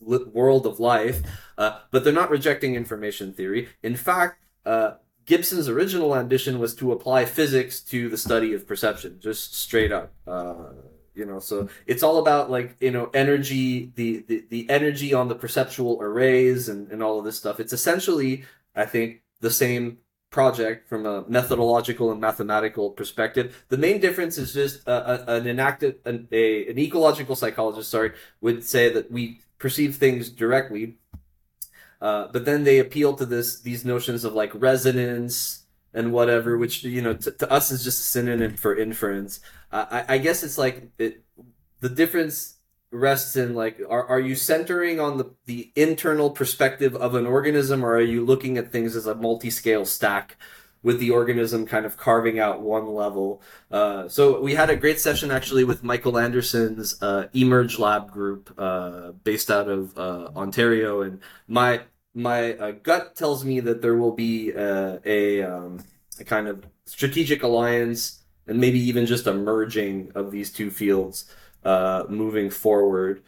world 0.00 0.66
of 0.66 0.78
life, 0.78 1.22
uh, 1.58 1.80
but 1.90 2.04
they're 2.04 2.12
not 2.12 2.30
rejecting 2.30 2.74
information 2.74 3.32
theory. 3.32 3.68
In 3.82 3.96
fact, 3.96 4.44
uh, 4.64 4.92
Gibson's 5.26 5.68
original 5.68 6.16
ambition 6.16 6.58
was 6.58 6.74
to 6.76 6.92
apply 6.92 7.24
physics 7.24 7.80
to 7.80 8.08
the 8.08 8.16
study 8.16 8.52
of 8.54 8.66
perception, 8.66 9.18
just 9.20 9.54
straight 9.54 9.92
up. 9.92 10.12
Uh, 10.26 10.54
you 11.14 11.24
know, 11.24 11.38
so 11.38 11.68
it's 11.86 12.02
all 12.02 12.18
about 12.18 12.50
like 12.50 12.76
you 12.80 12.90
know 12.90 13.10
energy, 13.12 13.92
the 13.94 14.24
the, 14.26 14.44
the 14.48 14.70
energy 14.70 15.12
on 15.12 15.28
the 15.28 15.34
perceptual 15.34 15.98
arrays 16.00 16.68
and 16.68 16.90
and 16.90 17.02
all 17.02 17.18
of 17.18 17.24
this 17.24 17.36
stuff. 17.36 17.60
It's 17.60 17.72
essentially, 17.72 18.44
I 18.74 18.86
think, 18.86 19.22
the 19.40 19.50
same 19.50 19.98
project 20.30 20.88
from 20.88 21.04
a 21.06 21.24
methodological 21.28 22.10
and 22.10 22.20
mathematical 22.20 22.90
perspective. 22.90 23.64
The 23.68 23.76
main 23.76 24.00
difference 24.00 24.38
is 24.38 24.54
just 24.54 24.86
uh, 24.88 25.18
an 25.26 25.46
enacted 25.46 25.96
an, 26.04 26.28
a, 26.30 26.68
an 26.68 26.78
ecological 26.78 27.34
psychologist, 27.36 27.90
sorry, 27.90 28.12
would 28.40 28.64
say 28.64 28.92
that 28.92 29.10
we 29.10 29.40
perceive 29.58 29.96
things 29.96 30.30
directly 30.30 30.96
uh, 32.00 32.28
but 32.32 32.44
then 32.44 32.64
they 32.64 32.78
appeal 32.78 33.14
to 33.14 33.26
this 33.26 33.60
these 33.60 33.84
notions 33.84 34.24
of 34.24 34.32
like 34.32 34.50
resonance 34.54 35.64
and 35.92 36.12
whatever, 36.12 36.56
which 36.56 36.84
you 36.84 37.02
know 37.02 37.14
to, 37.14 37.52
us 37.52 37.70
is 37.70 37.84
just 37.84 38.00
a 38.00 38.04
synonym 38.04 38.56
for 38.56 38.76
inference. 38.76 39.40
Uh, 39.72 39.86
I, 39.90 40.14
I 40.14 40.18
guess 40.18 40.42
it's 40.42 40.58
like 40.58 40.90
it, 40.98 41.24
the 41.80 41.88
difference 41.88 42.56
rests 42.92 43.36
in 43.36 43.54
like 43.54 43.80
are, 43.88 44.04
are 44.06 44.20
you 44.20 44.34
centering 44.34 44.98
on 44.98 45.16
the, 45.18 45.32
the 45.46 45.70
internal 45.76 46.30
perspective 46.30 46.96
of 46.96 47.14
an 47.14 47.26
organism 47.26 47.84
or 47.84 47.94
are 47.94 48.00
you 48.00 48.24
looking 48.24 48.58
at 48.58 48.72
things 48.72 48.96
as 48.96 49.06
a 49.06 49.14
multi-scale 49.14 49.84
stack 49.84 50.36
with 50.82 50.98
the 50.98 51.10
organism 51.10 51.66
kind 51.66 51.84
of 51.84 51.96
carving 51.96 52.38
out 52.38 52.60
one 52.60 52.94
level. 52.94 53.42
Uh, 53.70 54.08
so 54.08 54.40
we 54.40 54.54
had 54.54 54.70
a 54.70 54.76
great 54.76 54.98
session 54.98 55.30
actually 55.30 55.64
with 55.64 55.84
michael 55.84 56.18
anderson's 56.18 57.00
uh, 57.02 57.28
emerge 57.34 57.78
lab 57.78 58.10
group 58.10 58.54
uh, 58.58 59.12
based 59.24 59.50
out 59.50 59.68
of 59.68 59.96
uh, 59.98 60.30
ontario. 60.34 61.02
And 61.02 61.20
my 61.46 61.82
my 62.14 62.54
uh, 62.54 62.72
gut 62.72 63.14
tells 63.14 63.44
me 63.44 63.60
that 63.60 63.82
there 63.82 63.94
will 63.94 64.12
be 64.12 64.52
uh, 64.52 64.98
a, 65.04 65.42
um, 65.42 65.84
a 66.18 66.24
kind 66.24 66.48
of 66.48 66.66
strategic 66.84 67.42
alliance 67.42 68.22
and 68.48 68.58
maybe 68.58 68.80
even 68.80 69.06
just 69.06 69.28
a 69.28 69.34
merging 69.34 70.10
of 70.16 70.32
these 70.32 70.50
two 70.50 70.70
fields 70.70 71.32
moving 72.08 72.50
forward. 72.50 73.22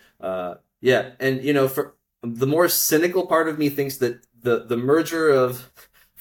Yeah, 0.80 1.10
and 1.20 1.44
you 1.44 1.52
know, 1.52 1.68
for 1.68 1.94
the 2.22 2.46
more 2.46 2.68
cynical 2.68 3.26
part 3.26 3.48
of 3.48 3.56
me 3.56 3.68
thinks 3.68 3.98
that 3.98 4.26
the 4.42 4.64
the 4.64 4.76
merger 4.76 5.28
of 5.28 5.70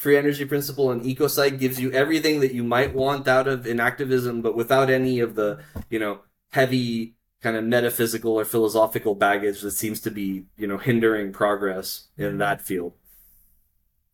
free 0.01 0.17
energy 0.17 0.45
principle 0.45 0.89
and 0.89 1.03
ecopsych 1.03 1.59
gives 1.59 1.79
you 1.79 1.91
everything 1.91 2.39
that 2.39 2.55
you 2.55 2.63
might 2.63 2.91
want 2.95 3.27
out 3.27 3.47
of 3.47 3.65
enactivism, 3.65 4.41
but 4.41 4.55
without 4.55 4.89
any 4.89 5.19
of 5.19 5.35
the 5.35 5.59
you 5.91 5.99
know 5.99 6.21
heavy 6.51 7.13
kind 7.43 7.55
of 7.55 7.63
metaphysical 7.63 8.39
or 8.39 8.43
philosophical 8.43 9.13
baggage 9.13 9.61
that 9.61 9.71
seems 9.71 10.01
to 10.01 10.09
be 10.09 10.45
you 10.57 10.65
know 10.65 10.79
hindering 10.79 11.31
progress 11.31 12.07
in 12.17 12.39
that 12.39 12.61
field. 12.61 12.93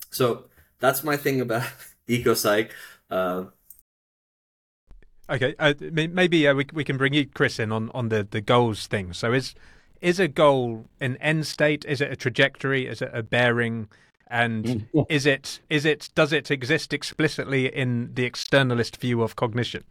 So 0.10 0.46
that's 0.80 1.06
my 1.06 1.16
thing 1.16 1.40
about 1.40 1.70
ecopsych. 2.10 2.72
Uh, 3.10 3.46
Okay, 5.30 5.56
uh, 5.60 5.74
maybe 5.92 6.48
uh, 6.48 6.54
we 6.54 6.66
we 6.72 6.86
can 6.86 6.96
bring 6.96 7.14
you, 7.14 7.26
Chris, 7.26 7.60
in 7.60 7.74
on, 7.74 7.92
on 7.94 8.08
the, 8.08 8.26
the 8.30 8.40
goals 8.40 8.88
thing. 8.88 9.12
So 9.12 9.34
is 9.34 9.56
is 10.00 10.20
a 10.20 10.28
goal 10.30 10.86
an 11.02 11.18
end 11.18 11.46
state? 11.48 11.84
Is 11.84 12.00
it 12.00 12.12
a 12.12 12.16
trajectory? 12.16 12.88
Is 12.88 13.02
it 13.02 13.12
a 13.14 13.24
bearing? 13.24 13.90
And 14.30 14.66
mm. 14.66 15.06
is 15.10 15.26
it 15.26 15.60
is 15.70 15.86
it 15.86 16.10
does 16.16 16.34
it 16.34 16.52
exist 16.52 16.94
explicitly 16.94 17.68
in 17.68 18.14
the 18.14 18.30
externalist 18.30 18.98
view 18.98 19.22
of 19.22 19.36
cognition? 19.36 19.84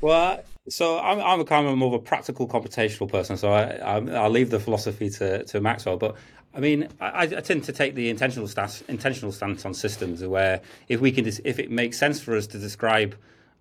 Well, 0.00 0.42
so 0.68 0.98
I'm 0.98 1.20
I'm 1.20 1.40
a 1.40 1.44
kind 1.44 1.66
of 1.66 1.76
more 1.76 1.88
of 1.88 1.94
a 1.94 2.04
practical 2.04 2.48
computational 2.48 3.10
person, 3.10 3.36
so 3.36 3.52
I 3.52 3.78
I'll 4.14 4.30
leave 4.30 4.50
the 4.50 4.60
philosophy 4.60 5.10
to, 5.10 5.44
to 5.44 5.60
Maxwell. 5.60 5.96
But 5.96 6.16
I 6.54 6.60
mean, 6.60 6.88
I, 7.00 7.22
I 7.22 7.26
tend 7.26 7.64
to 7.64 7.72
take 7.72 7.94
the 7.94 8.08
intentional 8.08 8.48
stance 8.48 8.82
intentional 8.82 9.32
stance 9.32 9.64
on 9.64 9.74
systems, 9.74 10.24
where 10.24 10.60
if 10.88 11.00
we 11.00 11.12
can 11.12 11.26
if 11.26 11.58
it 11.58 11.70
makes 11.70 11.98
sense 11.98 12.20
for 12.20 12.36
us 12.36 12.46
to 12.48 12.58
describe 12.58 13.14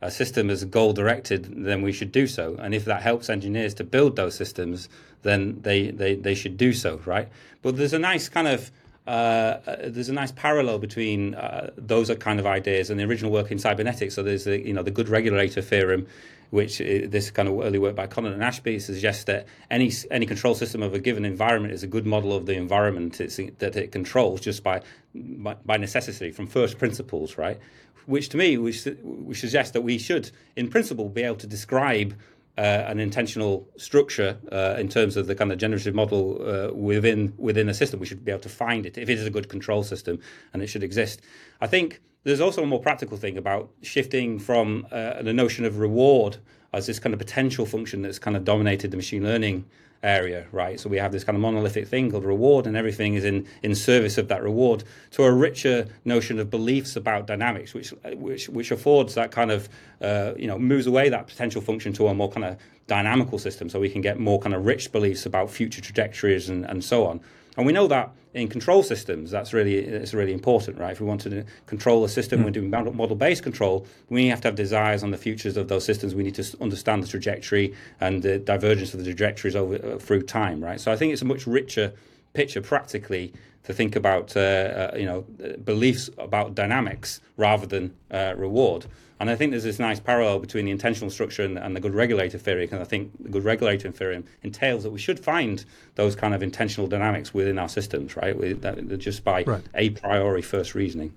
a 0.03 0.11
system 0.11 0.49
as 0.49 0.63
goal 0.65 0.91
directed, 0.93 1.65
then 1.65 1.81
we 1.81 1.93
should 1.93 2.11
do 2.11 2.27
so. 2.27 2.57
And 2.59 2.75
if 2.75 2.83
that 2.85 3.01
helps 3.01 3.29
engineers 3.29 3.73
to 3.75 3.83
build 3.85 4.17
those 4.17 4.35
systems, 4.35 4.89
then 5.21 5.61
they, 5.61 5.91
they, 5.91 6.15
they 6.15 6.35
should 6.35 6.57
do 6.57 6.73
so, 6.73 6.99
right? 7.05 7.29
But 7.61 7.77
there's 7.77 7.93
a 7.93 7.99
nice 7.99 8.27
kind 8.27 8.49
of 8.49 8.69
uh, 9.05 9.57
there's 9.85 10.09
a 10.09 10.13
nice 10.13 10.31
parallel 10.31 10.79
between 10.79 11.35
uh, 11.35 11.71
those 11.77 12.13
kind 12.19 12.39
of 12.39 12.45
ideas 12.45 12.89
and 12.89 12.99
the 12.99 13.03
original 13.03 13.31
work 13.31 13.51
in 13.51 13.59
cybernetics. 13.59 14.15
So 14.15 14.23
there's 14.23 14.45
the 14.45 14.65
you 14.65 14.73
know 14.73 14.83
the 14.83 14.91
good 14.91 15.09
regulator 15.09 15.61
theorem, 15.61 16.07
which 16.51 16.79
uh, 16.79 17.07
this 17.07 17.29
kind 17.29 17.49
of 17.49 17.59
early 17.59 17.79
work 17.79 17.95
by 17.95 18.07
Conant 18.07 18.33
and 18.33 18.43
Ashby 18.43 18.79
suggests 18.79 19.25
that 19.25 19.45
any 19.69 19.91
any 20.09 20.25
control 20.25 20.55
system 20.55 20.81
of 20.81 20.93
a 20.93 20.99
given 20.99 21.25
environment 21.25 21.73
is 21.73 21.83
a 21.83 21.87
good 21.87 22.05
model 22.05 22.33
of 22.33 22.45
the 22.45 22.53
environment 22.53 23.17
that 23.17 23.75
it 23.75 23.91
controls 23.91 24.39
just 24.39 24.63
by, 24.63 24.81
by 25.13 25.55
by 25.65 25.77
necessity 25.77 26.31
from 26.31 26.47
first 26.47 26.77
principles, 26.77 27.37
right? 27.37 27.59
which 28.05 28.29
to 28.29 28.37
me 28.37 28.57
which, 28.57 28.85
which 29.01 29.39
suggests 29.39 29.71
that 29.71 29.81
we 29.81 29.97
should, 29.97 30.31
in 30.55 30.69
principle, 30.69 31.09
be 31.09 31.23
able 31.23 31.37
to 31.37 31.47
describe 31.47 32.15
uh, 32.57 32.61
an 32.61 32.99
intentional 32.99 33.67
structure 33.77 34.37
uh, 34.51 34.75
in 34.79 34.87
terms 34.87 35.17
of 35.17 35.27
the 35.27 35.35
kind 35.35 35.51
of 35.51 35.57
generative 35.57 35.95
model 35.95 36.41
uh, 36.47 36.73
within 36.73 37.33
within 37.37 37.67
a 37.69 37.73
system. 37.73 37.99
We 37.99 38.05
should 38.05 38.23
be 38.23 38.31
able 38.31 38.41
to 38.41 38.49
find 38.49 38.85
it 38.85 38.97
if 38.97 39.09
it 39.09 39.17
is 39.17 39.25
a 39.25 39.31
good 39.31 39.49
control 39.49 39.83
system, 39.83 40.19
and 40.53 40.61
it 40.61 40.67
should 40.67 40.83
exist. 40.83 41.21
I 41.61 41.67
think 41.67 42.01
there's 42.23 42.41
also 42.41 42.63
a 42.63 42.65
more 42.65 42.79
practical 42.79 43.17
thing 43.17 43.37
about 43.37 43.71
shifting 43.81 44.39
from 44.39 44.87
uh, 44.91 45.21
the 45.21 45.33
notion 45.33 45.65
of 45.65 45.79
reward 45.79 46.37
as 46.73 46.87
this 46.87 46.99
kind 46.99 47.13
of 47.13 47.19
potential 47.19 47.65
function 47.65 48.01
that's 48.01 48.19
kind 48.19 48.35
of 48.35 48.43
dominated 48.43 48.91
the 48.91 48.97
machine 48.97 49.23
learning 49.23 49.65
area, 50.03 50.45
right? 50.51 50.79
So 50.79 50.89
we 50.89 50.97
have 50.97 51.11
this 51.11 51.23
kind 51.23 51.35
of 51.35 51.41
monolithic 51.41 51.87
thing 51.87 52.11
called 52.11 52.25
reward, 52.25 52.67
and 52.67 52.75
everything 52.75 53.15
is 53.15 53.23
in, 53.23 53.47
in 53.63 53.73
service 53.73 54.17
of 54.17 54.27
that 54.27 54.43
reward. 54.43 54.83
To 55.11 55.23
a 55.23 55.31
richer 55.31 55.87
notion 56.05 56.39
of 56.39 56.49
beliefs 56.49 56.95
about 56.95 57.25
dynamics, 57.25 57.73
which 57.73 57.89
which 58.13 58.49
which 58.49 58.71
affords 58.71 59.15
that 59.15 59.31
kind 59.31 59.51
of 59.51 59.69
uh, 60.01 60.33
you 60.37 60.47
know 60.47 60.59
moves 60.59 60.87
away 60.87 61.09
that 61.09 61.27
potential 61.27 61.61
function 61.61 61.93
to 61.93 62.07
a 62.07 62.13
more 62.13 62.29
kind 62.29 62.45
of 62.45 62.57
dynamical 62.87 63.39
system, 63.39 63.69
so 63.69 63.79
we 63.79 63.89
can 63.89 64.01
get 64.01 64.19
more 64.19 64.39
kind 64.39 64.53
of 64.53 64.65
rich 64.65 64.91
beliefs 64.91 65.25
about 65.25 65.49
future 65.49 65.81
trajectories 65.81 66.49
and, 66.49 66.65
and 66.65 66.83
so 66.83 67.05
on. 67.07 67.21
And 67.57 67.65
we 67.65 67.73
know 67.73 67.87
that 67.87 68.11
in 68.33 68.47
control 68.47 68.81
systems, 68.81 69.29
that's 69.29 69.53
really 69.53 69.75
it's 69.75 70.13
really 70.13 70.33
important, 70.33 70.79
right? 70.79 70.91
If 70.91 70.99
we 70.99 71.05
want 71.05 71.21
to 71.21 71.45
control 71.67 72.03
a 72.03 72.09
system, 72.09 72.41
mm. 72.41 72.45
we're 72.45 72.51
doing 72.51 72.69
model-based 72.69 73.43
control. 73.43 73.85
We 74.09 74.27
have 74.27 74.41
to 74.41 74.47
have 74.47 74.55
desires 74.55 75.03
on 75.03 75.11
the 75.11 75.17
futures 75.17 75.55
of 75.55 75.67
those 75.67 75.85
systems. 75.85 76.15
We 76.15 76.23
need 76.23 76.35
to 76.35 76.57
understand 76.61 77.03
the 77.03 77.07
trajectory 77.07 77.73
and 77.99 78.23
the 78.23 78.39
divergence 78.39 78.93
of 78.93 78.99
the 78.99 79.05
trajectories 79.05 79.55
over 79.55 79.75
uh, 79.75 79.99
through 79.99 80.23
time, 80.23 80.63
right? 80.63 80.79
So 80.79 80.91
I 80.91 80.95
think 80.95 81.13
it's 81.13 81.21
a 81.21 81.25
much 81.25 81.45
richer 81.45 81.93
picture 82.33 82.61
practically 82.61 83.33
to 83.63 83.73
think 83.73 83.95
about 83.95 84.35
uh, 84.35 84.39
uh, 84.39 84.95
you 84.97 85.05
know 85.05 85.21
beliefs 85.63 86.09
about 86.17 86.55
dynamics 86.55 87.21
rather 87.37 87.65
than 87.65 87.93
uh, 88.11 88.33
reward. 88.35 88.87
And 89.19 89.29
I 89.29 89.35
think 89.35 89.51
there's 89.51 89.63
this 89.63 89.79
nice 89.79 89.99
parallel 89.99 90.39
between 90.39 90.65
the 90.65 90.71
intentional 90.71 91.09
structure 91.09 91.43
and, 91.43 91.57
and 91.57 91.75
the 91.75 91.79
good 91.79 91.93
regulator 91.93 92.37
theory. 92.37 92.67
And 92.71 92.81
I 92.81 92.83
think 92.83 93.11
the 93.19 93.29
good 93.29 93.43
regulator 93.43 93.91
theory 93.91 94.23
entails 94.41 94.83
that 94.83 94.91
we 94.91 94.99
should 94.99 95.19
find 95.19 95.63
those 95.95 96.15
kind 96.15 96.33
of 96.33 96.43
intentional 96.43 96.87
dynamics 96.87 97.33
within 97.33 97.59
our 97.59 97.69
systems, 97.69 98.15
right? 98.17 98.37
We, 98.37 98.53
that, 98.53 98.97
just 98.99 99.23
by 99.23 99.43
right. 99.43 99.63
a 99.75 99.91
priori 99.91 100.41
first 100.41 100.75
reasoning. 100.75 101.13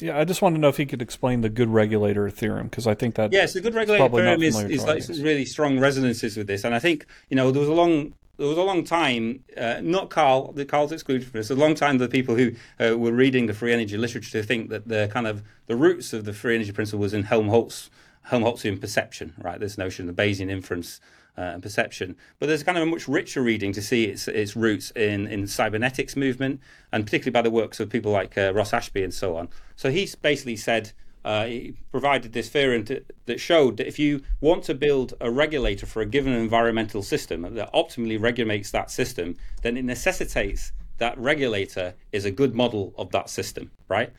Yeah, 0.00 0.18
I 0.18 0.24
just 0.24 0.42
want 0.42 0.54
to 0.56 0.60
know 0.60 0.68
if 0.68 0.76
he 0.76 0.84
could 0.84 1.00
explain 1.00 1.40
the 1.40 1.48
good 1.48 1.68
regulator 1.68 2.28
theorem 2.28 2.66
because 2.66 2.86
I 2.86 2.94
think 2.94 3.14
that 3.14 3.32
yes, 3.32 3.52
the 3.54 3.60
good 3.60 3.74
regulator 3.74 4.08
theorem 4.08 4.42
is, 4.42 4.60
is 4.64 4.84
like 4.84 5.02
really 5.08 5.44
strong 5.44 5.78
resonances 5.78 6.36
with 6.36 6.46
this, 6.48 6.64
and 6.64 6.74
I 6.74 6.78
think 6.78 7.06
you 7.30 7.36
know 7.36 7.50
there 7.50 7.60
was 7.60 7.68
a 7.68 7.72
long 7.72 8.12
there 8.36 8.46
was 8.46 8.58
a 8.58 8.62
long 8.62 8.84
time, 8.84 9.44
uh, 9.56 9.80
not 9.82 10.10
Carl, 10.10 10.52
the 10.52 10.64
Carl's 10.64 10.92
excluded 10.92 11.26
from 11.26 11.38
this, 11.38 11.50
a 11.50 11.54
long 11.54 11.74
time 11.74 11.98
the 11.98 12.08
people 12.08 12.36
who 12.36 12.52
uh, 12.78 12.96
were 12.96 13.12
reading 13.12 13.46
the 13.46 13.54
free 13.54 13.72
energy 13.72 13.96
literature 13.96 14.30
to 14.30 14.42
think 14.42 14.68
that 14.70 14.88
the 14.88 15.08
kind 15.12 15.26
of 15.26 15.42
the 15.66 15.76
roots 15.76 16.12
of 16.12 16.24
the 16.24 16.32
free 16.32 16.54
energy 16.54 16.72
principle 16.72 17.00
was 17.00 17.14
in 17.14 17.24
Helmholtz, 17.24 17.90
Helmholtzian 18.28 18.80
perception, 18.80 19.32
right? 19.38 19.58
This 19.58 19.78
notion 19.78 20.08
of 20.08 20.16
Bayesian 20.16 20.50
inference 20.50 21.00
uh, 21.38 21.42
and 21.42 21.62
perception. 21.62 22.16
But 22.38 22.46
there's 22.46 22.62
kind 22.62 22.78
of 22.78 22.82
a 22.82 22.90
much 22.90 23.08
richer 23.08 23.42
reading 23.42 23.72
to 23.72 23.82
see 23.82 24.04
its 24.04 24.28
its 24.28 24.56
roots 24.56 24.90
in 24.92 25.26
in 25.26 25.46
cybernetics 25.46 26.16
movement, 26.16 26.60
and 26.92 27.04
particularly 27.04 27.32
by 27.32 27.42
the 27.42 27.50
works 27.50 27.80
of 27.80 27.88
people 27.88 28.12
like 28.12 28.36
uh, 28.36 28.52
Ross 28.54 28.72
Ashby 28.72 29.02
and 29.02 29.14
so 29.14 29.36
on. 29.36 29.48
So 29.76 29.90
he's 29.90 30.14
basically 30.14 30.56
said 30.56 30.92
uh, 31.26 31.44
he 31.44 31.74
provided 31.90 32.32
this 32.32 32.48
theorem 32.48 32.84
to, 32.84 33.04
that 33.24 33.40
showed 33.40 33.78
that 33.78 33.88
if 33.88 33.98
you 33.98 34.22
want 34.40 34.62
to 34.62 34.74
build 34.74 35.12
a 35.20 35.28
regulator 35.28 35.84
for 35.84 36.00
a 36.00 36.06
given 36.06 36.32
environmental 36.32 37.02
system 37.02 37.42
that 37.42 37.72
optimally 37.74 38.18
regulates 38.18 38.70
that 38.70 38.92
system, 38.92 39.34
then 39.62 39.76
it 39.76 39.84
necessitates 39.84 40.70
that 40.98 41.18
regulator 41.18 41.94
is 42.12 42.24
a 42.24 42.30
good 42.30 42.54
model 42.54 42.94
of 42.96 43.10
that 43.10 43.28
system, 43.28 43.72
right? 43.88 44.12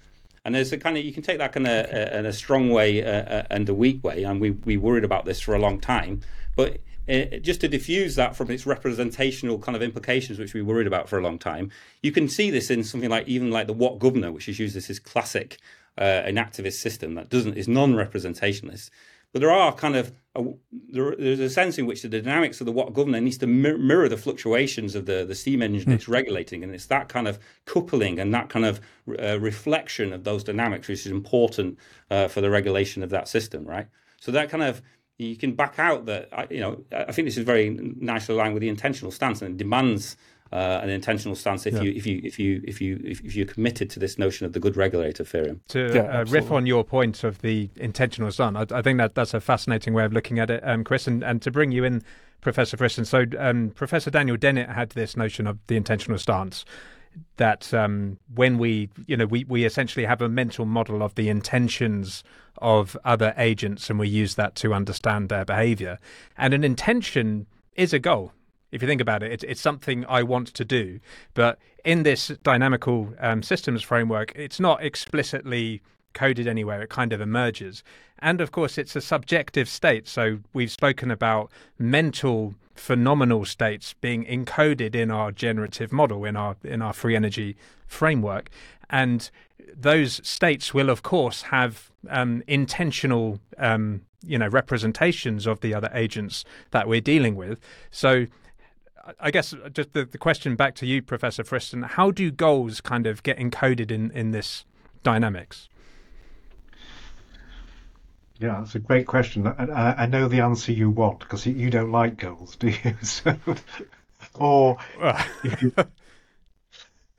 And 0.44 0.54
there's 0.54 0.74
a 0.74 0.78
kind 0.78 0.98
of 0.98 1.06
you 1.06 1.14
can 1.14 1.24
take 1.24 1.38
that 1.38 1.54
kind 1.54 1.66
of 1.66 1.86
uh, 1.86 2.18
in 2.18 2.26
a 2.26 2.34
strong 2.34 2.72
way 2.72 3.02
uh, 3.02 3.10
uh, 3.10 3.44
and 3.50 3.70
a 3.70 3.74
weak 3.74 4.04
way, 4.04 4.24
and 4.24 4.42
we 4.42 4.52
we 4.52 4.76
worried 4.76 5.06
about 5.06 5.24
this 5.24 5.40
for 5.40 5.56
a 5.56 5.60
long 5.60 5.80
time, 5.80 6.22
but. 6.56 6.82
Uh, 7.10 7.38
just 7.42 7.62
to 7.62 7.70
diffuse 7.70 8.16
that 8.16 8.36
from 8.36 8.52
its 8.52 8.66
representational 8.66 9.58
kind 9.58 9.78
of 9.78 9.82
implications, 9.82 10.38
which 10.38 10.54
we 10.54 10.62
worried 10.62 10.88
about 10.88 11.08
for 11.08 11.18
a 11.18 11.22
long 11.22 11.40
time, 11.40 11.72
you 12.04 12.12
can 12.12 12.28
see 12.28 12.52
this 12.52 12.70
in 12.70 12.84
something 12.84 13.10
like 13.10 13.26
even 13.30 13.50
like 13.50 13.66
the 13.66 13.72
Watt 13.72 13.98
Governor, 13.98 14.30
which 14.30 14.50
is 14.50 14.60
used 14.60 14.76
as 14.76 14.88
this 14.88 15.00
classic 15.00 15.58
uh, 15.98 16.02
an 16.02 16.36
enactivist 16.36 16.74
system 16.74 17.16
that 17.16 17.30
doesn't 17.30 17.58
is 17.58 17.68
non-representationalist. 17.68 18.90
But 19.34 19.42
there 19.42 19.52
are 19.52 19.74
kind 19.74 19.96
of 19.96 20.14
a, 20.36 20.44
there, 20.72 21.16
there's 21.18 21.40
a 21.40 21.50
sense 21.50 21.78
in 21.78 21.86
which 21.86 22.02
the 22.02 22.08
dynamics 22.08 22.62
of 22.62 22.66
the 22.66 22.72
Watt 22.72 22.94
governor 22.94 23.20
needs 23.20 23.38
to 23.40 23.48
mirror 23.48 24.08
the 24.08 24.18
fluctuations 24.18 24.96
of 24.96 25.06
the, 25.06 25.26
the 25.26 25.36
steam 25.36 25.62
engine 25.62 25.92
mm. 25.92 25.96
it's 25.96 26.08
regulating, 26.08 26.64
and 26.64 26.74
it's 26.74 26.86
that 26.88 27.10
kind 27.10 27.28
of 27.28 27.38
coupling 27.66 28.20
and 28.20 28.34
that 28.34 28.50
kind 28.50 28.66
of 28.66 28.80
uh, 29.22 29.40
reflection 29.40 30.14
of 30.14 30.24
those 30.24 30.44
dynamics 30.44 30.88
which 30.88 31.06
is 31.06 31.12
important 31.12 31.78
uh, 32.10 32.28
for 32.28 32.42
the 32.42 32.50
regulation 32.50 33.04
of 33.04 33.10
that 33.10 33.28
system, 33.28 33.66
right? 33.66 33.88
So 34.22 34.32
that 34.32 34.50
kind 34.50 34.64
of 34.64 34.82
you 35.18 35.36
can 35.36 35.54
back 35.54 35.80
out 35.80 36.06
that 36.06 36.52
you 36.52 36.60
know 36.60 36.84
I 36.92 37.12
think 37.12 37.26
this 37.26 37.38
is 37.38 37.44
very 37.44 37.70
nicely 37.70 38.36
aligned 38.36 38.54
with 38.54 38.62
the 38.62 38.70
intentional 38.70 39.12
stance 39.12 39.42
and 39.42 39.56
it 39.56 39.58
demands 39.58 40.16
uh, 40.52 40.80
an 40.82 40.90
intentional 40.90 41.36
stance 41.36 41.66
if 41.66 41.74
yeah. 41.74 41.82
you 41.82 41.92
if 41.92 42.06
you 42.06 42.22
if 42.24 42.40
you 42.40 42.62
if 42.66 42.82
you 42.82 43.00
if 43.04 43.36
you're 43.36 43.46
committed 43.46 43.90
to 43.92 44.00
this 44.00 44.18
notion 44.18 44.46
of 44.46 44.54
the 44.54 44.60
good 44.60 44.78
regulator 44.78 45.24
theorem. 45.24 45.62
To 45.70 45.92
yeah, 45.94 46.20
uh, 46.20 46.26
riff 46.26 46.52
on 46.52 46.66
your 46.66 46.84
point 46.84 47.24
of 47.24 47.42
the 47.42 47.70
intentional 47.76 48.32
stance, 48.32 48.72
I, 48.72 48.78
I, 48.78 48.82
think 48.82 48.98
that 48.98 49.16
that's 49.16 49.34
a 49.34 49.42
fascinating 49.42 49.94
way 49.94 50.06
of 50.06 50.14
looking 50.14 50.40
at 50.40 50.50
it, 50.50 50.62
um, 50.66 50.84
Chris, 50.84 51.08
and, 51.08 51.24
and 51.24 51.42
to 51.42 51.52
bring 51.52 51.72
you 51.72 51.84
in, 51.84 52.04
Professor 52.42 52.78
Friston. 52.78 53.06
So 53.06 53.26
um, 53.40 53.72
Professor 53.72 54.12
Daniel 54.12 54.38
Dennett 54.38 54.70
had 54.70 54.92
this 54.92 55.18
notion 55.18 55.48
of 55.48 55.58
the 55.68 55.76
intentional 55.76 56.18
stance 56.18 56.66
that 57.38 57.74
um, 57.74 58.20
when 58.34 58.58
we, 58.58 58.90
you 59.08 59.18
know, 59.18 59.26
we, 59.26 59.44
we 59.46 59.66
essentially 59.66 60.06
have 60.06 60.22
a 60.22 60.30
mental 60.30 60.66
model 60.66 61.02
of 61.02 61.16
the 61.16 61.30
intentions 61.30 62.24
of 62.60 62.96
other 63.04 63.34
agents 63.38 63.90
and 63.90 64.00
we 64.00 64.08
use 64.08 64.36
that 64.36 64.56
to 64.56 64.74
understand 64.74 65.30
their 65.30 65.46
behavior. 65.46 65.98
And 66.38 66.54
an 66.54 66.64
intention 66.64 67.48
is 67.76 67.92
a 67.92 68.00
goal 68.00 68.34
If 68.78 68.84
you 68.84 68.88
think 68.88 69.02
about 69.02 69.24
it, 69.24 69.32
it's, 69.32 69.44
it's 69.44 69.60
something 69.60 70.06
I 70.08 70.22
want 70.22 70.50
to 70.54 70.64
do. 70.64 71.00
But 71.34 71.58
in 71.84 72.04
this 72.04 72.28
dynamical 72.44 73.12
um, 73.20 73.42
systems 73.42 73.82
framework, 73.82 74.32
it's 74.36 74.60
not 74.60 74.84
explicitly 74.84 75.82
coded 76.14 76.48
anywhere. 76.48 76.84
It 76.84 76.90
kind 76.90 77.12
of 77.12 77.20
emerges. 77.20 77.84
And 78.20 78.40
of 78.40 78.52
course, 78.52 78.78
it's 78.78 78.96
a 78.96 79.02
subjective 79.02 79.68
state. 79.68 80.08
So 80.08 80.42
we've 80.54 80.70
spoken 80.72 81.10
about 81.10 81.50
mental 81.80 82.54
phenomenal 82.76 83.46
states 83.46 83.96
being 84.00 84.26
encoded 84.26 84.94
in 84.94 85.10
our 85.10 85.32
generative 85.32 85.92
model, 85.92 86.24
in 86.24 86.36
our 86.36 86.56
in 86.64 86.84
our 86.84 86.94
free 86.94 87.16
energy 87.16 87.56
framework. 87.88 88.52
And 88.92 89.32
those 89.76 90.22
states 90.28 90.72
will, 90.72 90.92
of 90.92 91.02
course, 91.02 91.42
have 91.44 91.90
um, 92.10 92.44
intentional, 92.46 93.40
um, 93.58 94.02
you 94.24 94.38
know, 94.38 94.48
representations 94.48 95.48
of 95.48 95.62
the 95.62 95.74
other 95.74 95.90
agents 95.94 96.46
that 96.70 96.88
we're 96.88 97.02
dealing 97.02 97.36
with. 97.36 97.60
So 97.90 98.28
I 99.20 99.32
guess 99.32 99.54
just 99.72 99.94
the, 99.94 100.06
the 100.06 100.18
question 100.18 100.56
back 100.56 100.76
to 100.76 100.86
you, 100.86 101.02
Professor 101.02 101.44
Friston, 101.44 101.84
how 101.84 102.12
do 102.12 102.32
goals 102.32 102.82
kind 102.82 103.08
of 103.08 103.24
get 103.24 103.38
encoded 103.38 103.92
in, 103.92 104.12
in 104.12 104.32
this 104.32 104.66
dynamics? 105.04 105.70
Yeah, 108.40 108.60
that's 108.60 108.76
a 108.76 108.80
great 108.80 109.08
question. 109.08 109.48
I, 109.48 110.04
I 110.04 110.06
know 110.06 110.28
the 110.28 110.42
answer 110.42 110.72
you 110.72 110.90
want 110.90 111.20
because 111.20 111.46
you 111.46 111.70
don't 111.70 111.92
like 111.92 112.18
goals, 112.18 112.56
do 112.60 112.68
you? 112.68 112.96
So, 113.02 113.36
or 114.36 114.78
you, 115.44 115.74
um, 115.78 115.88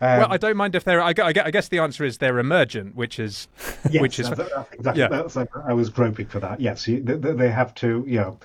well, 0.00 0.32
I 0.32 0.36
don't 0.36 0.56
mind 0.56 0.76
if 0.76 0.84
they're. 0.84 1.02
I, 1.02 1.08
I, 1.08 1.32
guess 1.32 1.68
the 1.68 1.80
answer 1.80 2.04
is 2.04 2.18
they're 2.18 2.38
emergent, 2.38 2.94
which 2.94 3.18
is 3.18 3.48
yes, 3.90 4.00
which 4.00 4.20
is 4.20 4.28
exactly. 4.28 5.00
Yeah. 5.00 5.08
That's 5.08 5.36
I 5.36 5.72
was 5.72 5.90
groping 5.90 6.26
for 6.26 6.38
that. 6.38 6.60
Yes, 6.60 6.84
they, 6.84 7.00
they 7.00 7.50
have 7.50 7.74
to. 7.76 8.04
You 8.06 8.18
know, 8.20 8.38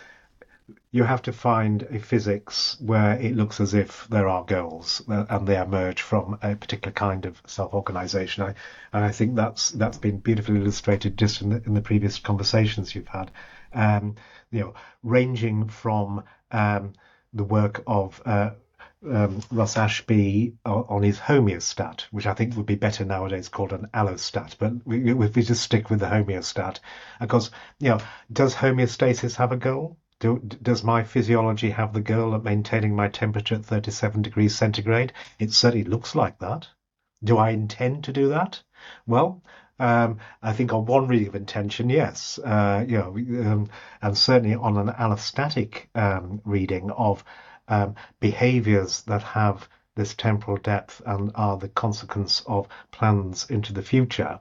you 0.92 1.04
have 1.04 1.22
to 1.24 1.34
find 1.34 1.84
a 1.84 2.00
physics 2.00 2.78
where 2.80 3.20
it 3.20 3.36
looks 3.36 3.60
as 3.60 3.74
if 3.74 4.08
there 4.10 4.28
are 4.28 4.44
goals 4.44 5.02
uh, 5.10 5.26
and 5.30 5.48
they 5.48 5.60
emerge 5.60 6.02
from 6.02 6.38
a 6.42 6.56
particular 6.56 6.92
kind 6.92 7.26
of 7.26 7.42
self-organization. 7.46 8.44
I, 8.44 8.56
and 8.94 9.04
I 9.04 9.12
think 9.12 9.36
that's 9.36 9.72
that's 9.72 9.98
been 9.98 10.20
beautifully 10.20 10.60
illustrated 10.60 11.18
just 11.18 11.42
in 11.42 11.50
the, 11.50 11.64
in 11.66 11.74
the 11.74 11.82
previous 11.82 12.20
conversations 12.20 12.94
you've 12.94 13.08
had. 13.08 13.32
Um, 13.74 14.16
you 14.52 14.60
know, 14.60 14.74
ranging 15.02 15.68
from 15.68 16.24
um, 16.52 16.94
the 17.34 17.44
work 17.44 17.84
of 17.88 18.22
uh, 18.26 18.52
um, 19.10 19.42
Ross 19.52 19.78
Ashby 19.78 20.54
on 20.66 21.04
his 21.04 21.20
homeostat, 21.20 22.02
which 22.12 22.26
I 22.26 22.34
think 22.34 22.56
would 22.56 22.66
be 22.66 22.76
better 22.76 23.04
nowadays 23.04 23.50
called 23.50 23.74
an 23.74 23.88
allostat, 23.94 24.56
but 24.58 24.74
we, 24.86 25.14
we 25.14 25.28
just 25.30 25.64
stick 25.64 25.90
with 25.90 26.00
the 26.00 26.06
homeostat. 26.06 26.80
Because, 27.20 27.52
you 27.80 27.90
know, 27.90 28.00
does 28.32 28.56
homeostasis 28.56 29.36
have 29.36 29.52
a 29.52 29.58
goal? 29.58 29.98
Do, 30.24 30.40
does 30.40 30.86
my 30.86 31.04
physiology 31.04 31.72
have 31.72 31.92
the 31.92 32.00
goal 32.00 32.34
of 32.34 32.46
maintaining 32.46 32.96
my 32.96 33.10
temperature 33.10 33.56
at 33.56 33.66
37 33.66 34.22
degrees 34.22 34.56
centigrade? 34.56 35.12
It 35.38 35.52
certainly 35.52 35.84
looks 35.84 36.16
like 36.16 36.40
that. 36.40 36.70
Do 37.22 37.38
I 37.38 37.50
intend 37.50 38.06
to 38.06 38.14
do 38.14 38.30
that? 38.30 38.64
Well, 39.06 39.44
um, 39.80 40.20
I 40.42 40.54
think 40.54 40.72
on 40.72 40.86
one 40.86 41.10
reading 41.10 41.28
of 41.28 41.36
intention, 41.36 41.90
yes. 41.90 42.40
Uh, 42.40 42.86
you 42.88 43.00
know, 43.00 43.10
um, 43.52 43.70
and 44.02 44.18
certainly 44.18 44.56
on 44.56 44.78
an 44.78 44.88
allostatic 44.94 45.88
um, 45.94 46.40
reading 46.46 46.90
of 46.92 47.26
um, 47.68 47.96
behaviors 48.22 49.02
that 49.02 49.24
have 49.24 49.68
this 49.98 50.14
temporal 50.14 50.56
depth 50.56 51.02
and 51.06 51.32
are 51.36 51.58
the 51.58 51.68
consequence 51.68 52.44
of 52.48 52.70
plans 52.92 53.50
into 53.50 53.74
the 53.74 53.84
future, 53.84 54.40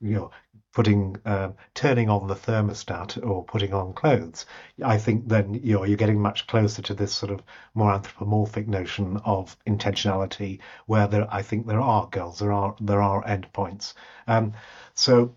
you 0.00 0.14
know, 0.14 0.30
putting 0.74 1.16
uh, 1.24 1.52
turning 1.72 2.10
on 2.10 2.26
the 2.26 2.34
thermostat 2.34 3.24
or 3.24 3.44
putting 3.44 3.72
on 3.72 3.94
clothes, 3.94 4.44
I 4.84 4.98
think 4.98 5.28
then 5.28 5.54
you 5.54 5.74
know 5.74 5.84
you're 5.84 5.96
getting 5.96 6.20
much 6.20 6.46
closer 6.46 6.82
to 6.82 6.94
this 6.94 7.14
sort 7.14 7.32
of 7.32 7.42
more 7.74 7.92
anthropomorphic 7.92 8.66
notion 8.68 9.18
of 9.24 9.56
intentionality, 9.66 10.60
where 10.86 11.06
there 11.06 11.26
I 11.32 11.42
think 11.42 11.66
there 11.66 11.80
are 11.80 12.08
goals, 12.10 12.40
there 12.40 12.52
are 12.52 12.74
there 12.80 13.00
are 13.00 13.22
endpoints. 13.22 13.94
Um, 14.26 14.54
so 14.94 15.36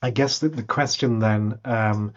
I 0.00 0.10
guess 0.10 0.38
that 0.38 0.54
the 0.54 0.62
question 0.62 1.18
then 1.18 1.58
um, 1.64 2.12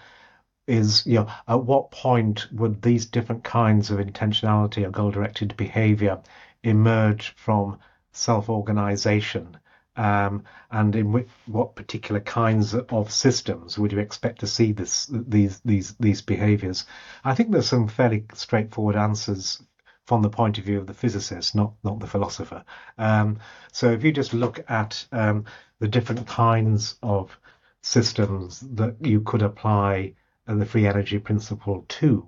is, 0.68 1.06
you 1.08 1.16
know, 1.16 1.28
at 1.48 1.64
what 1.64 1.90
point 1.92 2.48
would 2.52 2.82
these 2.82 3.08
different 3.08 3.44
kinds 3.44 3.90
of 3.90 4.00
intentionality 4.00 4.86
or 4.86 4.92
goal-directed 4.92 5.58
behavior 5.58 6.22
emerge 6.64 7.34
from 7.36 7.80
self-organization? 8.12 9.58
Um, 9.96 10.44
and 10.72 10.96
in 10.96 11.12
which, 11.12 11.28
what 11.46 11.76
particular 11.76 12.22
kinds 12.22 12.74
of 12.74 13.12
systems 13.12 13.78
would 13.78 13.92
you 13.92 14.00
expect 14.00 14.40
to 14.40 14.48
see 14.48 14.72
this, 14.72 15.08
these 15.12 15.60
these 15.62 15.96
these 16.00 16.22
behaviors? 16.22 16.86
I 17.24 17.36
think 17.36 17.52
there's 17.52 17.68
some 17.68 17.88
fairly 17.88 18.26
straightforward 18.34 18.96
answers 18.96 19.62
from 20.06 20.22
the 20.22 20.30
point 20.30 20.58
of 20.58 20.64
view 20.64 20.80
of 20.80 20.88
the 20.88 20.94
physicist, 20.94 21.56
not 21.56 21.74
not 21.84 22.00
the 22.00 22.08
philosopher. 22.08 22.64
Um, 22.98 23.40
so 23.72 23.92
if 23.92 24.04
you 24.04 24.12
just 24.12 24.34
look 24.34 24.64
at 24.70 25.06
um, 25.12 25.46
the 25.80 25.88
different 25.88 26.28
kinds 26.28 26.96
of 27.04 27.38
systems 27.82 28.60
that 28.76 28.96
you 29.02 29.22
could 29.22 29.42
apply 29.42 30.14
the 30.46 30.66
free 30.66 30.88
energy 30.88 31.20
principle 31.20 31.86
to, 31.88 32.28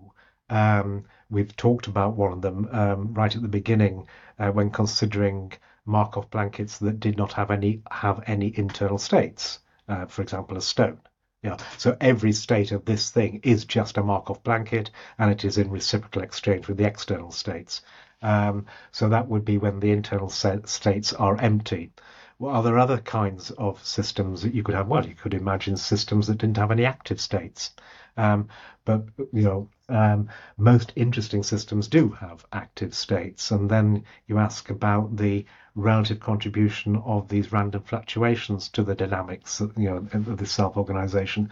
um, 0.50 1.06
we've 1.30 1.56
talked 1.56 1.88
about 1.88 2.16
one 2.16 2.34
of 2.34 2.42
them 2.42 2.68
um, 2.72 3.14
right 3.14 3.36
at 3.36 3.42
the 3.42 3.48
beginning 3.48 4.08
uh, 4.38 4.52
when 4.52 4.70
considering 4.70 5.52
Markov 5.86 6.30
blankets 6.30 6.78
that 6.80 7.00
did 7.00 7.18
not 7.18 7.34
have 7.34 7.52
any 7.52 7.82
have 7.90 8.24
any 8.28 8.58
internal 8.58 8.98
states. 8.98 9.60
Uh, 9.88 10.06
for 10.06 10.22
example, 10.22 10.58
a 10.58 10.62
stone. 10.62 11.00
Yeah. 11.44 11.58
So 11.78 11.98
every 12.00 12.34
state 12.34 12.72
of 12.72 12.86
this 12.86 13.10
thing 13.10 13.40
is 13.44 13.66
just 13.66 13.98
a 13.98 14.04
Markov 14.04 14.44
blanket, 14.44 14.92
and 15.18 15.32
it 15.32 15.44
is 15.44 15.58
in 15.58 15.72
reciprocal 15.72 16.22
exchange 16.22 16.68
with 16.68 16.78
the 16.78 16.86
external 16.86 17.32
states. 17.32 17.82
Um, 18.22 18.68
so 18.92 19.10
that 19.10 19.28
would 19.28 19.44
be 19.44 19.58
when 19.58 19.80
the 19.80 19.92
internal 19.92 20.30
states 20.30 21.14
are 21.14 21.42
empty. 21.42 21.92
Well, 22.38 22.56
are 22.56 22.64
there 22.64 22.78
other 22.78 23.00
kinds 23.00 23.52
of 23.52 23.84
systems 23.86 24.44
that 24.44 24.54
you 24.54 24.64
could 24.64 24.76
have? 24.76 24.88
Well, 24.88 25.06
you 25.06 25.16
could 25.16 25.34
imagine 25.34 25.78
systems 25.78 26.28
that 26.28 26.38
didn't 26.38 26.58
have 26.58 26.72
any 26.72 26.86
active 26.86 27.20
states. 27.20 27.72
Um, 28.18 28.50
but 28.86 29.06
you 29.34 29.44
know, 29.44 29.70
um, 29.92 30.30
most 30.58 30.94
interesting 30.96 31.44
systems 31.44 31.88
do 31.88 32.10
have 32.10 32.46
active 32.52 32.94
states, 32.94 33.52
and 33.52 33.70
then 33.70 34.04
you 34.28 34.40
ask 34.40 34.70
about 34.70 35.18
the 35.18 35.46
relative 35.76 36.20
contribution 36.20 36.96
of 37.06 37.28
these 37.28 37.52
random 37.52 37.84
fluctuations 37.84 38.70
to 38.70 38.84
the 38.84 38.96
dynamics, 38.96 39.62
you 39.78 39.90
know, 39.90 39.98
of 40.14 40.38
the 40.38 40.46
self-organization. 40.46 41.50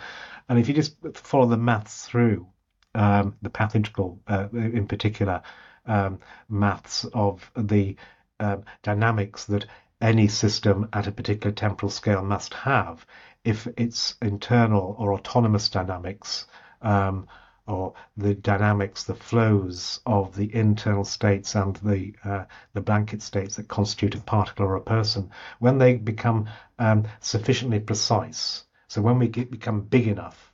And 0.48 0.60
if 0.60 0.68
you 0.68 0.74
just 0.74 0.96
follow 1.14 1.48
the 1.48 1.58
maths 1.58 2.06
through, 2.06 2.48
um, 2.96 3.36
the 3.42 3.50
path 3.50 3.76
integral, 3.76 4.20
uh, 4.28 4.48
in 4.54 4.88
particular, 4.88 5.42
um, 5.86 6.20
maths 6.50 7.06
of 7.14 7.52
the 7.56 7.96
uh, 8.40 8.58
dynamics 8.84 9.46
that 9.46 9.66
any 10.02 10.28
system 10.28 10.88
at 10.94 11.08
a 11.08 11.12
particular 11.12 11.54
temporal 11.54 11.90
scale 11.90 12.24
must 12.24 12.54
have, 12.54 13.06
if 13.44 13.68
its 13.78 14.16
internal 14.22 14.96
or 14.98 15.14
autonomous 15.14 15.70
dynamics 15.70 16.46
um, 16.82 17.28
or 17.70 17.94
the 18.18 18.34
dynamics, 18.34 19.04
the 19.04 19.16
flows 19.16 20.00
of 20.06 20.36
the 20.36 20.54
internal 20.54 21.06
states 21.06 21.56
and 21.56 21.76
the 21.78 22.14
uh, 22.24 22.46
the 22.74 22.82
blanket 22.82 23.22
states 23.22 23.56
that 23.56 23.68
constitute 23.68 24.16
a 24.16 24.22
particle 24.22 24.66
or 24.66 24.76
a 24.76 24.82
person, 24.82 25.30
when 25.60 25.78
they 25.78 25.96
become 25.96 26.50
um, 26.80 27.08
sufficiently 27.20 27.80
precise. 27.80 28.64
So 28.88 29.02
when 29.02 29.20
we 29.20 29.28
get, 29.28 29.52
become 29.52 29.82
big 29.82 30.08
enough 30.08 30.52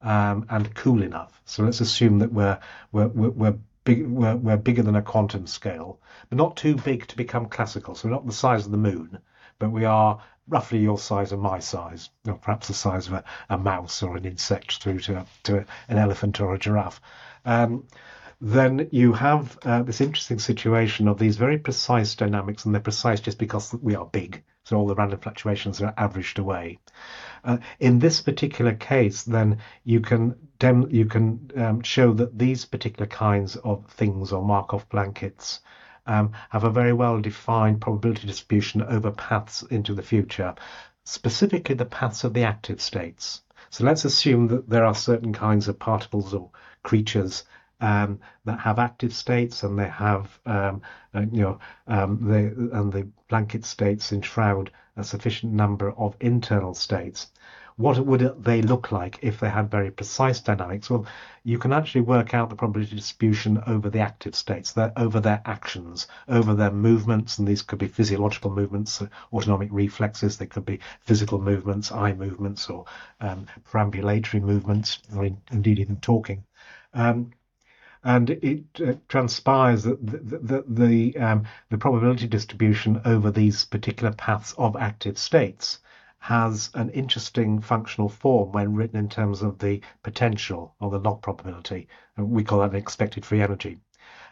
um, 0.00 0.46
and 0.48 0.74
cool 0.74 1.02
enough. 1.02 1.40
So 1.44 1.62
let's 1.64 1.80
assume 1.80 2.18
that 2.20 2.32
we're 2.32 2.58
we're 2.92 3.08
we're, 3.08 3.30
we're 3.30 3.58
Big, 3.84 4.06
we're, 4.06 4.36
we're, 4.36 4.56
bigger 4.56 4.82
than 4.82 4.96
a 4.96 5.02
quantum 5.02 5.46
scale, 5.46 6.00
but 6.30 6.38
not 6.38 6.56
too 6.56 6.74
big 6.74 7.06
to 7.08 7.16
become 7.18 7.50
classical. 7.50 7.94
So 7.94 8.08
we're 8.08 8.14
not 8.14 8.24
the 8.24 8.32
size 8.32 8.64
of 8.64 8.72
the 8.72 8.78
moon, 8.78 9.18
but 9.58 9.70
we 9.70 9.84
are 9.84 10.22
roughly 10.48 10.78
your 10.78 10.98
size 10.98 11.32
and 11.32 11.40
my 11.40 11.58
size, 11.58 12.10
or 12.26 12.34
perhaps 12.34 12.68
the 12.68 12.74
size 12.74 13.06
of 13.06 13.14
a, 13.14 13.24
a 13.50 13.58
mouse 13.58 14.02
or 14.02 14.16
an 14.16 14.24
insect 14.24 14.82
through 14.82 15.00
to, 15.00 15.24
to 15.44 15.64
an 15.88 15.98
elephant 15.98 16.40
or 16.40 16.54
a 16.54 16.58
giraffe. 16.58 17.00
Um, 17.44 17.86
then 18.40 18.88
you 18.90 19.12
have 19.12 19.58
uh, 19.62 19.82
this 19.82 20.00
interesting 20.00 20.38
situation 20.38 21.08
of 21.08 21.18
these 21.18 21.36
very 21.36 21.58
precise 21.58 22.14
dynamics, 22.14 22.64
and 22.64 22.74
they're 22.74 22.82
precise 22.82 23.20
just 23.20 23.38
because 23.38 23.72
we 23.74 23.94
are 23.94 24.06
big. 24.06 24.42
So 24.64 24.76
all 24.76 24.86
the 24.86 24.94
random 24.94 25.20
fluctuations 25.20 25.80
are 25.80 25.94
averaged 25.96 26.38
away. 26.38 26.78
Uh, 27.44 27.58
in 27.80 27.98
this 27.98 28.20
particular 28.20 28.74
case, 28.74 29.22
then 29.22 29.58
you 29.84 30.00
can 30.00 30.34
dem- 30.58 30.90
you 30.90 31.04
can 31.04 31.50
um, 31.56 31.82
show 31.82 32.12
that 32.14 32.38
these 32.38 32.64
particular 32.64 33.06
kinds 33.06 33.56
of 33.56 33.86
things 33.86 34.32
or 34.32 34.42
Markov 34.42 34.88
blankets 34.88 35.60
um, 36.06 36.32
have 36.50 36.64
a 36.64 36.70
very 36.70 36.92
well 36.92 37.20
defined 37.20 37.80
probability 37.80 38.26
distribution 38.26 38.82
over 38.82 39.10
paths 39.10 39.62
into 39.62 39.94
the 39.94 40.02
future, 40.02 40.54
specifically 41.04 41.74
the 41.74 41.84
paths 41.84 42.24
of 42.24 42.34
the 42.34 42.44
active 42.44 42.80
states. 42.80 43.42
So 43.70 43.84
let's 43.84 44.04
assume 44.04 44.48
that 44.48 44.68
there 44.68 44.84
are 44.84 44.94
certain 44.94 45.32
kinds 45.32 45.68
of 45.68 45.78
particles 45.78 46.34
or 46.34 46.50
creatures 46.82 47.44
um, 47.80 48.20
that 48.44 48.60
have 48.60 48.78
active 48.78 49.12
states 49.12 49.62
and 49.62 49.78
they 49.78 49.88
have, 49.88 50.38
um, 50.46 50.82
uh, 51.14 51.22
you 51.32 51.42
know, 51.42 51.58
um, 51.86 52.18
they, 52.22 52.44
and 52.78 52.92
the 52.92 53.08
blanket 53.28 53.64
states 53.64 54.12
enshroud 54.12 54.70
a 54.96 55.04
sufficient 55.04 55.52
number 55.52 55.90
of 55.92 56.16
internal 56.20 56.74
states. 56.74 57.30
What 57.76 57.98
would 57.98 58.44
they 58.44 58.62
look 58.62 58.92
like 58.92 59.18
if 59.22 59.40
they 59.40 59.48
had 59.48 59.68
very 59.68 59.90
precise 59.90 60.38
dynamics? 60.40 60.88
Well, 60.88 61.06
you 61.42 61.58
can 61.58 61.72
actually 61.72 62.02
work 62.02 62.32
out 62.32 62.48
the 62.48 62.54
probability 62.54 62.94
distribution 62.94 63.60
over 63.66 63.90
the 63.90 63.98
active 63.98 64.36
states, 64.36 64.74
over 64.96 65.18
their 65.18 65.42
actions, 65.44 66.06
over 66.28 66.54
their 66.54 66.70
movements, 66.70 67.38
and 67.38 67.48
these 67.48 67.62
could 67.62 67.80
be 67.80 67.88
physiological 67.88 68.52
movements, 68.52 69.02
autonomic 69.32 69.70
reflexes, 69.72 70.38
they 70.38 70.46
could 70.46 70.64
be 70.64 70.78
physical 71.00 71.40
movements, 71.40 71.90
eye 71.90 72.12
movements, 72.12 72.70
or 72.70 72.84
um, 73.20 73.46
perambulatory 73.64 74.40
movements, 74.40 75.00
or 75.16 75.28
indeed 75.50 75.80
even 75.80 75.96
talking. 75.96 76.44
Um, 76.92 77.32
and 78.04 78.30
it 78.30 78.64
uh, 78.80 78.94
transpires 79.08 79.82
that 79.82 80.06
the 80.06 80.18
the, 80.18 80.64
the, 80.68 81.16
um, 81.16 81.44
the 81.70 81.78
probability 81.78 82.28
distribution 82.28 83.00
over 83.04 83.32
these 83.32 83.64
particular 83.64 84.12
paths 84.12 84.54
of 84.58 84.76
active 84.76 85.18
states 85.18 85.80
has 86.24 86.70
an 86.72 86.88
interesting 86.88 87.60
functional 87.60 88.08
form 88.08 88.50
when 88.50 88.74
written 88.74 88.98
in 88.98 89.10
terms 89.10 89.42
of 89.42 89.58
the 89.58 89.78
potential 90.02 90.74
or 90.80 90.90
the 90.90 90.98
log 90.98 91.20
probability. 91.20 91.86
We 92.16 92.42
call 92.42 92.60
that 92.60 92.70
an 92.70 92.76
expected 92.76 93.26
free 93.26 93.42
energy. 93.42 93.78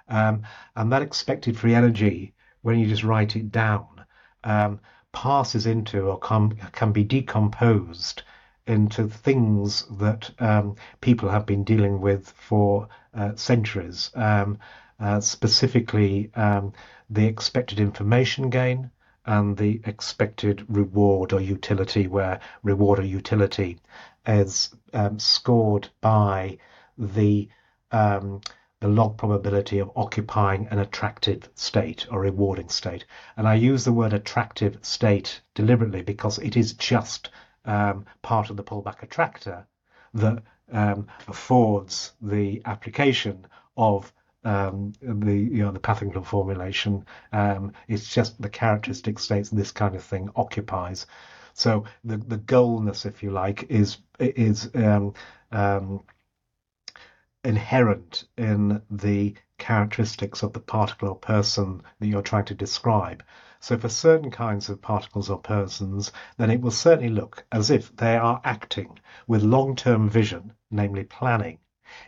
Um, 0.09 0.45
and 0.75 0.91
that 0.91 1.03
expected 1.03 1.55
free 1.55 1.75
energy, 1.75 2.33
when 2.63 2.79
you 2.79 2.87
just 2.87 3.05
write 3.05 3.37
it 3.37 3.53
down, 3.53 4.07
um, 4.43 4.81
passes 5.13 5.67
into 5.67 6.07
or 6.09 6.19
can, 6.19 6.57
can 6.73 6.93
be 6.93 7.05
decomposed 7.05 8.23
into 8.67 9.07
things 9.07 9.85
that 9.99 10.31
um, 10.39 10.77
people 11.03 11.29
have 11.29 11.45
been 11.45 11.63
dealing 11.63 12.01
with 12.01 12.27
for 12.31 12.89
uh, 13.13 13.35
centuries, 13.35 14.11
um, 14.15 14.59
uh, 14.99 15.21
specifically 15.21 16.31
um, 16.37 16.73
the 17.11 17.27
expected 17.27 17.79
information 17.81 18.49
gain, 18.49 18.91
and 19.25 19.57
the 19.57 19.81
expected 19.85 20.65
reward 20.69 21.33
or 21.33 21.41
utility, 21.41 22.07
where 22.07 22.41
reward 22.63 22.99
or 22.99 23.05
utility 23.05 23.79
is 24.27 24.75
um, 24.93 25.19
scored 25.19 25.89
by 26.01 26.59
the 26.99 27.49
um, 27.91 28.41
the 28.81 28.89
log 28.89 29.17
probability 29.17 29.79
of 29.79 29.93
occupying 29.95 30.67
an 30.71 30.81
attractive 30.81 31.49
state 31.55 32.05
or 32.11 32.21
rewarding 32.21 32.69
state. 32.69 33.05
And 33.37 33.47
I 33.47 33.55
use 33.55 33.85
the 33.85 33.93
word 33.93 34.13
attractive 34.13 34.77
state 34.83 35.41
deliberately 35.55 36.03
because 36.03 36.39
it 36.39 36.57
is 36.57 36.73
just 36.73 37.31
um, 37.65 38.07
part 38.23 38.51
of 38.51 38.57
the 38.57 38.65
pullback 38.65 39.05
attractor 39.05 39.69
that 40.15 40.43
um, 40.73 41.07
affords 41.29 42.13
the 42.21 42.61
application 42.65 43.47
of 43.77 44.13
um, 44.45 44.93
the 45.01 45.35
you 45.35 45.63
know 45.63 45.73
the 45.73 45.81
path 45.81 46.03
integral 46.03 46.25
formulation. 46.25 47.05
Um, 47.33 47.73
it's 47.89 48.13
just 48.13 48.41
the 48.41 48.49
characteristic 48.49 49.19
states 49.19 49.51
this 49.51 49.73
kind 49.73 49.95
of 49.95 50.03
thing 50.03 50.31
occupies. 50.37 51.07
So 51.55 51.85
the 52.05 52.17
the 52.17 52.39
goalness, 52.39 53.07
if 53.07 53.23
you 53.23 53.31
like, 53.31 53.67
is 53.71 53.99
is 54.19 54.71
um, 54.75 55.15
um, 55.51 56.03
inherent 57.45 58.25
in 58.37 58.83
the 58.91 59.35
characteristics 59.59 60.43
of 60.43 60.53
the 60.53 60.61
particle 60.61 61.09
or 61.09 61.17
person 61.17 61.83
that 62.01 62.07
you're 62.07 62.23
trying 62.23 62.45
to 62.47 62.55
describe. 62.55 63.23
So 63.61 63.79
for 63.79 63.89
certain 63.89 64.31
kinds 64.31 64.69
of 64.69 64.83
particles 64.83 65.31
or 65.31 65.39
persons, 65.39 66.11
then 66.37 66.51
it 66.51 66.61
will 66.61 66.73
certainly 66.73 67.11
look 67.11 67.45
as 67.53 67.71
if 67.71 67.95
they 67.95 68.17
are 68.17 68.41
acting 68.45 68.99
with 69.29 69.45
long-term 69.45 70.09
vision, 70.09 70.53
namely 70.71 71.05
planning, 71.05 71.59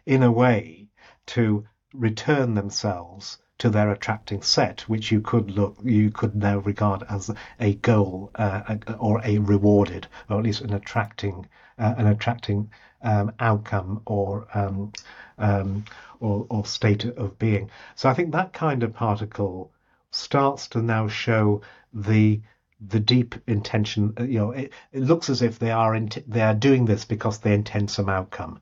in 0.05 0.24
a 0.24 0.32
way 0.32 0.89
to 1.27 1.65
return 1.94 2.54
themselves 2.54 3.38
to 3.56 3.70
their 3.70 3.90
attracting 3.92 4.42
set, 4.42 4.80
which 4.82 5.12
you 5.12 5.20
could 5.20 5.50
look, 5.52 5.76
you 5.84 6.10
could 6.10 6.34
now 6.34 6.58
regard 6.58 7.04
as 7.08 7.30
a 7.60 7.74
goal 7.76 8.30
uh, 8.34 8.76
or 8.98 9.20
a 9.24 9.38
rewarded, 9.38 10.06
or 10.28 10.38
at 10.38 10.44
least 10.44 10.60
an 10.60 10.74
attracting, 10.74 11.46
uh, 11.78 11.94
an 11.96 12.06
attracting 12.08 12.70
um, 13.02 13.32
outcome 13.38 14.02
or, 14.06 14.46
um, 14.54 14.92
um, 15.38 15.84
or 16.20 16.46
or 16.48 16.66
state 16.66 17.04
of 17.04 17.38
being. 17.38 17.70
So 17.94 18.08
I 18.08 18.14
think 18.14 18.32
that 18.32 18.52
kind 18.52 18.82
of 18.82 18.94
particle 18.94 19.70
starts 20.10 20.68
to 20.68 20.82
now 20.82 21.08
show 21.08 21.62
the 21.92 22.40
the 22.80 23.00
deep 23.00 23.34
intention. 23.46 24.14
You 24.18 24.38
know, 24.38 24.50
it, 24.50 24.72
it 24.92 25.02
looks 25.02 25.30
as 25.30 25.42
if 25.42 25.58
they 25.58 25.70
are 25.70 25.94
in, 25.94 26.10
they 26.26 26.42
are 26.42 26.54
doing 26.54 26.86
this 26.86 27.04
because 27.04 27.38
they 27.38 27.54
intend 27.54 27.90
some 27.90 28.08
outcome. 28.08 28.60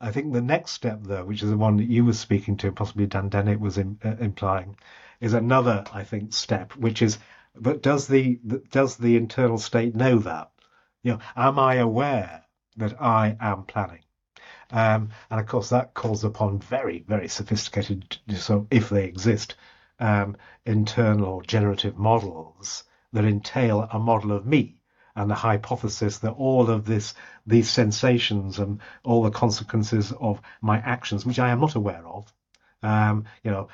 I 0.00 0.10
think 0.10 0.32
the 0.32 0.42
next 0.42 0.72
step, 0.72 1.00
though, 1.02 1.24
which 1.24 1.42
is 1.42 1.50
the 1.50 1.56
one 1.56 1.76
that 1.76 1.88
you 1.88 2.04
were 2.04 2.12
speaking 2.12 2.56
to, 2.58 2.72
possibly 2.72 3.06
Dan 3.06 3.28
Dennett 3.28 3.60
was 3.60 3.78
in, 3.78 3.98
uh, 4.04 4.16
implying, 4.18 4.76
is 5.20 5.34
another, 5.34 5.84
I 5.92 6.04
think, 6.04 6.32
step, 6.32 6.74
which 6.76 7.00
is, 7.00 7.18
but 7.54 7.82
does 7.82 8.08
the 8.08 8.40
does 8.70 8.96
the 8.96 9.16
internal 9.16 9.58
state 9.58 9.94
know 9.94 10.18
that? 10.18 10.50
You 11.02 11.12
know, 11.12 11.20
am 11.36 11.58
I 11.58 11.76
aware 11.76 12.44
that 12.76 13.00
I 13.00 13.36
am 13.40 13.64
planning? 13.64 14.02
Um, 14.70 15.10
and 15.30 15.40
of 15.40 15.46
course, 15.46 15.68
that 15.68 15.94
calls 15.94 16.24
upon 16.24 16.58
very, 16.58 17.04
very 17.06 17.28
sophisticated, 17.28 18.18
so 18.34 18.66
if 18.70 18.88
they 18.88 19.04
exist, 19.04 19.54
um, 20.00 20.36
internal 20.66 21.40
generative 21.42 21.96
models 21.96 22.84
that 23.12 23.24
entail 23.24 23.88
a 23.92 23.98
model 23.98 24.32
of 24.32 24.44
me 24.44 24.80
and 25.16 25.30
the 25.30 25.34
hypothesis 25.34 26.18
that 26.18 26.32
all 26.32 26.70
of 26.70 26.84
this, 26.84 27.14
these 27.46 27.70
sensations 27.70 28.58
and 28.58 28.80
all 29.04 29.22
the 29.22 29.30
consequences 29.30 30.12
of 30.20 30.40
my 30.60 30.78
actions, 30.78 31.24
which 31.24 31.38
I 31.38 31.50
am 31.50 31.60
not 31.60 31.74
aware 31.74 32.06
of, 32.06 32.32
um, 32.82 33.24
you 33.42 33.50
know, 33.50 33.68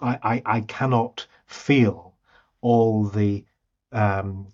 I, 0.00 0.18
I, 0.22 0.42
I, 0.44 0.60
cannot 0.60 1.26
feel 1.46 2.14
all 2.60 3.04
the 3.04 3.44
um, 3.92 4.48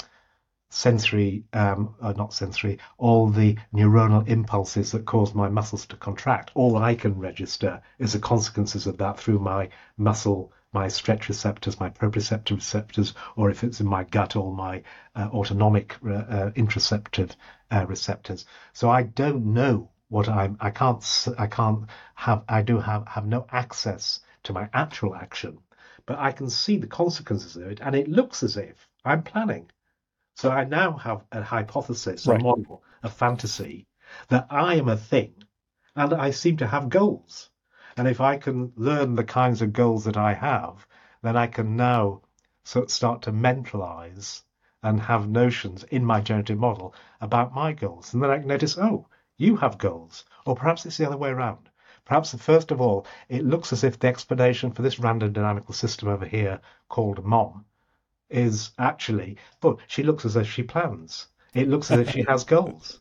sensory, 0.69 1.45
um, 1.53 1.95
uh, 2.01 2.13
not 2.13 2.33
sensory, 2.33 2.79
all 2.99 3.29
the 3.29 3.59
neuronal 3.75 4.29
impulses 4.29 4.93
that 4.93 5.07
cause 5.07 5.35
my 5.35 5.49
muscles 5.49 5.87
to 5.87 5.97
contract. 5.97 6.53
All 6.55 6.77
I 6.77 6.95
can 6.95 7.19
register 7.19 7.83
is 7.99 8.13
the 8.13 8.21
consequences 8.21 8.87
of 8.87 8.99
that 8.99 9.19
through 9.19 9.41
my 9.41 9.71
muscle 9.97 10.53
my 10.73 10.87
stretch 10.89 11.29
receptors, 11.29 11.81
my 11.81 11.91
proprioceptive 11.91 12.57
receptors, 12.57 13.15
or 13.37 13.51
if 13.51 13.65
it's 13.65 13.81
in 13.81 13.87
my 13.87 14.05
gut, 14.05 14.37
all 14.37 14.53
my 14.53 14.83
uh, 15.17 15.29
autonomic 15.33 15.97
uh, 16.07 16.13
uh, 16.13 16.51
uh, 17.71 17.87
receptors. 17.89 18.47
So 18.73 18.89
I 18.89 19.03
don't 19.03 19.47
know 19.53 19.91
what 20.09 20.29
I'm. 20.29 20.57
I 20.61 20.71
can't. 20.71 21.29
I 21.39 21.47
can't 21.47 21.87
have. 22.15 22.45
I 22.49 22.63
do 22.63 22.79
have 22.79 23.07
have 23.09 23.27
no 23.27 23.47
access 23.51 24.21
to 24.45 24.53
my 24.53 24.69
actual 24.73 25.15
action, 25.15 25.59
but 26.07 26.19
I 26.19 26.33
can 26.33 26.51
see 26.51 26.77
the 26.77 26.87
consequences 26.87 27.57
of 27.57 27.65
it, 27.65 27.81
and 27.81 27.95
it 27.95 28.09
looks 28.09 28.43
as 28.43 28.57
if 28.57 28.89
I'm 29.05 29.23
planning. 29.23 29.71
So 30.37 30.51
I 30.51 30.65
now 30.65 30.97
have 30.97 31.25
a 31.33 31.43
hypothesis, 31.43 32.27
right. 32.27 32.41
a 32.41 32.43
model, 32.43 32.83
a 33.03 33.11
fantasy 33.11 33.87
that 34.29 34.47
I 34.51 34.77
am 34.77 34.89
a 34.89 34.97
thing, 34.97 35.35
and 35.95 36.15
I 36.15 36.31
seem 36.31 36.57
to 36.59 36.67
have 36.67 36.89
goals. 36.89 37.50
And 38.01 38.09
if 38.09 38.19
I 38.19 38.39
can 38.39 38.73
learn 38.77 39.15
the 39.15 39.25
kinds 39.25 39.61
of 39.61 39.75
goals 39.75 40.05
that 40.05 40.17
I 40.17 40.33
have, 40.33 40.87
then 41.21 41.37
I 41.37 41.47
can 41.47 41.77
now 41.77 42.23
start 42.65 43.21
to 43.21 43.31
mentalize 43.31 44.41
and 44.83 44.99
have 44.99 45.29
notions 45.29 45.85
in 45.85 46.03
my 46.03 46.23
generative 46.23 46.59
model 46.59 46.95
about 47.21 47.55
my 47.55 47.75
goals. 47.75 48.15
And 48.15 48.23
then 48.23 48.31
I 48.31 48.39
can 48.39 48.49
notice, 48.49 48.79
oh, 48.79 49.07
you 49.37 49.55
have 49.57 49.77
goals. 49.77 50.25
Or 50.47 50.57
perhaps 50.57 50.87
it's 50.87 50.97
the 50.97 51.07
other 51.07 51.19
way 51.19 51.29
around. 51.29 51.69
Perhaps, 52.07 52.35
first 52.37 52.71
of 52.71 52.81
all, 52.81 53.07
it 53.29 53.45
looks 53.45 53.71
as 53.71 53.85
if 53.85 53.99
the 53.99 54.09
explanation 54.09 54.71
for 54.71 54.81
this 54.81 54.99
random 54.99 55.35
dynamical 55.35 55.75
system 55.75 56.09
over 56.09 56.25
here 56.25 56.59
called 56.89 57.23
mom 57.23 57.67
is 58.31 58.71
actually, 58.79 59.37
but 59.61 59.77
she 59.89 60.03
looks 60.03 60.25
as 60.25 60.37
if 60.37 60.51
she 60.51 60.63
plans. 60.63 61.27
It 61.53 61.69
looks 61.69 61.91
as 61.91 61.99
if 61.99 62.09
she 62.09 62.23
has 62.23 62.45
goals. 62.57 62.99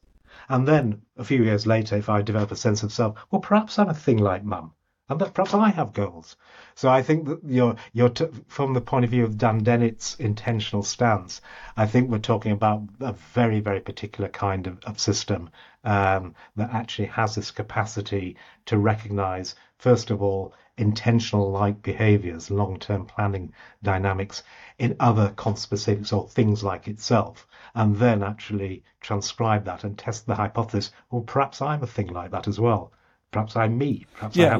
And 0.49 0.67
then 0.67 1.03
a 1.15 1.23
few 1.23 1.41
years 1.41 1.65
later, 1.65 1.95
if 1.95 2.09
I 2.09 2.21
develop 2.21 2.51
a 2.51 2.57
sense 2.57 2.83
of 2.83 2.91
self, 2.91 3.17
well, 3.31 3.39
perhaps 3.39 3.79
I'm 3.79 3.87
a 3.87 3.93
thing 3.93 4.17
like 4.17 4.43
mum 4.43 4.73
and 5.09 5.19
that 5.19 5.33
perhaps 5.33 5.53
I 5.53 5.69
have 5.69 5.93
goals. 5.93 6.37
So 6.75 6.87
I 6.87 7.01
think 7.01 7.25
that 7.25 7.39
you're 7.43 7.75
you're 7.93 8.09
t- 8.09 8.27
from 8.47 8.73
the 8.73 8.81
point 8.81 9.05
of 9.05 9.11
view 9.11 9.25
of 9.25 9.37
Dan 9.37 9.63
Dennett's 9.63 10.15
intentional 10.19 10.83
stance. 10.83 11.41
I 11.75 11.87
think 11.87 12.09
we're 12.09 12.19
talking 12.19 12.51
about 12.51 12.83
a 12.99 13.13
very 13.33 13.59
very 13.59 13.81
particular 13.81 14.29
kind 14.29 14.67
of, 14.67 14.79
of 14.83 14.99
system 14.99 15.49
um, 15.83 16.35
that 16.55 16.73
actually 16.73 17.07
has 17.07 17.35
this 17.35 17.51
capacity 17.51 18.37
to 18.65 18.77
recognise 18.77 19.55
first 19.77 20.11
of 20.11 20.21
all 20.21 20.53
intentional 20.77 21.51
like 21.51 21.81
behaviours, 21.81 22.49
long 22.49 22.79
term 22.79 23.05
planning 23.05 23.51
dynamics 23.83 24.43
in 24.77 24.95
other 24.99 25.33
conspecifics 25.35 26.13
or 26.13 26.27
things 26.29 26.63
like 26.63 26.87
itself, 26.87 27.47
and 27.75 27.95
then 27.97 28.23
actually 28.23 28.83
transcribe 29.01 29.65
that 29.65 29.83
and 29.83 29.97
test 29.97 30.25
the 30.25 30.35
hypothesis. 30.35 30.91
Well, 31.11 31.21
perhaps 31.23 31.61
I'm 31.61 31.83
a 31.83 31.87
thing 31.87 32.07
like 32.07 32.31
that 32.31 32.47
as 32.47 32.59
well. 32.59 32.93
Perhaps 33.31 33.55
I'm 33.55 33.77
me. 33.77 34.05
Perhaps 34.15 34.37
yeah. 34.37 34.59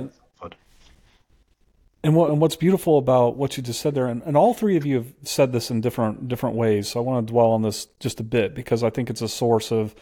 And 2.02 2.16
what 2.16 2.30
and 2.30 2.40
what's 2.40 2.56
beautiful 2.56 2.98
about 2.98 3.36
what 3.36 3.58
you 3.58 3.64
just 3.64 3.82
said 3.82 3.94
there, 3.94 4.08
and, 4.08 4.24
and 4.24 4.38
all 4.38 4.54
three 4.54 4.78
of 4.78 4.86
you 4.86 4.96
have 4.96 5.14
said 5.24 5.52
this 5.52 5.70
in 5.70 5.82
different 5.82 6.30
different 6.30 6.56
ways. 6.56 6.88
So 6.88 7.00
I 7.00 7.04
want 7.04 7.28
to 7.28 7.32
dwell 7.32 7.52
on 7.52 7.62
this 7.62 7.88
just 8.00 8.20
a 8.20 8.24
bit 8.24 8.56
because 8.56 8.84
I 8.84 8.90
think 8.90 9.10
it's 9.10 9.22
a 9.22 9.28
source 9.28 9.72
of 9.72 9.94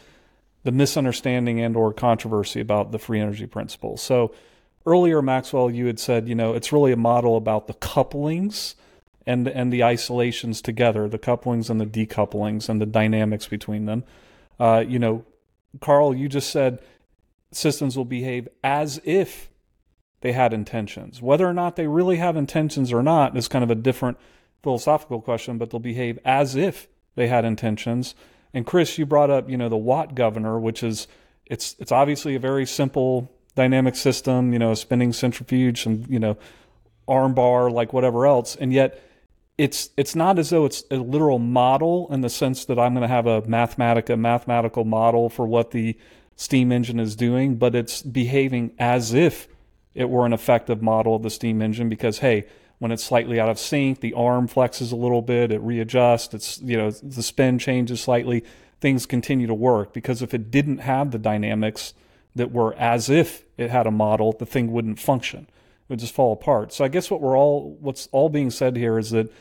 the 0.63 0.71
misunderstanding 0.71 1.59
and 1.59 1.75
or 1.75 1.93
controversy 1.93 2.59
about 2.59 2.91
the 2.91 2.99
free 2.99 3.19
energy 3.19 3.47
principle. 3.47 3.97
So 3.97 4.33
earlier, 4.85 5.21
Maxwell, 5.21 5.71
you 5.71 5.87
had 5.87 5.99
said, 5.99 6.27
you 6.27 6.35
know, 6.35 6.53
it's 6.53 6.71
really 6.71 6.91
a 6.91 6.97
model 6.97 7.35
about 7.35 7.67
the 7.67 7.73
couplings 7.73 8.75
and 9.25 9.47
and 9.47 9.73
the 9.73 9.83
isolations 9.83 10.61
together, 10.61 11.09
the 11.09 11.17
couplings 11.17 11.69
and 11.69 11.81
the 11.81 11.85
decouplings 11.85 12.69
and 12.69 12.79
the 12.79 12.85
dynamics 12.85 13.47
between 13.47 13.85
them. 13.85 14.03
Uh, 14.59 14.83
you 14.87 14.99
know, 14.99 15.25
Carl, 15.81 16.15
you 16.15 16.29
just 16.29 16.51
said 16.51 16.79
systems 17.51 17.97
will 17.97 18.05
behave 18.05 18.47
as 18.63 19.01
if 19.03 19.49
they 20.21 20.31
had 20.31 20.53
intentions. 20.53 21.21
Whether 21.21 21.47
or 21.47 21.53
not 21.53 21.75
they 21.75 21.87
really 21.87 22.17
have 22.17 22.35
intentions 22.35 22.91
or 22.91 23.03
not 23.03 23.37
is 23.37 23.47
kind 23.47 23.63
of 23.63 23.71
a 23.71 23.75
different 23.75 24.17
philosophical 24.63 25.21
question, 25.21 25.57
but 25.57 25.69
they'll 25.69 25.79
behave 25.79 26.19
as 26.25 26.55
if 26.55 26.87
they 27.15 27.27
had 27.27 27.45
intentions. 27.45 28.15
And 28.53 28.65
Chris, 28.65 28.97
you 28.97 29.05
brought 29.05 29.29
up, 29.29 29.49
you 29.49 29.57
know, 29.57 29.69
the 29.69 29.77
Watt 29.77 30.15
governor, 30.15 30.59
which 30.59 30.83
is 30.83 31.07
it's 31.45 31.75
it's 31.79 31.91
obviously 31.91 32.35
a 32.35 32.39
very 32.39 32.65
simple 32.65 33.31
dynamic 33.55 33.95
system, 33.95 34.53
you 34.53 34.59
know, 34.59 34.71
a 34.71 34.75
spinning 34.75 35.13
centrifuge, 35.13 35.83
some, 35.83 36.05
you 36.09 36.19
know, 36.19 36.37
arm 37.07 37.33
bar, 37.33 37.69
like 37.69 37.93
whatever 37.93 38.25
else, 38.25 38.55
and 38.55 38.73
yet 38.73 39.01
it's 39.57 39.89
it's 39.97 40.15
not 40.15 40.37
as 40.37 40.49
though 40.49 40.65
it's 40.65 40.83
a 40.91 40.97
literal 40.97 41.39
model 41.39 42.07
in 42.11 42.21
the 42.21 42.29
sense 42.29 42.65
that 42.65 42.77
I'm 42.77 42.93
going 42.93 43.01
to 43.01 43.07
have 43.07 43.25
a 43.25 43.41
mathematic 43.47 44.09
a 44.09 44.17
mathematical 44.17 44.83
model 44.85 45.29
for 45.29 45.47
what 45.47 45.71
the 45.71 45.97
steam 46.35 46.71
engine 46.71 46.99
is 46.99 47.15
doing, 47.15 47.55
but 47.55 47.73
it's 47.73 48.01
behaving 48.03 48.73
as 48.77 49.13
if 49.13 49.47
it 49.93 50.09
were 50.09 50.25
an 50.25 50.33
effective 50.33 50.81
model 50.81 51.15
of 51.15 51.23
the 51.23 51.29
steam 51.29 51.61
engine 51.61 51.89
because 51.89 52.19
hey, 52.19 52.45
when 52.79 52.91
it's 52.91 53.03
slightly 53.03 53.39
out 53.39 53.49
of 53.49 53.57
sync, 53.57 54.01
the 54.01 54.13
arm 54.13 54.47
flexes 54.47 54.91
a 54.91 54.95
little 54.95 55.21
bit, 55.21 55.51
it 55.51 55.61
readjusts, 55.61 56.33
it's 56.33 56.59
you 56.61 56.77
know 56.77 56.91
the 56.91 57.23
spin 57.23 57.57
changes 57.57 58.01
slightly, 58.01 58.43
things 58.79 59.05
continue 59.05 59.47
to 59.47 59.53
work 59.53 59.93
because 59.93 60.21
if 60.21 60.33
it 60.33 60.51
didn't 60.51 60.79
have 60.79 61.11
the 61.11 61.17
dynamics 61.17 61.93
that 62.35 62.51
were 62.51 62.75
as 62.75 63.09
if 63.09 63.45
it 63.57 63.69
had 63.69 63.87
a 63.87 63.91
model, 63.91 64.31
the 64.31 64.45
thing 64.45 64.71
wouldn't 64.71 64.99
function. 64.99 65.41
It 65.41 65.89
would 65.89 65.99
just 65.99 66.13
fall 66.13 66.33
apart. 66.33 66.71
So 66.71 66.85
I 66.85 66.87
guess 66.87 67.09
what 67.09 67.21
we're 67.21 67.37
all 67.37 67.77
what's 67.79 68.07
all 68.11 68.29
being 68.29 68.51
said 68.51 68.77
here 68.77 68.97
is 68.97 69.11
that 69.11 69.31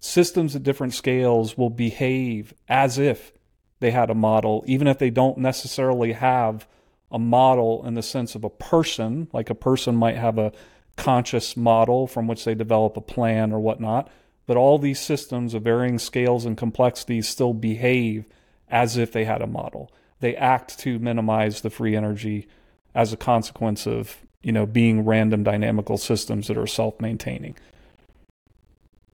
systems 0.00 0.56
at 0.56 0.64
different 0.64 0.94
scales 0.94 1.56
will 1.56 1.70
behave 1.70 2.52
as 2.68 2.98
if 2.98 3.32
they 3.78 3.92
had 3.92 4.10
a 4.10 4.14
model, 4.14 4.64
even 4.66 4.86
if 4.86 4.98
they 4.98 5.10
don't 5.10 5.38
necessarily 5.38 6.12
have 6.12 6.66
a 7.12 7.18
model 7.18 7.86
in 7.86 7.94
the 7.94 8.02
sense 8.02 8.34
of 8.34 8.42
a 8.42 8.50
person, 8.50 9.28
like 9.32 9.50
a 9.50 9.54
person 9.54 9.94
might 9.94 10.16
have 10.16 10.38
a 10.38 10.52
conscious 10.96 11.56
model 11.56 12.06
from 12.06 12.26
which 12.26 12.44
they 12.44 12.54
develop 12.54 12.96
a 12.96 13.00
plan 13.00 13.52
or 13.52 13.60
whatnot. 13.60 14.10
But 14.46 14.56
all 14.56 14.78
these 14.78 14.98
systems 14.98 15.54
of 15.54 15.62
varying 15.62 15.98
scales 15.98 16.44
and 16.44 16.56
complexities 16.56 17.28
still 17.28 17.54
behave 17.54 18.24
as 18.68 18.96
if 18.96 19.12
they 19.12 19.24
had 19.24 19.42
a 19.42 19.46
model. 19.46 19.92
They 20.20 20.34
act 20.34 20.78
to 20.80 20.98
minimize 20.98 21.60
the 21.60 21.70
free 21.70 21.94
energy 21.94 22.48
as 22.94 23.12
a 23.12 23.16
consequence 23.16 23.86
of 23.86 24.16
you 24.42 24.52
know 24.52 24.66
being 24.66 25.04
random 25.04 25.44
dynamical 25.44 25.98
systems 25.98 26.48
that 26.48 26.58
are 26.58 26.66
self-maintaining. 26.66 27.56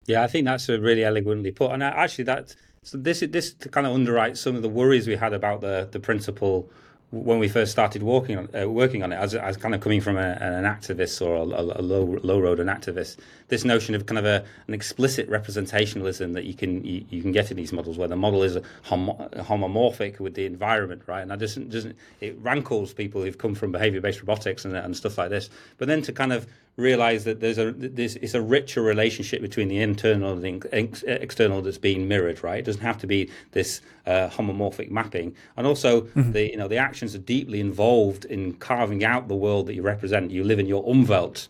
Yeah, 0.07 0.23
I 0.23 0.27
think 0.27 0.47
that's 0.47 0.69
a 0.69 0.81
really 0.81 1.05
elegantly 1.05 1.51
put, 1.51 1.73
and 1.73 1.83
uh, 1.83 1.93
actually 1.95 2.25
that 2.25 2.55
so 2.83 2.97
this 2.97 3.21
this 3.21 3.53
kind 3.71 3.87
of 3.87 3.95
underwrites 3.95 4.39
some 4.39 4.57
of 4.57 4.63
the 4.63 4.69
worries 4.69 5.07
we 5.07 5.17
had 5.17 5.33
about 5.33 5.61
the 5.61 5.89
the 5.91 6.01
principle 6.01 6.71
when 7.11 7.39
we 7.39 7.49
first 7.49 7.73
started 7.73 8.03
working 8.03 8.37
on 8.37 8.49
uh, 8.55 8.69
working 8.69 9.03
on 9.03 9.13
it, 9.13 9.17
as, 9.17 9.35
as 9.35 9.57
kind 9.57 9.75
of 9.75 9.81
coming 9.81 10.01
from 10.01 10.17
a, 10.17 10.37
an 10.41 10.65
enactivist 10.65 11.25
or 11.25 11.37
a, 11.37 11.43
a, 11.43 11.83
low 11.83 12.19
low 12.23 12.39
road 12.39 12.61
an 12.61 12.67
enactivist, 12.67 13.17
this 13.49 13.65
notion 13.65 13.95
of 13.95 14.07
kind 14.07 14.19
of 14.19 14.25
a, 14.25 14.45
an 14.67 14.75
explicit 14.75 15.29
representationalism 15.31 16.35
that 16.35 16.45
you 16.45 16.55
can 16.55 16.85
you, 16.85 17.05
you 17.11 17.23
can 17.23 17.33
get 17.33 17.51
in 17.51 17.57
these 17.57 17.73
models, 17.73 17.99
where 17.99 18.09
the 18.09 18.17
model 18.17 18.43
is 18.43 18.59
homo- 18.83 19.29
homomorphic 19.35 20.21
with 20.21 20.35
the 20.35 20.47
environment, 20.47 21.03
right? 21.07 21.23
And 21.23 21.31
that 21.31 21.39
doesn't 21.39 21.71
doesn't 21.71 21.97
it 22.21 22.39
rankles 22.41 22.93
people 22.93 23.23
who've 23.23 23.39
come 23.39 23.55
from 23.55 23.73
behavior 23.73 24.01
based 24.01 24.21
robotics 24.21 24.65
and, 24.65 24.77
and 24.77 24.97
stuff 24.97 25.19
like 25.19 25.31
this. 25.31 25.51
But 25.79 25.89
then 25.89 26.03
to 26.03 26.13
kind 26.13 26.33
of 26.33 26.47
realize 26.79 27.25
that 27.25 27.41
there's 27.41 27.59
a 27.59 27.73
there's 27.73 28.17
it's 28.17 28.35
a 28.35 28.41
richer 28.41 28.81
relationship 28.81 29.43
between 29.43 29.69
the 29.69 29.81
internal 29.81 30.33
and 30.33 30.63
the 30.63 31.23
external 31.23 31.61
that's 31.61 31.77
being 31.77 32.09
mirrored, 32.09 32.43
right? 32.43 32.61
It 32.61 32.65
doesn't 32.65 32.83
have 32.83 32.99
to 32.99 33.07
be 33.07 33.31
this 33.53 33.81
uh, 34.07 34.29
homomorphic 34.31 34.91
mapping, 34.91 35.35
and 35.57 35.67
also 35.67 36.03
mm-hmm. 36.03 36.33
the 36.33 36.51
you 36.51 36.57
know 36.57 36.69
the 36.69 36.77
actions 36.77 37.15
are 37.15 37.19
deeply 37.19 37.61
involved 37.61 38.25
in 38.25 38.55
carving 38.55 39.05
out 39.05 39.29
the 39.29 39.37
world 39.37 39.67
that 39.67 39.75
you 39.75 39.83
represent. 39.83 40.31
You 40.31 40.45
live 40.45 40.59
in 40.59 40.67
your 40.67 40.85
umwelt. 40.85 41.49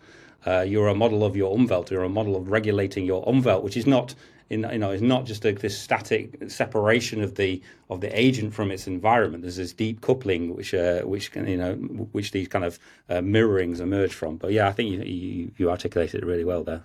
Uh, 0.49 0.63
you're 0.63 0.89
a 0.89 0.95
model 0.95 1.23
of 1.29 1.37
your 1.37 1.51
umwelt. 1.57 1.91
You're 1.91 2.05
a 2.05 2.09
model 2.21 2.35
of 2.37 2.45
regulating 2.57 3.05
your 3.05 3.23
umwelt, 3.33 3.63
which 3.63 3.77
is 3.77 3.87
not 3.87 4.15
in, 4.51 4.61
you 4.73 4.79
know, 4.79 4.93
is 4.99 5.03
not 5.03 5.27
just 5.27 5.45
a, 5.45 5.53
this 5.53 5.77
static 5.79 6.25
separation 6.49 7.23
of 7.23 7.35
the 7.35 7.63
of 7.91 8.01
the 8.01 8.11
agent 8.19 8.55
from 8.55 8.71
its 8.71 8.87
environment. 8.87 9.43
There's 9.43 9.57
this 9.57 9.75
deep 9.75 10.01
coupling, 10.01 10.57
which 10.57 10.73
uh, 10.73 11.03
which 11.03 11.33
can, 11.33 11.47
you 11.47 11.59
know, 11.63 11.75
which 12.17 12.31
these 12.31 12.49
kind 12.49 12.65
of 12.65 12.79
uh, 13.11 13.21
mirrorings 13.35 13.81
emerge 13.81 14.15
from. 14.15 14.37
But 14.37 14.53
yeah, 14.53 14.69
I 14.69 14.73
think 14.73 14.91
you 14.91 15.03
you, 15.03 15.51
you 15.59 15.71
articulated 15.71 16.23
it 16.23 16.27
really 16.27 16.45
well 16.45 16.65
there. 16.65 16.83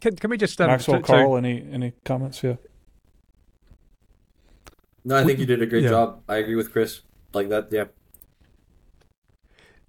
Can, 0.00 0.16
can 0.16 0.30
we 0.30 0.36
just 0.36 0.60
um, 0.60 0.66
Maxwell, 0.66 0.98
so, 0.98 1.02
Carl, 1.02 1.32
so... 1.32 1.36
any 1.36 1.66
any 1.72 1.92
comments? 2.04 2.42
Yeah. 2.42 2.56
No, 5.06 5.16
I 5.16 5.24
think 5.24 5.38
you 5.38 5.46
did 5.46 5.62
a 5.62 5.66
great 5.66 5.84
yeah. 5.84 5.90
job. 5.90 6.22
I 6.28 6.36
agree 6.36 6.56
with 6.56 6.70
Chris. 6.72 7.02
Like 7.32 7.48
that, 7.48 7.68
yeah. 7.70 7.86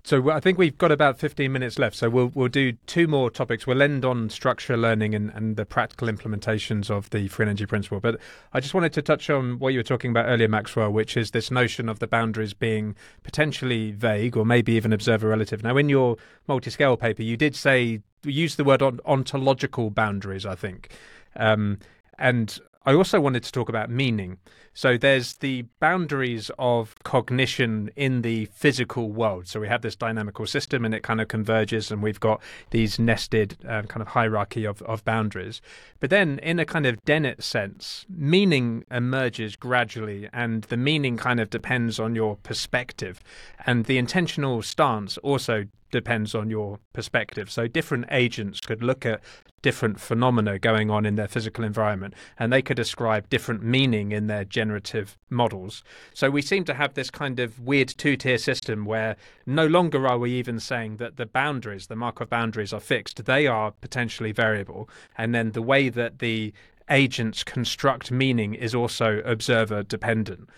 So 0.05 0.29
I 0.29 0.39
think 0.39 0.59
we've 0.59 0.77
got 0.77 0.91
about 0.91 1.17
15 1.17 1.51
minutes 1.51 1.79
left. 1.79 1.95
So 1.95 2.11
we'll 2.11 2.31
we'll 2.35 2.47
do 2.47 2.73
two 2.85 3.07
more 3.07 3.31
topics. 3.31 3.65
We'll 3.65 3.81
end 3.81 4.05
on 4.05 4.29
structure 4.29 4.77
learning 4.77 5.15
and, 5.15 5.31
and 5.31 5.55
the 5.57 5.65
practical 5.65 6.07
implementations 6.07 6.91
of 6.91 7.09
the 7.09 7.27
free 7.27 7.47
energy 7.47 7.65
principle. 7.65 7.99
But 7.99 8.19
I 8.53 8.59
just 8.59 8.75
wanted 8.75 8.93
to 8.93 9.01
touch 9.01 9.31
on 9.31 9.57
what 9.57 9.73
you 9.73 9.79
were 9.79 9.83
talking 9.83 10.11
about 10.11 10.27
earlier, 10.27 10.47
Maxwell, 10.47 10.91
which 10.91 11.17
is 11.17 11.31
this 11.31 11.49
notion 11.49 11.89
of 11.89 11.97
the 11.97 12.05
boundaries 12.05 12.53
being 12.53 12.95
potentially 13.23 13.93
vague 13.93 14.37
or 14.37 14.45
maybe 14.45 14.73
even 14.73 14.93
observer 14.93 15.27
relative. 15.27 15.63
Now, 15.63 15.75
in 15.75 15.89
your 15.89 16.17
multi-scale 16.47 16.97
paper, 16.97 17.23
you 17.23 17.35
did 17.35 17.55
say 17.55 18.03
use 18.23 18.57
the 18.57 18.63
word 18.63 18.83
ontological 18.83 19.89
boundaries. 19.89 20.45
I 20.45 20.53
think. 20.53 20.91
Um, 21.35 21.79
and 22.19 22.59
I 22.87 22.93
also 22.93 23.19
wanted 23.19 23.43
to 23.43 23.51
talk 23.51 23.67
about 23.67 23.89
meaning. 23.89 24.37
So 24.73 24.97
there's 24.97 25.37
the 25.37 25.63
boundaries 25.79 26.51
of 26.59 26.93
cognition 27.03 27.89
in 27.95 28.21
the 28.21 28.45
physical 28.53 29.09
world. 29.09 29.47
So 29.47 29.59
we 29.59 29.67
have 29.67 29.81
this 29.81 29.95
dynamical 29.95 30.45
system 30.45 30.85
and 30.85 30.93
it 30.93 31.01
kind 31.01 31.19
of 31.19 31.27
converges, 31.27 31.89
and 31.89 32.03
we've 32.03 32.19
got 32.19 32.41
these 32.69 32.99
nested 32.99 33.57
uh, 33.67 33.83
kind 33.83 34.01
of 34.01 34.09
hierarchy 34.09 34.65
of, 34.65 34.81
of 34.83 35.03
boundaries. 35.03 35.61
But 35.99 36.11
then, 36.11 36.39
in 36.39 36.59
a 36.59 36.65
kind 36.65 36.85
of 36.85 37.03
Dennett 37.05 37.41
sense, 37.41 38.05
meaning 38.07 38.83
emerges 38.91 39.55
gradually, 39.55 40.29
and 40.31 40.63
the 40.65 40.77
meaning 40.77 41.17
kind 41.17 41.39
of 41.39 41.49
depends 41.49 41.99
on 41.99 42.13
your 42.13 42.35
perspective. 42.35 43.19
And 43.65 43.85
the 43.85 43.97
intentional 43.97 44.61
stance 44.61 45.17
also 45.19 45.65
depends 45.91 46.35
on 46.35 46.49
your 46.49 46.79
perspective. 46.93 47.49
So 47.49 47.67
different 47.67 48.05
agents 48.11 48.59
could 48.59 48.83
look 48.83 49.05
at 49.05 49.21
different 49.61 49.99
phenomena 49.99 50.59
going 50.59 50.91
on 50.91 51.07
in 51.07 51.15
their 51.15 51.27
physical 51.27 51.63
environment 51.63 52.13
and 52.37 52.53
they 52.53 52.61
could 52.61 52.77
ascribe 52.77 53.27
different 53.29 53.63
meaning 53.63 54.11
in 54.11 54.27
their 54.27 54.45
generative 54.45 55.17
models. 55.29 55.83
So 56.13 56.29
we 56.29 56.43
seem 56.43 56.65
to 56.65 56.75
have 56.75 56.93
this 56.93 57.09
kind 57.09 57.39
of 57.39 57.59
weird 57.59 57.87
two 57.87 58.15
tier 58.15 58.37
system 58.37 58.85
where 58.85 59.15
no 59.45 59.65
longer 59.65 60.07
are 60.07 60.19
we 60.19 60.31
even 60.33 60.59
saying 60.59 60.97
that 60.97 61.17
the 61.17 61.25
boundaries, 61.25 61.87
the 61.87 61.95
Markov 61.95 62.29
boundaries, 62.29 62.73
are 62.73 62.79
fixed. 62.79 63.25
They 63.25 63.47
are 63.47 63.71
potentially 63.71 64.31
variable. 64.31 64.87
And 65.17 65.33
then 65.33 65.53
the 65.53 65.63
way 65.63 65.89
that 65.89 66.19
the 66.19 66.53
agents 66.89 67.43
construct 67.43 68.11
meaning 68.11 68.53
is 68.53 68.75
also 68.75 69.21
observer 69.25 69.81
dependent. 69.81 70.49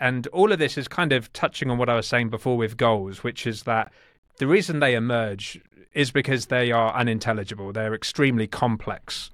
And 0.00 0.26
all 0.28 0.52
of 0.52 0.58
this 0.58 0.78
is 0.78 0.88
kind 0.88 1.12
of 1.12 1.32
touching 1.32 1.70
on 1.70 1.78
what 1.78 1.88
I 1.88 1.94
was 1.94 2.06
saying 2.06 2.30
before 2.30 2.56
with 2.56 2.76
goals, 2.76 3.22
which 3.22 3.46
is 3.46 3.64
that 3.64 3.92
the 4.38 4.46
reason 4.46 4.80
they 4.80 4.94
emerge 4.94 5.60
is 5.92 6.10
because 6.10 6.46
they 6.46 6.70
are 6.70 6.94
unintelligible. 6.94 7.72
They're 7.72 7.94
extremely 7.94 8.46
complex. 8.46 9.30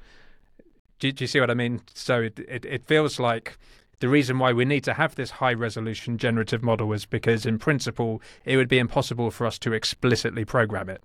Do, 0.98 1.12
do 1.12 1.24
you 1.24 1.28
see 1.28 1.40
what 1.40 1.50
I 1.50 1.54
mean? 1.54 1.82
So 1.92 2.22
it, 2.22 2.38
it, 2.38 2.64
it 2.64 2.86
feels 2.86 3.18
like 3.18 3.58
the 4.00 4.08
reason 4.08 4.38
why 4.38 4.52
we 4.52 4.64
need 4.64 4.84
to 4.84 4.94
have 4.94 5.14
this 5.14 5.30
high 5.30 5.52
resolution 5.54 6.18
generative 6.18 6.62
model 6.62 6.92
is 6.92 7.04
because, 7.04 7.46
in 7.46 7.58
principle, 7.58 8.22
it 8.44 8.56
would 8.56 8.68
be 8.68 8.78
impossible 8.78 9.30
for 9.30 9.46
us 9.46 9.58
to 9.60 9.72
explicitly 9.72 10.44
program 10.44 10.88
it. 10.88 11.02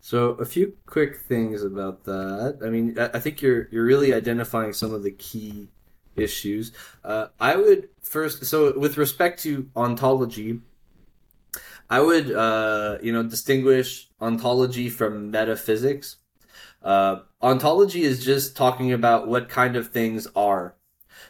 So 0.00 0.30
a 0.30 0.44
few 0.44 0.74
quick 0.86 1.20
things 1.20 1.62
about 1.62 2.04
that. 2.04 2.58
I 2.64 2.68
mean, 2.68 2.98
I 2.98 3.20
think 3.20 3.40
you're 3.42 3.68
you're 3.70 3.84
really 3.84 4.12
identifying 4.12 4.72
some 4.72 4.92
of 4.92 5.02
the 5.04 5.12
key 5.12 5.68
issues. 6.16 6.72
Uh, 7.04 7.28
I 7.38 7.56
would 7.56 7.88
first, 8.02 8.44
so 8.44 8.78
with 8.78 8.96
respect 8.96 9.42
to 9.42 9.68
ontology, 9.76 10.60
I 11.88 12.00
would, 12.00 12.30
uh, 12.30 12.98
you 13.02 13.12
know, 13.12 13.22
distinguish 13.24 14.08
ontology 14.20 14.88
from 14.88 15.30
metaphysics. 15.30 16.16
Uh, 16.82 17.20
ontology 17.42 18.02
is 18.02 18.24
just 18.24 18.56
talking 18.56 18.92
about 18.92 19.28
what 19.28 19.48
kind 19.48 19.76
of 19.76 19.90
things 19.90 20.28
are. 20.36 20.76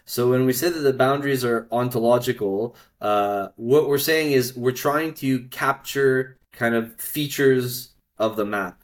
So 0.04 0.30
when 0.30 0.44
we 0.44 0.52
say 0.52 0.68
that 0.68 0.80
the 0.80 0.92
boundaries 0.92 1.44
are 1.44 1.66
ontological, 1.72 2.76
uh, 3.00 3.48
what 3.56 3.88
we're 3.88 3.98
saying 3.98 4.32
is 4.32 4.56
we're 4.56 4.72
trying 4.72 5.14
to 5.14 5.44
capture 5.48 6.38
kind 6.52 6.74
of 6.74 6.94
features 7.00 7.94
of 8.18 8.36
the 8.36 8.44
map 8.44 8.82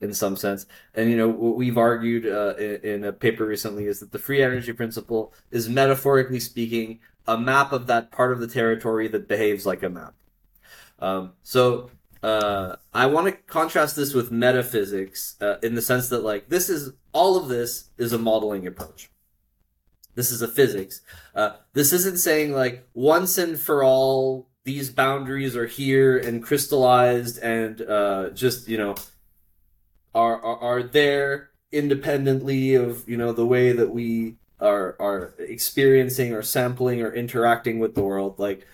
in 0.00 0.14
some 0.14 0.36
sense. 0.36 0.66
And 0.94 1.10
you 1.10 1.16
know 1.16 1.28
what 1.28 1.56
we've 1.56 1.78
argued 1.78 2.26
uh, 2.26 2.54
in, 2.56 2.80
in, 2.82 3.04
a 3.04 3.12
paper 3.12 3.44
recently 3.44 3.86
is 3.86 4.00
that 4.00 4.12
the 4.12 4.18
free 4.18 4.42
energy 4.42 4.72
principle 4.72 5.32
is 5.50 5.68
metaphorically 5.68 6.40
speaking 6.40 7.00
a 7.26 7.36
map 7.36 7.72
of 7.72 7.86
that 7.88 8.10
part 8.10 8.32
of 8.32 8.40
the 8.40 8.46
territory 8.46 9.08
that 9.08 9.28
behaves 9.28 9.66
like 9.66 9.82
a 9.82 9.88
map. 9.88 10.14
Um, 10.98 11.32
so 11.42 11.90
uh, 12.22 12.76
I 12.92 13.06
want 13.06 13.26
to 13.26 13.32
contrast 13.32 13.96
this 13.96 14.14
with 14.14 14.30
metaphysics 14.30 15.36
uh, 15.40 15.56
in 15.62 15.74
the 15.74 15.82
sense 15.82 16.08
that 16.08 16.24
like 16.24 16.48
this 16.48 16.68
is 16.68 16.92
all 17.12 17.36
of 17.36 17.48
this 17.48 17.90
is 17.96 18.12
a 18.12 18.18
modeling 18.18 18.66
approach. 18.66 19.10
This 20.14 20.32
is 20.32 20.42
a 20.42 20.48
physics. 20.48 21.00
Uh, 21.34 21.56
this 21.74 21.92
isn't 21.92 22.18
saying 22.18 22.52
like 22.52 22.88
once 22.94 23.38
and 23.38 23.58
for 23.58 23.84
all 23.84 24.48
these 24.64 24.90
boundaries 24.90 25.56
are 25.56 25.66
here 25.66 26.18
and 26.18 26.42
crystallized 26.42 27.38
and 27.38 27.80
uh, 27.82 28.30
just 28.30 28.68
you 28.68 28.78
know 28.78 28.96
are, 30.14 30.40
are 30.42 30.58
are 30.58 30.82
there 30.82 31.50
independently 31.70 32.74
of 32.74 33.08
you 33.08 33.16
know 33.16 33.32
the 33.32 33.46
way 33.46 33.72
that 33.72 33.90
we 33.90 34.36
are 34.60 34.96
are 34.98 35.34
experiencing 35.38 36.32
or 36.32 36.42
sampling 36.42 37.02
or 37.02 37.12
interacting 37.12 37.78
with 37.78 37.94
the 37.94 38.02
world 38.02 38.38
like 38.38 38.66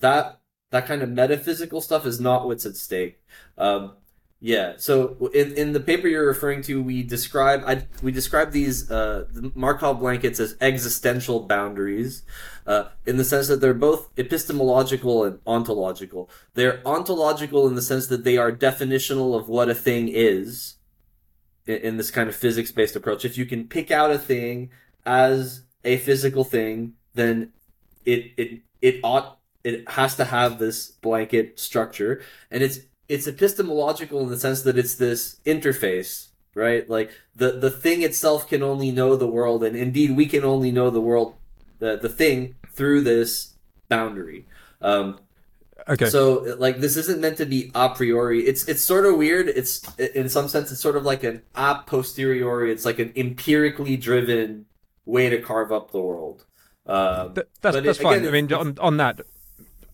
that 0.00 0.40
that 0.70 0.86
kind 0.86 1.02
of 1.02 1.08
metaphysical 1.10 1.80
stuff 1.80 2.06
is 2.06 2.18
not 2.18 2.46
what's 2.46 2.64
at 2.64 2.76
stake. 2.76 3.20
Um, 3.58 3.92
yeah 4.40 4.72
so 4.76 5.30
in, 5.32 5.52
in 5.52 5.72
the 5.72 5.78
paper 5.78 6.08
you're 6.08 6.26
referring 6.26 6.62
to 6.62 6.82
we 6.82 7.04
describe 7.04 7.62
I, 7.64 7.86
we 8.02 8.10
describe 8.10 8.50
these 8.50 8.90
uh, 8.90 9.26
markov 9.54 10.00
blankets 10.00 10.40
as 10.40 10.56
existential 10.60 11.40
boundaries 11.40 12.24
uh, 12.66 12.88
in 13.06 13.18
the 13.18 13.24
sense 13.24 13.46
that 13.48 13.60
they're 13.60 13.72
both 13.72 14.10
epistemological 14.18 15.24
and 15.24 15.38
ontological. 15.46 16.28
They're 16.54 16.80
ontological 16.86 17.68
in 17.68 17.76
the 17.76 17.82
sense 17.82 18.08
that 18.08 18.24
they 18.24 18.36
are 18.36 18.50
definitional 18.50 19.38
of 19.38 19.48
what 19.48 19.68
a 19.68 19.74
thing 19.74 20.08
is 20.08 20.74
in, 21.66 21.76
in 21.76 21.96
this 21.96 22.10
kind 22.10 22.28
of 22.28 22.36
physics 22.36 22.72
based 22.72 22.96
approach 22.96 23.24
if 23.24 23.38
you 23.38 23.46
can 23.46 23.68
pick 23.68 23.90
out 23.90 24.10
a 24.10 24.18
thing 24.18 24.70
as 25.04 25.62
a 25.84 25.96
physical 25.98 26.44
thing, 26.44 26.94
then 27.14 27.52
it 28.04 28.32
it 28.36 28.60
it 28.80 29.00
ought 29.02 29.38
it 29.64 29.88
has 29.90 30.16
to 30.16 30.24
have 30.24 30.58
this 30.58 30.88
blanket 30.88 31.58
structure, 31.58 32.22
and 32.50 32.62
it's 32.62 32.80
it's 33.08 33.26
epistemological 33.26 34.20
in 34.20 34.28
the 34.28 34.38
sense 34.38 34.62
that 34.62 34.78
it's 34.78 34.94
this 34.94 35.40
interface, 35.44 36.28
right? 36.54 36.88
Like 36.88 37.10
the 37.34 37.52
the 37.52 37.70
thing 37.70 38.02
itself 38.02 38.48
can 38.48 38.62
only 38.62 38.90
know 38.90 39.16
the 39.16 39.26
world, 39.26 39.64
and 39.64 39.76
indeed 39.76 40.16
we 40.16 40.26
can 40.26 40.44
only 40.44 40.70
know 40.70 40.90
the 40.90 41.00
world, 41.00 41.34
the 41.78 41.96
the 41.96 42.08
thing 42.08 42.56
through 42.68 43.02
this 43.02 43.54
boundary. 43.88 44.46
Um, 44.80 45.20
Okay. 45.88 46.06
So 46.06 46.56
like 46.58 46.78
this 46.78 46.96
isn't 46.96 47.20
meant 47.20 47.38
to 47.38 47.46
be 47.46 47.70
a 47.74 47.88
priori. 47.88 48.46
It's 48.46 48.68
it's 48.68 48.82
sort 48.82 49.06
of 49.06 49.16
weird. 49.16 49.48
It's 49.48 49.82
in 49.98 50.28
some 50.28 50.48
sense 50.48 50.70
it's 50.70 50.80
sort 50.80 50.96
of 50.96 51.04
like 51.04 51.24
an 51.24 51.42
a 51.54 51.76
posteriori. 51.86 52.72
It's 52.72 52.84
like 52.84 52.98
an 52.98 53.12
empirically 53.16 53.96
driven 53.96 54.66
way 55.04 55.28
to 55.28 55.40
carve 55.40 55.72
up 55.72 55.90
the 55.90 56.00
world. 56.00 56.44
Um, 56.86 57.34
Th- 57.34 57.46
that's 57.60 57.80
that's 57.80 57.98
it, 57.98 58.02
fine. 58.02 58.18
Again, 58.20 58.28
I 58.28 58.32
mean, 58.32 58.52
on 58.52 58.78
on 58.80 58.96
that, 58.98 59.20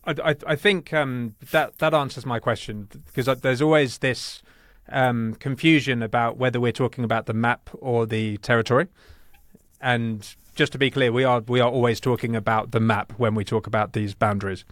I 0.05 0.15
I, 0.31 0.35
I 0.47 0.55
think 0.55 0.93
um, 0.93 1.35
that 1.51 1.77
that 1.79 1.93
answers 1.93 2.25
my 2.25 2.39
question 2.39 2.87
because 3.05 3.25
there's 3.41 3.61
always 3.61 3.99
this 3.99 4.41
um, 4.89 5.35
confusion 5.39 6.01
about 6.01 6.37
whether 6.37 6.59
we're 6.59 6.71
talking 6.71 7.03
about 7.03 7.25
the 7.25 7.33
map 7.33 7.69
or 7.79 8.05
the 8.05 8.37
territory, 8.37 8.87
and 9.81 10.35
just 10.55 10.71
to 10.73 10.77
be 10.77 10.91
clear, 10.91 11.11
we 11.11 11.23
are 11.23 11.41
we 11.41 11.59
are 11.59 11.69
always 11.69 11.99
talking 11.99 12.35
about 12.35 12.71
the 12.71 12.79
map 12.79 13.13
when 13.17 13.35
we 13.35 13.43
talk 13.43 13.67
about 13.67 13.93
these 13.93 14.13
boundaries. 14.13 14.65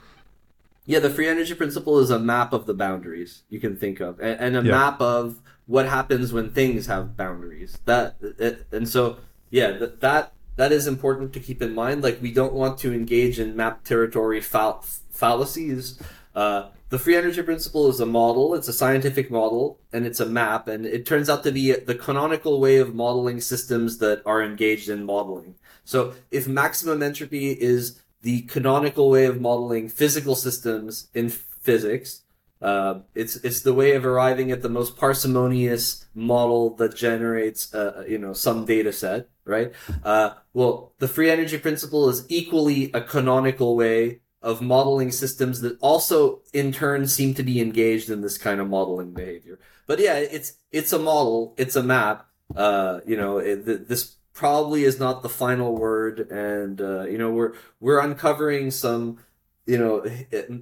Yeah, 0.88 1.00
the 1.00 1.10
free 1.10 1.28
energy 1.28 1.54
principle 1.54 2.00
is 2.00 2.10
a 2.10 2.18
map 2.18 2.54
of 2.54 2.66
the 2.66 2.74
boundaries 2.74 3.44
you 3.50 3.60
can 3.60 3.76
think 3.76 4.00
of, 4.00 4.20
and, 4.22 4.40
and 4.40 4.58
a 4.58 4.64
yeah. 4.64 4.72
map 4.72 5.02
of 5.02 5.42
what 5.66 5.86
happens 5.86 6.32
when 6.32 6.50
things 6.50 6.88
have 6.88 7.18
boundaries. 7.18 7.78
That 7.84 8.16
it, 8.22 8.68
and 8.72 8.88
so 8.88 9.18
yeah, 9.50 9.72
that 9.72 10.00
that 10.00 10.34
that 10.56 10.72
is 10.72 10.88
important 10.88 11.34
to 11.34 11.42
keep 11.42 11.62
in 11.62 11.76
mind. 11.76 12.04
Like 12.04 12.22
we 12.22 12.32
don't 12.32 12.54
want 12.54 12.80
to 12.80 12.94
engage 12.94 13.38
in 13.38 13.56
map 13.56 13.84
territory 13.84 14.40
fall- 14.40 14.86
fallacies. 15.12 16.02
Uh, 16.34 16.70
the 16.88 16.98
free 16.98 17.18
energy 17.18 17.42
principle 17.42 17.90
is 17.90 18.00
a 18.00 18.06
model. 18.06 18.56
It's 18.56 18.70
a 18.70 18.74
scientific 18.74 19.30
model, 19.30 19.82
and 19.92 20.06
it's 20.06 20.22
a 20.22 20.26
map. 20.26 20.70
And 20.70 20.86
it 20.86 21.06
turns 21.06 21.30
out 21.30 21.44
to 21.44 21.52
be 21.52 21.74
the 21.74 21.96
canonical 21.96 22.62
way 22.62 22.78
of 22.78 22.96
modeling 22.96 23.42
systems 23.42 23.98
that 23.98 24.22
are 24.26 24.42
engaged 24.42 24.88
in 24.88 25.04
modeling. 25.04 25.56
So 25.84 26.14
if 26.32 26.48
maximum 26.48 27.04
entropy 27.04 27.52
is 27.52 28.00
the 28.28 28.42
canonical 28.42 29.10
way 29.10 29.24
of 29.24 29.40
modeling 29.40 29.88
physical 29.88 30.36
systems 30.36 31.08
in 31.14 31.30
physics, 31.30 32.24
uh, 32.62 32.96
it's 33.16 33.38
it's 33.38 33.62
the 33.62 33.74
way 33.74 33.94
of 33.94 34.06
arriving 34.06 34.52
at 34.52 34.62
the 34.62 34.68
most 34.80 34.98
parsimonious 34.98 36.06
model 36.14 36.76
that 36.76 36.94
generates 36.94 37.74
uh, 37.74 38.04
you 38.06 38.18
know 38.18 38.34
some 38.34 38.66
data 38.66 38.92
set, 38.92 39.30
right? 39.46 39.72
Uh, 40.04 40.32
well, 40.54 40.92
the 41.00 41.08
free 41.08 41.30
energy 41.30 41.58
principle 41.58 42.10
is 42.10 42.26
equally 42.28 42.92
a 42.94 43.00
canonical 43.00 43.78
way 43.78 44.20
of 44.42 44.62
modeling 44.62 45.10
systems 45.10 45.62
that 45.62 45.80
also 45.80 46.42
in 46.52 46.74
turn 46.74 47.08
seem 47.08 47.34
to 47.34 47.44
be 47.44 47.62
engaged 47.62 48.10
in 48.10 48.20
this 48.20 48.38
kind 48.38 48.60
of 48.60 48.70
modeling 48.70 49.14
behavior. 49.14 49.58
But 49.86 50.00
yeah, 50.00 50.16
it's 50.16 50.52
it's 50.74 50.92
a 50.92 51.00
model, 51.00 51.56
it's 51.58 51.78
a 51.78 51.84
map. 51.96 52.28
Uh, 52.54 53.00
you 53.06 53.16
know, 53.16 53.38
it, 53.38 53.88
this 53.88 54.17
probably 54.38 54.84
is 54.84 55.00
not 55.00 55.24
the 55.24 55.30
final 55.30 55.76
word, 55.76 56.20
and 56.32 56.80
uh, 56.80 57.04
you 57.06 57.18
know 57.18 57.32
we're 57.32 57.54
we're 57.80 58.00
uncovering 58.00 58.70
some 58.70 59.18
you 59.66 59.78
know 59.78 60.06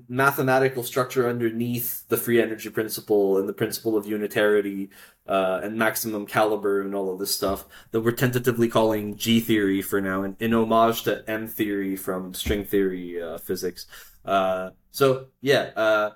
mathematical 0.07 0.81
structure 0.81 1.27
underneath 1.27 2.07
the 2.07 2.17
free 2.17 2.41
energy 2.41 2.69
principle 2.69 3.37
and 3.37 3.49
the 3.49 3.53
principle 3.53 3.97
of 3.97 4.07
unitarity 4.07 4.89
uh, 5.27 5.59
and 5.61 5.77
maximum 5.77 6.25
caliber 6.25 6.81
and 6.81 6.95
all 6.95 7.11
of 7.11 7.19
this 7.19 7.35
stuff 7.35 7.65
that 7.91 7.99
we're 7.99 8.11
tentatively 8.11 8.69
calling 8.69 9.17
G 9.17 9.41
theory 9.41 9.81
for 9.81 9.99
now, 9.99 10.23
in, 10.23 10.37
in 10.39 10.53
homage 10.53 11.03
to 11.03 11.29
M 11.29 11.45
theory 11.47 11.97
from 11.97 12.33
string 12.33 12.63
theory 12.63 13.21
uh, 13.21 13.37
physics. 13.37 13.85
Uh, 14.23 14.69
so 14.91 15.27
yeah, 15.41 15.71
uh, 15.75 16.11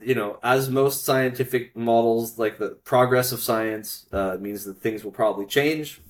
you 0.00 0.16
know, 0.16 0.40
as 0.42 0.68
most 0.68 1.04
scientific 1.04 1.76
models, 1.76 2.38
like 2.40 2.58
the 2.58 2.70
progress 2.82 3.30
of 3.30 3.40
science 3.40 4.06
uh, 4.12 4.36
means 4.40 4.64
that 4.64 4.78
things 4.78 5.04
will 5.04 5.12
probably 5.12 5.46
change. 5.46 6.00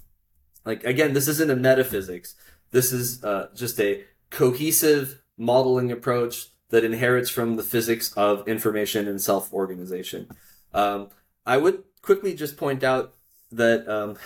Like 0.64 0.84
again, 0.84 1.12
this 1.12 1.28
isn't 1.28 1.50
a 1.50 1.56
metaphysics. 1.56 2.34
This 2.70 2.92
is 2.92 3.22
uh, 3.22 3.48
just 3.54 3.80
a 3.80 4.04
cohesive 4.30 5.22
modeling 5.36 5.92
approach 5.92 6.48
that 6.70 6.84
inherits 6.84 7.30
from 7.30 7.56
the 7.56 7.62
physics 7.62 8.12
of 8.14 8.48
information 8.48 9.06
and 9.06 9.20
self 9.20 9.52
organization. 9.52 10.28
Um, 10.72 11.10
I 11.46 11.56
would 11.56 11.84
quickly 12.02 12.34
just 12.34 12.56
point 12.56 12.82
out 12.82 13.14
that 13.52 13.88
um, 13.88 14.16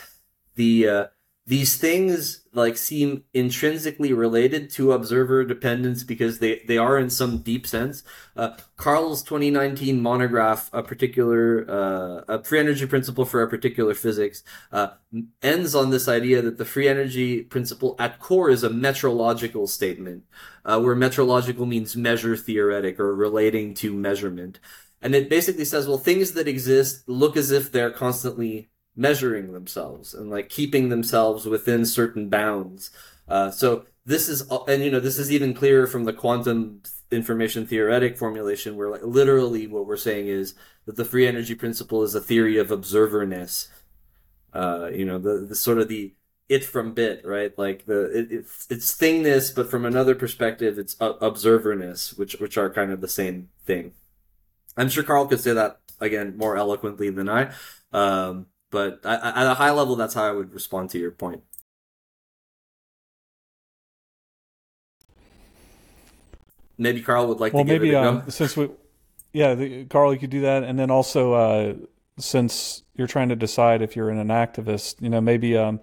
the 0.55 0.89
uh, 0.89 1.06
these 1.48 1.78
things 1.78 2.44
like 2.52 2.76
seem 2.76 3.24
intrinsically 3.32 4.12
related 4.12 4.68
to 4.68 4.92
observer 4.92 5.44
dependence 5.44 6.04
because 6.04 6.40
they, 6.40 6.60
they 6.68 6.76
are 6.76 6.98
in 6.98 7.08
some 7.08 7.38
deep 7.38 7.66
sense. 7.66 8.02
Uh, 8.36 8.50
Carl's 8.76 9.22
2019 9.22 9.98
monograph, 9.98 10.68
a 10.74 10.82
particular 10.82 11.64
uh, 11.66 12.22
a 12.28 12.44
free 12.44 12.58
energy 12.58 12.84
principle 12.84 13.24
for 13.24 13.42
a 13.42 13.48
particular 13.48 13.94
physics, 13.94 14.42
uh, 14.72 14.88
ends 15.40 15.74
on 15.74 15.88
this 15.88 16.06
idea 16.06 16.42
that 16.42 16.58
the 16.58 16.66
free 16.66 16.86
energy 16.86 17.40
principle 17.44 17.96
at 17.98 18.18
core 18.18 18.50
is 18.50 18.62
a 18.62 18.68
metrological 18.68 19.66
statement, 19.66 20.24
uh, 20.66 20.78
where 20.78 20.94
metrological 20.94 21.66
means 21.66 21.96
measure 21.96 22.36
theoretic 22.36 23.00
or 23.00 23.14
relating 23.14 23.72
to 23.72 23.94
measurement. 23.94 24.60
And 25.00 25.14
it 25.14 25.30
basically 25.30 25.64
says, 25.64 25.88
well, 25.88 25.96
things 25.96 26.32
that 26.32 26.46
exist 26.46 27.08
look 27.08 27.38
as 27.38 27.50
if 27.50 27.72
they're 27.72 27.90
constantly 27.90 28.68
measuring 28.98 29.52
themselves 29.52 30.12
and 30.12 30.28
like 30.28 30.48
keeping 30.48 30.88
themselves 30.88 31.46
within 31.46 31.86
certain 31.86 32.28
bounds. 32.28 32.90
Uh, 33.28 33.50
so 33.50 33.86
this 34.04 34.28
is, 34.28 34.42
and 34.66 34.82
you 34.82 34.90
know, 34.90 35.00
this 35.00 35.18
is 35.18 35.30
even 35.30 35.54
clearer 35.54 35.86
from 35.86 36.04
the 36.04 36.12
quantum 36.12 36.82
information 37.10 37.66
theoretic 37.66 38.18
formulation, 38.18 38.76
where 38.76 38.90
like 38.90 39.02
literally 39.02 39.66
what 39.66 39.86
we're 39.86 39.96
saying 39.96 40.26
is 40.26 40.54
that 40.86 40.96
the 40.96 41.04
free 41.04 41.26
energy 41.26 41.54
principle 41.54 42.02
is 42.02 42.14
a 42.14 42.20
theory 42.20 42.58
of 42.58 42.70
observerness. 42.70 43.68
Uh, 44.52 44.90
you 44.92 45.04
know, 45.04 45.18
the, 45.18 45.46
the 45.48 45.54
sort 45.54 45.78
of 45.78 45.88
the 45.88 46.14
it 46.48 46.64
from 46.64 46.94
bit, 46.94 47.24
right? 47.24 47.56
Like 47.58 47.84
the 47.86 48.06
it, 48.18 48.32
it's 48.32 48.66
it's 48.70 48.96
thingness, 48.96 49.54
but 49.54 49.70
from 49.70 49.84
another 49.84 50.14
perspective, 50.14 50.78
it's 50.78 50.96
observerness, 51.00 52.14
which 52.14 52.34
which 52.40 52.56
are 52.58 52.70
kind 52.70 52.90
of 52.90 53.00
the 53.00 53.08
same 53.08 53.50
thing. 53.64 53.92
I'm 54.76 54.88
sure 54.88 55.04
Carl 55.04 55.26
could 55.26 55.40
say 55.40 55.52
that 55.52 55.80
again 56.00 56.36
more 56.36 56.56
eloquently 56.56 57.10
than 57.10 57.28
I. 57.28 57.52
Um, 57.92 58.46
but 58.70 59.05
at 59.05 59.47
a 59.47 59.55
high 59.55 59.70
level, 59.70 59.97
that's 59.97 60.15
how 60.15 60.24
I 60.24 60.32
would 60.32 60.53
respond 60.53 60.90
to 60.90 60.99
your 60.99 61.11
point. 61.11 61.43
Maybe 66.77 67.03
Carl 67.03 67.27
would 67.27 67.40
like 67.40 67.53
well, 67.53 67.65
to 67.65 67.69
maybe 67.69 67.95
um, 67.95 68.31
since 68.31 68.57
we, 68.57 68.70
yeah, 69.32 69.55
the, 69.55 69.85
Carl, 69.86 70.12
you 70.12 70.20
could 70.20 70.31
do 70.31 70.43
that, 70.43 70.62
and 70.62 70.78
then 70.78 70.90
also 70.90 71.32
uh, 71.32 71.74
since 72.19 72.82
you're 72.95 73.09
trying 73.09 73.31
to 73.31 73.36
decide 73.36 73.82
if 73.82 73.97
you're 73.97 74.11
an 74.11 74.24
enactivist, 74.24 75.01
you 75.01 75.09
know, 75.09 75.20
maybe 75.20 75.57
um, 75.57 75.81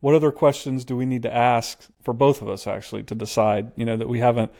what 0.00 0.14
other 0.14 0.30
questions 0.30 0.84
do 0.84 0.96
we 0.96 1.06
need 1.06 1.22
to 1.22 1.34
ask 1.34 1.88
for 2.02 2.12
both 2.12 2.42
of 2.42 2.48
us 2.48 2.66
actually 2.66 3.02
to 3.04 3.14
decide, 3.14 3.72
you 3.74 3.86
know, 3.86 3.96
that 3.96 4.08
we 4.08 4.18
haven't 4.18 4.52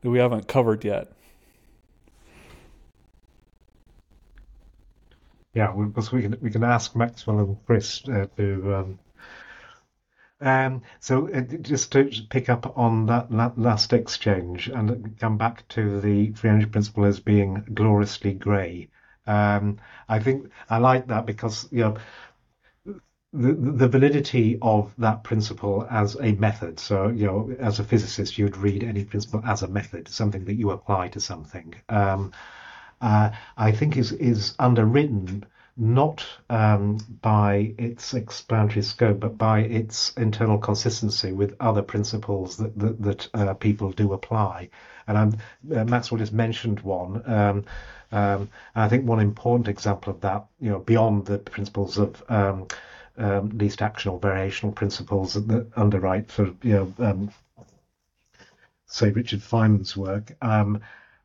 that 0.00 0.10
we 0.10 0.18
haven't 0.18 0.48
covered 0.48 0.84
yet. 0.84 1.12
Yeah, 5.56 5.72
because 5.72 6.12
we 6.12 6.20
can 6.20 6.36
we 6.42 6.50
can 6.50 6.62
ask 6.62 6.94
Maxwell 6.94 7.38
and 7.38 7.56
Chris 7.64 8.06
uh, 8.10 8.26
to. 8.36 8.74
Um, 8.74 8.98
um, 10.38 10.82
so 11.00 11.32
uh, 11.32 11.40
just 11.40 11.92
to 11.92 12.10
pick 12.28 12.50
up 12.50 12.76
on 12.76 13.06
that, 13.06 13.30
that 13.30 13.58
last 13.58 13.94
exchange 13.94 14.68
and 14.68 15.18
come 15.18 15.38
back 15.38 15.66
to 15.68 15.98
the 16.02 16.32
free 16.32 16.50
energy 16.50 16.66
principle 16.66 17.06
as 17.06 17.20
being 17.20 17.64
gloriously 17.72 18.34
grey. 18.34 18.90
Um, 19.26 19.78
I 20.10 20.18
think 20.18 20.50
I 20.68 20.76
like 20.76 21.06
that 21.06 21.24
because 21.24 21.66
you 21.72 21.80
know 21.80 21.96
the, 23.32 23.54
the 23.54 23.88
validity 23.88 24.58
of 24.60 24.92
that 24.98 25.24
principle 25.24 25.86
as 25.90 26.16
a 26.20 26.32
method. 26.32 26.78
So, 26.78 27.08
you 27.08 27.26
know, 27.26 27.56
as 27.58 27.80
a 27.80 27.84
physicist, 27.84 28.36
you'd 28.36 28.58
read 28.58 28.84
any 28.84 29.06
principle 29.06 29.42
as 29.46 29.62
a 29.62 29.68
method, 29.68 30.08
something 30.08 30.44
that 30.44 30.54
you 30.54 30.70
apply 30.70 31.08
to 31.08 31.20
something. 31.20 31.74
Um, 31.88 32.32
uh, 33.00 33.30
I 33.56 33.72
think 33.72 33.96
is 33.96 34.12
is 34.12 34.54
underwritten 34.58 35.44
not 35.76 36.24
um, 36.48 36.96
by 37.20 37.74
its 37.76 38.14
explanatory 38.14 38.82
scope, 38.82 39.20
but 39.20 39.36
by 39.36 39.60
its 39.60 40.12
internal 40.14 40.58
consistency 40.58 41.32
with 41.32 41.54
other 41.60 41.82
principles 41.82 42.56
that 42.56 42.78
that, 42.78 43.02
that 43.02 43.28
uh, 43.34 43.54
people 43.54 43.92
do 43.92 44.12
apply. 44.12 44.70
And 45.06 45.36
uh, 45.74 45.84
Maxwell 45.84 46.18
just 46.18 46.32
mentioned 46.32 46.80
one. 46.80 47.22
Um, 47.26 47.64
um, 48.12 48.48
I 48.74 48.88
think 48.88 49.06
one 49.06 49.20
important 49.20 49.68
example 49.68 50.12
of 50.12 50.20
that, 50.20 50.46
you 50.60 50.70
know, 50.70 50.78
beyond 50.78 51.26
the 51.26 51.38
principles 51.38 51.98
of 51.98 52.22
um, 52.28 52.66
um, 53.18 53.50
least 53.50 53.82
action 53.82 54.10
or 54.10 54.20
variational 54.20 54.74
principles 54.74 55.34
that 55.34 55.66
underwrite 55.76 56.30
for, 56.30 56.46
you 56.62 56.74
know, 56.74 56.94
um, 56.98 57.30
say 58.86 59.10
Richard 59.10 59.40
Feynman's 59.40 59.96
work. 59.96 60.32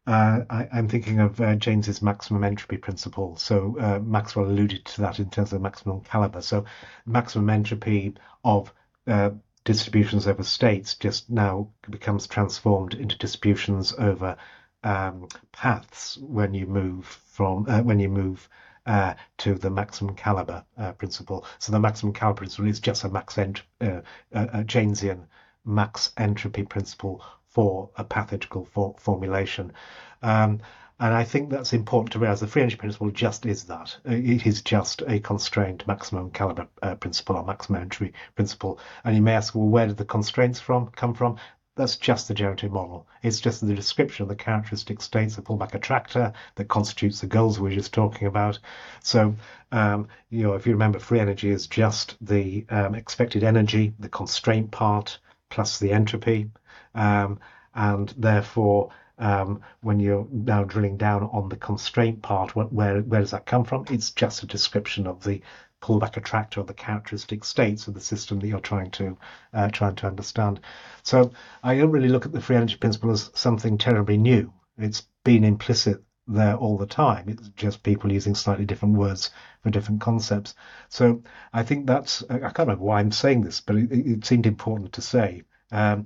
Uh, 0.08 0.42
I, 0.50 0.68
am 0.80 0.88
thinking 0.88 1.20
of 1.20 1.40
uh, 1.40 1.56
Jaynes's 1.56 2.02
maximum 2.02 2.44
entropy 2.44 2.78
principle. 2.78 3.36
So 3.38 3.78
uh, 3.80 4.00
Maxwell 4.00 4.48
alluded 4.48 4.84
to 4.86 5.02
that 5.02 5.20
in 5.20 5.30
terms 5.30 5.54
of 5.54 5.62
maximum 5.62 6.02
caliber. 6.02 6.42
So 6.42 6.66
maximum 7.06 7.50
entropy 7.52 8.16
of 8.44 8.74
uh, 9.06 9.30
distributions 9.64 10.28
over 10.28 10.44
states 10.44 10.96
just 10.96 11.30
now 11.30 11.68
becomes 11.88 12.26
transformed 12.26 12.96
into 12.96 13.18
distributions 13.18 13.94
over 13.94 14.38
um, 14.84 15.28
paths 15.52 16.18
when 16.18 16.56
you 16.56 16.66
move 16.66 17.06
from 17.06 17.66
uh, 17.70 17.84
when 17.84 18.00
you 18.00 18.10
move 18.10 18.50
uh, 18.88 19.14
to 19.38 19.54
the 19.54 19.70
maximum 19.70 20.16
caliber 20.16 20.66
uh, 20.80 20.94
principle. 20.94 21.46
So 21.60 21.72
the 21.72 21.80
maximum 21.80 22.14
caliber 22.14 22.40
principle 22.40 22.68
is 22.68 22.80
just 22.80 23.04
a 23.04 23.10
max 23.10 23.38
ent- 23.38 23.62
uh, 23.80 24.02
Jaynesian 24.34 25.28
max 25.64 26.12
entropy 26.18 26.64
principle 26.64 27.24
for 27.52 27.90
a 27.98 28.04
path 28.04 28.34
integral 28.34 28.66
for- 28.66 28.96
formulation. 28.98 29.74
Um, 30.22 30.62
and 31.00 31.16
I 31.16 31.24
think 31.24 31.50
that's 31.50 31.74
important 31.74 32.14
to 32.14 32.20
realize 32.20 32.40
the 32.40 32.48
free 32.48 32.62
energy 32.62 32.78
principle 32.78 33.10
just 33.10 33.48
is 33.48 33.64
that. 33.64 33.98
It 34.06 34.46
is 34.46 34.62
just 34.62 35.02
a 35.08 35.20
constrained 35.20 35.84
maximum 35.88 36.30
caliber 36.30 36.68
uh, 36.84 36.94
principle 36.96 37.38
or 37.38 37.44
maximum 37.44 37.82
entropy 37.82 38.14
principle. 38.36 38.80
And 39.04 39.16
you 39.16 39.22
may 39.24 39.34
ask, 39.34 39.56
well, 39.56 39.66
where 39.66 39.88
did 39.88 39.98
the 39.98 40.06
constraints 40.06 40.60
from 40.60 40.88
come 40.92 41.16
from? 41.16 41.38
That's 41.76 41.96
just 41.96 42.28
the 42.28 42.36
generative 42.36 42.72
model. 42.72 43.08
It's 43.24 43.40
just 43.40 43.66
the 43.66 43.74
description 43.74 44.24
of 44.24 44.30
the 44.30 44.36
characteristic 44.36 45.02
states 45.02 45.38
of 45.40 45.46
pullback 45.46 45.74
attractor 45.74 46.34
that 46.56 46.68
constitutes 46.68 47.22
the 47.22 47.28
goals 47.28 47.60
we 47.60 47.72
are 47.72 47.76
just 47.76 47.94
talking 47.94 48.28
about. 48.28 48.60
So, 49.02 49.34
um, 49.72 50.08
you 50.30 50.44
know, 50.44 50.54
if 50.54 50.68
you 50.68 50.74
remember, 50.74 51.00
free 51.00 51.20
energy 51.20 51.50
is 51.50 51.66
just 51.66 52.16
the 52.22 52.66
um, 52.70 52.94
expected 52.94 53.44
energy, 53.44 53.94
the 53.98 54.10
constraint 54.10 54.70
part, 54.70 55.18
plus 55.50 55.80
the 55.80 55.94
entropy. 55.94 56.52
Um, 56.96 57.40
and 57.74 58.14
therefore, 58.18 58.92
um, 59.18 59.62
when 59.82 60.00
you're 60.00 60.28
now 60.32 60.64
drilling 60.64 60.98
down 60.98 61.30
on 61.32 61.50
the 61.50 61.56
constraint 61.56 62.22
part, 62.22 62.56
where, 62.56 63.02
where 63.02 63.22
does 63.22 63.32
that 63.32 63.46
come 63.46 63.64
from? 63.64 63.86
It's 63.90 64.12
just 64.12 64.44
a 64.44 64.48
description 64.48 65.08
of 65.08 65.24
the 65.24 65.42
pullback 65.82 66.16
attractor 66.18 66.62
or 66.62 66.64
the 66.64 66.74
characteristic 66.74 67.44
states 67.44 67.88
of 67.88 67.94
the 67.94 68.00
system 68.00 68.40
that 68.40 68.48
you're 68.48 68.60
trying 68.60 68.92
to 68.92 69.18
uh, 69.54 69.68
trying 69.70 69.96
to 69.96 70.08
understand. 70.08 70.60
So 71.04 71.32
I 71.64 71.78
don't 71.78 71.92
really 71.92 72.10
look 72.10 72.26
at 72.26 72.32
the 72.32 72.42
free 72.42 72.56
energy 72.56 72.78
principle 72.78 73.12
as 73.12 73.32
something 73.34 73.78
terribly 73.78 74.18
new. 74.18 74.54
It's 74.78 75.08
been 75.24 75.44
implicit 75.44 76.04
there 76.28 76.56
all 76.56 76.78
the 76.78 76.86
time. 76.86 77.30
It's 77.30 77.50
just 77.50 77.84
people 77.84 78.12
using 78.12 78.36
slightly 78.36 78.66
different 78.66 78.96
words 78.96 79.32
for 79.64 79.70
different 79.70 80.02
concepts. 80.02 80.56
So 80.90 81.24
I 81.52 81.64
think 81.64 81.88
that's 81.88 82.24
I 82.30 82.38
can't 82.40 82.60
remember 82.60 82.84
why 82.84 83.00
I'm 83.00 83.12
saying 83.12 83.42
this, 83.42 83.60
but 83.62 83.76
it, 83.76 83.92
it 83.92 84.26
seemed 84.26 84.46
important 84.46 84.94
to 84.94 85.02
say. 85.02 85.44
Um, 85.72 86.06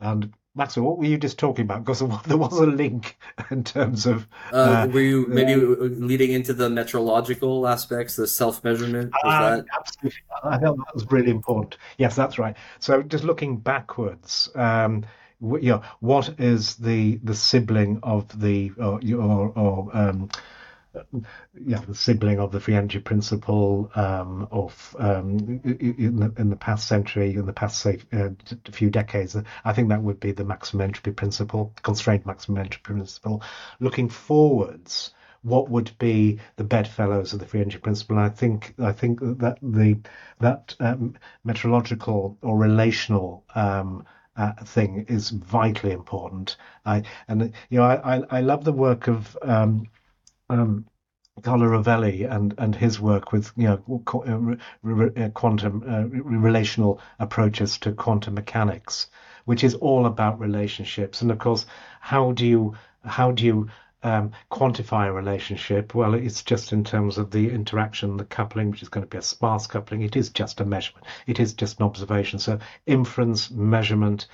and 0.00 0.32
Maxwell, 0.56 0.84
what 0.84 0.98
were 0.98 1.04
you 1.04 1.16
just 1.16 1.38
talking 1.38 1.64
about? 1.64 1.84
Because 1.84 2.00
there 2.26 2.36
was 2.36 2.58
a 2.58 2.66
link 2.66 3.16
in 3.50 3.62
terms 3.62 4.06
of. 4.06 4.26
Uh, 4.52 4.56
uh, 4.56 4.90
were 4.92 5.00
you 5.00 5.26
maybe 5.28 5.54
uh, 5.54 5.58
leading 5.58 6.32
into 6.32 6.52
the 6.52 6.68
metrological 6.68 7.70
aspects, 7.70 8.16
the 8.16 8.26
self 8.26 8.62
measurement? 8.64 9.12
Uh, 9.24 9.56
that... 9.56 9.66
Absolutely. 9.78 10.20
I 10.42 10.58
thought 10.58 10.76
that 10.76 10.94
was 10.94 11.06
really 11.10 11.30
important. 11.30 11.76
Yes, 11.98 12.16
that's 12.16 12.38
right. 12.38 12.56
So 12.80 13.02
just 13.02 13.22
looking 13.22 13.58
backwards, 13.58 14.50
um, 14.56 15.04
you 15.40 15.70
know, 15.70 15.82
what 16.00 16.34
is 16.38 16.76
the 16.76 17.20
the 17.22 17.34
sibling 17.34 18.00
of 18.02 18.40
the 18.40 18.72
or 18.78 19.00
or, 19.14 19.52
or 19.56 19.96
um, 19.96 20.30
yeah, 20.94 21.80
the 21.86 21.94
sibling 21.94 22.40
of 22.40 22.52
the 22.52 22.60
free 22.60 22.74
energy 22.74 22.98
principle 22.98 23.90
um, 23.94 24.48
of 24.50 24.96
um, 24.98 25.60
in, 25.64 26.16
the, 26.16 26.32
in 26.36 26.50
the 26.50 26.56
past 26.56 26.88
century, 26.88 27.34
in 27.34 27.46
the 27.46 27.52
past 27.52 27.80
say 27.80 27.98
uh, 28.12 28.30
few 28.70 28.90
decades. 28.90 29.36
I 29.64 29.72
think 29.72 29.88
that 29.90 30.02
would 30.02 30.20
be 30.20 30.32
the 30.32 30.44
maximum 30.44 30.82
entropy 30.82 31.12
principle, 31.12 31.72
constrained 31.82 32.26
maximum 32.26 32.58
entropy 32.58 32.82
principle. 32.82 33.42
Looking 33.78 34.08
forwards, 34.08 35.12
what 35.42 35.70
would 35.70 35.96
be 35.98 36.40
the 36.56 36.64
bedfellows 36.64 37.32
of 37.32 37.40
the 37.40 37.46
free 37.46 37.60
energy 37.60 37.78
principle? 37.78 38.18
And 38.18 38.26
I 38.26 38.30
think 38.30 38.74
I 38.78 38.92
think 38.92 39.20
that 39.20 39.58
the 39.62 39.98
that 40.40 40.74
um, 40.80 41.16
metrological 41.46 42.36
or 42.42 42.58
relational 42.58 43.44
um, 43.54 44.04
uh, 44.36 44.52
thing 44.64 45.06
is 45.08 45.30
vitally 45.30 45.92
important. 45.92 46.56
I 46.84 47.02
and 47.28 47.52
you 47.68 47.78
know 47.78 47.84
I 47.84 48.16
I, 48.16 48.22
I 48.30 48.40
love 48.40 48.64
the 48.64 48.72
work 48.72 49.08
of 49.08 49.36
um, 49.42 49.86
um, 50.50 50.86
Carlo 51.42 51.66
Rovelli 51.66 52.30
and, 52.30 52.54
and 52.58 52.74
his 52.74 53.00
work 53.00 53.32
with 53.32 53.52
you 53.56 53.68
know 53.68 54.02
uh, 54.16 55.22
uh, 55.22 55.28
quantum 55.30 55.82
uh, 55.88 56.06
relational 56.22 57.00
approaches 57.18 57.78
to 57.78 57.92
quantum 57.92 58.34
mechanics, 58.34 59.06
which 59.44 59.64
is 59.64 59.74
all 59.74 60.06
about 60.06 60.40
relationships. 60.40 61.22
And 61.22 61.30
of 61.30 61.38
course, 61.38 61.66
how 62.00 62.32
do 62.32 62.46
you 62.46 62.74
how 63.04 63.30
do 63.30 63.44
you 63.46 63.68
um, 64.02 64.32
quantify 64.50 65.06
a 65.06 65.12
relationship? 65.12 65.94
Well, 65.94 66.14
it's 66.14 66.42
just 66.42 66.72
in 66.72 66.84
terms 66.84 67.16
of 67.16 67.30
the 67.30 67.50
interaction, 67.50 68.16
the 68.16 68.24
coupling, 68.24 68.70
which 68.70 68.82
is 68.82 68.88
going 68.88 69.04
to 69.04 69.10
be 69.10 69.18
a 69.18 69.22
sparse 69.22 69.66
coupling. 69.66 70.02
It 70.02 70.16
is 70.16 70.30
just 70.30 70.60
a 70.60 70.64
measurement. 70.64 71.06
It 71.26 71.40
is 71.40 71.54
just 71.54 71.78
an 71.78 71.86
observation. 71.86 72.38
So 72.38 72.58
inference, 72.86 73.50
measurement, 73.50 74.26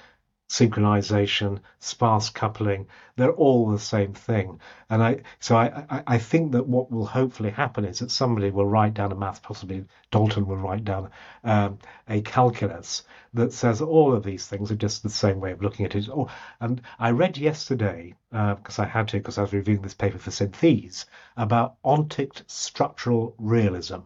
synchronization, 0.48 1.58
sparse 1.80 2.30
coupling, 2.30 2.86
they're 3.16 3.32
all 3.32 3.68
the 3.68 3.78
same 3.78 4.12
thing. 4.12 4.60
And 4.88 5.02
I, 5.02 5.22
so 5.40 5.56
I, 5.56 6.02
I, 6.06 6.18
think 6.18 6.52
that 6.52 6.68
what 6.68 6.90
will 6.90 7.06
hopefully 7.06 7.50
happen 7.50 7.84
is 7.84 7.98
that 7.98 8.12
somebody 8.12 8.50
will 8.50 8.66
write 8.66 8.94
down 8.94 9.10
a 9.10 9.16
math, 9.16 9.42
possibly 9.42 9.86
Dalton 10.12 10.46
will 10.46 10.56
write 10.56 10.84
down 10.84 11.10
um, 11.42 11.78
a 12.08 12.20
calculus 12.20 13.02
that 13.34 13.52
says 13.52 13.80
all 13.80 14.14
of 14.14 14.22
these 14.22 14.46
things 14.46 14.70
are 14.70 14.76
just 14.76 15.02
the 15.02 15.10
same 15.10 15.40
way 15.40 15.50
of 15.50 15.62
looking 15.62 15.84
at 15.84 15.96
it. 15.96 16.08
Oh, 16.08 16.30
and 16.60 16.80
I 16.98 17.10
read 17.10 17.38
yesterday, 17.38 18.14
uh, 18.32 18.54
because 18.54 18.78
I 18.78 18.86
had 18.86 19.08
to, 19.08 19.18
because 19.18 19.38
I 19.38 19.42
was 19.42 19.52
reviewing 19.52 19.82
this 19.82 19.94
paper 19.94 20.18
for 20.18 20.30
Synthese, 20.30 21.06
about 21.36 21.82
ontic 21.82 22.42
structural 22.46 23.34
realism. 23.38 24.00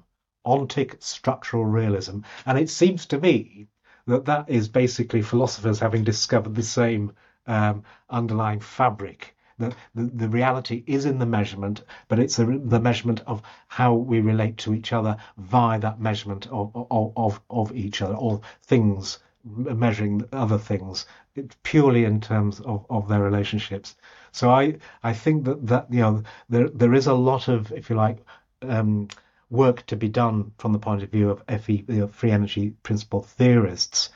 Ontic 0.47 1.03
structural 1.03 1.67
realism. 1.67 2.21
And 2.47 2.59
it 2.59 2.71
seems 2.71 3.05
to 3.07 3.21
me 3.21 3.69
that 4.07 4.25
that 4.25 4.49
is 4.49 4.69
basically 4.69 5.23
philosophers 5.23 5.79
having 5.79 6.05
discovered 6.05 6.55
the 6.55 6.63
same 6.63 7.13
um, 7.47 7.83
underlying 8.09 8.61
fabric. 8.61 9.37
The, 9.59 9.75
the, 9.95 10.05
the, 10.05 10.29
reality 10.29 10.85
is 10.87 11.05
in 11.05 11.19
the 11.19 11.27
measurement, 11.27 11.83
but 12.09 12.19
it's 12.19 12.39
a, 12.39 12.47
the 12.47 12.81
measurement 12.81 13.23
of 13.27 13.43
how 13.69 13.93
we 13.95 14.21
relate 14.21 14.57
to 14.59 14.75
each 14.75 14.93
other 14.93 15.17
via 15.37 15.79
that 15.81 16.01
measurement 16.01 16.47
of, 16.47 16.71
of, 16.91 17.13
of, 17.17 17.41
of 17.51 17.77
each 17.77 18.01
other, 18.01 18.15
or 18.15 18.41
things 18.63 19.19
measuring 19.45 20.25
other 20.33 20.59
things, 20.59 21.07
it's 21.35 21.57
purely 21.63 22.05
in 22.05 22.21
terms 22.21 22.61
of, 22.61 22.85
of 22.91 23.09
their 23.09 23.23
relationships. 23.23 23.97
So 24.33 24.51
I, 24.51 24.77
I 25.03 25.13
think 25.13 25.45
that, 25.45 25.67
that 25.67 25.87
you 25.91 26.01
know 26.01 26.23
there 26.49 26.69
there 26.69 26.95
is 26.95 27.07
a 27.07 27.15
lot 27.15 27.49
of, 27.49 27.73
if 27.73 27.91
you 27.91 27.97
like, 27.97 28.19
um, 28.63 29.09
work 29.51 29.85
to 29.87 29.97
be 29.97 30.09
done 30.09 30.53
from 30.59 30.73
the 30.73 30.79
point 30.79 31.03
of 31.03 31.11
view 31.11 31.31
of 31.31 31.63
FE, 31.63 31.85
you 31.89 32.01
know, 32.01 32.07
free 32.07 32.31
energy 32.31 32.71
principle 32.83 33.23
theorists 33.23 34.11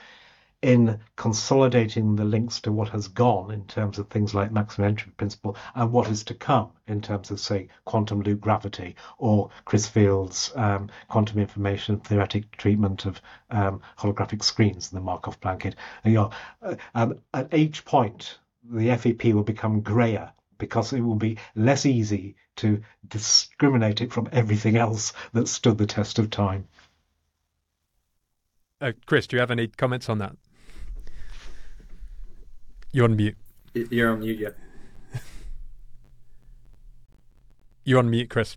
in 0.64 0.98
consolidating 1.16 2.16
the 2.16 2.24
links 2.24 2.58
to 2.58 2.72
what 2.72 2.88
has 2.88 3.06
gone 3.08 3.50
in 3.50 3.62
terms 3.66 3.98
of 3.98 4.08
things 4.08 4.34
like 4.34 4.50
maximum 4.50 4.88
entropy 4.88 5.12
principle 5.18 5.54
and 5.74 5.92
what 5.92 6.08
is 6.08 6.24
to 6.24 6.32
come 6.32 6.70
in 6.86 7.02
terms 7.02 7.30
of, 7.30 7.38
say, 7.38 7.68
quantum 7.84 8.22
loop 8.22 8.40
gravity 8.40 8.96
or 9.18 9.50
Chris 9.66 9.86
Fields' 9.86 10.52
um, 10.56 10.88
quantum 11.08 11.38
information 11.38 12.00
theoretic 12.00 12.50
treatment 12.56 13.04
of 13.04 13.20
um, 13.50 13.82
holographic 13.98 14.42
screens 14.42 14.90
in 14.90 14.96
the 14.96 15.04
Markov 15.04 15.38
blanket. 15.42 15.76
And, 16.02 16.14
you 16.14 16.20
know, 16.20 16.76
uh, 16.94 17.12
at 17.34 17.52
each 17.52 17.84
point, 17.84 18.38
the 18.62 18.96
FEP 18.96 19.34
will 19.34 19.42
become 19.42 19.82
grayer 19.82 20.32
because 20.64 20.92
it 20.92 21.00
will 21.00 21.14
be 21.14 21.38
less 21.54 21.86
easy 21.86 22.36
to 22.56 22.82
discriminate 23.08 24.00
it 24.00 24.12
from 24.12 24.28
everything 24.32 24.76
else 24.76 25.12
that 25.32 25.48
stood 25.48 25.78
the 25.78 25.86
test 25.86 26.18
of 26.18 26.30
time. 26.30 26.66
Uh, 28.80 28.92
Chris, 29.06 29.26
do 29.26 29.36
you 29.36 29.40
have 29.40 29.50
any 29.50 29.66
comments 29.66 30.08
on 30.08 30.18
that? 30.18 30.36
You're 32.92 33.04
on 33.04 33.16
mute. 33.16 33.36
You're 33.74 34.12
on 34.12 34.20
mute, 34.20 34.38
yeah. 34.38 35.20
You're 37.84 37.98
on 37.98 38.10
mute, 38.10 38.30
Chris. 38.30 38.56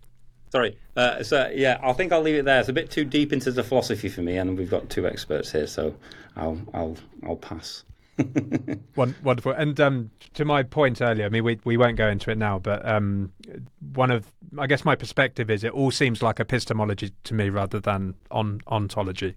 Sorry. 0.50 0.78
Uh, 0.96 1.22
so 1.22 1.50
yeah, 1.54 1.78
I 1.82 1.92
think 1.92 2.12
I'll 2.12 2.22
leave 2.22 2.36
it 2.36 2.44
there. 2.44 2.60
It's 2.60 2.68
a 2.68 2.72
bit 2.72 2.90
too 2.90 3.04
deep 3.04 3.32
into 3.32 3.50
the 3.50 3.62
philosophy 3.62 4.08
for 4.08 4.22
me, 4.22 4.38
and 4.38 4.56
we've 4.56 4.70
got 4.70 4.88
two 4.88 5.06
experts 5.06 5.52
here, 5.52 5.66
so 5.66 5.94
I'll 6.36 6.58
I'll 6.72 6.96
I'll 7.26 7.36
pass. 7.36 7.84
Wonderful. 8.96 9.52
And 9.52 9.78
um, 9.80 10.10
to 10.34 10.44
my 10.44 10.62
point 10.62 11.00
earlier, 11.00 11.26
I 11.26 11.28
mean, 11.28 11.44
we, 11.44 11.58
we 11.64 11.76
won't 11.76 11.96
go 11.96 12.08
into 12.08 12.30
it 12.30 12.38
now, 12.38 12.58
but 12.58 12.86
um, 12.86 13.32
one 13.94 14.10
of, 14.10 14.32
I 14.58 14.66
guess 14.66 14.84
my 14.84 14.94
perspective 14.94 15.50
is 15.50 15.64
it 15.64 15.72
all 15.72 15.90
seems 15.90 16.22
like 16.22 16.40
epistemology 16.40 17.12
to 17.24 17.34
me 17.34 17.48
rather 17.48 17.80
than 17.80 18.14
on 18.30 18.60
ontology. 18.66 19.36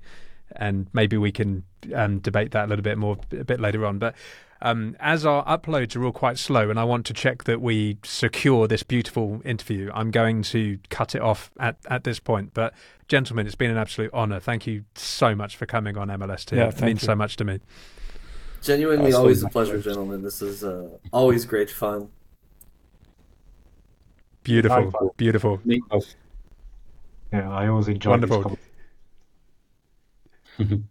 And 0.56 0.88
maybe 0.94 1.18
we 1.18 1.32
can 1.32 1.64
um, 1.96 2.20
debate 2.20 2.52
that 2.52 2.66
a 2.66 2.68
little 2.68 2.84
bit 2.84 2.98
more 2.98 3.18
a 3.32 3.44
bit 3.44 3.60
later 3.60 3.86
on. 3.86 4.00
But 4.00 4.16
um, 4.62 4.96
as 5.00 5.26
our 5.26 5.44
uploads 5.46 5.96
are 5.96 6.04
all 6.04 6.12
quite 6.12 6.38
slow, 6.38 6.70
and 6.70 6.80
I 6.80 6.84
want 6.84 7.06
to 7.08 7.14
check 7.14 7.46
that 7.46 7.62
we 7.62 7.98
secure 8.04 8.68
this 8.68 8.84
beautiful 8.84 9.42
interview, 9.44 9.90
I'm 9.94 10.12
going 10.12 10.44
to 10.44 10.78
cut 10.90 11.16
it 11.16 11.22
off 11.22 11.52
at, 11.60 11.78
at 11.90 12.04
this 12.04 12.20
point. 12.20 12.54
But, 12.54 12.74
gentlemen, 13.08 13.48
it's 13.48 13.56
been 13.56 13.72
an 13.72 13.78
absolute 13.78 14.14
honour. 14.14 14.40
Thank 14.40 14.68
you 14.68 14.86
so 14.96 15.36
much 15.36 15.56
for 15.56 15.66
coming 15.66 15.98
on 15.98 16.10
MLST. 16.10 16.56
Yeah, 16.56 16.68
it 16.68 16.82
means 16.82 17.02
you. 17.02 17.08
so 17.08 17.16
much 17.16 17.38
to 17.38 17.46
me. 17.46 17.60
Genuinely, 18.62 19.08
awesome. 19.08 19.22
always 19.22 19.44
a 19.44 19.50
pleasure, 19.50 19.80
gentlemen. 19.80 20.22
This 20.22 20.42
is 20.42 20.64
uh, 20.64 20.90
always 21.12 21.46
great 21.46 21.70
fun. 21.70 22.10
Beautiful, 24.44 25.14
beautiful. 25.18 25.60
Yeah, 25.66 27.50
I 27.50 27.68
always 27.68 27.88
enjoy 27.88 28.12
Wonderful. 28.12 28.58